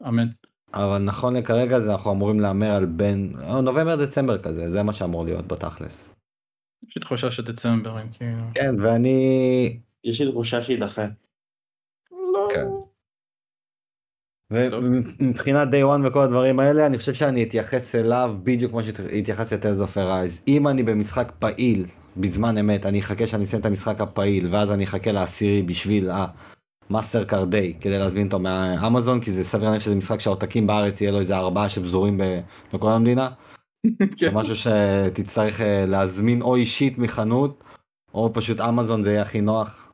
אמן. 0.08 0.28
אבל 0.74 0.98
נכון 0.98 1.36
לכרגע 1.36 1.80
זה 1.80 1.92
אנחנו 1.94 2.12
אמורים 2.12 2.40
להמר 2.40 2.72
על 2.76 2.86
בין 2.86 3.34
או, 3.50 3.62
נובמבר 3.62 4.06
דצמבר 4.06 4.44
כזה 4.44 4.72
זה 4.72 4.84
מה 4.84 4.94
שאמור 4.94 5.26
להיות 5.26 5.48
בתכלס. 5.48 6.14
יש 6.88 6.96
לי 6.96 7.02
תחושה 7.02 7.32
שדצמבר 7.32 7.98
הם 7.98 8.10
כאילו. 8.12 8.44
כן 8.54 8.76
ואני 8.82 9.80
יש 10.04 10.22
לי 10.22 10.32
תחושה 10.32 10.62
שיידחה. 10.62 11.06
לא. 12.12 12.48
כן. 12.54 12.66
ומבחינת 14.54 15.68
day 15.68 15.98
one 15.98 16.08
וכל 16.08 16.20
הדברים 16.20 16.60
האלה 16.60 16.86
אני 16.86 16.98
חושב 16.98 17.14
שאני 17.14 17.44
אתייחס 17.44 17.96
אליו 17.96 18.36
בדיוק 18.44 18.72
כמו 18.72 18.84
שהתייחסתי 18.84 19.56
ל 19.56 19.60
Tales 19.60 19.80
of 19.80 19.98
Arise 19.98 20.42
אם 20.48 20.68
אני 20.68 20.84
במשחק 20.84 21.32
פעיל 21.40 21.86
בזמן 22.18 22.58
אמת 22.58 22.86
אני 22.86 23.00
אחכה 23.00 23.28
שאני 23.28 23.44
אסיים 23.44 23.60
את 23.60 23.66
המשחק 23.66 24.02
הפעיל 24.02 24.48
ואז 24.52 24.72
אני 24.72 24.84
אחכה 24.84 25.12
לעשירי 25.12 25.62
בשביל 25.62 26.10
ה 26.90 27.24
Mastercard 27.24 27.52
Day 27.52 27.74
כדי 27.82 28.00
להזמין 28.00 28.26
אותו 28.26 28.40
מהאמזון 28.40 29.22
כי 29.22 29.32
זה 29.32 29.44
סביר 29.44 29.66
להניח 29.66 29.82
שזה 29.82 29.96
משחק 29.96 30.20
שהעותקים 30.20 30.68
בארץ 30.68 31.02
יהיה 31.02 31.12
לו 31.12 31.20
איזה 31.20 31.38
ארבעה 31.38 31.70
שפזורים 31.70 32.22
בכל 32.74 32.92
המדינה. 32.92 33.30
זה 34.20 34.32
משהו 34.32 34.56
שתצטרך 34.56 35.62
אה, 35.62 35.86
להזמין 35.86 36.42
או 36.42 36.56
אישית 36.56 36.98
מחנות 36.98 37.64
או 38.14 38.34
פשוט 38.34 38.60
אמזון 38.60 39.04
זה 39.04 39.12
יהיה 39.12 39.22
הכי 39.22 39.42
נוח. 39.42 39.87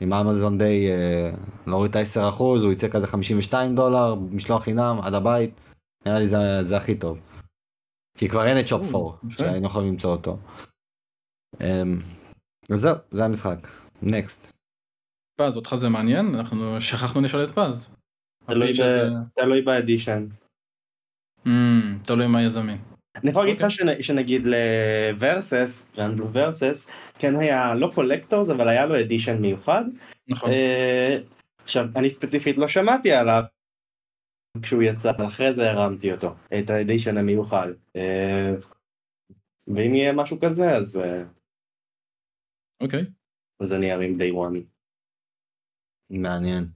עם 0.00 0.12
אמזון 0.12 0.58
דיי 0.58 0.90
אה, 0.90 1.30
להוריד 1.66 1.90
את 1.90 1.96
ה-10% 1.96 2.38
הוא 2.38 2.72
יצא 2.72 2.88
כזה 2.88 3.06
52 3.06 3.76
דולר 3.76 4.14
משלוח 4.14 4.62
חינם 4.62 5.00
עד 5.02 5.14
הבית 5.14 5.60
נראה 6.06 6.18
לי 6.18 6.28
זה, 6.28 6.62
זה 6.62 6.76
הכי 6.76 6.98
טוב. 6.98 7.18
כי 8.18 8.28
כבר 8.28 8.46
אין 8.46 8.60
את 8.60 8.66
שופ 8.66 8.94
או, 8.94 9.10
4 9.10 9.18
יפה. 9.28 9.38
שהיינו 9.38 9.66
יכולים 9.66 9.92
למצוא 9.92 10.10
אותו. 10.10 10.38
אמ, 11.60 12.00
אז 12.74 12.80
זהו 12.80 12.96
זה 13.10 13.24
המשחק. 13.24 13.68
נקסט. 14.02 14.52
פז, 15.40 15.56
אותך 15.56 15.74
זה 15.74 15.88
מעניין? 15.88 16.34
אנחנו 16.34 16.80
שכחנו 16.80 17.20
לשאול 17.20 17.44
את 17.44 17.48
פז. 17.48 17.88
תלוי 19.34 19.62
ב 19.62 19.69
edition. 19.69 20.26
אמ, 21.46 21.98
תלוי 22.04 22.26
מה 22.26 22.38
יהיה 22.38 22.48
זמין. 22.48 22.91
אני 23.16 23.30
יכול 23.30 23.42
להגיד 23.42 23.62
אוקיי. 23.62 23.66
לך 23.66 23.72
שנ- 23.98 24.02
שנגיד 24.02 24.42
ל 24.44 25.86
Versus, 25.96 26.16
Granblue 26.16 26.32
Versus, 26.32 26.86
כן 27.18 27.36
היה 27.36 27.74
לא 27.74 27.90
collector's 27.94 28.48
אבל 28.50 28.68
היה 28.68 28.86
לו 28.86 29.00
edition 29.00 29.36
מיוחד. 29.40 29.84
נכון. 30.28 30.50
אה, 30.50 31.18
עכשיו 31.62 31.84
אני 31.96 32.10
ספציפית 32.10 32.58
לא 32.58 32.68
שמעתי 32.68 33.12
עליו 33.12 33.42
כשהוא 34.62 34.82
יצא, 34.82 35.12
אחרי 35.28 35.52
זה 35.52 35.70
הרמתי 35.70 36.12
אותו, 36.12 36.34
את 36.58 36.70
ה 36.70 36.76
edition 36.76 37.16
המיוחד. 37.16 37.68
אה, 37.96 38.50
ואם 39.68 39.94
יהיה 39.94 40.12
משהו 40.12 40.40
כזה 40.40 40.70
אז, 40.70 40.96
אה, 40.96 41.22
אוקיי. 42.82 43.04
אז 43.60 43.72
אני 43.72 43.92
ארים 43.92 44.14
day 44.14 44.30
one. 44.30 44.52
מעניין. 46.10 46.66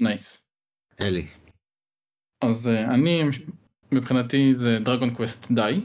nice. 0.00 0.44
אלי. 1.00 1.26
אז 2.44 2.68
אני, 2.94 3.22
מבחינתי 3.92 4.54
זה 4.54 4.78
Dragon 4.78 5.14
Quest 5.14 5.52
Dai. 5.52 5.84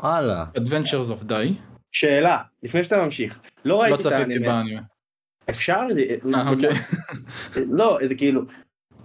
וואלה. 0.00 0.46
Adventures 0.56 1.10
of 1.20 1.30
Dai. 1.30 1.54
שאלה, 1.92 2.42
לפני 2.62 2.84
שאתה 2.84 3.04
ממשיך, 3.04 3.40
לא 3.64 3.74
לא 3.74 3.82
ראיתי 3.82 3.94
את 3.94 4.00
צפיתי 4.00 4.14
האנימה, 4.14 4.46
באנימה. 4.46 4.80
אפשר? 5.50 5.80
אה, 6.34 6.50
אוקיי. 6.50 6.70
לא, 7.78 7.98
זה 8.08 8.14
כאילו, 8.14 8.42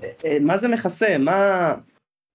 אה, 0.04 0.10
אה, 0.26 0.38
מה 0.42 0.58
זה 0.58 0.68
מכסה? 0.68 1.18
מה... 1.18 1.72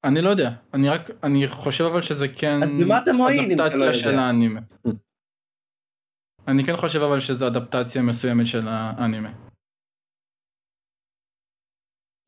אני 0.05 0.23
לא 0.23 0.29
יודע. 0.29 0.51
אני 0.75 0.89
רק, 0.89 1.01
אני 1.23 1.49
חושב 1.49 1.85
אבל 1.85 2.03
שזה 2.03 2.29
כן... 2.29 2.63
אז 2.63 2.73
במה 2.73 3.03
אתה 3.03 3.13
מועיל 3.13 3.53
אם 3.53 3.55
אתה 3.55 3.77
לא 3.77 3.85
יודע? 3.85 3.95
של 3.95 4.15
האנימה. 4.15 4.61
אני 6.49 6.65
כן 6.65 6.77
חושב 6.77 7.01
אבל 7.01 7.21
שזה 7.21 7.47
אדפטציה 7.47 8.03
מסוימת 8.03 8.47
של 8.47 8.69
האנימה. 8.69 9.33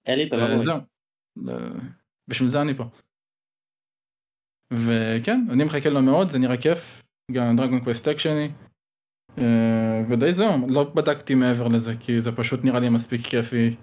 אלי, 0.09 0.28
אתה 0.28 0.36
לא 0.36 0.43
אה, 0.43 0.47
מועיל. 0.48 0.62
זהו. 0.65 0.77
אה, 1.48 1.55
בשביל 2.28 2.48
זה 2.48 2.61
אני 2.61 2.74
פה. 2.74 2.85
וכן, 4.72 5.47
אני 5.51 5.64
מחכה 5.64 5.90
לו 5.90 6.02
מאוד, 6.02 6.30
זה 6.30 6.38
נראה 6.38 6.56
כיף. 6.56 7.02
גם 7.32 7.56
דרגון 7.56 7.80
קווסט 7.80 8.09
אקשני. 8.09 8.48
ודי 10.09 10.32
זהו, 10.32 10.52
לא 10.68 10.84
בדקתי 10.94 11.34
מעבר 11.34 11.68
לזה, 11.68 11.94
כי 12.01 12.20
זה 12.20 12.32
פשוט 12.32 12.64
נראה 12.64 12.80
לי 12.80 12.88
מספיק 12.88 13.20
כיפי 13.20 13.74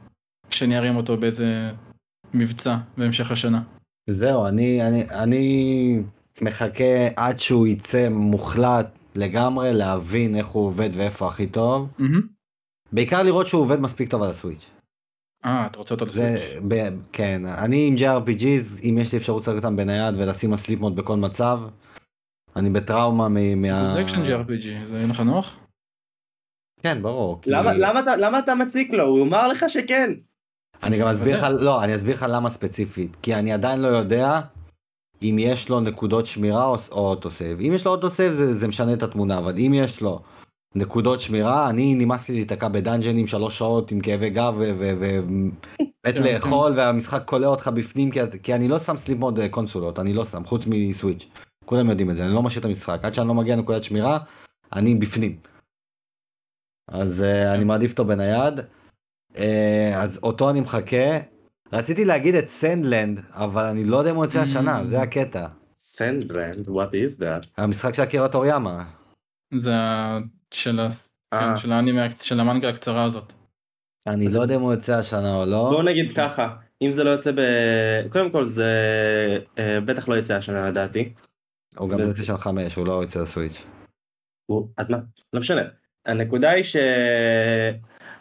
שאני 0.50 0.78
ארים 0.78 0.96
אותו 0.96 1.18
באיזה 1.18 1.72
מבצע 2.34 2.78
בהמשך 2.98 3.32
השנה. 3.32 3.62
זהו 4.10 4.46
אני 4.48 4.88
אני 4.88 5.10
אני 5.10 6.04
מחכה 6.42 7.08
עד 7.16 7.40
שהוא 7.40 7.68
יצא 7.68 8.10
מוחלט 8.10 8.88
לגמרי 9.16 9.74
להבין 9.74 10.36
איך 10.36 10.48
הוא 10.48 10.66
עובד 10.66 10.90
ואיפה 10.94 11.28
הכי 11.28 11.48
טוב. 11.48 11.90
מהמם. 11.98 12.22
בעיקר 12.92 13.24
לראות 13.24 13.48
שהוא 13.48 13.62
עובד 13.62 13.80
מספיק 13.80 14.10
טוב 14.10 14.24
על 14.24 14.30
ה 14.30 14.35
Switch. 14.35 14.73
אה, 15.46 15.66
אתה 15.66 15.78
רוצה 15.80 15.94
אותו 15.94 16.08
זה 16.08 16.36
ל 16.56 16.61
Switch? 16.61 16.94
כן 17.12 17.46
אני 17.46 17.88
עם 17.88 17.96
JRPGs 17.96 18.84
אם 18.84 18.98
יש 19.02 19.12
לי 19.12 19.18
אפשרות 19.18 19.42
לשחק 19.42 19.56
אותם 19.56 19.76
בנייד 19.76 20.16
ולשים 20.18 20.54
ה 20.54 20.58
sleep 20.58 20.80
mode 20.80 20.96
בכל 20.96 21.18
מצב. 21.18 21.60
אני 22.56 22.70
בטראומה 22.70 23.28
מ- 23.30 23.62
מה... 23.62 23.88
זה 23.94 24.02
אקשן 24.02 24.24
JRPG, 24.24 24.86
זה 24.86 24.98
יהיה 24.98 25.08
לך 25.08 25.20
נוח? 25.20 25.56
כן 26.82 27.02
ברור. 27.02 27.42
כי- 27.42 27.50
למה- 27.50 27.74
למה 27.74 28.00
אתה- 28.00 28.16
למה 28.18 28.40
אתה 28.40 28.56
מציק 28.56 28.94
לו? 28.94 29.04
הוא 29.04 29.24
אמר 29.28 29.48
לך 29.48 29.66
שכן. 29.68 30.12
אני 30.84 30.98
גם 30.98 31.08
אסביר 31.08 31.38
לך. 31.38 31.48
לא 31.60 31.84
אני 31.84 31.96
אסביר 31.96 32.16
לך 32.16 32.26
למה 32.30 32.50
ספציפית 32.50 33.18
כי 33.22 33.36
אני 33.36 33.54
עדיין 33.54 33.80
לא 33.82 33.88
יודע 33.88 34.40
אם 35.22 35.36
יש 35.40 35.70
לו 35.70 35.80
נקודות 35.80 36.26
שמירה 36.26 36.66
או, 36.66 36.76
או 36.92 37.10
auto 37.10 37.30
save 37.30 37.60
אם 37.62 37.72
יש 37.74 37.86
לו 37.86 37.92
auto 37.92 38.12
save 38.12 38.34
זה, 38.34 38.54
זה 38.58 38.68
משנה 38.68 38.94
את 38.94 39.04
התמונה 39.04 39.38
אבל 39.38 39.58
אם 39.58 39.74
יש 39.76 40.02
לו 40.02 40.22
נקודות 40.76 41.20
שמירה 41.20 41.70
אני 41.70 41.96
נמאס 41.96 42.30
לי 42.30 42.36
להיתקע 42.36 42.68
בדאנג'נים 42.68 43.28
שלוש 43.28 43.58
שעות 43.58 43.92
עם 43.92 44.00
כאבי 44.00 44.30
גב 44.30 44.54
ומת 44.58 46.16
כבר 46.16 46.24
לאכול 46.24 46.74
והמשחק 46.78 47.24
כולא 47.26 47.48
אותך 47.48 47.68
בפנים 47.68 48.12
כי, 48.12 48.20
כי 48.44 48.56
אני 48.56 48.68
לא 48.68 48.80
שם 48.80 48.98
sleep 48.98 49.18
mode 49.18 49.40
אה, 49.40 49.50
קונסולות 49.50 50.00
אני 50.00 50.14
לא 50.14 50.26
שם 50.26 50.46
חוץ 50.46 50.64
מ 50.68 50.76
Switch 50.76 51.26
כולם 51.66 51.90
יודעים 51.90 52.10
את 52.12 52.16
זה 52.16 52.26
אני 52.26 52.34
לא 52.34 52.44
משאיר 52.44 52.60
את 52.60 52.66
המשחק 52.66 53.00
עד 53.04 53.14
שאני 53.14 53.28
לא 53.28 53.34
מגיע 53.34 53.56
לנקודת 53.56 53.84
שמירה 53.84 54.18
אני 54.76 54.96
בפנים. 54.96 55.38
אז 56.88 57.22
אה, 57.24 57.56
אני 57.56 57.64
מעדיף 57.64 57.92
אותו 57.92 58.06
בנייד. 58.06 58.54
אה, 59.34 59.40
אז 59.96 60.20
אותו 60.24 60.50
אני 60.50 60.62
מחכה. 60.62 61.18
רציתי 61.74 62.06
להגיד 62.06 62.36
את 62.36 62.48
Sand 62.48 62.84
Land 62.84 63.20
אבל 63.32 63.64
אני 63.64 63.84
לא 63.84 63.98
יודע 63.98 64.12
אם 64.12 64.16
הוא 64.16 64.26
יוצא 64.26 64.40
השנה 64.42 64.86
זה 64.86 65.02
הקטע. 65.02 65.48
Sand 65.76 66.17
Land, 66.17 66.68
what 66.68 66.92
is 66.92 67.20
that? 67.20 67.48
המשחק 67.58 67.94
של 67.94 68.04
אקירה 68.04 68.30
טוריאמה. 68.30 68.86
זה 69.54 69.72
של 70.54 70.80
ה- 70.80 70.88
אה. 71.34 71.40
כן, 71.56 71.60
של 71.62 71.72
האנימה, 71.72 72.02
של 72.22 72.40
המנגה 72.40 72.70
הקצרה 72.70 73.04
הזאת. 73.04 73.34
אני 74.08 74.28
אז- 74.28 74.36
לא 74.36 74.42
יודע 74.42 74.56
אם 74.56 74.62
הוא 74.62 74.74
יוצא 74.74 74.96
השנה 74.96 75.36
או 75.36 75.46
לא. 75.46 75.70
בוא 75.72 75.84
נגיד 75.84 76.14
ככה, 76.16 76.50
אם 76.82 76.92
זה 76.92 77.04
לא 77.04 77.10
יוצא 77.10 77.32
ב... 77.32 77.40
קודם 78.10 78.32
כל 78.32 78.46
זה 78.46 78.70
אה, 79.60 79.82
בטח 79.82 80.08
לא 80.08 80.18
יצא 80.18 80.34
השנה 80.34 80.70
לדעתי. 80.70 81.14
הוא 81.78 81.90
גם 81.90 82.00
יוצא 82.00 82.24
של 82.24 82.38
חמש 82.38 82.76
הוא 82.76 82.88
לא 82.88 83.02
יוצא 83.04 83.22
לסוויץ'. 83.22 83.64
הוא- 84.46 84.68
אז 84.78 84.90
מה? 84.92 84.98
לא 85.34 85.40
משנה. 85.40 85.62
הנקודה 86.06 86.50
היא 86.52 86.64
ש... 86.64 86.76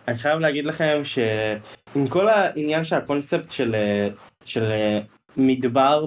אני 0.08 0.18
חייב 0.18 0.38
להגיד 0.38 0.64
לכם 0.66 1.00
שעם 1.04 2.08
כל 2.08 2.28
העניין 2.28 2.84
של 2.84 2.96
הקונספט 2.96 3.50
של, 3.50 3.74
אה, 3.74 4.08
של 4.44 4.64
אה, 4.64 5.00
מדבר 5.36 6.06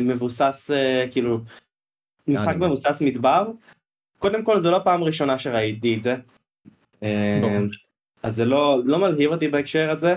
מבוסס 0.00 0.70
כאילו 1.10 1.38
משחק. 2.28 2.56
מבוסס 2.56 3.02
מדבר 3.02 3.46
קודם 4.18 4.44
כל 4.44 4.60
זה 4.60 4.70
לא 4.70 4.80
פעם 4.84 5.04
ראשונה 5.04 5.38
שראיתי 5.38 5.96
את 5.96 6.02
זה. 6.02 6.16
אה. 7.02 7.58
אז 8.22 8.36
זה 8.36 8.44
לא, 8.44 8.80
לא 8.84 8.98
מלהיב 8.98 9.32
אותי 9.32 9.48
בהקשר 9.48 9.90
הזה. 9.90 10.14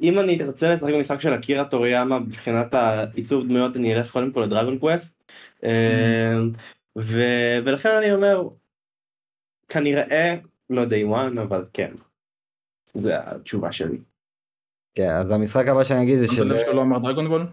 אם 0.00 0.18
אני 0.18 0.42
ארצה 0.42 0.74
לשחק 0.74 0.92
במשחק 0.92 1.20
של 1.20 1.34
אקירה 1.34 1.64
טוריאמה 1.64 2.18
מבחינת 2.18 2.74
העיצוב 2.74 3.44
דמויות 3.44 3.76
אני 3.76 3.94
אלך 3.94 4.12
קודם 4.12 4.32
כל 4.32 4.40
לדרגון 4.40 4.78
קווסט. 4.78 5.22
אה, 5.64 6.38
ו... 6.98 7.20
ולכן 7.64 7.88
אני 7.88 8.12
אומר 8.12 8.48
כנראה 9.68 10.34
לא 10.70 10.84
day 10.84 11.14
one 11.14 11.42
אבל 11.42 11.64
כן. 11.72 11.88
זה 12.94 13.14
התשובה 13.20 13.72
שלי. 13.72 13.98
כן 14.94 15.10
אז 15.10 15.30
המשחק 15.30 15.68
הבא 15.68 15.84
שאני 15.84 16.02
אגיד 16.02 16.18
זה 16.18 16.28
של... 16.28 16.44
לב 16.44 16.60
שהוא 16.60 16.74
לא 16.74 16.82
אמר 16.82 16.98
דרגון 16.98 17.28
בול? 17.28 17.46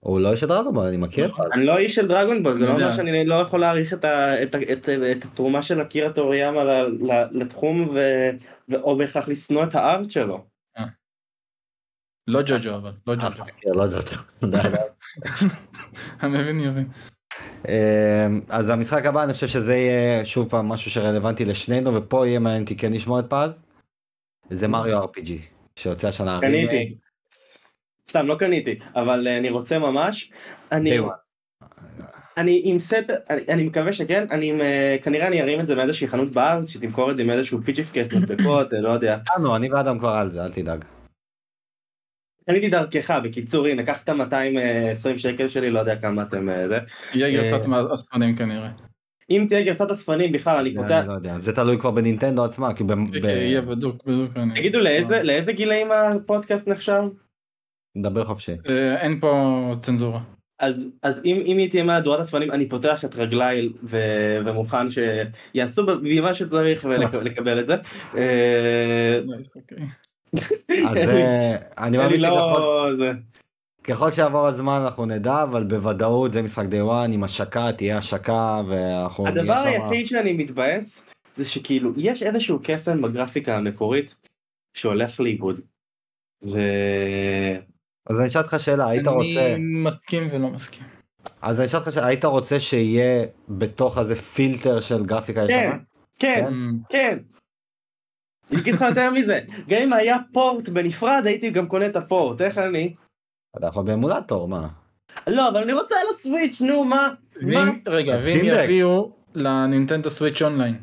הוא 0.00 0.20
לא 0.20 0.34
ישדר 0.34 0.58
אותו 0.58 0.88
אני 0.88 0.96
מכיר. 0.96 1.26
נכון. 1.26 1.46
אני 1.52 1.66
לא 1.66 1.78
איש 1.78 1.94
של 1.94 2.08
דרגון 2.08 2.42
בול 2.42 2.52
זה 2.52 2.66
לא 2.66 2.72
אומר. 2.72 2.92
שאני 2.92 3.24
לא 3.24 3.34
יכול 3.34 3.60
להעריך 3.60 3.92
את, 3.92 4.04
ה... 4.04 4.42
את, 4.42 4.54
ה... 4.54 4.58
את... 4.72 4.88
את 4.88 5.24
התרומה 5.24 5.62
של 5.62 5.80
אקירה 5.80 6.12
טוריאמה 6.12 6.64
ל... 6.64 6.70
ל... 6.70 7.24
לתחום. 7.32 7.96
או 8.74 8.96
בהכרח 8.96 9.28
לשנוא 9.28 9.64
את 9.64 9.74
הארט 9.74 10.10
שלו. 10.10 10.44
לא 12.28 12.42
ג'וג'ו 12.46 12.74
אבל, 12.74 12.92
לא 13.06 13.12
אה, 13.12 13.18
ג'וג'ו. 13.18 13.44
כן, 13.56 13.70
לא 13.74 13.86
די. 14.50 14.58
המבין 16.20 16.60
יבין. 16.60 16.88
אמ, 17.68 18.40
אז 18.48 18.68
המשחק 18.68 19.06
הבא 19.06 19.24
אני 19.24 19.32
חושב 19.32 19.48
שזה 19.48 19.76
יהיה 19.76 20.24
שוב 20.24 20.48
פעם 20.48 20.68
משהו 20.68 20.90
שרלוונטי 20.90 21.44
לשנינו 21.44 21.94
ופה 21.94 22.26
יהיה 22.26 22.38
מעניין 22.38 22.62
אותי 22.62 22.76
כן 22.76 22.92
לשמוע 22.92 23.20
את 23.20 23.24
פז. 23.28 23.62
זה 24.50 24.68
מריו 24.68 25.04
RPG 25.04 25.30
שיוצא 25.76 26.08
השנה. 26.08 26.38
קניתי. 26.40 26.96
סתם 28.10 28.26
לא 28.26 28.34
קניתי 28.34 28.74
אבל 28.94 29.28
אה, 29.28 29.38
אני 29.38 29.50
רוצה 29.50 29.78
ממש. 29.78 30.30
אני. 30.72 30.98
אני 32.36 32.60
עם 32.64 32.78
סט 32.78 33.10
אני, 33.30 33.42
אני 33.48 33.64
מקווה 33.64 33.92
שכן 33.92 34.26
אני 34.30 34.50
עם, 34.50 34.60
אה, 34.60 34.96
כנראה 35.02 35.26
אני 35.26 35.42
ארים 35.42 35.60
את 35.60 35.66
זה 35.66 35.74
מאיזושהי 35.74 36.08
חנות 36.08 36.30
בארץ 36.30 36.68
שתמכור 36.68 37.10
את 37.10 37.16
זה 37.16 37.22
עם 37.22 37.30
איזשהו 37.30 37.58
פיצ'יפקס 37.64 38.12
מדבקות 38.12 38.72
אה, 38.74 38.80
לא 38.80 38.88
יודע. 38.88 39.18
איתנו, 39.30 39.56
אני 39.56 39.72
ואדם 39.72 39.98
כבר 39.98 40.08
על 40.08 40.30
זה 40.30 40.44
אל 40.44 40.52
תדאג. 40.52 40.84
קניתי 42.46 42.70
דרכך 42.70 43.18
בקיצור 43.24 43.66
הנה 43.66 43.86
קח 43.86 44.02
את 44.02 44.08
ה-220 44.08 45.18
שקל 45.18 45.48
שלי 45.48 45.70
לא 45.70 45.80
יודע 45.80 45.96
כמה 45.96 46.22
אתם 46.22 46.48
אה, 46.48 46.68
זה. 46.68 46.78
יהיה 47.14 47.26
אה, 47.26 47.32
גרסת 47.32 47.66
אספנים 47.94 48.36
כנראה. 48.36 48.70
אם 49.30 49.44
תהיה 49.48 49.64
גרסת 49.64 49.90
אספנים 49.90 50.32
בכלל, 50.32 50.56
אני 50.58 50.74
פותח... 50.74 51.04
לא 51.06 51.12
יודע, 51.12 51.38
זה 51.40 51.52
תלוי 51.52 51.78
כבר 51.78 51.90
בנינטנדו 51.90 52.44
עצמה, 52.44 52.74
כי 52.74 52.84
ב- 52.84 53.20
כן, 53.22 53.28
יהיה 53.28 53.60
בדוק, 53.60 54.04
בדוק. 54.04 54.32
תגידו, 54.54 54.78
לאיזה 55.22 55.52
גילאים 55.52 55.88
הפודקאסט 55.92 56.68
נחשב? 56.68 57.02
נדבר 57.96 58.24
חופשי. 58.24 58.52
אה, 58.68 59.00
אין 59.00 59.20
פה 59.20 59.38
צנזורה. 59.80 60.20
אז 60.60 60.86
אז 61.02 61.20
אם 61.24 61.42
אם 61.46 61.58
היא 61.58 61.70
תהיה 61.70 61.84
מהדורת 61.84 62.20
אספנים 62.20 62.50
אני 62.50 62.68
פותח 62.68 63.04
את 63.04 63.14
רגליי 63.14 63.68
ו- 63.84 64.38
ומוכן 64.46 64.86
שיעשו 64.90 65.86
בי 66.00 66.20
מה 66.20 66.34
שצריך 66.34 66.84
ולקבל 67.12 67.60
את 67.60 67.66
זה. 67.66 67.74
אה. 68.16 69.20
אז 70.88 70.96
אה, 70.96 71.56
אני 71.78 71.96
מאמין 71.98 72.20
שככל 72.20 72.30
לא... 72.30 72.88
זה- 72.98 73.12
ככל 73.84 74.10
שיעבור 74.10 74.46
הזמן 74.46 74.80
אנחנו 74.84 75.06
נדע, 75.06 75.42
אבל 75.42 75.64
בוודאות 75.64 76.32
זה 76.32 76.42
משחק 76.42 76.66
די 76.66 76.80
וואן 76.80 77.12
עם 77.12 77.24
השקה, 77.24 77.72
תהיה 77.76 77.98
השקה, 77.98 78.62
ואנחנו... 78.68 79.26
הדבר 79.26 79.42
נהיה 79.42 79.74
שמה- 79.78 79.88
היחיד 79.88 80.06
שאני 80.06 80.32
מתבאס 80.32 81.02
זה 81.34 81.44
שכאילו 81.44 81.92
יש 81.96 82.22
איזשהו 82.22 82.58
קסם 82.62 83.02
בגרפיקה 83.02 83.56
המקורית 83.56 84.16
שהולך 84.76 85.20
לאיבוד. 85.20 85.60
אז 88.06 88.16
אני 88.18 88.26
אשאל 88.26 88.42
אותך 88.42 88.56
שאלה, 88.58 88.88
היית 88.88 89.06
רוצה... 89.06 89.54
אני 89.54 89.58
מסכים 89.58 90.26
ולא 90.30 90.48
מסכים. 90.50 90.86
אז 91.42 91.60
אני 91.60 91.66
אשאל 91.66 91.78
אותך 91.80 91.92
שאלה, 91.92 92.06
היית 92.06 92.24
רוצה 92.24 92.60
שיהיה 92.60 93.26
בתוך 93.48 93.98
הזה 93.98 94.16
פילטר 94.16 94.80
של 94.80 95.04
גרפיקה 95.06 95.40
כן, 95.46 95.52
ישנה? 95.70 95.78
כן, 96.18 96.46
אמ, 96.48 96.78
כן. 96.88 97.18
אני 98.50 98.60
אגיד 98.60 98.74
לך 98.74 98.80
יותר 98.88 99.10
מזה, 99.10 99.40
גם 99.68 99.78
אם 99.82 99.92
היה 99.92 100.16
פורט 100.32 100.68
בנפרד 100.68 101.22
הייתי 101.26 101.50
גם 101.50 101.68
קונה 101.68 101.86
את 101.86 101.96
הפורט, 101.96 102.40
איך 102.40 102.58
אני? 102.58 102.94
אתה 103.56 103.66
יכול 103.66 103.84
באמולטור, 103.84 104.48
מה? 104.48 104.68
לא, 105.26 105.48
אבל 105.48 105.62
אני 105.62 105.72
רוצה 105.72 105.94
על 106.00 106.06
הסוויץ', 106.10 106.60
נו, 106.60 106.84
מה? 106.84 107.08
רגע, 107.86 108.12
ואם. 108.24 108.40
יביאו 108.44 109.12
לנינטנדו 109.34 110.10
סוויץ' 110.10 110.42
אונליין, 110.42 110.78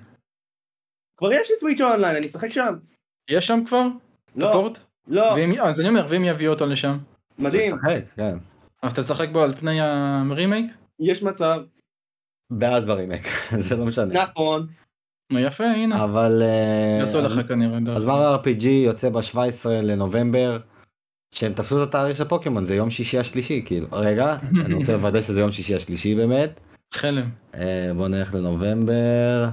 כבר 1.17 1.31
יש 1.33 1.49
לי 1.51 1.55
סוויץ' 1.59 1.81
אונליין, 1.81 2.15
אני 2.15 2.25
אשחק 2.27 2.49
שם. 2.51 2.73
יש 3.29 3.47
שם 3.47 3.59
כבר? 3.65 3.83
לא? 4.35 4.69
לא, 5.07 5.21
ואם- 5.35 5.61
אז 5.61 5.79
אני 5.79 5.89
אומר, 5.89 6.05
ואם 6.09 6.23
יביאו 6.23 6.53
אותו 6.53 6.65
לשם, 6.65 6.97
מדהים, 7.39 7.75
לשחק, 7.75 8.03
כן. 8.15 8.37
אז 8.81 8.93
תשחק 8.93 9.29
בו 9.29 9.41
על 9.41 9.55
פני 9.55 9.81
הרימייק? 9.81 10.71
יש 10.99 11.23
מצב, 11.23 11.61
ואז 12.59 12.85
ברימק, 12.85 13.27
זה 13.65 13.75
לא 13.75 13.85
משנה. 13.85 14.23
נכון. 14.23 14.67
נו 15.31 15.39
יפה, 15.39 15.63
הנה. 15.63 16.03
אבל... 16.03 16.41
אה, 16.41 16.97
יעשו 16.99 17.21
לך 17.21 17.47
כנראה. 17.47 17.77
אז. 17.95 18.05
מר 18.05 18.35
RPG 18.43 18.65
יוצא 18.65 19.09
ב-17 19.09 19.69
לנובמבר. 19.69 20.59
שהם 21.33 21.53
תפסו 21.53 21.83
את 21.83 21.87
התאריך 21.87 22.17
של 22.17 22.23
פוקימון 22.23 22.65
זה 22.65 22.75
יום 22.75 22.89
שישי 22.89 23.19
השלישי 23.19 23.61
כאילו 23.65 23.87
רגע 23.91 24.37
אני 24.65 24.73
רוצה 24.73 24.93
לוודא 24.93 25.21
שזה 25.21 25.39
יום 25.39 25.51
שישי 25.51 25.75
השלישי 25.75 26.15
באמת 26.15 26.59
חלם. 26.93 27.29
אה, 27.55 27.91
בוא 27.95 28.07
נלך 28.07 28.33
לנובמבר. 28.33 29.49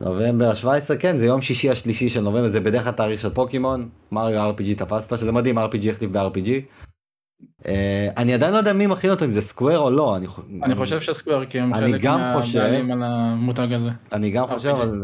נובמבר 0.00 0.54
17 0.54 0.96
כן 0.96 1.18
זה 1.18 1.26
יום 1.26 1.42
שישי 1.42 1.70
השלישי 1.70 2.08
של 2.08 2.20
נובמבר 2.20 2.48
זה 2.48 2.60
בדרך 2.60 2.82
כלל 2.84 2.92
תאריך 2.92 3.20
של 3.20 3.30
פוקימון 3.30 3.88
מריו 4.12 4.54
RPG 4.56 4.78
תפס 4.78 5.04
אותו 5.04 5.18
שזה 5.18 5.32
מדהים 5.32 5.58
RPG 5.58 5.90
החליף 5.90 6.10
ב-RPG. 6.10 6.50
אה, 7.66 8.08
אני 8.16 8.34
עדיין 8.34 8.52
לא 8.52 8.58
יודע 8.58 8.72
מי 8.72 8.86
מכין 8.86 9.10
אותו 9.10 9.24
אם 9.24 9.32
זה 9.32 9.40
סקוואר 9.42 9.78
או 9.78 9.90
לא 9.90 10.16
אני, 10.16 10.26
אני 10.62 10.74
חושב 10.74 11.00
שסקוואר 11.00 11.44
כי 11.46 11.60
הם 11.60 11.74
אני 11.74 11.92
חלק 11.92 12.00
גם 12.00 12.20
חושב- 12.40 12.58
מהבעלים 12.58 12.90
על 12.92 13.02
המותג 13.02 13.72
הזה. 13.72 13.90
אני 14.12 14.30
גם 14.30 14.46
חושב 14.46 14.68
RPG. 14.68 14.72
אבל 14.72 15.02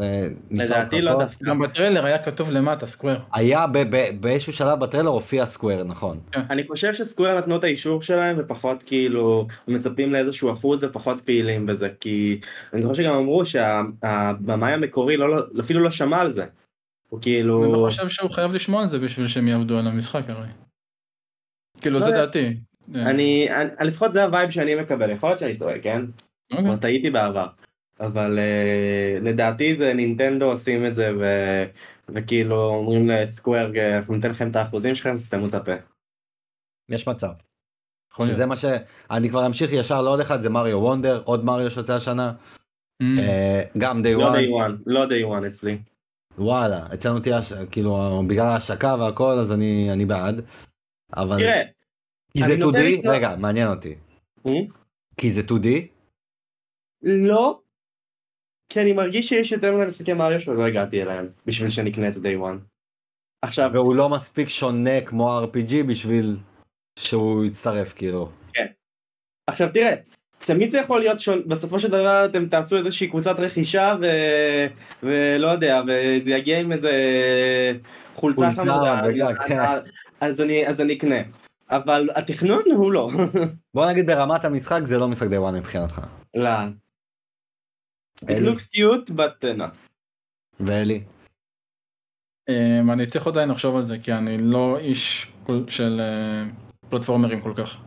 נשאר 0.50 0.64
לדעתי 0.64 1.00
לא. 1.00 1.18
דווקא. 1.18 1.44
גם 1.44 1.58
בטריילר 1.58 2.04
היה 2.04 2.18
כתוב 2.18 2.50
למטה 2.50 2.86
סקוואר. 2.86 3.18
היה 3.32 3.66
ב- 3.66 3.78
ב- 3.96 4.08
באיזשהו 4.20 4.52
שלב 4.52 4.80
בטריילר 4.80 5.08
הופיע 5.10 5.46
סקוואר 5.46 5.84
נכון. 5.84 6.18
אני 6.50 6.64
חושב 6.66 6.94
שסקוויר 6.94 7.38
נתנו 7.38 7.56
את 7.56 7.64
האישור 7.64 8.02
שלהם 8.02 8.36
ופחות 8.38 8.82
כאילו 8.82 9.46
מצפים 9.68 10.12
לאיזשהו 10.12 10.52
אחוז 10.52 10.84
ופחות 10.84 11.20
פעילים 11.20 11.66
בזה 11.66 11.88
כי 12.00 12.40
אני 12.72 12.82
זוכר 12.82 12.94
שגם 12.94 13.14
אמרו 13.14 13.44
שהבמאי 13.46 14.72
המקורי 14.72 15.16
לא, 15.16 15.28
לא, 15.30 15.42
אפילו 15.60 15.80
לא 15.80 15.90
שמע 15.90 16.20
על 16.20 16.30
זה. 16.30 16.44
הוא 17.08 17.20
כאילו 17.22 17.64
אני 17.64 17.72
לא 17.72 17.78
חושב 17.78 18.08
שהוא 18.08 18.30
חייב 18.30 18.52
לשמוע 18.52 18.82
על 18.82 18.88
זה 18.88 18.98
בשביל 18.98 19.26
שהם 19.26 19.48
יעבדו 19.48 19.78
על 19.78 19.86
המשחק 19.86 20.22
הרי. 20.28 20.46
כאילו 21.82 21.98
לא 21.98 22.04
זה 22.04 22.10
יודע. 22.10 22.24
דעתי. 22.24 22.56
אני, 22.94 23.48
אני 23.50 23.88
לפחות 23.88 24.12
זה 24.12 24.24
ה 24.24 24.30
vibe 24.30 24.50
שאני 24.50 24.74
מקבל 24.74 25.10
יכול 25.10 25.28
להיות 25.28 25.38
שאני 25.38 25.56
טועה 25.56 25.78
כן 25.78 26.02
אוקיי. 26.52 26.64
כבר 26.64 26.76
טעיתי 26.76 27.10
בעבר 27.10 27.46
אבל 28.00 28.38
uh, 28.38 29.24
לדעתי 29.24 29.74
זה 29.74 29.94
נינטנדו 29.94 30.50
עושים 30.50 30.86
את 30.86 30.94
זה 30.94 31.10
ו, 31.20 31.24
וכאילו 32.08 32.64
אומרים 32.68 33.08
ל 33.08 33.17
Square 33.17 33.72
אנחנו 33.96 34.14
ניתן 34.14 34.30
לכם 34.30 34.50
את 34.50 34.56
האחוזים 34.56 34.94
שלכם 34.94 35.18
סתמו 35.18 35.46
את 35.46 35.54
הפה. 35.54 35.72
יש 36.88 37.08
מצב. 37.08 37.30
שזה 38.26 38.46
מה 38.46 38.56
שאני 38.56 39.28
כבר 39.28 39.46
אמשיך 39.46 39.72
ישר 39.72 40.02
לעוד 40.02 40.20
אחד 40.20 40.40
זה 40.40 40.50
Mario 40.50 40.78
Wonder 40.78 41.22
עוד 41.24 41.44
מריו 41.44 41.70
שיוצא 41.70 41.94
השנה 41.94 42.32
אמ, 43.02 43.18
אה, 43.18 43.62
גם 43.78 44.02
day 44.02 44.46
one 44.46 44.58
day 44.58 44.70
one 44.70 44.82
לא 44.86 45.06
day 45.06 45.42
one 45.42 45.46
אצלי. 45.46 45.78
וואלה 46.38 46.86
אצלנו 46.94 47.20
תהיה 47.20 47.40
כאילו 47.70 48.22
בגלל 48.28 48.46
ההשקה 48.46 48.96
והכל 48.98 49.38
אז 49.38 49.52
אני 49.52 49.92
אני 49.92 50.04
בעד. 50.04 50.40
אבל 51.16 51.38
תראה 51.38 51.62
כי 52.32 52.40
זה 52.40 52.46
אני 52.46 52.56
נוטה 52.56 52.78
2D 52.78 52.82
לקנות- 52.82 53.14
רגע 53.14 53.36
מעניין 53.36 53.68
אותי? 53.68 53.94
כי 55.16 55.30
זה 55.32 55.42
2D 55.48 55.68
לא. 57.02 57.60
כי 58.68 58.80
אני 58.80 58.92
מרגיש 58.92 59.28
שיש 59.28 59.52
יותר 59.52 59.76
מדי 59.76 59.86
משחקי 59.86 60.12
מריו 60.12 60.40
שעוד 60.40 60.58
לא 60.58 60.66
הגעתי 60.66 61.02
אליהם 61.02 61.28
בשביל 61.46 61.70
שנקנה 61.70 62.08
את 62.08 62.12
זה 62.12 62.20
day 62.20 62.40
one. 62.42 62.58
עכשיו 63.42 63.70
והוא 63.74 63.94
לא 63.94 64.08
מספיק 64.08 64.48
שונה 64.48 65.00
כמו 65.00 65.40
RPG 65.44 65.74
בשביל 65.88 66.36
שהוא 66.98 67.44
יצטרף 67.44 67.92
כאילו. 67.92 68.30
עכשיו 69.46 69.68
תראה 69.74 69.94
תמיד 70.38 70.70
זה 70.70 70.78
יכול 70.78 71.00
להיות 71.00 71.20
שונה 71.20 71.42
בסופו 71.46 71.78
של 71.78 71.88
דבר 71.88 72.26
אתם 72.30 72.48
תעשו 72.48 72.76
איזושהי 72.76 73.08
קבוצת 73.08 73.40
רכישה 73.40 73.94
ו... 74.00 74.06
ולא 75.02 75.48
יודע 75.48 75.82
וזה 75.82 76.30
יגיע 76.30 76.60
עם 76.60 76.72
איזה 76.72 76.92
חולצה 78.14 78.50
חמודה 78.56 79.02
בגלל, 79.08 79.34
אז- 80.22 80.40
אני 80.40 80.66
אז 80.66 80.80
אני 80.80 80.92
אקנה 80.94 81.16
אבל 81.70 82.08
התכנון 82.16 82.62
הוא 82.74 82.92
לא. 82.92 83.10
בוא 83.74 83.86
נגיד 83.90 84.06
ברמת 84.06 84.44
המשחק 84.44 84.80
זה 84.84 84.98
לא 84.98 85.08
משחק 85.08 85.26
די 85.28 85.38
וואן 85.38 85.54
מבחינתך. 85.54 86.00
לא. 86.36 86.48
It 88.24 88.28
looks 88.28 88.66
cute 88.76 89.10
but 89.10 89.44
uh, 89.44 89.58
no. 89.58 89.64
ואלי. 90.60 91.04
אמ, 92.48 92.90
אני 92.90 93.06
צריך 93.06 93.26
עדיין 93.26 93.48
לחשוב 93.48 93.76
על 93.76 93.82
זה 93.82 93.98
כי 93.98 94.12
אני 94.12 94.38
לא 94.38 94.78
איש 94.78 95.32
כל- 95.46 95.64
של 95.68 96.00
אה, 96.00 96.50
פלטפורמרים 96.88 97.40
כל 97.40 97.52
כך. 97.56 97.78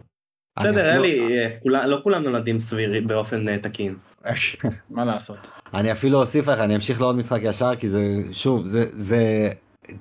בסדר 0.59 0.95
אלי 0.95 1.37
אה, 1.37 1.85
לא 1.85 1.99
כולם 2.03 2.23
נולדים 2.23 2.59
סבירים 2.59 3.07
באופן 3.07 3.49
אה, 3.49 3.57
תקין. 3.57 3.95
מה 4.89 5.05
לעשות. 5.05 5.37
אני 5.73 5.91
אפילו 5.91 6.21
אוסיף 6.21 6.47
לך 6.47 6.59
אני 6.59 6.75
אמשיך 6.75 7.01
לעוד 7.01 7.15
משחק 7.15 7.39
ישר 7.43 7.75
כי 7.75 7.89
זה 7.89 8.01
שוב 8.31 8.65
זה 8.65 8.85
זה 8.91 9.49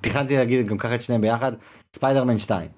תכננתי 0.01 0.35
להגיד 0.37 0.67
גם 0.67 0.77
ככה 0.77 0.95
את 0.95 1.01
שניהם 1.01 1.21
ביחד 1.21 1.51
ספיידרמן 1.95 2.39
2. 2.39 2.69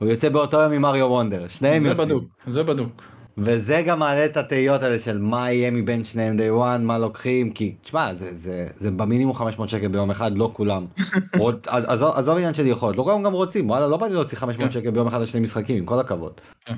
הוא 0.00 0.08
יוצא 0.08 0.28
באותו 0.28 0.60
יום 0.60 0.72
עם 0.72 0.82
מריו 0.82 1.06
וונדר 1.06 1.48
שניהם 1.48 1.82
זה 1.82 1.88
יוצאים. 1.88 2.08
בדוק. 2.08 2.24
זה 2.46 2.62
בדוק. 2.62 3.02
וזה 3.38 3.82
גם 3.86 3.98
מעלה 3.98 4.24
את 4.24 4.36
התהיות 4.36 4.82
האלה 4.82 4.98
של 4.98 5.18
מה 5.18 5.50
יהיה 5.52 5.70
מבין 5.70 6.04
שניהם 6.04 6.36
day 6.38 6.62
one 6.62 6.78
מה 6.80 6.98
לוקחים 6.98 7.52
כי 7.52 7.74
תשמע 7.82 8.14
זה 8.14 8.34
זה 8.34 8.66
זה 8.76 8.90
במינימום 8.90 9.34
500 9.34 9.68
שקל 9.68 9.88
ביום 9.88 10.10
אחד 10.10 10.36
לא 10.36 10.50
כולם. 10.52 10.86
רוצ- 11.36 11.68
אז 11.68 11.84
עזוב 11.88 12.14
עזוב 12.16 12.36
עניין 12.36 12.54
של 12.54 12.66
יכולת 12.66 12.96
לא 12.96 13.02
כולם 13.02 13.22
גם 13.22 13.32
רוצים 13.32 13.70
וואלה 13.70 13.86
לא 13.88 13.96
בא 13.96 14.06
לי 14.06 14.14
להוציא 14.14 14.38
500 14.38 14.66
כן. 14.68 14.72
שקל 14.80 14.90
ביום 14.90 15.06
אחד 15.06 15.18
על 15.18 15.24
שני 15.26 15.40
משחקים 15.40 15.76
עם 15.76 15.84
כל 15.84 16.00
הכבוד. 16.00 16.32
כן. 16.64 16.74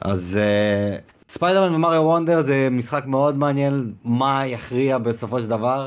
אז 0.00 0.38
אה, 0.42 0.96
ספיידרמן 1.28 1.74
ומריו 1.74 2.02
וונדר 2.02 2.40
זה 2.42 2.68
משחק 2.70 3.04
מאוד 3.06 3.36
מעניין 3.36 3.92
מה 4.04 4.46
יכריע 4.46 4.98
בסופו 4.98 5.40
של 5.40 5.46
דבר. 5.46 5.86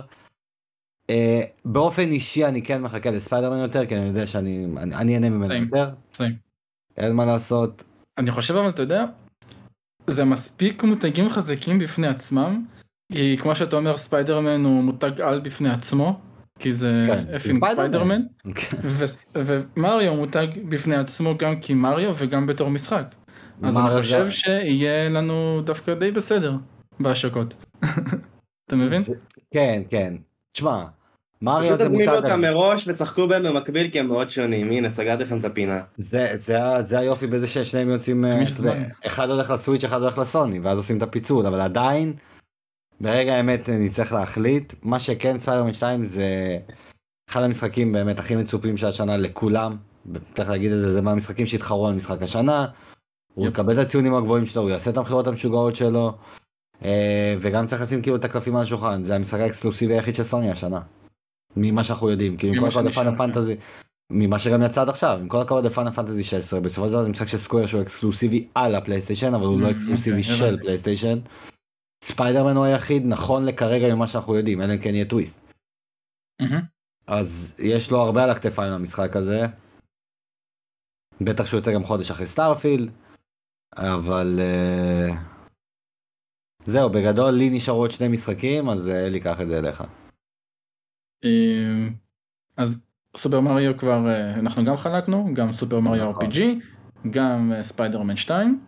אה, 1.09 1.41
באופן 1.65 2.11
אישי 2.11 2.45
אני 2.45 2.61
כן 2.61 2.81
מחכה 2.81 3.11
לספיידרמן 3.11 3.57
יותר 3.57 3.85
כי 3.85 3.95
אני 3.97 4.05
יודע 4.07 4.27
שאני 4.27 4.67
אני 4.77 4.95
אני 4.95 5.13
אהנה 5.15 5.29
ממנו. 5.29 5.53
יותר 5.53 5.89
סיים. 6.13 6.35
אין 6.97 7.13
מה 7.15 7.25
לעשות. 7.25 7.83
אני 8.17 8.31
חושב 8.31 8.55
אבל 8.55 8.69
אתה 8.69 8.81
יודע, 8.81 9.05
זה 10.07 10.25
מספיק 10.25 10.83
מותגים 10.83 11.29
חזקים 11.29 11.79
בפני 11.79 12.07
עצמם, 12.07 12.65
כי 13.13 13.37
כמו 13.37 13.55
שאתה 13.55 13.75
אומר 13.75 13.97
ספיידרמן 13.97 14.63
הוא 14.65 14.83
מותג 14.83 15.21
על 15.21 15.39
בפני 15.39 15.69
עצמו, 15.69 16.19
כי 16.59 16.73
זה 16.73 17.05
כן, 17.07 17.35
effing 17.35 17.65
ספיידרמן. 17.65 18.21
ספיידרמן, 18.43 18.81
ו- 18.83 19.05
ומריו 19.75 20.15
מותג 20.15 20.47
בפני 20.69 20.95
עצמו 20.95 21.37
גם 21.37 21.61
כמריו 21.61 22.13
וגם 22.17 22.45
בתור 22.47 22.69
משחק. 22.69 23.15
אז 23.63 23.77
אני 23.77 23.89
חושב 24.01 24.25
זה- 24.25 24.31
שיהיה 24.31 25.09
לנו 25.09 25.61
דווקא 25.65 25.93
די 25.93 26.11
בסדר 26.11 26.55
בהשקות. 26.99 27.53
אתה 28.67 28.75
מבין? 28.75 29.01
כן 29.53 29.81
כן. 29.89 30.13
תשמע. 30.57 30.83
מריו 31.41 31.63
פשוט 31.63 31.77
זה 31.77 31.85
תזמינו 31.85 32.11
מותג 32.11 32.23
אותם 32.25 32.41
מראש 32.41 32.87
ושחקו 32.87 33.27
בהם 33.27 33.43
במקביל 33.43 33.89
כי 33.91 33.99
הם 33.99 34.07
מאוד 34.07 34.29
שונים 34.29 34.71
הנה 34.71 34.89
סגרתי 34.89 35.23
לכם 35.23 35.37
את 35.37 35.43
הפינה. 35.43 35.81
זה 35.97 36.31
זה 36.33 36.63
ה- 36.63 36.83
זה 36.83 36.99
היופי 36.99 37.27
בזה 37.27 37.47
ששניהם 37.47 37.89
יוצאים 37.89 38.25
אה. 38.25 38.43
אחד 39.05 39.29
הולך 39.29 39.49
לסוויץ' 39.49 39.83
אחד 39.83 40.01
הולך 40.01 40.17
לסוני 40.17 40.59
ואז 40.59 40.77
עושים 40.77 40.97
את 40.97 41.01
הפיצול 41.01 41.47
אבל 41.47 41.59
עדיין 41.59 42.13
ברגע 43.01 43.33
האמת 43.35 43.69
נצטרך 43.69 44.11
להחליט 44.11 44.73
מה 44.83 44.99
שכן 44.99 45.39
ספיידרמן 45.39 45.73
2 45.73 46.05
זה 46.05 46.57
אחד 47.29 47.41
המשחקים 47.43 47.91
באמת 47.91 48.19
הכי 48.19 48.35
מצופים 48.35 48.77
של 48.77 48.87
השנה 48.87 49.17
לכולם 49.17 49.77
צריך 50.33 50.49
להגיד 50.49 50.71
את 50.71 50.77
זה 50.79 50.93
זה 50.93 51.01
מהמשחקים 51.01 51.45
שהתחרו 51.45 51.87
על 51.87 51.93
משחק 51.95 52.21
השנה 52.21 52.65
הוא. 53.33 53.47
יקבל 53.47 53.73
את 53.81 53.85
הציונים 53.85 54.15
הגבוהים 54.15 54.45
שלו 54.45 54.61
הוא 54.61 54.69
יעשה 54.69 54.91
את 54.91 54.97
המכירות 54.97 55.27
המשוגעות 55.27 55.75
שלו 55.75 56.07
אה, 56.07 56.11
וגם 57.41 57.67
צריך 57.67 57.81
לשים 57.81 58.01
כאילו 58.01 58.15
את 58.15 58.25
הקלפים 58.25 58.55
על 58.55 58.61
השולחן, 58.61 59.03
זה 59.03 59.15
המשחק 59.15 59.39
האקסקלוסיבי 59.39 59.93
היחיד 59.93 60.15
של 60.15 60.23
סוני 60.23 60.51
השנה. 60.51 60.81
ממה 61.55 61.83
שאנחנו 61.83 62.09
יודעים, 62.09 62.37
כאילו 62.37 62.53
עם 62.53 62.59
כל 62.59 62.67
הכבוד 62.67 62.85
לפאנל 62.85 63.11
כן. 63.11 63.17
פנטזי, 63.17 63.55
ממה 64.11 64.39
שגם 64.39 64.61
יצא 64.63 64.81
עד 64.81 64.89
עכשיו, 64.89 65.17
עם 65.21 65.27
כל 65.27 65.41
הכבוד 65.41 65.65
ל 65.65 65.69
Final 65.69 65.91
Fantasy 65.91 66.23
16, 66.23 66.59
בסופו 66.59 66.85
של 66.87 66.91
דבר 66.93 67.03
זה 67.03 67.09
משחק 67.09 67.27
של 67.27 67.37
Square 67.37 67.67
שהוא 67.67 67.81
אקסקלוסיבי 67.81 68.47
על 68.55 68.75
הפלייסטיישן, 68.75 69.33
אבל 69.33 69.45
הוא 69.45 69.61
לא 69.61 69.67
Mm, 69.67 69.71
אקסקלוסיבי 69.71 70.21
אוקיי, 70.21 70.35
של. 70.37 70.59
פלייסטיישן. 70.61 71.19
ספיידרמן 72.03 72.55
הוא 72.55 72.65
היחיד, 72.65 73.03
נכון 73.05 73.45
לכרגע 73.45 73.95
ממה 73.95 74.07
שאנחנו 74.07 74.35
יודעים, 74.35 74.61
אלא 74.61 74.73
אם 74.73 74.77
כן 74.77 74.95
יהיה 74.95 75.05
טוויסט. 75.05 75.41
מהמם. 76.41 76.61
אז 77.07 77.55
יש 77.59 77.91
לו 77.91 78.01
הרבה 78.01 78.23
על 78.23 78.29
הכתפיים 78.29 78.71
למשחק 78.73 79.15
הזה. 79.15 79.45
בטח 81.21 81.45
שהוא 81.45 81.57
יוצא 81.57 81.73
גם 81.73 81.83
חודש 81.83 82.11
אחרי 82.11 82.27
Starfield, 82.27 82.91
אבל 83.75 84.39
אה, 84.39 85.15
זהו, 86.67 86.89
בגדול 86.89 87.31
לי 87.31 87.49
נשארו 87.49 87.77
עוד 87.79 87.91
שני 87.91 88.07
משחקים, 88.07 88.69
אז 88.69 88.89
אה, 88.89 89.05
אלי 89.05 89.19
קח 89.19 89.41
את 89.41 89.47
זה 89.47 89.57
אליך. 89.59 89.81
אה, 91.25 91.87
אז 92.57 92.85
סופר 93.17 93.39
מריו 93.41 93.77
כבר 93.77 94.07
אה, 94.07 94.39
אנחנו 94.39 94.65
גם 94.65 94.75
חלקנו, 94.77 95.33
גם 95.33 95.51
סופר 95.51 95.79
מריו 95.79 96.09
נכון. 96.11 96.29
RPG, 96.29 96.39
גם 97.09 97.51
אה, 97.55 97.63
ספיידרמן 97.63 98.15
2. 98.15 98.59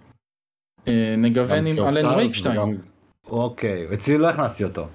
אה, 0.87 1.15
נגוון 1.17 1.65
עם 1.67 1.77
Alan 1.87 2.05
Wake 2.05 2.33
2. 2.33 2.61
וגם- 2.61 2.81
אוקיי, 3.27 3.93
אצלי 3.93 4.17
לא 4.17 4.29
הכנסתי 4.29 4.63
אותו. 4.63 4.87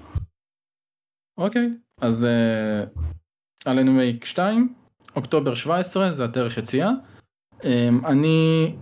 אוקיי, 1.37 1.69
אז 2.01 2.27
Alan 3.67 3.89
Wake 3.97 4.25
2, 4.25 4.73
אוקטובר 5.15 5.55
17 5.55 6.11
זה 6.11 6.25
התאריך 6.25 6.57
יציאה. 6.57 6.89
אה, 7.65 7.89
אני 8.05 8.75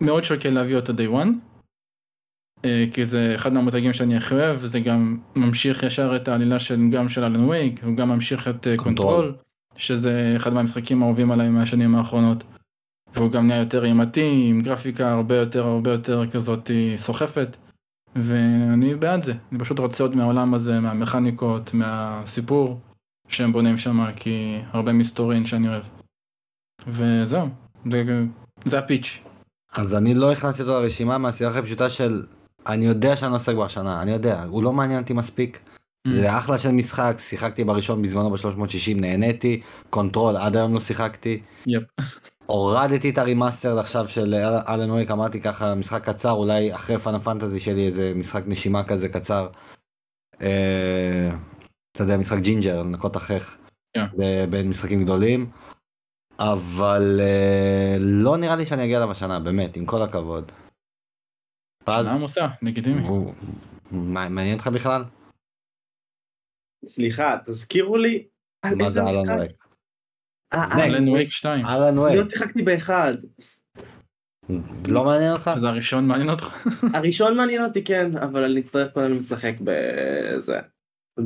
מאוד 0.00 0.24
שוקל 0.24 0.50
להביא 0.50 0.76
אותו 0.76 0.92
day 0.92 1.10
one. 1.24 1.55
אה, 2.66 2.84
כי 2.92 3.04
זה 3.04 3.32
אחד 3.34 3.52
מהמותגים 3.52 3.92
שאני 3.92 4.16
הכי 4.16 4.34
אוהב, 4.34 4.58
זה 4.58 4.80
גם 4.80 5.18
ממשיך 5.36 5.82
ישר 5.82 6.16
את 6.16 6.28
העלילה 6.28 6.58
של 6.58 6.80
גם 6.90 7.08
של 7.08 7.24
Alan 7.24 7.48
Wake, 7.48 7.84
הוא 7.84 7.96
גם 7.96 8.08
ממשיך 8.08 8.48
את 8.48 8.66
אה, 8.66 8.76
Control. 8.76 9.14
Control, 9.14 9.34
שזה 9.76 10.32
אחד 10.36 10.52
מהמשחקים 10.52 11.02
האהובים 11.02 11.30
עליי 11.30 11.50
מהשנים 11.50 11.94
האחרונות. 11.94 12.44
והוא 13.14 13.30
גם 13.30 13.46
נהיה 13.46 13.60
יותר 13.60 13.84
אימתי, 13.84 14.46
עם 14.50 14.60
גרפיקה 14.60 15.12
הרבה 15.12 15.36
יותר 15.36 15.66
הרבה 15.66 15.92
יותר 15.92 16.30
כזאת 16.30 16.70
אה, 16.70 16.96
סוחפת. 16.96 17.56
ואני 18.16 18.94
בעד 18.94 19.22
זה, 19.22 19.32
אני 19.52 19.60
פשוט 19.60 19.78
רוצה 19.78 20.04
עוד 20.04 20.16
מהעולם 20.16 20.54
הזה, 20.54 20.80
מהמכניקות, 20.80 21.74
מהסיפור 21.74 22.80
שהם 23.28 23.52
בונים 23.52 23.76
שם, 23.76 24.12
כי 24.16 24.58
הרבה 24.70 24.92
מסתורין 24.92 25.46
שאני 25.46 25.68
אוהב. 25.68 25.82
וזהו, 26.86 27.48
זה, 27.90 28.24
זה 28.64 28.78
הפיץ'. 28.78 29.20
אז 29.76 29.94
אני 29.94 30.14
לא 30.14 30.32
הכנסתי 30.32 30.62
אותו 30.62 30.80
לרשימה 30.80 31.18
מהסיבה 31.18 31.50
הכי 31.50 31.62
פשוטה 31.62 31.90
של, 31.90 32.22
אני 32.68 32.86
יודע 32.86 33.16
שאני 33.16 33.32
עוסק 33.32 33.54
בו 33.54 33.64
השנה, 33.64 34.02
אני 34.02 34.10
יודע, 34.10 34.42
הוא 34.42 34.62
לא 34.62 34.72
מעניין 34.72 35.00
אותי 35.02 35.12
מספיק. 35.12 35.60
Mm. 36.08 36.10
זה 36.10 36.38
אחלה 36.38 36.58
של 36.58 36.72
משחק, 36.72 37.16
שיחקתי 37.18 37.64
בראשון 37.64 38.02
בזמנו 38.02 38.30
ב-360, 38.30 38.94
נהניתי, 38.96 39.60
Control 39.90 40.36
עד 40.36 40.56
היום 40.56 40.74
לא 40.74 40.80
שיחקתי. 40.80 41.42
הורדתי 42.46 43.10
את 43.10 43.18
ה 43.18 43.25
remaster 43.25 43.78
עכשיו 43.78 44.08
של 44.08 44.34
Alan 44.68 44.90
Wake, 44.90 45.10
אמרתי 45.10 45.40
ככה, 45.40 45.74
משחק 45.74 46.04
קצר, 46.04 46.30
אולי 46.30 46.74
אחרי 46.74 46.98
Final 46.98 47.18
Fantasy 47.18 47.60
שלי 47.60 47.86
איזה 47.86 48.12
משחק 48.14 48.42
נשימה 48.46 48.84
כזה 48.84 49.08
קצר. 49.08 49.48
אה, 50.42 51.30
אתה 51.92 52.04
יודע, 52.04 52.16
משחק 52.16 52.38
ג'ינג'ר, 52.38 52.82
לנקות 52.82 53.16
החך, 53.16 53.56
בין 54.50 54.68
משחקים 54.68 55.04
גדולים. 55.04 55.50
אבל 56.38 57.20
אה, 57.20 57.96
לא 58.00 58.36
נראה 58.36 58.56
לי 58.56 58.66
שאני 58.66 58.84
אגיע 58.84 58.96
אליו 58.96 59.10
השנה, 59.10 59.40
באמת, 59.40 59.76
עם 59.76 59.86
כל 59.86 60.02
הכבוד. 60.02 60.52
פז, 61.86 61.94
שנה 62.04 62.12
עמוסה, 62.12 62.46
לגיטימי. 62.62 63.08
הוא- 63.08 63.34
מה- 63.90 64.28
מעניין 64.28 64.54
אותך 64.54 64.66
בכלל? 64.66 65.04
סליחה, 66.84 67.36
תזכירו 67.46 67.96
לי 67.96 68.26
על 68.62 68.74
מה 68.74 68.84
איזה 68.84 68.94
זה 68.94 69.08
אלן 69.10 69.22
משחק? 69.22 69.36
וויק? 69.38 69.64
אה, 70.52 70.58
אה, 70.64 70.84
אלן 70.86 71.08
וייק 71.08 71.30
2, 71.30 71.64
אלן 71.66 71.94
לא 71.94 72.00
וויק, 72.00 72.30
שיחקתי 72.30 72.62
באחד. 72.62 73.14
לא 74.88 75.04
מעניין 75.04 75.32
אותך? 75.32 75.50
אז 75.56 75.64
הראשון 75.64 76.08
מעניין 76.08 76.30
אותך? 76.30 76.66
הראשון 76.96 77.36
מעניין 77.36 77.64
אותי 77.64 77.84
כן, 77.84 78.10
אבל 78.16 78.44
אני 78.50 78.60
אצטרך 78.60 78.92
קודם 78.92 79.16
לשחק 79.16 79.52
בזה. 79.60 80.58
אז 81.18 81.24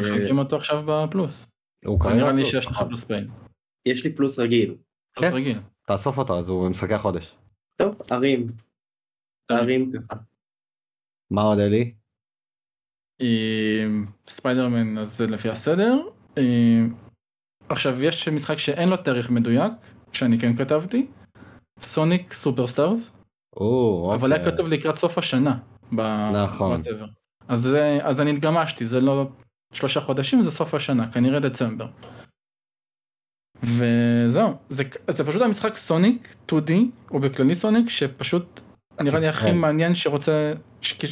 מחלקים 0.00 0.38
אותו 0.38 0.56
עכשיו 0.56 0.82
בפלוס. 0.86 1.46
הוא 1.84 2.00
כרגע 2.00 2.14
נראה 2.16 2.32
לי 2.32 2.44
שיש 2.44 2.66
לך 2.66 2.72
נכון. 2.72 2.88
פלוס 2.88 3.04
פייל. 3.04 3.28
יש 3.88 4.04
לי 4.04 4.14
פלוס 4.14 4.38
רגיל. 4.38 4.76
פלוס 5.14 5.28
כן. 5.30 5.34
רגיל. 5.36 5.58
תאסוף 5.86 6.18
אותו, 6.18 6.38
אז 6.38 6.48
הוא 6.48 6.66
במשחקי 6.66 6.94
החודש. 6.94 7.36
טוב, 7.76 7.96
ערים. 8.10 8.46
ערים. 9.56 9.92
מה 11.30 11.42
עוד 11.42 11.58
אלי? 11.58 11.94
עם 13.22 14.06
ספיידרמן 14.28 14.98
אז 14.98 15.16
זה 15.16 15.26
לפי 15.26 15.48
הסדר. 15.50 15.96
עם- 16.38 16.94
עכשיו 17.68 18.02
יש 18.02 18.28
משחק 18.28 18.56
שאין 18.58 18.88
לו 18.88 18.96
תאריך 18.96 19.30
מדויק, 19.30 19.72
שאני 20.12 20.38
כן 20.38 20.56
כתבתי. 20.56 21.06
Sonic 21.80 22.32
Superstars, 22.32 23.12
אבל 24.14 24.32
היה 24.32 24.40
אוקיי. 24.40 24.52
כתוב 24.52 24.68
לקראת 24.68 24.96
סוף 24.96 25.18
השנה. 25.18 25.58
נכון. 26.44 26.80
אז 27.48 27.76
אז 28.02 28.20
אני 28.20 28.30
התגמשתי, 28.30 28.86
זה 28.86 29.00
לא 29.00 29.28
שלושה 29.72 30.00
חודשים, 30.00 30.42
זה 30.42 30.50
סוף 30.50 30.74
השנה, 30.74 31.12
כנראה 31.12 31.40
דצמבר. 31.40 31.86
וזהו, 33.62 34.50
זה, 34.68 34.84
זה 35.10 35.24
פשוט 35.26 35.42
המשחק 35.42 35.76
סוניק 35.76 36.22
2D, 36.50 36.72
או 37.10 37.20
בכללי 37.20 37.54
סוניק, 37.54 37.88
שפשוט 37.88 38.60
נראה 39.00 39.20
לי 39.20 39.28
הכי 39.28 39.44
כן. 39.44 39.58
מעניין 39.58 39.94
שרוצה, 39.94 40.52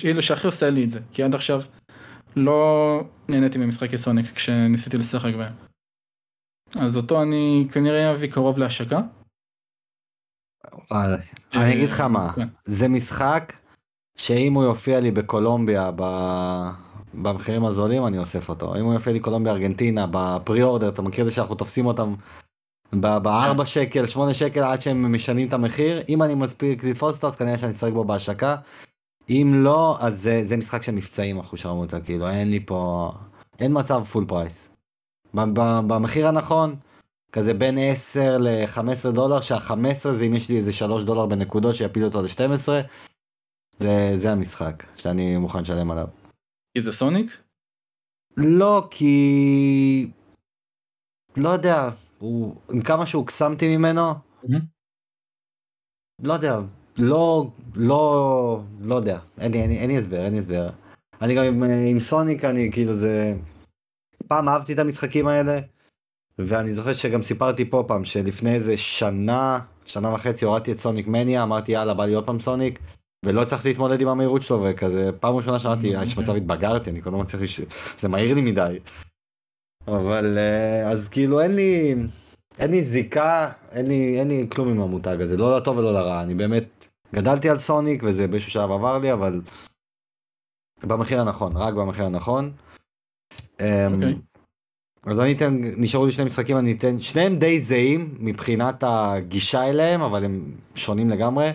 כאילו 0.01 0.23
שהכי 0.23 0.47
עושה 0.47 0.71
לי 0.71 0.85
את 0.85 0.91
זה, 0.91 1.01
כי 1.13 1.23
עד 1.23 1.35
עכשיו 1.35 1.61
לא 2.37 3.03
נהניתי 3.29 3.59
ממשחקי 3.59 3.99
סוניק 3.99 4.27
כשניסיתי 4.35 4.97
לשחק 4.97 5.35
בהם. 5.35 5.53
אז 6.75 6.97
אותו 6.97 7.23
אני 7.23 7.69
כנראה 7.73 8.13
אביא 8.13 8.31
קרוב 8.31 8.59
להשקה. 8.59 9.01
אני 11.55 11.73
אגיד 11.73 11.89
לך 11.89 12.01
מה, 12.01 12.33
כן. 12.33 12.49
זה 12.65 12.89
משחק 12.89 13.53
שאם 14.17 14.55
הוא 14.55 14.65
יופיע 14.65 15.01
לי 15.01 15.11
בקולומביה 15.11 15.91
במחירים 17.15 17.65
הזולים 17.65 18.07
אני 18.07 18.19
אוסף 18.19 18.49
אותו. 18.49 18.77
אם 18.77 18.85
הוא 18.85 18.95
יופיע 18.95 19.13
לי 19.13 19.21
קולומביה 19.21 19.53
ארגנטינה 19.53 20.07
בפרי 20.11 20.63
אורדר, 20.63 20.89
אתה 20.89 21.03
מכיר 21.03 21.21
את 21.21 21.27
זה 21.27 21.35
שאנחנו 21.35 21.55
תופסים 21.55 21.87
אותם 21.87 22.15
בארבע 22.93 23.67
שקל, 23.67 24.07
שמונה 24.07 24.35
שקל 24.35 24.63
עד 24.63 24.81
שהם 24.81 25.15
משנים 25.15 25.49
את 25.49 25.53
המחיר, 25.53 26.03
אם 26.09 26.23
אני 26.23 26.35
מספיק 26.35 26.85
לתפוס 26.85 27.17
אותו 27.17 27.27
אז 27.27 27.37
כנראה 27.37 27.59
שאני 27.59 27.73
אשחק 27.73 27.93
בו 27.93 28.05
בהשקה. 28.05 28.57
אם 29.31 29.53
לא, 29.57 29.97
אז 30.01 30.23
זה, 30.23 30.41
זה 30.43 30.57
משחק 30.57 30.83
של 30.83 30.93
מבצעים 30.93 31.39
אחושרמוטה, 31.39 32.01
כאילו 32.01 32.29
אין 32.29 32.51
לי 32.51 32.67
פה, 32.67 33.13
אין 33.59 33.79
מצב 33.79 34.05
full 34.05 34.25
price. 34.29 34.71
במחיר 35.35 36.29
הנכון, 36.29 36.77
כזה 37.33 37.55
בין 37.55 37.79
10 37.79 38.39
ל-15 38.39 39.11
דולר, 39.11 39.41
שה-15 39.41 40.09
זה 40.13 40.25
אם 40.25 40.35
יש 40.35 40.49
לי 40.49 40.57
איזה 40.57 40.73
3 40.73 41.05
דולר 41.05 41.27
בנקודות 41.27 41.75
שיפיל 41.75 42.05
אותו 42.05 42.23
ל-12, 42.23 42.69
זה, 43.79 44.13
זה 44.17 44.33
המשחק 44.33 44.85
שאני 44.97 45.37
מוכן 45.37 45.61
לשלם 45.61 45.91
עליו. 45.91 46.07
כי 46.75 46.83
זה 46.83 46.93
סוניק? 46.93 47.43
לא, 48.37 48.87
כי... 48.91 50.11
לא 51.37 51.49
יודע, 51.49 51.89
הוא... 52.21 52.55
עם 52.71 52.81
כמה 52.83 53.07
שהוקסמתי 53.07 53.77
ממנו, 53.77 54.03
מהמם. 54.43 54.65
לא 56.23 56.33
יודע, 56.33 56.59
לא, 56.97 57.51
לא, 57.75 58.63
לא 58.81 58.95
יודע, 58.95 59.19
אין 59.39 59.53
לי, 59.53 59.63
אין, 59.63 59.71
אין 59.71 59.91
לי 59.91 59.99
הסבר, 59.99 60.25
אין 60.25 60.33
לי 60.33 60.39
הסבר. 60.39 60.71
אני 61.23 61.35
גם 61.35 61.45
עם, 61.45 61.63
עם 61.63 62.01
סוניק, 62.01 62.45
אני 62.45 62.73
כאילו 62.73 62.95
זה... 62.95 63.35
פעם 64.29 64.49
אהבתי 64.49 64.73
את 64.73 64.79
המשחקים 64.79 65.27
האלה, 65.27 65.61
ואני 66.39 66.75
זוכר 66.75 66.93
שגם 66.93 67.23
סיפרתי 67.23 67.71
פה 67.71 67.85
פעם 67.89 68.05
שלפני 68.05 68.55
איזה 68.55 68.77
שנה, 68.77 69.59
שנה 69.87 70.15
וחצי 70.15 70.45
הורדתי 70.45 70.73
את 70.73 70.79
סוניק 70.79 71.07
מניה, 71.07 71.43
אמרתי 71.43 71.73
יאללה 71.73 71.95
בא 71.95 72.05
לי 72.05 72.15
עוד 72.15 72.27
פעם 72.27 72.41
סוניק, 72.41 72.79
ולא 73.27 73.43
הצלחתי 73.43 73.69
להתמודד 73.69 74.01
עם 74.01 74.09
המהירות 74.09 74.43
שלו, 74.43 74.65
וכזה 74.65 75.11
פעם 75.21 75.37
ראשונה 75.37 75.59
שאמרתי, 75.59 75.97
Mm, 75.97 76.03
יש. 76.03 76.19
מצב 76.19 76.35
התבגרתי, 76.35 76.91
אני 76.91 77.03
כבר 77.03 77.11
לא 77.11 77.19
מצליח, 77.19 77.51
זה 77.99 78.09
מהיר 78.09 78.35
לי 78.35 78.41
מדי. 78.41 78.79
אבל 79.97 80.39
אה, 80.39 80.91
אז 80.91 81.09
כאילו 81.09 81.41
אין 81.41 81.55
לי, 81.55 81.95
אין 82.59 82.71
לי 82.71 82.85
זיקה, 82.85 83.49
אין 83.73 83.87
לי, 83.87 84.19
אין 84.19 84.29
לי 84.29 84.47
כלום 84.53 84.69
עם 84.69 84.81
המותג 84.81 85.17
הזה, 85.21 85.37
לא 85.37 85.57
לטוב 85.57 85.77
ולא 85.77 85.93
לרע, 85.93 86.23
אני 86.23 86.35
באמת 86.35 86.87
גדלתי 87.15 87.49
על 87.49 87.59
סוניק 87.59 88.03
וזה 88.03 88.29
באיזשהו 88.29 88.53
שלב 88.53 88.71
עבר 88.71 88.99
לי, 88.99 89.13
אבל 89.13 89.41
במחיר 90.83 91.21
הנכון, 91.21 91.57
רק 91.57 91.75
במחיר 91.75 92.05
הנכון. 92.05 92.53
אמ, 93.61 93.95
אוקיי. 93.95 94.15
אז 95.07 95.19
אני 95.19 95.33
אתן, 95.33 95.61
נשארו 95.77 96.07
לי 96.07 96.13
שני 96.13 96.25
משחקים, 96.25 96.57
אני 96.57 96.73
אתן, 96.73 97.01
שניהם 97.01 97.39
די 97.39 97.61
זהים 97.61 98.15
מבחינת 98.19 98.85
הגישה 98.87 99.71
אליהם, 99.71 100.01
אבל 100.01 100.25
הם 100.25 100.57
שונים 100.75 101.11
לגמרי. 101.11 101.51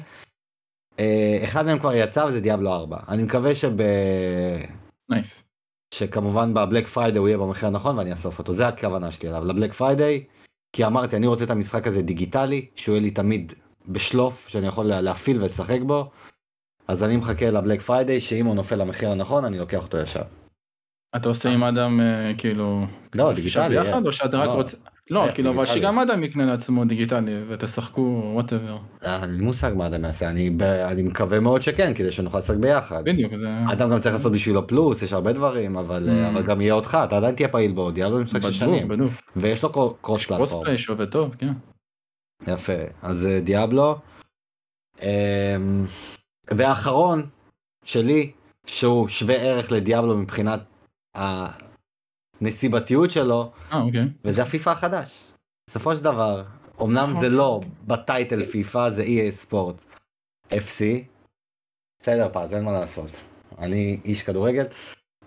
אה, 1.00 1.40
אחד 1.44 1.66
מהם 1.66 1.80
כבר 1.80 1.94
יצא 1.94 2.26
וזה 2.28 2.42
דיאבלו 2.42 2.74
4. 2.74 2.98
אני 3.08 3.24
מקווה 3.24 3.56
שב... 3.56 3.72
nice. 5.10 5.44
שכמובן 5.98 6.54
ב 6.54 6.59
Black 6.59 6.88
Friday 6.88 7.20
הוא 7.20 7.28
יהיה 7.28 7.38
במחיר 7.38 7.68
הנכון 7.68 7.98
ואני 7.98 8.12
אאסוף 8.12 8.40
אותו, 8.40 8.54
זה 8.54 8.68
הכוונה 8.68 9.12
שלי 9.12 9.30
עליו, 9.30 9.46
ל 9.46 9.50
Black 9.50 9.74
Friday, 9.74 10.24
כי 10.74 10.86
אמרתי 10.86 11.16
אני 11.16 11.28
רוצה 11.28 11.44
את 11.44 11.50
המשחק 11.50 11.88
הזה 11.88 12.02
דיגיטלי, 12.02 12.66
שהוא 12.76 12.94
יהיה 12.94 13.02
לי 13.02 13.12
תמיד 13.12 13.54
בשלוף, 13.88 14.48
שאני 14.48 14.68
יכול 14.68 14.86
לה- 14.86 15.02
להפעיל 15.02 15.42
ולשחק 15.42 15.80
בו, 15.86 16.12
אז 16.88 17.04
אני 17.04 17.18
מחכה 17.18 17.52
ל 17.52 17.57
Black 17.57 17.82
Friday, 17.82 18.22
שאם 18.22 18.46
הוא 18.46 18.56
נופל 18.56 18.76
למחיר 18.76 19.12
הנכון, 19.12 19.46
אני 19.46 19.58
לוקח 19.58 19.84
אותו 19.84 19.98
ישר. 19.98 20.22
אתה 21.16 21.30
עושה 21.30 21.50
עם 21.50 21.64
אדם 21.64 22.00
אה, 22.02 22.32
כאילו... 22.38 22.86
לא, 23.16 23.34
דיגיטלי. 23.34 23.70
ביחד 23.70 24.08
או 24.08 24.12
שאתה 24.14 24.38
רק 24.38 24.48
לא. 24.48 24.54
רוצה... 24.54 24.78
לא, 25.10 25.26
כאילו 25.34 25.52
אבל? 25.52 25.66
שגם 25.66 26.00
אדם 26.00 26.24
יקנה 26.24 26.46
לעצמו 26.46 26.86
דיגיטלי 26.86 27.32
ותשחקו 27.50 28.02
whatever. 28.34 28.78
אה, 29.06 29.22
אין 29.24 29.36
לי 29.38 29.44
מושג 29.44 29.72
מה 29.78 29.88
אדם 29.88 30.06
יעשה, 30.06 30.30
אני 30.30 30.50
ב- 30.50 30.62
אני 30.64 31.02
מקווה 31.02 31.40
מאוד 31.40 31.62
שכן, 31.62 31.94
כדי 31.94 32.12
שנוכל 32.12 32.38
לשחק 32.38 32.58
ביחד. 32.58 33.04
בדיוק 33.06 33.36
זה... 33.36 33.50
אדם 33.72 33.90
גם 33.90 34.00
צריך 34.00 34.16
לעשות 34.16 34.32
בשבילו 34.32 34.68
פלוס, 34.68 35.02
יש 35.02 35.14
הרבה 35.14 35.34
דברים, 35.34 35.78
אבל 35.78 36.10
Mm. 36.10 36.12
אה, 36.12 36.30
אבל 36.30 36.44
גם 36.46 36.62
יהיה 36.62 36.74
אותך, 36.74 36.98
אתה 37.04 37.18
עדיין 37.18 37.36
תהיה 37.36 37.48
פעיל 37.48 37.72
בו, 37.72 37.92
דיאבלו 37.92 38.20
משחק 38.20 38.42
של 38.42 38.52
שנים. 38.52 38.88
בדוק. 38.88 39.12
ויש 39.36 39.64
לו 39.64 39.72
קרו- 39.72 39.96
קרוס 40.02 40.26
פלטפורם. 40.26 40.38
קרוספליי 40.50 40.78
שעובד 40.78 41.10
טוב 41.12 41.36
כן. 41.38 41.54
יפה, 42.48 42.74
אז 43.02 43.26
אה, 43.26 43.40
דיאבלו. 43.40 43.96
אמ, 45.02 45.86
והאחרון 46.52 47.26
שלי, 47.86 48.32
שהוא 48.66 49.08
שווה 49.08 49.36
ערך 49.36 49.72
לדיאבלו 49.72 50.18
מבחינת 50.18 50.60
הנסיבתיות 52.42 53.12
שלו, 53.12 53.52
אה 53.72 53.82
אוקיי. 53.82 54.08
וזה 54.26 54.44
הפיפא 54.44 54.70
החדש. 54.70 55.20
בסופו 55.70 55.96
של 55.96 56.04
דבר, 56.04 56.44
אמנם 56.82 57.10
זה 57.12 57.18
אוקיי. 57.18 57.30
לא 57.30 57.62
בטייטל 57.88 58.46
פיפא, 58.46 58.90
זה 58.90 59.04
EA 59.04 59.32
ספורט 59.32 59.86
FC. 60.52 60.84
בסדר 62.02 62.30
פז, 62.34 62.54
אין 62.54 62.64
מה 62.64 62.72
לעשות. 62.72 63.12
אני 63.60 64.00
איש 64.06 64.24
כדורגל. 64.24 64.66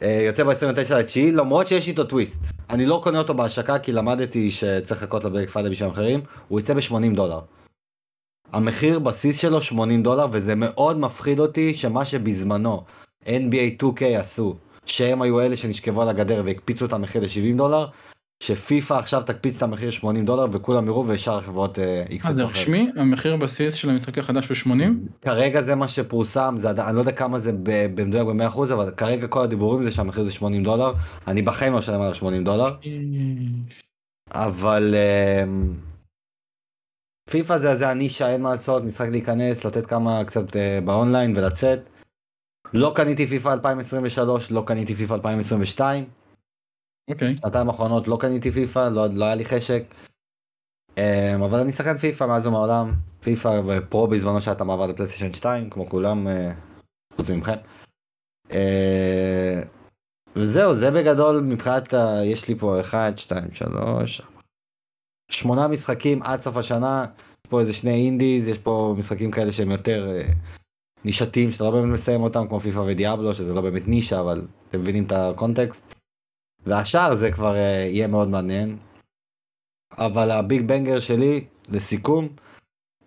אה, 0.03 0.23
יוצא 0.27 0.45
ב-29 0.45 0.95
לתשיעי, 0.95 1.33
למרות 1.33 1.67
שיש 1.67 1.89
איתו 1.89 2.05
טוויסט. 2.05 2.41
אני 2.71 2.87
לא 2.87 3.01
קונה 3.05 3.19
אותו 3.19 3.35
בהשקה 3.35 3.79
כי 3.79 3.93
למדתי 3.93 4.51
שצריך 4.51 5.03
לחכות 5.03 5.25
לבלק 5.25 5.51
פיידה 5.51 5.71
בשביל 5.71 5.89
אחרים, 5.89 6.21
הוא 6.49 6.61
יצא 6.61 6.75
ב-80 6.75 7.15
דולר. 7.15 7.41
המחיר 8.53 8.99
בסיס 8.99 9.39
שלו 9.39 9.63
80 9.63 10.03
דולר, 10.03 10.27
וזה 10.33 10.55
מאוד 10.55 10.99
מפחיד 10.99 11.39
אותי 11.41 11.75
שמה 11.75 12.05
שבזמנו 12.05 12.85
NBA 13.25 13.83
2K 13.83 14.05
עשו, 14.19 14.57
שהם 14.91 15.23
היו 15.23 15.41
אלה 15.41 15.57
שנשכבו 15.57 16.03
על 16.03 16.09
הגדר 16.09 16.43
והקפיצו 16.45 16.85
את 16.85 16.93
המחיר 16.93 17.23
ל-70 17.23 17.57
דולר, 17.57 17.87
שפיפא 18.43 18.95
עכשיו 18.95 19.23
תקפיץ 19.23 19.57
את 19.57 19.63
המחיר 19.63 19.91
80 19.91 20.25
דולר 20.25 20.47
וכולם 20.53 20.87
יראו 20.87 21.05
ושאר 21.09 21.39
החברות 21.39 21.79
אה, 21.79 22.01
אז 22.01 22.07
יקפצו 22.11 22.33
זהו, 22.33 22.47
אחרת. 22.47 22.57
שמי 22.57 22.91
המחיר 22.97 23.37
בסיס 23.37 23.75
של 23.75 23.91
המשחק 23.91 24.19
החדש 24.19 24.49
הוא 24.49 24.55
80? 24.55 25.07
כרגע 25.23 25.63
זה 25.63 25.75
מה 25.75 25.89
שפורסם, 25.89 26.55
זה, 26.59 26.71
אני 26.71 26.95
לא 26.97 27.01
יודע 27.01 27.13
כמה 27.13 27.39
זה 27.39 27.53
במדויק 27.63 28.27
ב-100% 28.27 28.73
אבל 28.73 28.91
כרגע 28.97 29.27
כל 29.27 29.43
הדיבורים 29.43 29.85
זה 29.85 29.91
שהמחיר 29.91 30.25
זה 30.25 30.33
80 30.33 30.63
דולר, 30.63 30.93
אני 31.29 31.43
בחיים 31.43 31.73
לא 31.73 31.79
אשלם 31.79 32.01
על 32.01 32.15
80 32.15 32.45
דולר, 32.45 32.77
אבל 34.31 34.95
אמ, 34.95 35.75
פיפא 37.31 37.59
זה, 37.59 37.77
זה 37.77 37.89
הנישה, 37.89 38.31
אין 38.33 38.43
מה 38.43 38.51
לעשות, 38.51 38.85
משחק 38.85 39.09
להיכנס, 39.11 39.65
לתת 39.65 39.87
כמה 39.87 40.25
קצת 40.25 40.57
אה, 40.57 40.79
באונליין 40.85 41.37
ולצאת. 41.37 41.98
לא 42.75 42.93
קניתי 42.95 43.27
פיפא 43.27 43.49
2023, 43.49 44.51
לא 44.51 44.63
קניתי 44.67 44.95
פיפא 44.95 45.15
2022, 45.15 46.05
אוקיי. 47.11 47.37
שנתיים 47.37 47.69
האחרונות 47.69 48.09
לא 48.09 48.17
קניתי 48.21 48.51
פיפא, 48.51 48.89
לא, 48.89 49.07
לא 49.07 49.25
היה 49.25 49.35
לי 49.35 49.45
חשק. 49.45 49.83
אמ, 50.99 51.43
אבל 51.43 51.61
אני 51.61 51.73
שחקן 51.73 51.99
פיפא 51.99 52.25
מאז 52.25 52.47
ומעולם, 52.47 52.93
פיפא 53.21 53.61
ופרו 53.67 54.07
בזמנו 54.07 54.41
שהיה 54.41 54.57
את 54.57 54.61
המעבר 54.61 54.87
לפלייסטיישן 54.87 55.35
2, 55.35 55.71
כמו 55.71 55.89
כולם, 55.89 56.29
אה, 56.29 56.53
חוץ 57.17 57.31
ממכם. 57.31 57.57
אה, 58.53 59.63
וזהו, 60.37 60.75
זה 60.75 60.91
בגדול 60.91 61.41
מבחינת, 61.41 61.95
ה... 61.95 62.25
יש 62.25 62.49
לי 62.49 62.55
פה 62.55 62.81
1, 62.81 63.19
2, 63.19 63.55
3, 63.55 64.23
שמונה 65.31 65.69
משחקים 65.69 66.23
עד 66.23 66.41
סוף 66.41 66.57
השנה, 66.57 67.05
יש 67.19 67.51
פה 67.51 67.61
איזה 67.61 67.73
שני 67.73 67.95
אינדיז, 67.95 68.49
יש 68.49 68.59
פה 68.59 68.95
משחקים 68.99 69.31
כאלה 69.31 69.53
שהם 69.53 69.71
יותר 69.71 70.09
אה, 70.11 70.33
נישתיים, 71.05 71.51
שאתה 71.51 71.65
לא 71.65 71.71
באמת 71.71 71.95
מסיים 71.95 72.21
אותם, 72.21 72.49
כמו 72.49 72.61
פיפא 72.61 72.79
ודיאבלו, 72.79 73.35
שזה 73.35 73.55
לא 73.55 73.61
באמת 73.61 73.89
נישה, 73.89 74.21
אבל 74.21 74.47
אתם 74.69 74.81
מבינים 74.81 75.05
את 75.05 75.13
הקונטקסט. 75.13 75.95
והשאר 76.67 77.15
זה 77.15 77.33
כבר 77.33 77.55
אה, 77.57 77.87
יהיה 77.91 78.07
מאוד 78.07 78.29
מעניין. 78.29 78.77
אבל 79.93 80.31
ה 80.31 80.40
big 80.40 80.69
banger 80.69 81.01
שלי, 81.01 81.47
לסיכום, 81.69 82.29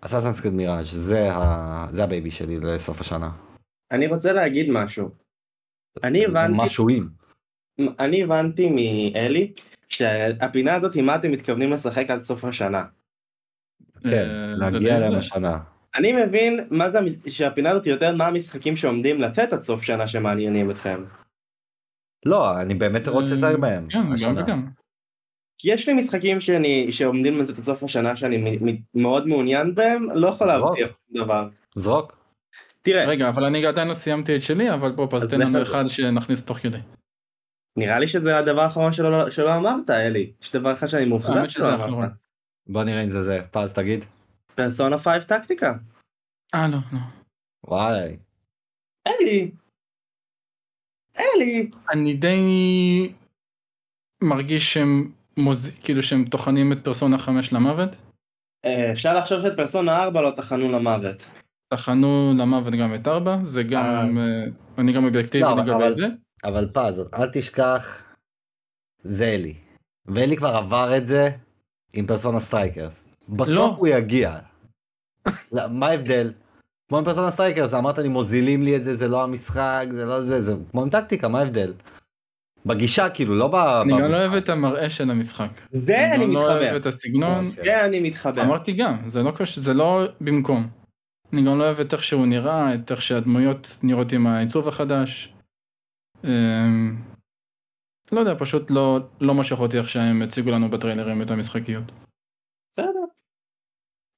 Assassin's 0.00 0.40
Creed 0.40 0.54
Mirage 0.54 0.90
זה, 0.90 1.32
ה... 1.32 1.86
זה 1.90 2.04
ה 2.04 2.09
baby 2.09 2.30
שלי 2.30 2.58
לסוף 2.60 3.00
השנה. 3.00 3.30
אני 3.90 4.06
רוצה 4.06 4.32
להגיד 4.32 4.66
משהו. 4.70 5.08
אני 6.04 6.24
הבנתי, 6.24 6.56
משהו 6.56 6.88
עם. 6.88 7.08
אני 7.98 8.22
הבנתי 8.22 8.70
מאלי 8.70 9.52
שהפינה 9.88 10.74
הזאת 10.74 10.94
היא 10.94 11.02
מה 11.02 11.16
אתם 11.16 11.30
מתכוונים 11.30 11.72
לשחק 11.72 12.10
עד 12.10 12.22
סוף 12.22 12.44
השנה. 12.44 12.84
כן, 14.02 14.08
אה, 14.08 14.54
זה 14.54 14.56
להגיע 14.56 14.96
אליהם. 14.96 15.14
השנה. 15.14 15.58
אני 15.96 16.12
מבין 16.12 16.60
מה 16.70 16.90
זה 16.90 16.98
שהפינה 17.28 17.70
הזאת 17.70 17.86
יותר 17.86 18.16
מה 18.16 18.26
המשחקים 18.26 18.76
שעומדים 18.76 19.20
לצאת 19.20 19.52
עד 19.52 19.62
סוף 19.62 19.82
שנה 19.82 20.08
שמעניינים 20.08 20.70
אתכם. 20.70 21.04
לא, 22.26 22.60
אני 22.60 22.74
באמת 22.74 23.08
רוצה 23.08 23.34
לשחק 23.34 23.58
בהם. 23.60 23.88
כן, 23.90 23.98
גם. 24.24 24.34
וגם. 24.36 24.66
כי 25.58 25.72
יש 25.72 25.88
לי 25.88 25.94
משחקים 25.94 26.40
שאני, 26.40 26.92
שעומדים 26.92 27.40
לצאת 27.40 27.58
עד 27.58 27.64
סוף 27.64 27.82
השנה 27.82 28.16
שאני 28.16 28.36
מ- 28.36 28.66
מ- 28.68 29.00
מאוד 29.02 29.26
מעוניין 29.26 29.74
בהם, 29.74 30.06
לא 30.14 30.28
יכול. 30.28 30.46
להבטיח 30.46 30.90
דבר. 31.10 31.48
זרוק. 31.76 32.18
תראה, 32.82 33.04
רגע, 33.06 33.28
אבל 33.28 33.44
אני 33.44 33.66
עדיין 33.66 33.88
לא 33.88 33.94
סיימתי 33.94 34.36
את 34.36 34.42
שלי, 34.42 34.74
אבל 34.74 34.92
בוא, 34.92 35.08
אז 35.16 35.30
תן 35.30 35.40
לנו 35.40 35.62
אחד 35.62 35.84
שנכניס 35.86 36.44
תוך 36.44 36.58
כדי. 36.58 36.78
נראה 37.76 37.98
לי 37.98 38.08
שזה 38.08 38.38
הדבר 38.38 38.60
האחרון 38.60 38.92
שלא, 38.92 39.30
שלא 39.30 39.56
אמרת, 39.56 39.90
אלי. 39.90 40.32
יש 40.42 40.52
דבר 40.52 40.72
אחד 40.72 40.86
שאני. 40.86 41.04
אמרת. 41.04 42.10
בוא 42.66 42.84
נראה 42.84 43.02
אם 43.02 43.10
זה 43.10 43.22
זה. 43.22 43.40
פז 43.50 43.72
תגיד. 43.72 44.04
פרסונה 44.54 44.98
5 44.98 45.24
טקטיקה. 45.24 45.74
אה, 46.54 46.68
לא, 46.68 46.78
לא. 46.92 46.98
וואי. 47.66 48.16
אלי! 49.06 49.50
אלי! 51.18 51.70
אני 51.92 52.14
די 52.14 52.38
מרגיש 54.22 54.74
שהם 54.74 55.12
מוז... 55.36 55.70
כאילו 55.82 56.02
שהם 56.02 56.24
טוחנים 56.24 56.72
את 56.72 56.78
פרסונה 56.84 57.18
5 57.18 57.52
למוות. 57.52 57.90
אה, 58.64 58.92
אפשר 58.92 59.18
לחשוב 59.18 59.40
שאת 59.40 59.52
פרסונה 59.56 60.02
4 60.02 60.22
לא 60.22 60.30
טחנו 60.36 60.72
למוות. 60.72 61.30
טחנו 61.74 62.32
למוות 62.38 62.72
גם 62.74 62.94
את 62.94 63.08
4, 63.08 63.36
זה 63.44 63.62
גם, 63.62 64.18
אה, 64.18 64.44
אני 64.78 64.92
גם 64.92 65.04
אובייקטיבי 65.04 65.44
לא, 65.44 65.52
אבל- 65.52 65.60
לגבי 65.62 65.74
אבל- 65.84 65.92
זה. 65.92 66.06
אבל 66.44 66.68
פז, 66.74 67.00
אל 67.14 67.30
תשכח, 67.32 68.04
זה 69.02 69.24
אלי. 69.24 69.54
ואלי 70.06 70.36
כבר 70.36 70.48
עבר 70.56 70.96
את 70.96 71.06
זה 71.06 71.28
עם 71.94 72.06
Persona 72.06 72.40
Strikers. 72.40 73.04
בסוף 73.32 73.48
לא. 73.56 73.74
הוא 73.76 73.88
יגיע. 73.88 74.38
לא, 75.52 75.62
מה 75.70 75.86
ההבדל? 75.86 76.32
כמו 76.88 76.98
עם 76.98 77.04
Persona 77.04 77.30
Strikers, 77.30 77.74
אמרת 77.74 77.98
לי 77.98 78.08
מוזילים 78.08 78.62
לי 78.62 78.76
את 78.76 78.84
זה, 78.84 78.94
זה 78.94 79.08
לא 79.08 79.22
המשחק, 79.22 79.86
זה 79.90 80.04
לא 80.04 80.20
זה, 80.20 80.42
זה 80.42 80.54
כמו 80.70 80.82
עם 80.82 80.90
Tactica, 80.90 81.28
מה 81.28 81.38
ההבדל? 81.38 81.74
בגישה 82.66 83.10
כאילו, 83.10 83.34
לא 83.34 83.48
ב... 83.48 83.54
אני 83.54 83.92
גם 83.92 84.00
לא. 84.00 84.16
אוהב 84.16 84.32
את 84.34 84.48
המראה 84.48 84.90
של 84.90 85.10
המשחק. 85.10 85.48
זה 85.70 86.14
אני 86.14 86.24
גם 86.24 86.32
לא 86.32 86.38
אוהב 86.40 86.62
מתחבר. 86.62 86.76
את 86.76 86.86
הסגנון. 86.86 87.44
זה 87.44 87.84
אני 87.84 88.00
מתחבר. 88.00 88.42
אמרתי 88.42 88.72
גם, 88.72 89.08
זה 89.08 89.22
לא 89.22 89.30
קשה, 89.30 89.60
זה 89.60 89.74
לא 89.74 90.04
במקום. 90.20 90.68
אני 91.32 91.44
גם 91.44 91.58
לא 91.58 91.64
אוהב 91.64 91.80
את 91.80 91.92
איך 91.92 92.02
שהוא 92.02 92.26
נראה, 92.26 92.74
את 92.74 92.90
איך 92.90 93.02
שהדמויות 93.02 93.78
נראות 93.82 94.12
עם 94.12 94.26
העיצוב 94.26 94.68
החדש. 94.68 95.34
אמ, 96.24 96.96
לא 98.12 98.20
יודע, 98.20 98.34
פשוט 98.38 98.70
לא, 98.70 99.00
לא 99.20 99.34
מושך 99.34 99.60
אותי 99.60 99.78
איך 99.78 99.88
שהם 99.88 100.22
הציגו 100.22 100.50
לנו 100.50 100.70
בטריילרים 100.70 101.22
את 101.22 101.30
המשחקיות. 101.30 101.92
בסדר. 102.72 103.01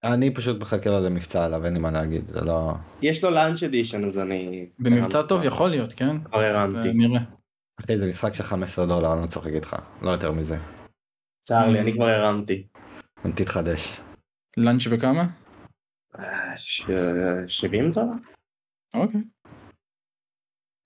אני 0.04 0.34
פשוט 0.34 0.60
מחכה 0.60 0.90
לו 0.90 1.00
למבצע 1.00 1.44
עליו, 1.44 1.64
אין 1.64 1.72
לי 1.74 1.78
מה 1.78 1.90
להגיד, 1.90 2.28
זה 2.28 2.40
לא... 2.40 2.72
יש 3.02 3.24
לו 3.24 3.30
לאנץ' 3.30 3.62
אדישן 3.62 4.04
אז 4.04 4.18
אני... 4.18 4.66
במבצע 4.78 5.22
טוב 5.22 5.44
יכול 5.44 5.70
להיות, 5.70 5.92
כן? 5.92 6.24
כבר 6.24 6.38
הרמתי. 6.38 6.92
נראה. 6.92 7.20
אחי, 7.80 7.98
זה 7.98 8.06
משחק 8.06 8.34
של 8.34 8.42
15 8.42 8.86
דולר, 8.86 9.12
אני 9.12 9.22
לא 9.22 9.26
צוחק 9.26 9.50
איתך, 9.54 9.76
לא 10.02 10.10
יותר 10.10 10.32
מזה. 10.32 10.56
צר 11.40 11.68
לי, 11.68 11.80
אני 11.80 11.92
כבר 11.92 12.06
הרמתי. 12.08 12.66
תתחדש. 13.34 14.00
לאנץ' 14.56 14.86
בכמה? 14.86 15.26
אה, 16.18 16.56
ש- 16.56 16.82
70 17.46 17.90
דולר? 17.90 18.06
אוקיי. 18.94 19.20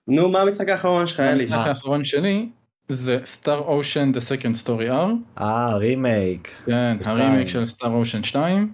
נו, 0.07 0.29
מה 0.31 0.41
המשחק 0.41 0.69
האחרון 0.69 1.07
שלך, 1.07 1.19
אלי? 1.19 1.43
המשחק 1.43 1.67
האחרון 1.67 2.03
שלי 2.03 2.49
זה 2.89 3.19
Star 3.23 3.61
Ocean 3.67 4.15
The 4.15 4.19
Second 4.19 4.65
Story 4.65 4.89
R. 4.89 5.41
אה, 5.41 5.77
רימייק. 5.77 6.47
כן. 6.65 6.97
הרימייק 7.05 7.47
של 7.47 7.63
Star 7.63 7.85
Ocean 7.85 8.23
2. 8.23 8.73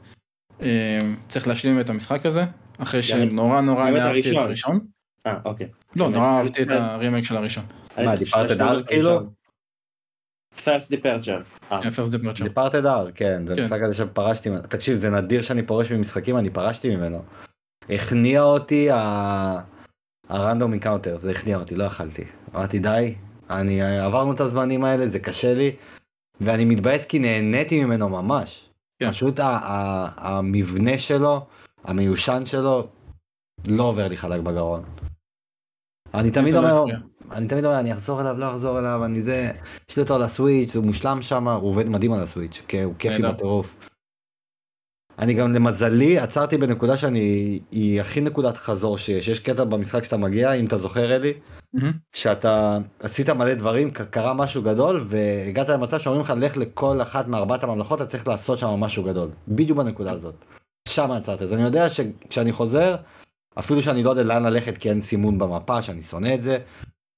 אמ, 0.62 1.16
צריך 1.28 1.48
להשלים 1.48 1.80
את 1.80 1.90
המשחק 1.90 2.26
הזה, 2.26 2.46
אחרי 2.80 3.04
שנורא 3.04 3.62
נורא 3.62 3.84
אהבתי 3.84 4.00
את 4.00 4.06
הראשון. 4.06 4.38
הראשון. 4.38 4.80
אה, 5.28 5.38
אוקיי. 5.46 5.68
לא, 5.96 6.06
אני 6.06 6.14
נורא 6.14 6.28
אהבתי 6.28 6.62
את 6.64 6.68
אני 6.68 6.78
הרימייק 6.78 7.26
של 7.26 7.38
הראשון. 7.38 7.64
אני 7.98 8.06
מה, 8.06 8.16
דארק, 8.58 8.84
את 8.84 8.88
כאילו? 8.88 9.20
Departure. 9.20 9.32
אה, 11.72 11.92
First 11.92 12.12
Departure. 12.12 12.44
Departure 12.44 12.86
R, 12.86 13.12
כן, 13.12 13.48
זה 13.48 13.56
כן. 13.56 13.64
משחק 13.64 13.80
הזה 13.84 13.94
שפרשתי 13.94 14.50
ממנו. 14.50 14.62
תקשיב, 14.62 14.96
זה 14.96 15.10
נדיר 15.10 15.42
שאני 15.42 15.64
פורש 15.64 15.92
ממשחקים, 15.92 16.38
אני 16.38 16.50
פרשתי 16.50 16.96
ממנו. 16.96 17.22
הכניע 17.90 18.42
אותי 18.42 18.92
ה- 18.92 19.60
ה 20.30 20.36
random 20.36 20.72
encounter, 20.74 21.18
זה 21.18 21.32
הכניע 21.32 21.58
אותי, 21.58 21.76
לא 21.76 21.84
יכלתי. 21.84 22.24
אמרתי 22.56 22.80
די, 22.80 23.16
אני 23.50 23.82
עברנו 24.02 24.32
את 24.34 24.40
הזמנים 24.40 24.84
האלה, 24.84 25.08
זה 25.08 25.20
קשה 25.20 25.54
לי, 25.54 25.72
ואני 26.42 26.66
מתבאס 26.66 27.06
כי 27.06 27.20
נהניתי 27.20 27.84
ממנו 27.84 28.10
ממש. 28.10 28.65
כן. 29.00 29.12
פשוט 29.12 29.40
ה- 29.40 29.46
ה- 29.48 30.38
המבנה 30.38 30.98
שלו, 30.98 31.46
המיושן 31.84 32.46
שלו, 32.46 32.88
לא 33.68 33.84
עובר 33.84 34.08
לי 34.08 34.18
חלק 34.18 34.42
בגרון. 34.42 34.84
אני 36.14 36.32
תמיד 36.32 36.54
לא 36.54 36.78
אומר. 36.80 36.96
אני 37.32 37.48
תמיד 37.48 37.66
אומר, 37.66 37.80
אני 37.80 37.94
אחזור 37.94 38.22
אליו, 38.22 38.38
לא 38.38 38.52
אחזור 38.52 38.80
אליו, 38.80 39.06
אני 39.06 39.22
זה, 39.22 39.52
יש 39.90 39.98
לי 39.98 40.04
אותו 40.04 40.16
על 40.16 40.22
ה 40.22 40.29
Switch, 40.29 40.76
הוא 40.76 40.84
מושלם 40.84 41.22
שם, 41.22 41.48
הוא 41.48 41.70
עובד 41.70 41.90
מדהים 41.90 42.14
על 42.14 42.24
ה 42.24 42.29
Switch, 42.29 42.62
הוא 42.86 42.94
כיפי. 43.00 43.22
בטירוף. 43.22 43.90
אני 45.20 45.34
גם 45.34 45.54
למזלי 45.54 46.20
עצרתי 46.20 46.58
בנקודה 46.58 46.98
שאני, 46.98 47.60
היא 47.72 48.02
הכי 48.02 48.22
נקודת 48.22 48.58
חזור 48.58 48.98
שיש, 48.98 49.28
יש 49.28 49.40
קטע 49.40 49.64
במשחק 49.64 50.04
שאתה 50.04 50.18
מגיע, 50.18 50.54
אם 50.54 50.66
אתה 50.66 50.78
זוכר 50.78 51.16
אלי, 51.16 51.34
מהמם. 51.74 51.92
שאתה 52.16 52.78
עשית 53.00 53.30
מלא 53.30 53.54
דברים, 53.54 53.92
קרה 53.92 54.34
משהו 54.34 54.62
גדול, 54.64 55.06
והגעת 55.08 55.70
למצב 55.70 56.00
שאומרים 56.00 56.22
לך, 56.22 56.34
לך 56.38 56.58
לכל 56.58 57.02
אחת 57.02 57.28
מארבעת 57.28 57.64
הממלכות, 57.64 58.02
אתה 58.02 58.10
צריך 58.10 58.28
לעשות 58.28 58.58
שם 58.58 58.68
משהו 58.68 59.04
גדול. 59.04 59.30
בדיוק 59.48 59.78
בנקודה 59.78 60.12
הזאת. 60.12 60.36
שם 60.88 61.12
עצרתי. 61.12 61.44
אז 61.44 61.54
אני 61.54 61.64
יודע 61.64 61.90
שכשאני 61.90 62.52
חוזר, 62.52 62.96
אפילו 63.60 63.82
שאני 63.82 64.04
לא 64.04 64.10
יודע 64.10 64.24
לאן 64.24 64.44
ללכת 64.44 64.78
כי 64.78 64.90
אין 64.90 65.02
סימון 65.02 65.38
במפה, 65.38 65.82
שאני 65.82 66.02
שונא 66.02 66.34
את 66.34 66.44
זה, 66.44 66.58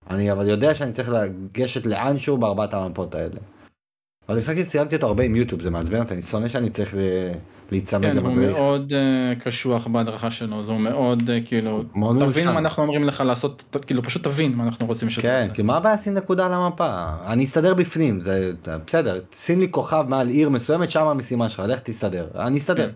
אני 0.10 0.32
אבל 0.32 0.50
יודע 0.50 0.74
שאני 0.74 0.94
צריך 0.94 1.10
לגשת 1.10 1.86
לאנשהו 1.86 2.38
בארבעת 2.38 2.74
המפות 2.74 3.16
האלה. 3.16 3.40
אבל 4.28 4.36
זה 4.36 4.42
משחק 4.42 4.56
שסיימתי 4.56 4.96
אותו 4.96 5.08
הרבה 5.08 5.24
עם 5.24 5.36
יוטיוב, 5.36 5.62
זה 5.62 5.70
מעצבן 5.70 6.00
אותי, 6.00 6.14
אני 6.14 6.22
שונא 6.22 6.48
שאני 6.48 6.70
צריך 6.70 6.96
ל- 6.96 7.32
להיצמד 7.72 8.02
כן, 8.12 8.18
הוא 8.18 8.30
למדריך. 8.30 8.58
מאוד 8.58 8.94
אה, 8.94 9.36
קשוח 9.40 9.88
בהדרכה 9.88 10.32
שלו, 10.32 10.64
זה 10.64 10.72
הוא 10.72 10.82
מאוד 10.82 11.30
אה, 11.30 11.40
כאילו, 11.46 11.84
מאוד 11.96 12.20
תבין. 12.20 12.48
מה 12.50 12.60
אנחנו 12.60 12.84
אומרים 12.84 13.04
לך 13.04 13.22
לעשות, 13.22 13.64
ת- 13.70 13.86
כאילו 13.86 14.04
פשוט 14.04 14.24
תבין 14.24 14.56
מה 14.56 14.64
אנחנו 14.64 14.88
רוצים 14.88 15.10
שאתה 15.10 15.28
כן. 15.28 15.54
כי 15.54 15.62
מה 15.62 15.78
הבעיה 15.78 15.96
לשים 15.96 16.14
נקודה 16.14 16.46
על 16.46 16.54
המפה? 16.54 17.06
אני 17.32 17.46
אסתדר 17.46 17.74
בפנים, 17.74 18.22
זה 18.22 18.52
זה 18.66 18.78
בסדר, 18.78 19.20
שים 19.36 19.60
לי 19.60 19.68
כוכב 19.72 20.06
מעל 20.08 20.28
עיר 20.30 20.50
מסוימת, 20.50 20.92
שם 20.92 21.08
המשימה 21.08 21.50
שלך, 21.50 21.60
לך 21.68 21.80
תסתדר, 21.80 22.28
אני 22.36 22.58
אסתדר. 22.58 22.92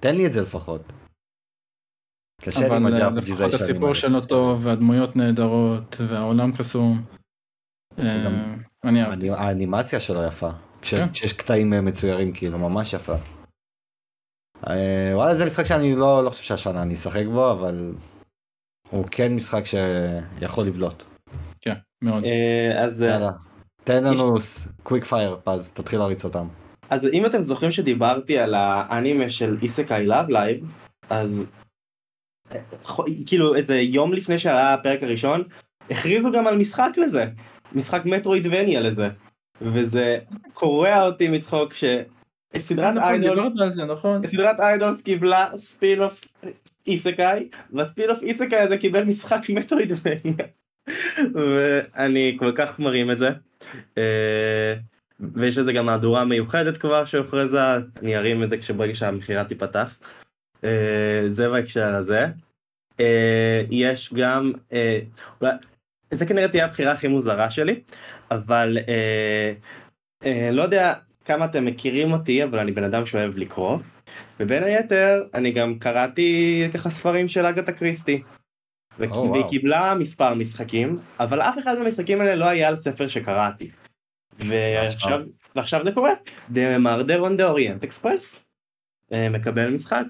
תן 0.00 0.14
לי 0.16 0.26
את 0.26 0.32
זה 0.32 0.40
לפחות. 0.42 0.92
קשה 2.42 2.68
לי 2.68 2.76
עם 2.76 2.86
אה, 2.86 2.96
הג'אפ 2.96 3.12
לפחות 3.28 3.54
הסיפור 3.54 3.94
שלו 3.94 4.20
טוב, 4.20 4.66
והדמויות 4.66 5.16
נהדרות, 5.16 5.96
והעולם 6.08 6.52
קסום. 6.52 7.02
אני 8.84 9.02
אהבתי. 9.02 9.30
האנימציה 9.30 10.00
שלו 10.00 10.24
יפה, 10.24 10.50
כן. 10.82 11.08
כשיש 11.12 11.32
קטעים 11.32 11.70
מצוירים 11.84 12.32
כאילו, 12.32 12.58
ממש 12.58 12.92
יפה. 12.92 13.14
אה, 14.70 15.10
וואלה 15.14 15.34
זה 15.34 15.46
משחק 15.46 15.64
שאני 15.64 15.96
לא 15.96 16.24
לא 16.24 16.30
חושב 16.30 16.42
שהשנה 16.42 16.82
אני 16.82 16.94
אשחק 16.94 17.24
בו, 17.26 17.52
אבל 17.52 17.92
הוא 18.90 19.04
כן 19.10 19.34
משחק 19.34 19.62
שיכול 19.64 20.66
לבלוט. 20.66 21.02
כן, 21.60 21.74
מאוד. 22.02 22.24
אה, 22.24 22.84
אז 22.84 23.02
אה, 23.02 23.08
יאללה, 23.08 23.30
תן 23.84 24.04
לנו 24.04 24.36
quick 24.82 25.04
fire 25.04 25.38
פז, 25.44 25.70
תתחיל 25.74 25.98
להריץ 25.98 26.24
אותם. 26.24 26.46
אז 26.90 27.08
אם 27.12 27.26
אתם 27.26 27.42
זוכרים 27.42 27.70
שדיברתי 27.70 28.38
על 28.38 28.54
האנימה 28.54 29.30
של 29.30 29.56
isekai 29.62 30.06
Love 30.06 30.28
Live, 30.28 30.64
אז 31.10 31.46
כאילו 33.26 33.54
איזה 33.54 33.80
יום 33.80 34.12
לפני 34.12 34.38
שעלה 34.38 34.74
הפרק 34.74 35.02
הראשון, 35.02 35.42
הכריזו 35.90 36.32
גם 36.32 36.46
על 36.46 36.56
משחק 36.56 36.90
לזה, 36.96 37.24
משחק 37.72 38.02
metroidvania 38.04 38.80
לזה, 38.80 39.08
וזה 39.60 40.18
קורע 40.54 41.06
אותי 41.06 41.28
מצחוק 41.28 41.74
נכון, 42.96 42.98
idol, 42.98 43.84
נכון? 43.88 44.26
סדרת 44.26 44.60
idols 44.60 45.02
קיבלה 45.02 45.48
ספין 45.56 46.02
אוף 46.02 46.20
איסקאי, 46.86 47.48
והספין 47.72 48.10
אוף 48.10 48.22
איסקאי 48.22 48.58
הזה 48.58 48.78
קיבל 48.78 49.04
משחק 49.04 49.40
מטרואידבניה. 49.48 50.46
ואני 51.34 52.36
כל 52.38 52.52
כך 52.54 52.78
מרים 52.78 53.10
את 53.10 53.18
זה. 53.18 53.30
אה, 53.98 54.74
ויש 55.20 55.58
לזה 55.58 55.72
גם 55.72 55.86
מהדורה 55.86 56.24
מיוחדת 56.24 56.78
כבר 56.78 57.04
שהוכרזה, 57.04 57.58
אני 58.02 58.16
ארים 58.16 58.42
את 58.42 58.50
זה 58.50 58.58
כשברגע 58.58 58.94
שהמכירה 58.94 59.44
תיפתח. 59.44 59.96
אה, 60.64 61.22
זה 61.28 61.48
בהקשר 61.48 61.94
הזה. 61.94 62.26
אה, 63.00 63.62
יש 63.70 64.14
גם, 64.14 64.52
זה 66.10 66.26
כנראה 66.26 66.48
תהיה 66.48 66.64
הבחירה 66.64 66.92
הכי 66.92 67.08
מוזרה 67.08 67.50
שלי, 67.50 67.80
אבל 68.30 68.78
לא 70.52 70.62
יודע 70.62 70.94
כמה 71.24 71.44
אתם 71.44 71.64
מכירים 71.64 72.12
אותי, 72.12 72.44
אבל 72.44 72.58
אני 72.58 72.72
בן 72.72 72.84
אדם 72.84 73.06
שאוהב 73.06 73.38
לקרוא. 73.38 73.78
ובין 74.40 74.62
היתר, 74.62 75.22
אני 75.34 75.50
גם 75.52 75.78
קראתי 75.78 76.62
ככה 76.74 76.90
ספרים 76.90 77.28
של 77.28 77.46
אגתה 77.46 77.72
קריסטי. 77.72 78.22
או, 79.00 79.06
וואו. 79.06 79.32
והיא 79.32 79.44
קיבלה 79.44 79.94
מספר 79.94 80.34
משחקים, 80.34 80.98
אבל 81.20 81.40
אף 81.40 81.58
אחד 81.58 81.78
מהמשחקים 81.78 82.20
האלה 82.20 82.34
לא 82.34 82.44
היה 82.44 82.68
על 82.68 82.76
ספר 82.76 83.08
שקראתי. 83.08 83.70
ועכשיו, 84.38 85.20
ועכשיו 85.56 85.82
זה 85.84 85.92
קורה. 85.92 86.10
The 86.52 86.56
Murder 86.84 87.20
on 87.20 87.38
the 87.40 87.54
Orient 87.54 87.88
Express 87.88 88.38
אה, 89.12 89.28
מקבל 89.28 89.70
משחק. 89.70 90.04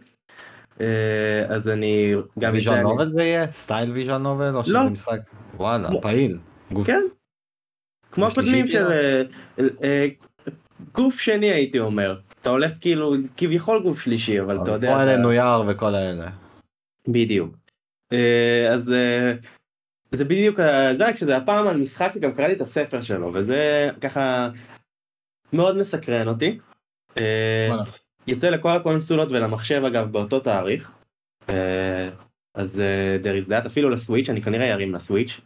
אה, 0.80 1.44
אז 1.48 1.68
אני 1.68 2.14
גם 2.38 2.56
את 2.56 2.68
אני- 2.68 2.82
novel 2.82 3.12
זה 3.12 3.22
יהיה? 3.22 3.48
style 3.48 3.90
visual 3.90 4.18
novel? 4.18 4.56
או 4.56 4.64
שזה 4.64 4.72
לא. 4.74 4.90
משחק? 4.90 5.18
וואלה, 5.56 5.88
כמו- 5.88 6.02
פעיל. 6.02 6.38
גוף- 6.72 6.86
כן. 6.86 7.02
כמו 8.12 8.26
הקודמים 8.26 8.66
של 8.66 8.88
כאילו? 9.56 9.70
אה, 9.84 10.06
גוף 10.94 11.20
שני 11.20 11.46
הייתי 11.50 11.78
אומר. 11.78 12.20
אתה 12.40 12.50
הולך 12.50 12.72
כאילו 12.80 13.14
כביכול 13.36 13.82
גוף 13.82 14.00
שלישי 14.00 14.40
אבל 14.40 14.62
אתה 14.62 14.70
יודע. 14.70 14.88
כמו 14.88 15.02
אלה 15.02 15.12
אתה- 15.14 15.20
נויר 15.22 15.60
וכל 15.68 15.94
האלה. 15.94 16.30
בדיוק. 17.08 17.54
אה, 18.12 18.68
אז 18.72 18.92
אה, 18.92 19.32
זה 20.12 20.24
בדיוק 20.24 20.56
זה 20.96 21.06
רק 21.08 21.16
שזה 21.16 21.36
הפעם 21.36 21.66
על 21.66 21.76
משחק 21.76 22.10
שגם 22.14 22.32
קראתי 22.32 22.52
את 22.52 22.60
הספר 22.60 23.02
שלו 23.02 23.30
וזה 23.34 23.90
ככה 24.00 24.48
מאוד 25.52 25.76
מסקרן 25.76 26.28
אותי. 26.28 26.58
אה. 27.18 27.70
יוצא 28.26 28.50
לכל 28.50 28.68
הקונסולות 28.70 29.28
ולמחשב 29.30 29.82
אגב 29.84 30.12
באותו 30.12 30.40
תאריך. 30.40 30.90
אז 32.54 32.82
there 33.22 33.44
is 33.44 33.48
that 33.48 33.66
אפילו 33.66 33.90
לסוויץ' 33.90 34.28
אני 34.28 34.42
כנראה 34.42 34.72
ארים 34.72 34.94
לסוויץ'. 34.94 35.40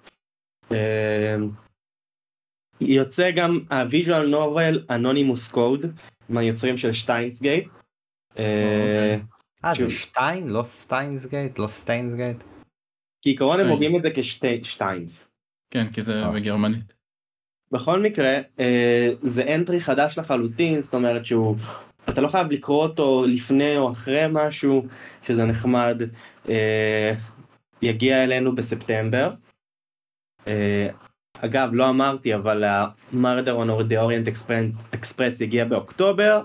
יוצא 2.80 3.30
גם 3.30 3.60
ה 3.70 4.26
visual 4.26 4.82
novel 4.90 5.48
Anonymous;Code 5.48 5.86
מהיוצרים 6.28 6.76
של 6.76 6.92
Steins;Gate. 6.92 7.68
אה. 8.38 9.16
אה. 9.64 9.74
זה 9.74 9.90
שטיין? 9.90 10.48
לא 10.48 10.62
Steins;Gate? 10.62 11.58
לא 11.58 11.66
Steins;Gate? 11.66 12.36
כעיקרון 13.22 13.60
הם 13.60 13.66
שטיין. 13.66 13.72
הוגים 13.72 13.96
את 13.96 14.02
זה 14.02 14.10
כשטיינס. 14.14 15.30
כן, 15.70 15.92
כי 15.92 16.02
זה 16.02 16.22
אה. 16.22 16.30
בגרמנית. 16.30 16.92
בכל 17.72 18.00
מקרה 18.00 18.36
אה, 18.60 19.10
זה 19.20 19.54
entry 19.54 19.80
חדש 19.80 20.18
לחלוטין 20.18 20.80
זאת 20.80 20.94
אומרת 20.94 21.26
שהוא 21.26 21.56
אתה 22.08 22.20
לא 22.20 22.28
חייב 22.28 22.50
לקרוא 22.50 22.82
אותו 22.82 23.24
לפני 23.28 23.76
או 23.76 23.92
אחרי 23.92 24.24
משהו 24.30 24.86
שזה 25.22 25.46
נחמד 25.46 26.02
יגיע 27.82 28.24
אלינו 28.24 28.54
בספטמבר. 28.54 29.28
אגב 31.40 31.70
לא 31.72 31.90
אמרתי 31.90 32.34
אבל 32.34 32.64
ה-Murder 32.64 33.56
on 33.62 33.90
the 33.90 33.94
Orient 33.94 34.28
Express- 34.94 35.42
יגיע 35.42 35.64
באוקטובר 35.64 36.42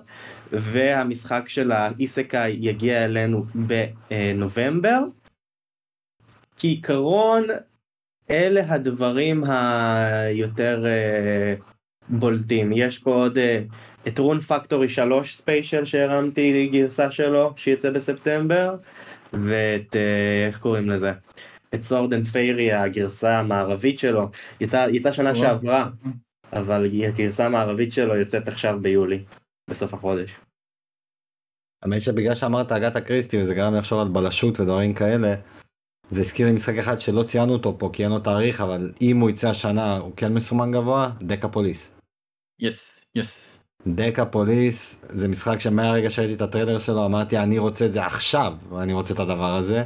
והמשחק 0.51 1.43
של 1.47 1.71
האיסקאי 1.71 2.57
יגיע 2.59 3.05
אלינו 3.05 3.45
בנובמבר. 3.55 4.99
כעיקרון 6.57 7.43
אלה 8.29 8.61
הדברים 8.67 9.43
היותר 9.43 10.85
אה, 10.85 11.51
בולטים. 12.09 12.71
יש 12.73 12.99
פה 12.99 13.15
עוד 13.15 13.37
אה, 13.37 13.61
את 14.07 14.19
רון 14.19 14.39
פקטורי 14.39 14.89
3 14.89 15.35
ספיישל 15.35 15.85
שהרמתי 15.85 16.67
גרסה 16.71 17.11
שלו 17.11 17.53
שיצא 17.55 17.89
בספטמבר 17.91 18.75
ואת 19.33 19.95
אה, 19.95 20.47
איך 20.47 20.59
קוראים 20.59 20.89
לזה? 20.89 21.11
את 21.75 21.81
Sword 21.81 22.13
and 22.13 22.25
Fairy 22.25 22.73
הגרסה 22.73 23.39
המערבית 23.39 23.99
שלו 23.99 24.29
יצא, 24.61 24.87
יצא 24.91 25.11
שנה. 25.11 25.35
שעברה 25.35 25.89
אבל 26.53 26.85
הגרסה 27.07 27.45
המערבית 27.45 27.91
שלו 27.91 28.15
יוצאת 28.15 28.47
עכשיו 28.47 28.79
ביולי 28.81 29.23
בסוף 29.69 29.93
החודש. 29.93 30.39
האמת 31.83 32.01
שבגלל 32.01 32.35
שאמרת 32.35 32.71
אגתה 32.71 33.01
קריסטי 33.01 33.41
וזה 33.41 33.53
גרם 33.53 33.75
לחשוב 33.75 33.99
על 33.99 34.07
בלשות 34.07 34.59
ודברים 34.59 34.93
כאלה, 34.93 35.35
זה 36.11 36.21
הזכיר 36.21 36.47
לי 36.47 36.53
משחק 36.53 36.77
אחד 36.77 36.99
שלא 36.99 37.23
ציינו 37.23 37.53
אותו 37.53 37.79
פה 37.79 37.89
כי 37.93 38.03
אין 38.03 38.11
לו 38.11 38.19
תאריך, 38.19 38.61
אבל 38.61 38.91
אם 39.01 39.19
הוא 39.19 39.29
יצא 39.29 39.49
השנה 39.49 39.97
הוא 39.97 40.11
כן 40.17 40.33
מסומן 40.33 40.71
גבוה, 40.71 41.11
Decapolice. 41.21 41.89
Yes, 42.59 43.05
yes. 43.15 43.59
Decapolice 43.87 45.01
זה 45.09 45.27
משחק 45.27 45.59
שמהרגע 45.59 46.09
שראיתי 46.09 46.33
את 46.33 46.41
הטריילר 46.41 46.79
שלו 46.79 47.05
אמרתי 47.05 47.37
אני 47.37 47.59
רוצה 47.59 47.85
את 47.85 47.93
זה 47.93 48.05
עכשיו 48.05 48.53
ואני 48.69 48.93
רוצה 48.93 49.13
את 49.13 49.19
הדבר 49.19 49.55
הזה. 49.55 49.83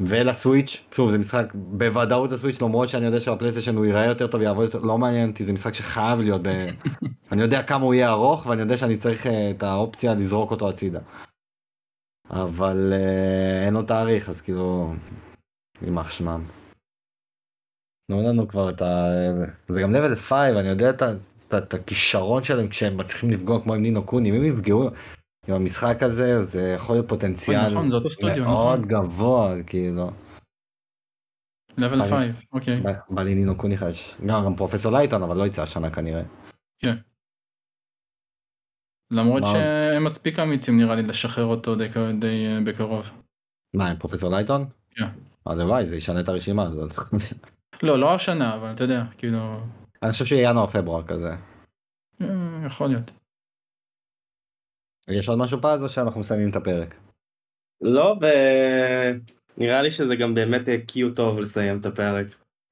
ולסוויץ' 0.00 0.84
שוב 0.94 1.10
זה 1.10 1.18
משחק 1.18 1.52
בוודאות 1.54 2.32
הסוויץ' 2.32 2.62
למרות 2.62 2.88
שאני 2.88 3.06
יודע 3.06 3.20
שבפלייסטיישן 3.20 3.76
הוא 3.76 3.86
ייראה 3.86 4.06
יותר 4.06 4.26
טוב 4.26 4.40
יעבוד 4.40 4.64
יותר 4.64 4.78
לא 4.78 4.98
מעניין 4.98 5.30
אותי 5.30 5.44
זה 5.44 5.52
משחק 5.52 5.74
שחייב 5.74 6.20
להיות 6.20 6.42
ב... 6.42 6.48
אני 7.32 7.42
יודע 7.42 7.62
כמה 7.62 7.84
הוא 7.84 7.94
יהיה 7.94 8.10
ארוך 8.10 8.46
ואני 8.46 8.60
יודע 8.60 8.78
שאני 8.78 8.96
צריך 8.96 9.26
אה, 9.26 9.50
את 9.50 9.62
האופציה 9.62 10.14
לזרוק 10.14 10.50
אותו 10.50 10.68
הצידה. 10.68 11.00
אבל 12.30 12.92
אה, 12.92 13.66
אין 13.66 13.74
לו 13.74 13.82
תאריך 13.82 14.28
אז 14.28 14.40
כאילו 14.40 14.94
יימח 15.82 16.10
שמם. 16.10 16.44
תנו 18.10 18.22
לנו 18.22 18.48
כבר 18.48 18.70
את 18.70 18.82
ה... 18.82 19.06
זה 19.68 19.80
גם 19.82 19.94
level 19.94 20.16
5 20.16 20.32
אני 20.32 20.68
יודע 20.68 20.90
את. 20.90 21.02
את, 21.02 21.62
את 21.62 21.74
הכישרון 21.74 22.44
שלהם 22.44 22.68
כשהם 22.68 22.96
מצליחים 22.96 23.30
לפגוע 23.30 23.62
כמו 23.62 23.74
עם 23.74 23.82
נינו 23.82 24.04
קוני 24.04 24.30
אם 24.30 24.34
הם 24.34 24.44
יפגעו 24.44 24.90
עם 25.48 25.54
המשחק 25.54 26.02
הזה, 26.02 26.42
זה 26.42 26.72
יכול 26.76 26.96
להיות 26.96 27.08
פוטנציאל 27.08 27.60
אוי, 27.60 27.72
נכון, 27.72 27.90
זה 27.90 27.96
אותו 27.96 28.10
סטודיו, 28.10 28.44
מאוד 28.44 28.78
נכון. 28.78 28.88
גבוה, 28.88 29.62
כאילו. 29.66 30.10
אני- 31.78 31.88
5, 32.10 32.46
אוקיי. 32.52 32.80
ב- 32.80 33.14
בלינינו 33.14 33.56
קוניחש. 33.56 34.16
גם 34.26 34.44
גם 34.44 34.56
פרופסור 34.56 34.92
לייטון, 34.92 35.22
אבל 35.22 35.36
לא 35.36 35.46
יצא 35.46 35.62
השנה 35.62 35.90
כנראה. 35.90 36.22
כן. 36.78 36.96
למרות? 39.10 39.42
שהם 39.52 40.04
מספיק 40.04 40.38
אמיצים 40.38 40.76
נראה 40.80 40.94
לי 40.94 41.02
לשחרר 41.02 41.44
אותו 41.44 41.74
די 41.74 41.88
די, 42.18 42.46
אה, 42.46 42.58
בקרוב. 42.66 43.10
מה, 43.74 43.90
עם 43.90 43.96
פרופסור 43.98 44.30
לייטון? 44.30 44.66
כן. 44.90 45.04
הלוואי, 45.46 45.86
זה 45.86 45.96
ישנה 45.96 46.20
את 46.20 46.28
הרשימה 46.28 46.62
הזאת. 46.62 46.92
לא, 47.82 47.98
לא 47.98 48.14
השנה, 48.14 48.54
אבל 48.56 48.72
אתה 48.72 48.84
יודע, 48.84 49.02
כאילו, 49.18 49.60
אני 50.02 50.12
חושב 50.12 50.24
שיהיה 50.24 50.50
ינואר-פברואר 50.50 51.02
כזה. 51.02 51.34
אה, 52.20 52.26
יכול 52.66 52.88
להיות. 52.88 53.10
יש 55.08 55.28
עוד 55.28 55.38
משהו 55.38 55.58
פז 55.62 55.82
או 55.82 55.88
שאנחנו 55.88 56.20
מסיימים 56.20 56.50
את 56.50 56.56
הפרק? 56.56 56.94
לא, 57.80 58.16
ונראה 59.58 59.82
לי 59.82 59.90
שזה 59.90 60.16
גם 60.16 60.34
באמת 60.34 60.68
קיו 60.86 61.14
טוב 61.14 61.38
לסיים 61.38 61.80
את 61.80 61.86
הפרק. 61.86 62.26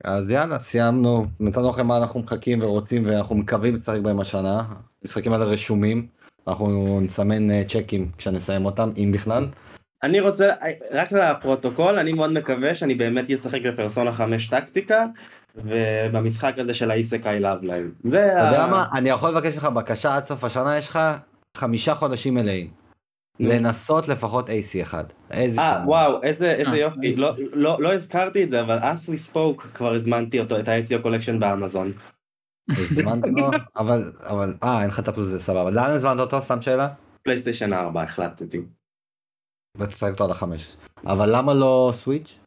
אז 0.05 0.31
יאללה, 0.31 0.61
סיימנו, 0.61 1.27
נתנו 1.41 1.71
לכם 1.71 1.87
מה 1.87 1.97
אנחנו 1.97 2.21
מחכים 2.21 2.63
ורוצים 2.63 3.07
ואנחנו 3.07 3.35
מקווים 3.35 3.75
לשחק 3.75 4.01
בהם 4.03 4.21
השנה. 4.21 4.65
המשחקים 5.03 5.33
האלה 5.33 5.45
רשומים, 5.45 6.07
אנחנו 6.49 7.01
נסמן 7.01 7.51
אה, 7.51 7.63
צ'קים 7.69 8.11
כשנסיים 8.19 8.65
אותם, 8.65 8.91
אם 8.97 9.11
בכלל. 9.15 9.47
אני 10.03 10.21
רוצה, 10.21 10.53
רק 10.93 11.13
לפרוטוקול, 11.13 11.97
אני 11.97 12.13
מאוד 12.13 12.33
מקווה 12.33 12.75
שאני 12.75 12.95
באמת 12.95 13.31
אשחק 13.31 13.61
בפרסונה 13.67 14.13
5 14.13 14.49
טקטיקה, 14.49 15.07
ובמשחק 15.57 16.55
הזה 16.59 16.75
של 16.75 16.91
ה 16.91 16.98
isekai 16.98 17.41
Love 17.41 17.63
Live. 17.63 17.91
זה 18.03 18.33
אתה 18.33 18.49
יודע. 18.49 18.67
מה, 18.67 18.85
אני 18.95 19.09
יכול 19.09 19.31
לבקש 19.31 19.55
ממך 19.55 19.65
בקשה 19.65 20.17
עד 20.17 20.25
סוף 20.25 20.45
השנה, 20.45 20.79
יש 20.79 20.89
לך 20.89 20.99
חמישה 21.61 21.95
חודשים 21.95 22.35
מלאים. 22.35 22.71
לנסות 23.41 24.09
לפחות 24.09 24.49
AC 24.49 24.83
אחד. 24.83 25.05
אה. 25.33 25.83
וואו, 25.87 26.23
איזה 26.23 26.51
איזה 26.53 26.71
אה, 26.71 26.77
יופי. 26.77 27.07
איזה. 27.11 27.21
לא- 27.21 27.35
לא 27.53 27.77
לא 27.81 27.93
הזכרתי 27.95 28.45
את 28.45 28.51
זה, 28.51 28.61
אבל 28.61 28.79
as 28.79 29.09
we 29.09 29.33
spoke 29.33 29.69
כבר 29.75 29.93
הזמנתי 29.95 30.41
אותו, 30.41 30.61
את 30.61 30.69
ה 30.69 30.76
Ezio 30.76 31.03
Collection 31.03 31.41
באמזון. 31.41 31.93
הזמנת 32.71 33.25
לו? 33.37 33.51
אבל, 33.81 34.13
אבל, 34.19 34.55
אה, 34.63 34.81
אין 34.81 34.89
לך 34.89 34.99
את 35.01 35.09
הפלוס 35.09 35.27
זה 35.27 35.39
סבבה. 35.39 35.71
לאן 35.71 35.91
הזמנת 35.91 36.21
אותו? 36.21 36.43
סתם 36.43 36.63
שאלה? 36.63 36.89
PlayStation 37.23 37.73
4 37.73 38.03
החלטתי. 38.03 38.61
ותשחק 39.77 40.11
אותו 40.13 40.25
על 40.25 40.31
החמש. 40.31 40.77
אבל 41.07 41.37
למה 41.37 41.55
לא 41.55 41.91
Switch? 41.95 42.39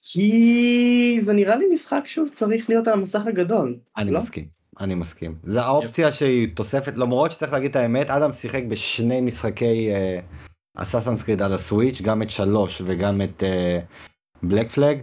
כי 0.00 1.18
זה 1.20 1.32
נראה 1.32 1.56
לי 1.56 1.64
משחק 1.74 2.02
שוב 2.06 2.28
צריך 2.28 2.68
להיות 2.68 2.86
על 2.88 2.92
המסך 2.92 3.20
הגדול. 3.26 3.78
אני 3.96 4.10
לא? 4.10 4.18
מסכים. 4.18 4.55
אני 4.80 4.94
מסכים. 4.94 5.34
זה 5.42 5.62
האופציה 5.62 6.12
שהיא 6.12 6.48
תוספת, 6.54 6.96
למרות 6.96 7.32
שצריך 7.32 7.52
להגיד 7.52 7.70
את 7.70 7.76
האמת, 7.76 8.10
אדם 8.10 8.32
שיחק 8.32 8.62
בשני 8.68 9.20
משחקי 9.20 9.88
Assassin's 10.76 11.22
Creed 11.22 11.42
על 11.42 11.52
ה 11.52 11.58
Switch, 11.58 12.02
גם 12.02 12.22
את 12.22 12.30
שלוש 12.30 12.82
וגם 12.84 13.20
את 13.22 13.42
Black 14.42 14.70
Flag, 14.70 14.98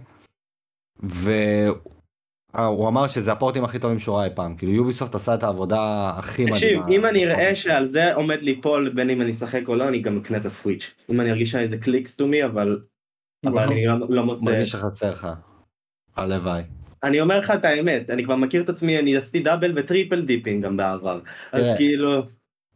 והוא 1.00 2.88
אמר 2.88 3.08
שזה 3.08 3.32
הפורטים 3.32 3.64
הכי 3.64 3.80
טובים 3.80 4.00
שהוא 4.00 4.16
ראה 4.16 4.26
אי 4.26 4.30
פעם, 4.36 4.56
כאילו 4.56 4.74
Ubisoft 4.74 5.16
עשה 5.16 5.34
את 5.34 5.44
העבודה 5.44 6.12
הכי 6.18 6.46
מדהימה. 6.46 6.56
תקשיב, 6.56 6.80
אם 6.90 7.06
אני 7.06 7.26
אראה 7.26 7.56
שעל 7.56 7.86
זה 7.86 8.14
עומד 8.14 8.42
ליפול 8.42 8.90
בין 8.90 9.10
אם 9.10 9.22
אני 9.22 9.32
אשחק 9.32 9.62
או 9.68 9.76
לא, 9.76 9.88
אני 9.88 10.00
גם 10.00 10.18
אקנה 10.18 10.38
את 10.38 10.46
ה 10.46 10.52
Switch. 10.52 10.96
אם 11.10 11.22
אני 11.22 11.32
ארגיש 11.32 11.52
שזה 11.52 11.78
clicks 11.78 12.16
to 12.16 12.28
me, 12.28 12.46
אבל. 12.46 12.80
אני 13.46 13.86
לא- 13.86 14.08
לא 14.10 14.26
מוצא. 14.26 14.46
מרגיש 14.46 14.70
שחסר 14.72 15.12
לך. 15.12 15.28
הלוואי. 16.16 16.64
אני 17.04 17.22
אומר 17.22 17.40
לך 17.40 17.52
את 17.52 17.66
האמת, 17.66 18.10
אני 18.10 18.24
כבר 18.24 18.36
מכיר 18.36 18.64
את 18.64 18.70
עצמי, 18.70 19.00
אני 19.00 19.18
עשיתי 19.18 19.40
double 19.40 19.74
ו 19.76 19.82
triple 19.82 20.22
dipping 20.22 20.66
גם 20.66 20.78
בעבר. 20.78 21.20
אז. 21.52 21.66
כאילו, 21.78 22.22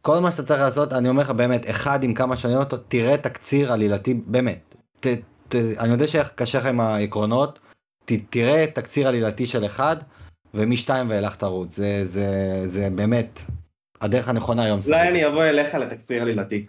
כל 0.02 0.18
מה 0.18 0.30
שאתה 0.30 0.42
צריך 0.42 0.60
לעשות, 0.60 0.92
אני 0.92 1.08
אומר 1.08 1.22
לך 1.22 1.30
באמת, 1.30 1.70
אחד 1.70 2.02
עם 2.02 2.14
כמה 2.14 2.36
שנים 2.36 2.58
אותו, 2.58 2.76
תראה 2.76 3.16
תקציר 3.16 3.72
עלילתי, 3.72 4.14
באמת. 4.14 4.74
ת, 5.00 5.06
ת, 5.48 5.54
אני 5.54 5.92
יודע 5.92 6.06
שקשה 6.06 6.58
לך 6.58 6.66
עם 6.66 6.80
העקרונות, 6.80 7.58
ת, 8.04 8.12
תראה 8.30 8.66
תקציר 8.74 9.08
עלילתי 9.08 9.46
של 9.46 9.66
אחד, 9.66 9.96
ומשתיים 10.54 11.10
ואילך 11.10 11.36
תרוץ. 11.36 11.76
זה, 11.76 12.04
זה, 12.04 12.26
זה 12.64 12.88
באמת 12.94 13.40
הדרך 14.00 14.28
הנכונה 14.28 14.64
היום. 14.64 14.80
אולי 14.86 15.08
אני 15.08 15.26
אבוא 15.26 15.44
אליך 15.44 15.74
לתקציר 15.74 16.22
עלילתי. 16.22 16.66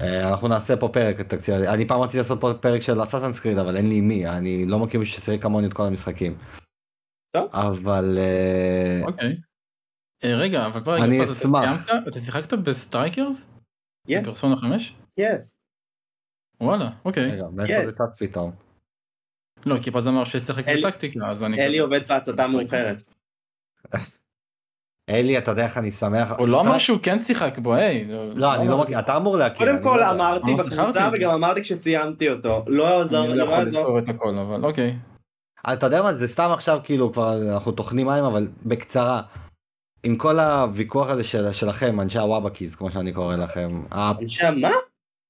אה, 0.00 0.30
אנחנו 0.30 0.48
נעשה 0.48 0.76
פה 0.76 0.88
פרק 0.92 1.20
תקציר, 1.20 1.54
עלילתי. 1.54 1.74
אני 1.74 1.88
פעם 1.88 2.00
רציתי 2.00 2.18
לעשות 2.18 2.40
פה 2.40 2.52
פרק 2.60 2.80
של 2.82 3.02
Assassin's 3.02 3.40
Creed, 3.40 3.58
אבל 3.58 3.76
אין 3.76 3.86
לי 3.86 4.00
מי, 4.00 4.26
אני 4.28 4.66
לא 4.66 4.78
מכיר 4.78 5.00
מישהו 5.00 5.20
ששיחק 5.22 5.42
כמוני 5.42 5.66
את 5.66 5.72
כל 5.72 5.82
המשחקים. 5.82 6.38
טוב. 7.32 7.48
אבל 7.52 8.18
אה, 8.18 9.00
אוקיי. 9.06 9.36
אה, 10.24 10.34
רגע, 10.36 10.66
אבל 10.66 10.80
כבר 10.80 11.04
אני 11.04 11.24
אשמח. 11.24 11.86
אתה 12.08 12.20
שיחקת 12.20 12.52
ב 12.52 12.62
Strikers? 12.62 13.50
Yes, 14.08 14.22
בפרסונה 14.22 14.56
5? 14.56 14.94
Yes. 15.18 15.60
וואלה, 16.60 16.90
אוקיי. 17.04 17.30
רגע, 17.30 17.44
מאיפה 17.52 17.72
Yes. 17.86 17.88
זה 17.90 17.96
צץ 17.96 18.18
פתאום? 18.18 18.52
לא, 19.66 19.76
כי 19.82 19.90
פז 19.90 20.08
אמר 20.08 20.22
אלי- 20.68 20.82
בטקטיקה, 20.82 21.30
אז 21.30 21.42
אני... 21.42 21.64
אלי 21.64 21.78
עובד 21.78 22.00
בהצתה 22.08 22.46
מאוחרת. 22.46 23.02
אלי, 25.08 25.38
אתה 25.38 25.50
יודע 25.50 25.64
איך 25.64 25.78
אני 25.78 25.90
שמח. 25.90 26.32
הוא 26.38 26.48
לא 26.48 26.60
אמר 26.60 26.78
שהוא 26.78 26.98
כן 27.02 27.18
שיחק 27.18 27.58
בו, 27.58 27.74
היי. 27.74 28.04
לא, 28.34 28.54
אני 28.54 28.68
לא 28.68 28.78
מכיר, 28.78 28.98
אתה 28.98 29.16
אמור 29.16 29.36
להכיר. 29.36 29.66
קודם 29.66 29.82
כל 29.82 29.98
לא. 30.00 30.10
אמרתי 30.10 30.54
בקבוצה. 30.54 31.10
וגם 31.12 31.30
אמרתי 31.30 31.62
כשסיימתי 31.62 32.30
אותו. 32.30 32.64
לא 32.66 32.82
יעזור, 32.84 33.24
אני 33.24 33.28
לא 33.28 33.36
לא 33.36 33.42
יכול. 33.42 33.64
לזכור 33.64 33.98
את 33.98 34.08
הכל, 34.08 34.38
אבל 34.38 34.64
אוקיי. 34.64 34.96
אתה 35.72 35.86
יודע 35.86 36.02
מה, 36.02 36.14
זה 36.14 36.28
סתם 36.28 36.50
עכשיו 36.52 36.80
כאילו 36.84 37.12
כבר 37.12 37.52
אנחנו 37.52 37.72
טוחנים 37.72 38.06
מים, 38.06 38.24
אבל 38.24 38.48
בקצרה. 38.62 39.22
עם 40.02 40.16
כל 40.16 40.40
הוויכוח 40.40 41.08
הזה 41.08 41.24
של, 41.24 41.52
שלכם, 41.52 42.00
אנשי 42.00 42.18
ה 42.18 42.24
wabakis, 42.24 42.74
כמו 42.74 42.90
שאני 42.90 43.12
קורא 43.12 43.36
לכם. 43.36 43.82
אנשי 43.92 44.42
מה? 44.60 44.70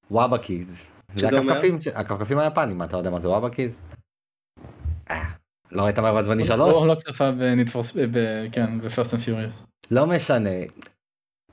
ה 0.09 0.17
wabakis. 0.17 0.83
זה 1.15 1.27
שזה 1.29 1.39
אומר? 1.39 1.61
הכפכפים, 1.95 2.39
היפנים, 2.39 2.83
אתה 2.83 2.97
יודע 2.97 3.11
מה 3.11 3.21
זה 3.21 3.29
wabakis? 3.29 3.81
אה, 5.75 5.79
לא 5.79 5.83
ראית 5.83 5.99
מהיר 5.99 6.13
ועצבני 6.13 6.49
שלוש? 6.49 6.87
לא 6.87 6.95
צפה 6.95 7.31
ב 7.31 7.38
Need 7.38 7.69
for 7.69 7.83
כן, 8.53 8.81
ב 8.81 8.87
Fast 8.87 9.15
and 9.15 9.23
Furious. 9.23 9.63
לא 9.91 10.07
משנה. 10.07 10.51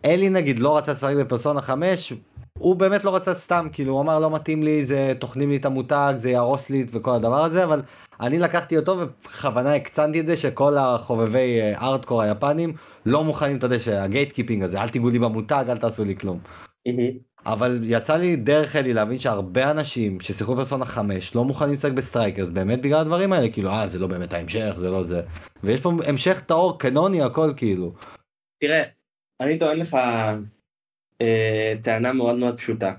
אלי 0.05 0.29
נגיד 0.29 0.59
לא 0.59 0.77
רצה 0.77 0.91
לשחק 0.91 1.15
בפרסונה 1.15 1.61
5, 1.61 2.13
הוא 2.59 2.75
באמת 2.75 3.03
לא 3.03 3.15
רצה 3.15 3.33
סתם, 3.33 3.67
כאילו 3.71 3.93
הוא 3.93 4.01
אמר 4.01 4.19
לא 4.19 4.31
מתאים 4.31 4.63
לי, 4.63 4.85
זה 4.85 5.13
טוחנים 5.19 5.49
לי 5.49 5.55
את 5.55 5.65
המותג, 5.65 6.13
זה 6.17 6.29
יהרוס 6.29 6.69
לי 6.69 6.85
וכל 6.91 7.11
הדבר 7.11 7.43
הזה, 7.43 7.63
אבל 7.63 7.81
אני 8.21 8.39
לקחתי 8.39 8.77
אותו 8.77 8.91
ובכוונה 8.91 9.75
הקצנתי 9.75 10.19
את 10.19 10.27
זה 10.27 10.37
שכל 10.37 10.77
החובבי 10.77 11.59
ארטקור 11.75 12.21
היפנים 12.21 12.73
לא 13.05 13.23
מוכנים, 13.23 13.57
אתה 13.57 13.65
יודע, 13.65 13.79
שה 13.79 14.31
gatekeeping 14.31 14.63
הזה, 14.63 14.81
אל 14.81 14.89
תיגעו 14.89 15.09
לי 15.09 15.19
במותג, 15.19 15.65
אל 15.69 15.77
תעשו 15.77 16.03
לי 16.03 16.15
כלום. 16.15 16.39
אבל 17.45 17.79
יצא 17.83 18.17
לי 18.17 18.35
דרך 18.35 18.75
אלי 18.75 18.93
להבין 18.93 19.19
שהרבה 19.19 19.71
אנשים 19.71 20.19
ששיחקו 20.19 20.55
בפרסונה 20.55 20.85
5 20.85 21.35
לא 21.35 21.43
מוכנים 21.43 21.73
לשחק 21.73 21.91
ב 21.91 21.98
Strikers 21.98 22.49
באמת 22.49 22.81
בגלל 22.81 22.99
הדברים 22.99 23.33
האלה, 23.33 23.51
כאילו 23.51 23.69
אה 23.69 23.87
זה 23.87 23.99
לא 23.99 24.07
באמת 24.07 24.33
ההמשך, 24.33 24.73
זה 24.77 24.89
לא 24.89 25.03
זה. 25.03 25.21
ויש 25.63 25.81
פה 25.81 25.91
המשך 26.07 26.41
טהור, 26.45 26.79
קנוני, 26.79 27.21
הכל 27.21 27.53
כאילו. 27.57 27.93
תראה, 28.59 28.83
אני 29.41 29.59
טוען 29.59 29.77
לך 29.77 29.97
אה, 31.21 31.73
טענה 31.83 32.13
מאוד 32.13 32.35
מאוד 32.35 32.57
פשוטה, 32.57 32.93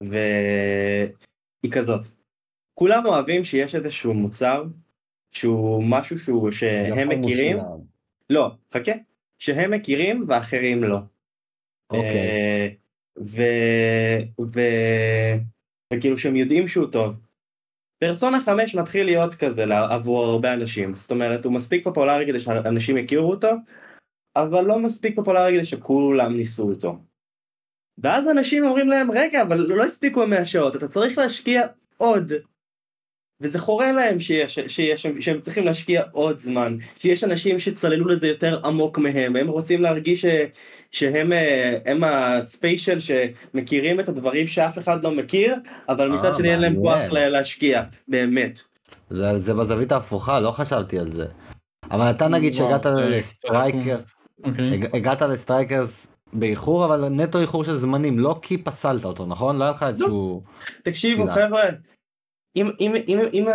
והיא 0.00 1.72
כזאת. 1.72 2.00
כולם 2.74 3.06
אוהבים 3.06 3.44
שיש 3.44 3.74
איזשהו 3.74 4.14
מוצר 4.14 4.64
שהוא 5.30 5.84
משהו 5.84 6.18
שהוא 6.18 6.50
שהם 6.50 7.08
יפה 7.08 7.16
מכירים, 7.16 7.56
מושלם. 7.56 7.80
לא, 8.30 8.50
חכה, 8.74 8.92
שהם 9.38 9.70
מכירים 9.70 10.24
ואחרים 10.28 10.84
לא. 10.84 10.98
אוקיי. 11.90 12.28
אה, 12.28 12.68
ו... 13.20 13.42
ו... 14.54 14.60
וכאילו 15.92 16.18
שהם 16.18 16.36
יודעים 16.36 16.68
שהוא 16.68 16.86
טוב. 16.86 17.14
פרסונה 18.00 18.40
5 18.44 18.74
מתחיל 18.74 19.06
להיות 19.06 19.34
כזה 19.34 19.64
עבור 19.90 20.24
הרבה 20.24 20.54
אנשים, 20.54 20.96
זאת 20.96 21.10
אומרת 21.10 21.44
הוא 21.44 21.52
מספיק 21.52 21.84
פופולרי 21.84 22.26
כדי 22.26 22.40
שאנשים 22.40 22.96
יכירו 22.96 23.30
אותו, 23.30 23.50
אבל 24.36 24.64
לא 24.64 24.78
מספיק 24.78 25.16
פופולרי 25.16 25.56
כדי 25.56 25.64
שכולם 25.64 26.36
ניסו 26.36 26.68
אותו. 26.68 26.98
ואז 27.98 28.28
אנשים 28.28 28.64
אומרים 28.64 28.88
להם 28.88 29.10
רגע 29.10 29.42
אבל 29.42 29.56
לא 29.58 29.84
הספיקו 29.84 30.26
100 30.26 30.44
שעות 30.44 30.76
אתה 30.76 30.88
צריך 30.88 31.18
להשקיע 31.18 31.66
עוד. 31.96 32.32
וזה 33.40 33.58
חורה 33.58 33.92
להם 33.92 34.20
שיש, 34.20 34.58
שיש, 34.66 35.06
שהם 35.20 35.40
צריכים 35.40 35.64
להשקיע 35.64 36.02
עוד 36.12 36.38
זמן, 36.38 36.76
שיש 36.98 37.24
אנשים 37.24 37.58
שצללו 37.58 38.08
לזה 38.08 38.28
יותר 38.28 38.60
עמוק 38.66 38.98
מהם, 38.98 39.36
הם 39.36 39.48
רוצים 39.48 39.82
להרגיש 39.82 40.20
ש, 40.20 40.26
שהם 40.90 41.32
אה, 41.32 41.78
הם 41.86 42.04
הספיישל 42.04 42.98
שמכירים 42.98 44.00
את 44.00 44.08
הדברים 44.08 44.46
שאף 44.46 44.78
אחד 44.78 45.04
לא 45.04 45.10
מכיר, 45.10 45.54
אבל 45.88 46.08
מצד 46.08 46.24
אה, 46.24 46.34
שני 46.34 46.50
אין 46.52 46.60
להם. 46.60 46.76
כוח 46.76 47.02
לה- 47.10 47.28
להשקיע, 47.28 47.82
באמת. 48.08 48.58
זה, 49.10 49.38
זה 49.38 49.54
בזווית 49.54 49.92
ההפוכה, 49.92 50.40
לא 50.40 50.50
חשבתי 50.50 50.98
על 50.98 51.12
זה. 51.12 51.26
אבל 51.90 52.10
אתה 52.10 52.28
נגיד 52.28 52.54
שהגעת 52.54 52.86
ל 52.86 52.99
Strikers, 52.99 54.14
אוקיי. 54.44 54.72
הג- 54.74 54.96
הגעת 54.96 55.22
לסטרייקרס 55.22 56.06
באיחור, 56.32 56.84
אבל 56.84 57.08
נטו 57.08 57.38
איחור 57.40 57.64
של 57.64 57.74
זמנים, 57.74 58.18
לא 58.18 58.38
כי 58.42 58.58
פסלת 58.58 59.04
אותו, 59.04 59.26
נכון? 59.26 59.58
לא 59.58 59.64
היה 59.64 59.72
לך 59.72 59.82
איזשהו... 59.82 60.42
תקשיבו. 60.82 61.26
חבר'ה, 61.26 61.64
אם, 62.56 62.70
אם, 62.80 62.94
אם, 63.08 63.18
אם, 63.32 63.46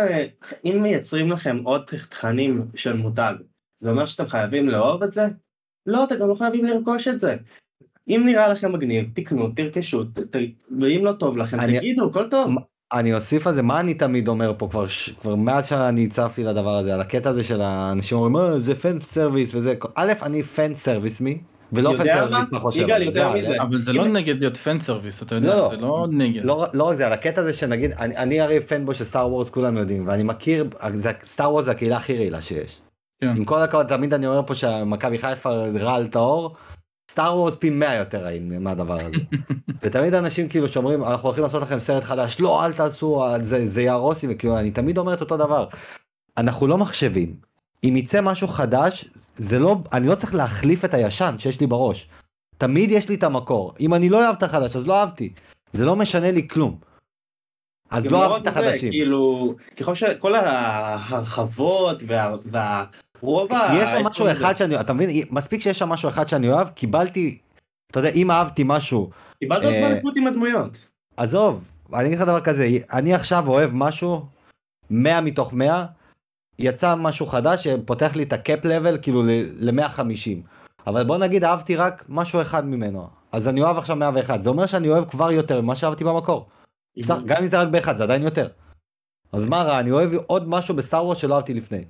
אם 0.64 0.82
מייצרים 0.82 1.32
לכם 1.32 1.60
עוד 1.64 1.82
תכנים 1.86 2.66
של 2.74 2.96
מותג, 2.96 3.34
זה 3.76 3.90
אומר 3.90 4.04
שאתם 4.04 4.26
חייבים 4.26 4.68
לאהוב 4.68 5.02
את 5.02 5.12
זה? 5.12 5.26
לא, 5.86 6.04
אתם 6.04 6.14
גם 6.20 6.28
לא 6.28 6.34
חייבים 6.34 6.64
לרכוש 6.64 7.08
את 7.08 7.18
זה. 7.18 7.36
אם 8.08 8.22
נראה 8.26 8.48
לכם 8.48 8.72
מגניב, 8.72 9.10
תקנו, 9.14 9.48
תרכשו, 9.56 10.04
ת- 10.04 10.18
ת- 10.18 10.36
ואם 10.80 11.04
לא 11.04 11.12
טוב 11.12 11.36
לכם, 11.36 11.60
אני- 11.60 11.78
תגידו, 11.78 12.10
הכל 12.10 12.28
טוב. 12.30 12.54
אני 12.92 13.14
אוסיף 13.14 13.46
על 13.46 13.54
זה 13.54 13.62
מה 13.62 13.80
אני 13.80 13.94
תמיד 13.94 14.28
אומר 14.28 14.52
פה 14.58 14.68
כבר 14.70 14.88
ש- 14.88 15.10
כבר 15.10 15.34
מאז 15.34 15.66
שאני 15.66 16.04
הצפתי 16.06 16.44
לדבר 16.44 16.70
הזה 16.76 16.94
על 16.94 17.00
הקטע 17.00 17.30
הזה 17.30 17.44
של 17.44 17.60
האנשים 17.60 18.18
אומרים 18.18 18.36
"אה, 18.36 18.60
זה 18.60 18.74
fan 18.74 19.00
service 19.00 19.54
וזה 19.54 19.74
א' 19.94 20.12
אני 20.22 20.42
fan 20.42 20.74
service 20.74 21.20
מי 21.20 21.38
ולא 21.74 21.94
fan? 21.96 22.04
service 22.14 22.48
אתה 22.48 22.58
חושב. 22.58 22.80
יגאל, 22.80 23.02
יותר 23.02 23.32
זה, 23.32 23.38
מזה. 23.38 23.62
אבל 23.62 23.82
זה 23.82 23.92
לא 23.92 24.08
נגד 24.08 24.40
להיות 24.40 24.56
fan 24.56 24.78
service, 24.78 25.22
אתה 25.22 25.34
לא, 25.34 25.46
יודע, 25.46 25.56
לא. 25.56 25.68
זה 25.68 25.76
לא 25.76 26.06
נגד. 26.10 26.44
לא, 26.44 26.66
לא 26.74 26.84
רק 26.84 26.96
זה, 26.96 27.06
על 27.06 27.12
הקטע 27.12 27.40
הזה 27.40 27.52
שנגיד, 27.52 27.92
אני, 27.98 28.40
הרי 28.40 28.60
fanboy 28.60 28.94
של 28.94 29.04
Star 29.04 29.28
Wars 29.28 29.50
כולם 29.50 29.76
יודעים, 29.76 30.08
ואני 30.08 30.22
מכיר, 30.22 30.68
Star 31.24 31.52
Wars 31.52 31.64
זה 31.64 31.70
הקהילה 31.70 31.96
הכי 31.96 32.16
רעילה 32.16 32.42
שיש. 32.42 32.80
כן. 33.20 33.28
עם 33.28 33.44
כל 33.44 33.62
הכבוד, 33.62 33.86
תמיד 33.86 34.14
אני 34.14 34.26
אומר 34.26 34.42
פה 34.46 34.54
שמכבי 34.54 35.18
חיפה 35.18 35.50
רעל 35.80 36.06
טהור, 36.06 36.56
סטאר 37.10 37.36
וורס 37.36 37.54
פי 37.54 37.70
100 37.70 37.94
יותר 37.94 38.24
רעיל 38.24 38.58
מהדבר 38.60 39.00
הזה. 39.00 39.16
ותמיד 39.82 40.14
אנשים 40.14 40.48
כאילו 40.48 40.68
שאומרים, 40.68 41.04
אנחנו 41.04 41.28
הולכים 41.28 41.44
לעשות 41.44 41.62
לכם 41.62 41.78
סרט 41.78 42.04
חדש, 42.04 42.40
לא, 42.40 42.64
אל 42.64 42.72
תעשו, 42.72 43.24
זה, 43.40 43.66
זה 43.66 43.82
יהרוס 43.82 44.22
לי, 44.22 44.34
וכאילו, 44.34 44.58
אני 44.58 44.70
תמיד 44.70 44.98
אומר 44.98 45.14
את 45.14 45.20
אותו 45.20 45.36
דבר. 45.36 45.66
אנחנו 46.36 46.66
לא 46.66 46.78
מחשבים. 46.78 47.36
אם 47.84 47.96
יצא 47.96 48.20
משהו 48.20 48.48
חדש, 48.48 49.08
זה 49.36 49.58
לא, 49.58 49.76
אני 49.92 50.06
לא 50.06 50.14
צריך 50.14 50.34
להחליף 50.34 50.84
את 50.84 50.94
הישן 50.94 51.34
שיש 51.38 51.60
לי 51.60 51.66
בראש. 51.66 52.08
תמיד 52.58 52.90
יש 52.90 53.08
לי 53.08 53.14
את 53.14 53.22
המקור. 53.22 53.74
אם 53.80 53.94
אני 53.94 54.08
לא 54.08 54.24
אוהב 54.24 54.36
את 54.36 54.42
החדש, 54.42 54.76
אז 54.76 54.86
לא 54.86 55.00
אהבתי. 55.00 55.32
זה 55.72 55.84
לא 55.84 55.96
משנה 55.96 56.30
לי 56.30 56.48
כלום. 56.48 56.76
אז 57.90 58.06
לא 58.06 58.18
רק 58.18 58.30
אהבתי 58.30 58.42
את 58.42 58.46
החדשים. 58.56 58.90
כאילו, 58.90 59.54
ככל 59.76 59.94
שכל 59.94 60.34
ההרחבות 60.34 62.02
וה- 62.06 62.36
והרוב 62.44 63.52
ה... 63.52 63.68
יש 63.82 63.90
שם 63.90 64.04
משהו 64.04 64.30
אחד 64.32 64.54
שאני, 64.56 64.80
אתה 64.80 64.92
מבין, 64.92 65.10
מספיק 65.30 65.60
שיש 65.60 65.78
שם 65.78 65.88
משהו 65.88 66.08
אחד 66.08 66.28
שאני 66.28 66.52
אוהב, 66.52 66.68
קיבלתי, 66.68 67.38
אתה 67.90 67.98
יודע, 68.00 68.10
אם 68.10 68.30
אהבתי 68.30 68.62
משהו, 68.66 69.10
קיבלת 69.38 69.64
עוד 69.64 69.74
זמן 69.74 69.84
אה, 69.84 69.96
איכות 69.96 70.14
עם 70.16 70.26
הדמויות. 70.26 70.86
עזוב, 71.16 71.64
אני 71.94 72.06
אגיד 72.06 72.18
לך 72.18 72.24
דבר 72.24 72.40
כזה, 72.40 72.68
אני 72.92 73.14
עכשיו 73.14 73.48
אוהב 73.48 73.70
משהו, 73.74 74.26
100 74.90 75.20
מתוך 75.20 75.52
100, 75.52 75.84
יצא 76.58 76.94
משהו 76.94 77.26
חדש 77.26 77.64
שפותח 77.64 78.16
לי 78.16 78.22
את 78.22 78.32
הקאפ 78.32 78.64
לבל 78.64 78.98
כאילו 79.02 79.22
ל-150. 79.58 80.48
אבל 80.86 81.04
בוא 81.04 81.18
נגיד 81.18 81.44
אהבתי 81.44 81.76
רק 81.76 82.04
משהו 82.08 82.40
אחד 82.40 82.66
ממנו, 82.66 83.06
אז 83.32 83.48
אני 83.48 83.62
אוהב 83.62 83.76
עכשיו 83.76 83.96
101, 83.96 84.42
זה 84.42 84.50
אומר 84.50 84.66
שאני 84.66 84.88
אוהב 84.88 85.04
כבר 85.10 85.30
יותר 85.30 85.60
ממה 85.60 85.76
שאהבתי 85.76 86.04
במקור. 86.04 86.48
גם 87.26 87.42
אם 87.42 87.46
זה 87.46 87.60
רק 87.60 87.68
באחד, 87.68 87.96
זה 87.96 88.02
עדיין 88.02 88.22
יותר. 88.22 88.48
אז 89.32 89.44
מה 89.44 89.62
רע, 89.62 89.80
אני 89.80 89.90
אוהב 89.90 90.10
עוד 90.26 90.48
משהו 90.48 90.74
ב 90.74 90.80
Star 90.80 91.04
Wars 91.04 91.18
שלא 91.18 91.34
אהבתי 91.34 91.54
לפני. 91.54 91.84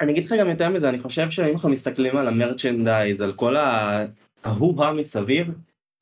אני 0.00 0.12
אגיד 0.12 0.24
לך 0.24 0.34
גם 0.40 0.48
יותר 0.48 0.68
מזה, 0.68 0.88
אני 0.88 0.98
חושב 0.98 1.30
שאם 1.30 1.52
אנחנו 1.52 1.68
מסתכלים 1.68 2.16
על 2.16 2.28
ה 2.28 2.35
merchandise, 2.35 3.20
על 3.20 3.32
כל 3.32 3.54
ההו-הא 4.44 4.92
מסביב, 4.92 5.50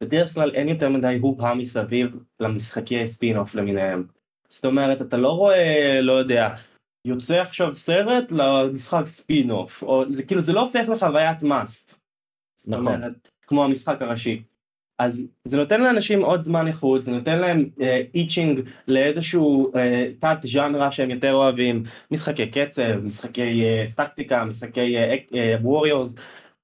בדרך 0.03 0.35
כלל 0.35 0.51
אין 0.51 0.69
יותר 0.69 0.89
מדי 0.89 1.19
הו-הא 1.21 1.55
מסביב 1.55 2.17
למשחקי 2.41 3.07
ספין-אוף 3.07 3.55
למיניהם. 3.55 4.05
זאת 4.49 4.65
אומרת, 4.65 5.03
אתה 5.03 5.17
לא 5.17 5.29
רואה, 5.29 6.01
לא 6.01 6.13
יודע, 6.13 6.49
יוצא 7.05 7.41
עכשיו 7.41 7.75
סרט 7.75 8.33
למשחק 8.33 9.09
ספין-אוף, 9.09 9.83
או 9.83 10.05
זה 10.09 10.23
כאילו, 10.23 10.41
זה 10.41 10.53
לא 10.53 10.61
הופך 10.61 10.89
לחוויית 10.89 11.43
must. 11.43 11.99
נכון. 12.69 13.03
כמו 13.47 13.65
המשחק 13.65 14.03
הראשי. 14.03 14.43
אז 14.99 15.23
זה 15.45 15.57
נותן 15.57 15.81
לאנשים 15.81 16.23
עוד 16.23 16.41
זמן 16.41 16.67
איכות, 16.67 17.03
זה 17.03 17.11
נותן 17.11 17.39
להם 17.39 17.69
itching 18.15 18.61
לאיזשהו 18.89 19.73
אה, 19.77 20.07
תת 20.19 20.39
ז'אנר 20.43 20.91
שהם 20.91 21.11
יותר 21.11 21.33
אוהבים, 21.33 21.83
משחקי 22.11 22.51
קצב, 22.51 22.97
משחקי 23.03 23.65
אה, 23.65 23.87
טקטיקה, 23.87 24.45
משחקי 24.45 24.97
Warriors, 25.63 26.15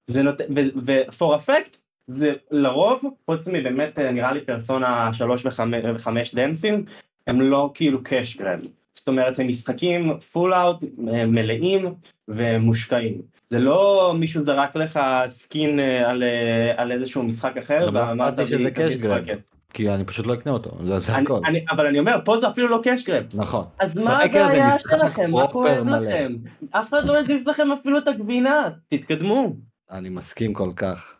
זה 0.06 0.22
נותן, 0.22 0.44
ו-for 0.86 1.36
effect 1.38 1.76
זה 2.06 2.32
לרוב, 2.50 3.02
חוץ 3.26 3.48
מבאמת 3.48 3.98
אה, 3.98 4.12
נראה 4.12 4.32
לי 4.32 4.40
פרסונה 4.40 5.10
3 5.12 5.46
ו-5 5.46 6.08
Dancing, 6.34 6.84
הם 7.26 7.40
לא 7.40 7.70
כאילו 7.74 8.04
cash 8.04 8.36
grab, 8.36 8.60
זאת 8.92 9.08
אומרת 9.08 9.38
הם 9.38 9.48
משחקים 9.48 10.18
full 10.20 10.54
out 10.54 10.82
מלאים 11.26 11.94
ומושקעים, 12.28 13.14
זה 13.46 13.58
לא 13.58 14.14
מישהו 14.18 14.42
זרק 14.42 14.76
לך 14.76 15.00
skin 15.26 15.80
אה, 15.80 16.10
על, 16.10 16.22
אה, 16.22 16.72
על 16.82 16.92
איזשהו 16.92 17.22
משחק 17.22 17.56
אחר 17.56 17.78
לא 17.90 17.98
ואמרת 17.98 18.10
אמרתי 18.38 18.46
שזה 18.46 18.58
"תביא- 18.58 18.70
תביא 18.70 18.86
cash 18.96 18.98
את 18.98 19.04
grab." 19.04 19.30
הכסף." 19.32 19.42
כי 19.74 19.90
אני 19.90 20.04
פשוט 20.04 20.26
לא 20.26 20.34
אקנה 20.34 20.52
אותו, 20.52 20.70
זה, 20.86 20.98
זה 21.00 21.14
אני- 21.14 21.24
הכל. 21.24 21.40
אני- 21.46 21.64
אבל 21.70 21.86
אני 21.86 21.98
אומר, 21.98 22.16
פה 22.24 22.38
זה 22.40 22.48
אפילו 22.48 22.68
לא 22.68 22.80
cash 22.84 23.04
grab. 23.06 23.24
נכון. 23.34 23.64
אז 23.78 23.98
מה 23.98 24.18
הבעיה 24.22 24.78
שלכם? 24.78 25.30
מה 25.30 25.46
כואב. 25.48 25.88
לכם? 25.88 26.32
אף 26.70 26.88
אחד 26.88 27.04
לא 27.06 27.18
הזיז 27.18 27.48
לכם 27.48 27.72
אפילו 27.72 27.98
את 27.98 28.08
הגבינה, 28.08 28.68
תתקדמו. 28.88 29.52
אני 29.90 30.08
מסכים 30.08 30.54
כל 30.54 30.70
כך. 30.76 31.14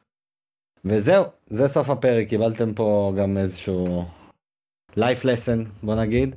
וזהו, 0.84 1.24
זה 1.50 1.68
סוף 1.68 1.90
הפרק, 1.90 2.28
קיבלתם 2.28 2.74
פה 2.74 3.12
גם 3.18 3.36
איזשהו 3.38 4.04
life 4.98 5.22
lesson 5.24 5.68
בוא 5.82 5.94
נגיד. 5.94 6.34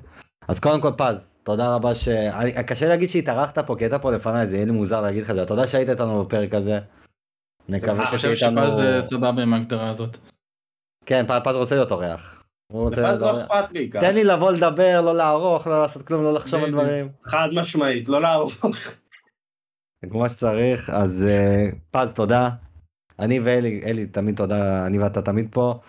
אז 0.48 0.60
קודם 0.60 0.82
כל 0.82 0.92
פז, 0.98 1.38
תודה 1.44 1.76
רבה 1.76 1.96
ש... 1.96 2.08
אני, 2.08 2.64
קשה 2.64 2.88
להגיד 2.88 3.10
שהתארחת 3.10 3.60
פה, 3.60 3.76
כי 3.78 3.84
היית 3.84 3.94
פה 3.94 4.12
לפניי, 4.12 4.48
זה 4.48 4.56
יהיה 4.56 4.66
לי 4.66 4.72
מוזר 4.72 5.02
להגיד 5.02 5.24
לך 5.24 5.30
את 5.30 5.36
זה, 5.36 5.46
תודה 5.46 5.68
שהיית 5.68 5.90
איתנו 5.90 6.24
בפרק 6.26 6.54
הזה. 6.54 6.80
נקווה 7.70 7.92
אני 7.92 8.00
אני 8.00 8.18
שתהיה 8.18 8.34
חושב 8.34 8.48
איתנו... 8.48 8.70
שפז 8.70 8.80
אה, 8.80 9.02
סבבה 9.02 9.42
עם 9.42 9.54
ההגדרה 9.54 9.90
הזאת. 9.90 10.18
כן, 11.06 11.26
פז 11.44 11.56
רוצה 11.56 11.76
להיות 11.76 11.92
אורח. 11.92 12.44
הוא 12.72 12.82
רוצה 12.82 13.02
ואז 13.04 13.22
להיות 13.22 13.22
לא 13.22 13.42
אורח. 13.42 13.52
אכפת 13.52 13.72
לי 13.72 13.90
ככה. 13.90 14.00
תן 14.00 14.14
לי 14.14 14.24
לבוא 14.24 14.52
לדבר, 14.52 15.02
לא 15.02 15.16
לערוך, 15.16 15.68
לא 15.68 15.82
לעשות 15.82 16.04
כלום, 16.04 16.24
לא 16.24 16.34
לחשוב 16.34 16.64
על. 16.64 16.72
דברים. 16.72 17.10
חד 17.24 17.50
משמעית, 17.54 18.10
לא 18.10 18.22
לערוך. 18.22 18.66
כמו 20.12 20.30
שצריך, 20.30 20.90
אז 20.90 21.26
אה, 21.28 21.70
פז 21.92 22.14
תודה. 22.14 22.50
אני 23.20 23.40
ואלי, 23.40 23.82
אלי 23.86 24.06
תמיד 24.06 24.36
תודה, 24.36 24.86
אני 24.86 25.00
ואתה 25.00 25.22
תמיד 25.22 25.48
פה. 25.52 25.80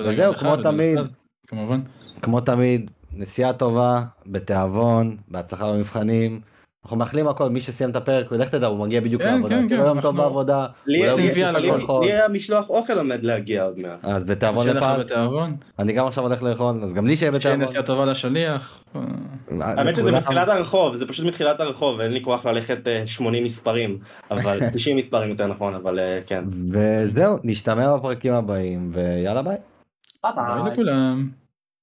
וזהו, 0.00 0.34
כמו 0.34 0.56
תמיד. 0.56 0.98
לפז, 0.98 1.14
כמובן. 1.46 1.80
כמו 2.22 2.40
תמיד, 2.40 2.90
נסיעה 3.14 3.52
טובה, 3.52 4.02
בתיאבון, 4.26 5.16
בהצלחה 5.28 5.72
במבחנים. 5.72 6.40
אנחנו 6.84 6.96
מאחלים 6.96 7.28
הכל, 7.28 7.50
מי 7.50 7.60
שסיים 7.60 7.90
את 7.90 7.96
הפרק, 7.96 8.32
לך 8.32 8.48
תדע, 8.48 8.66
הוא 8.66 8.78
מגיע 8.78 9.00
בדיוק 9.00 9.22
כן, 9.22 9.34
לעבודה. 9.34 9.48
כן, 9.48 9.68
כן, 9.68 9.76
לו 9.76 9.86
יום 9.86 10.00
טוב 10.00 10.16
בעבודה. 10.16 10.66
לי. 10.86 11.02
לי 12.02 12.12
המשלוח 12.12 12.70
אוכל 12.70 12.98
עומד 12.98 13.22
להגיע 13.22 13.64
עוד 13.64 13.78
מעט. 13.78 14.04
אז 14.04 14.24
בתיאבון 14.24 14.64
שיהיה 14.64 14.98
בתיאבון. 14.98 15.56
אני 15.78 15.92
גם 15.92 16.06
עכשיו 16.06 16.24
הולך 16.24 16.42
לאכול, 16.42 16.80
אז 16.82 16.94
גם 16.94 17.06
לי 17.06 17.16
שיהיה 17.16 17.32
שיהיה 17.32 17.38
בתיאבון. 17.38 17.60
נסיעה 17.60 17.82
טובה 17.82 18.04
לשליח. 18.04 18.84
אה, 18.96 19.00
האמת 19.60 19.96
שזה. 19.96 20.12
מתחילת 20.12 20.48
הרחוב, 20.48 20.96
זה 20.96 21.08
פשוט 21.08 21.26
מתחילת 21.26 21.60
הרחוב, 21.60 22.00
אין 22.00 22.12
לי 22.12 22.22
כוח 22.22 22.46
ללכת 22.46 22.88
אה, 22.88 23.06
80 23.06 23.44
מספרים, 23.44 23.98
אבל 24.30 24.58
90 24.74 24.96
מספרים 24.96 25.30
יותר 25.30 25.46
נכון, 25.46 25.74
אבל 25.74 25.98
אה, 25.98 26.18
כן. 26.26 26.44
וזהו, 26.72 27.38
נשתמע 27.44 27.96
בפרקים 27.96 28.34
הבאים, 28.34 28.90
ויאללה 28.92 29.42
ביי. 29.42 29.56
ביי 30.24 30.32
ביי 30.36 30.62
ביי. 30.62 30.72
לכולם. 30.72 31.41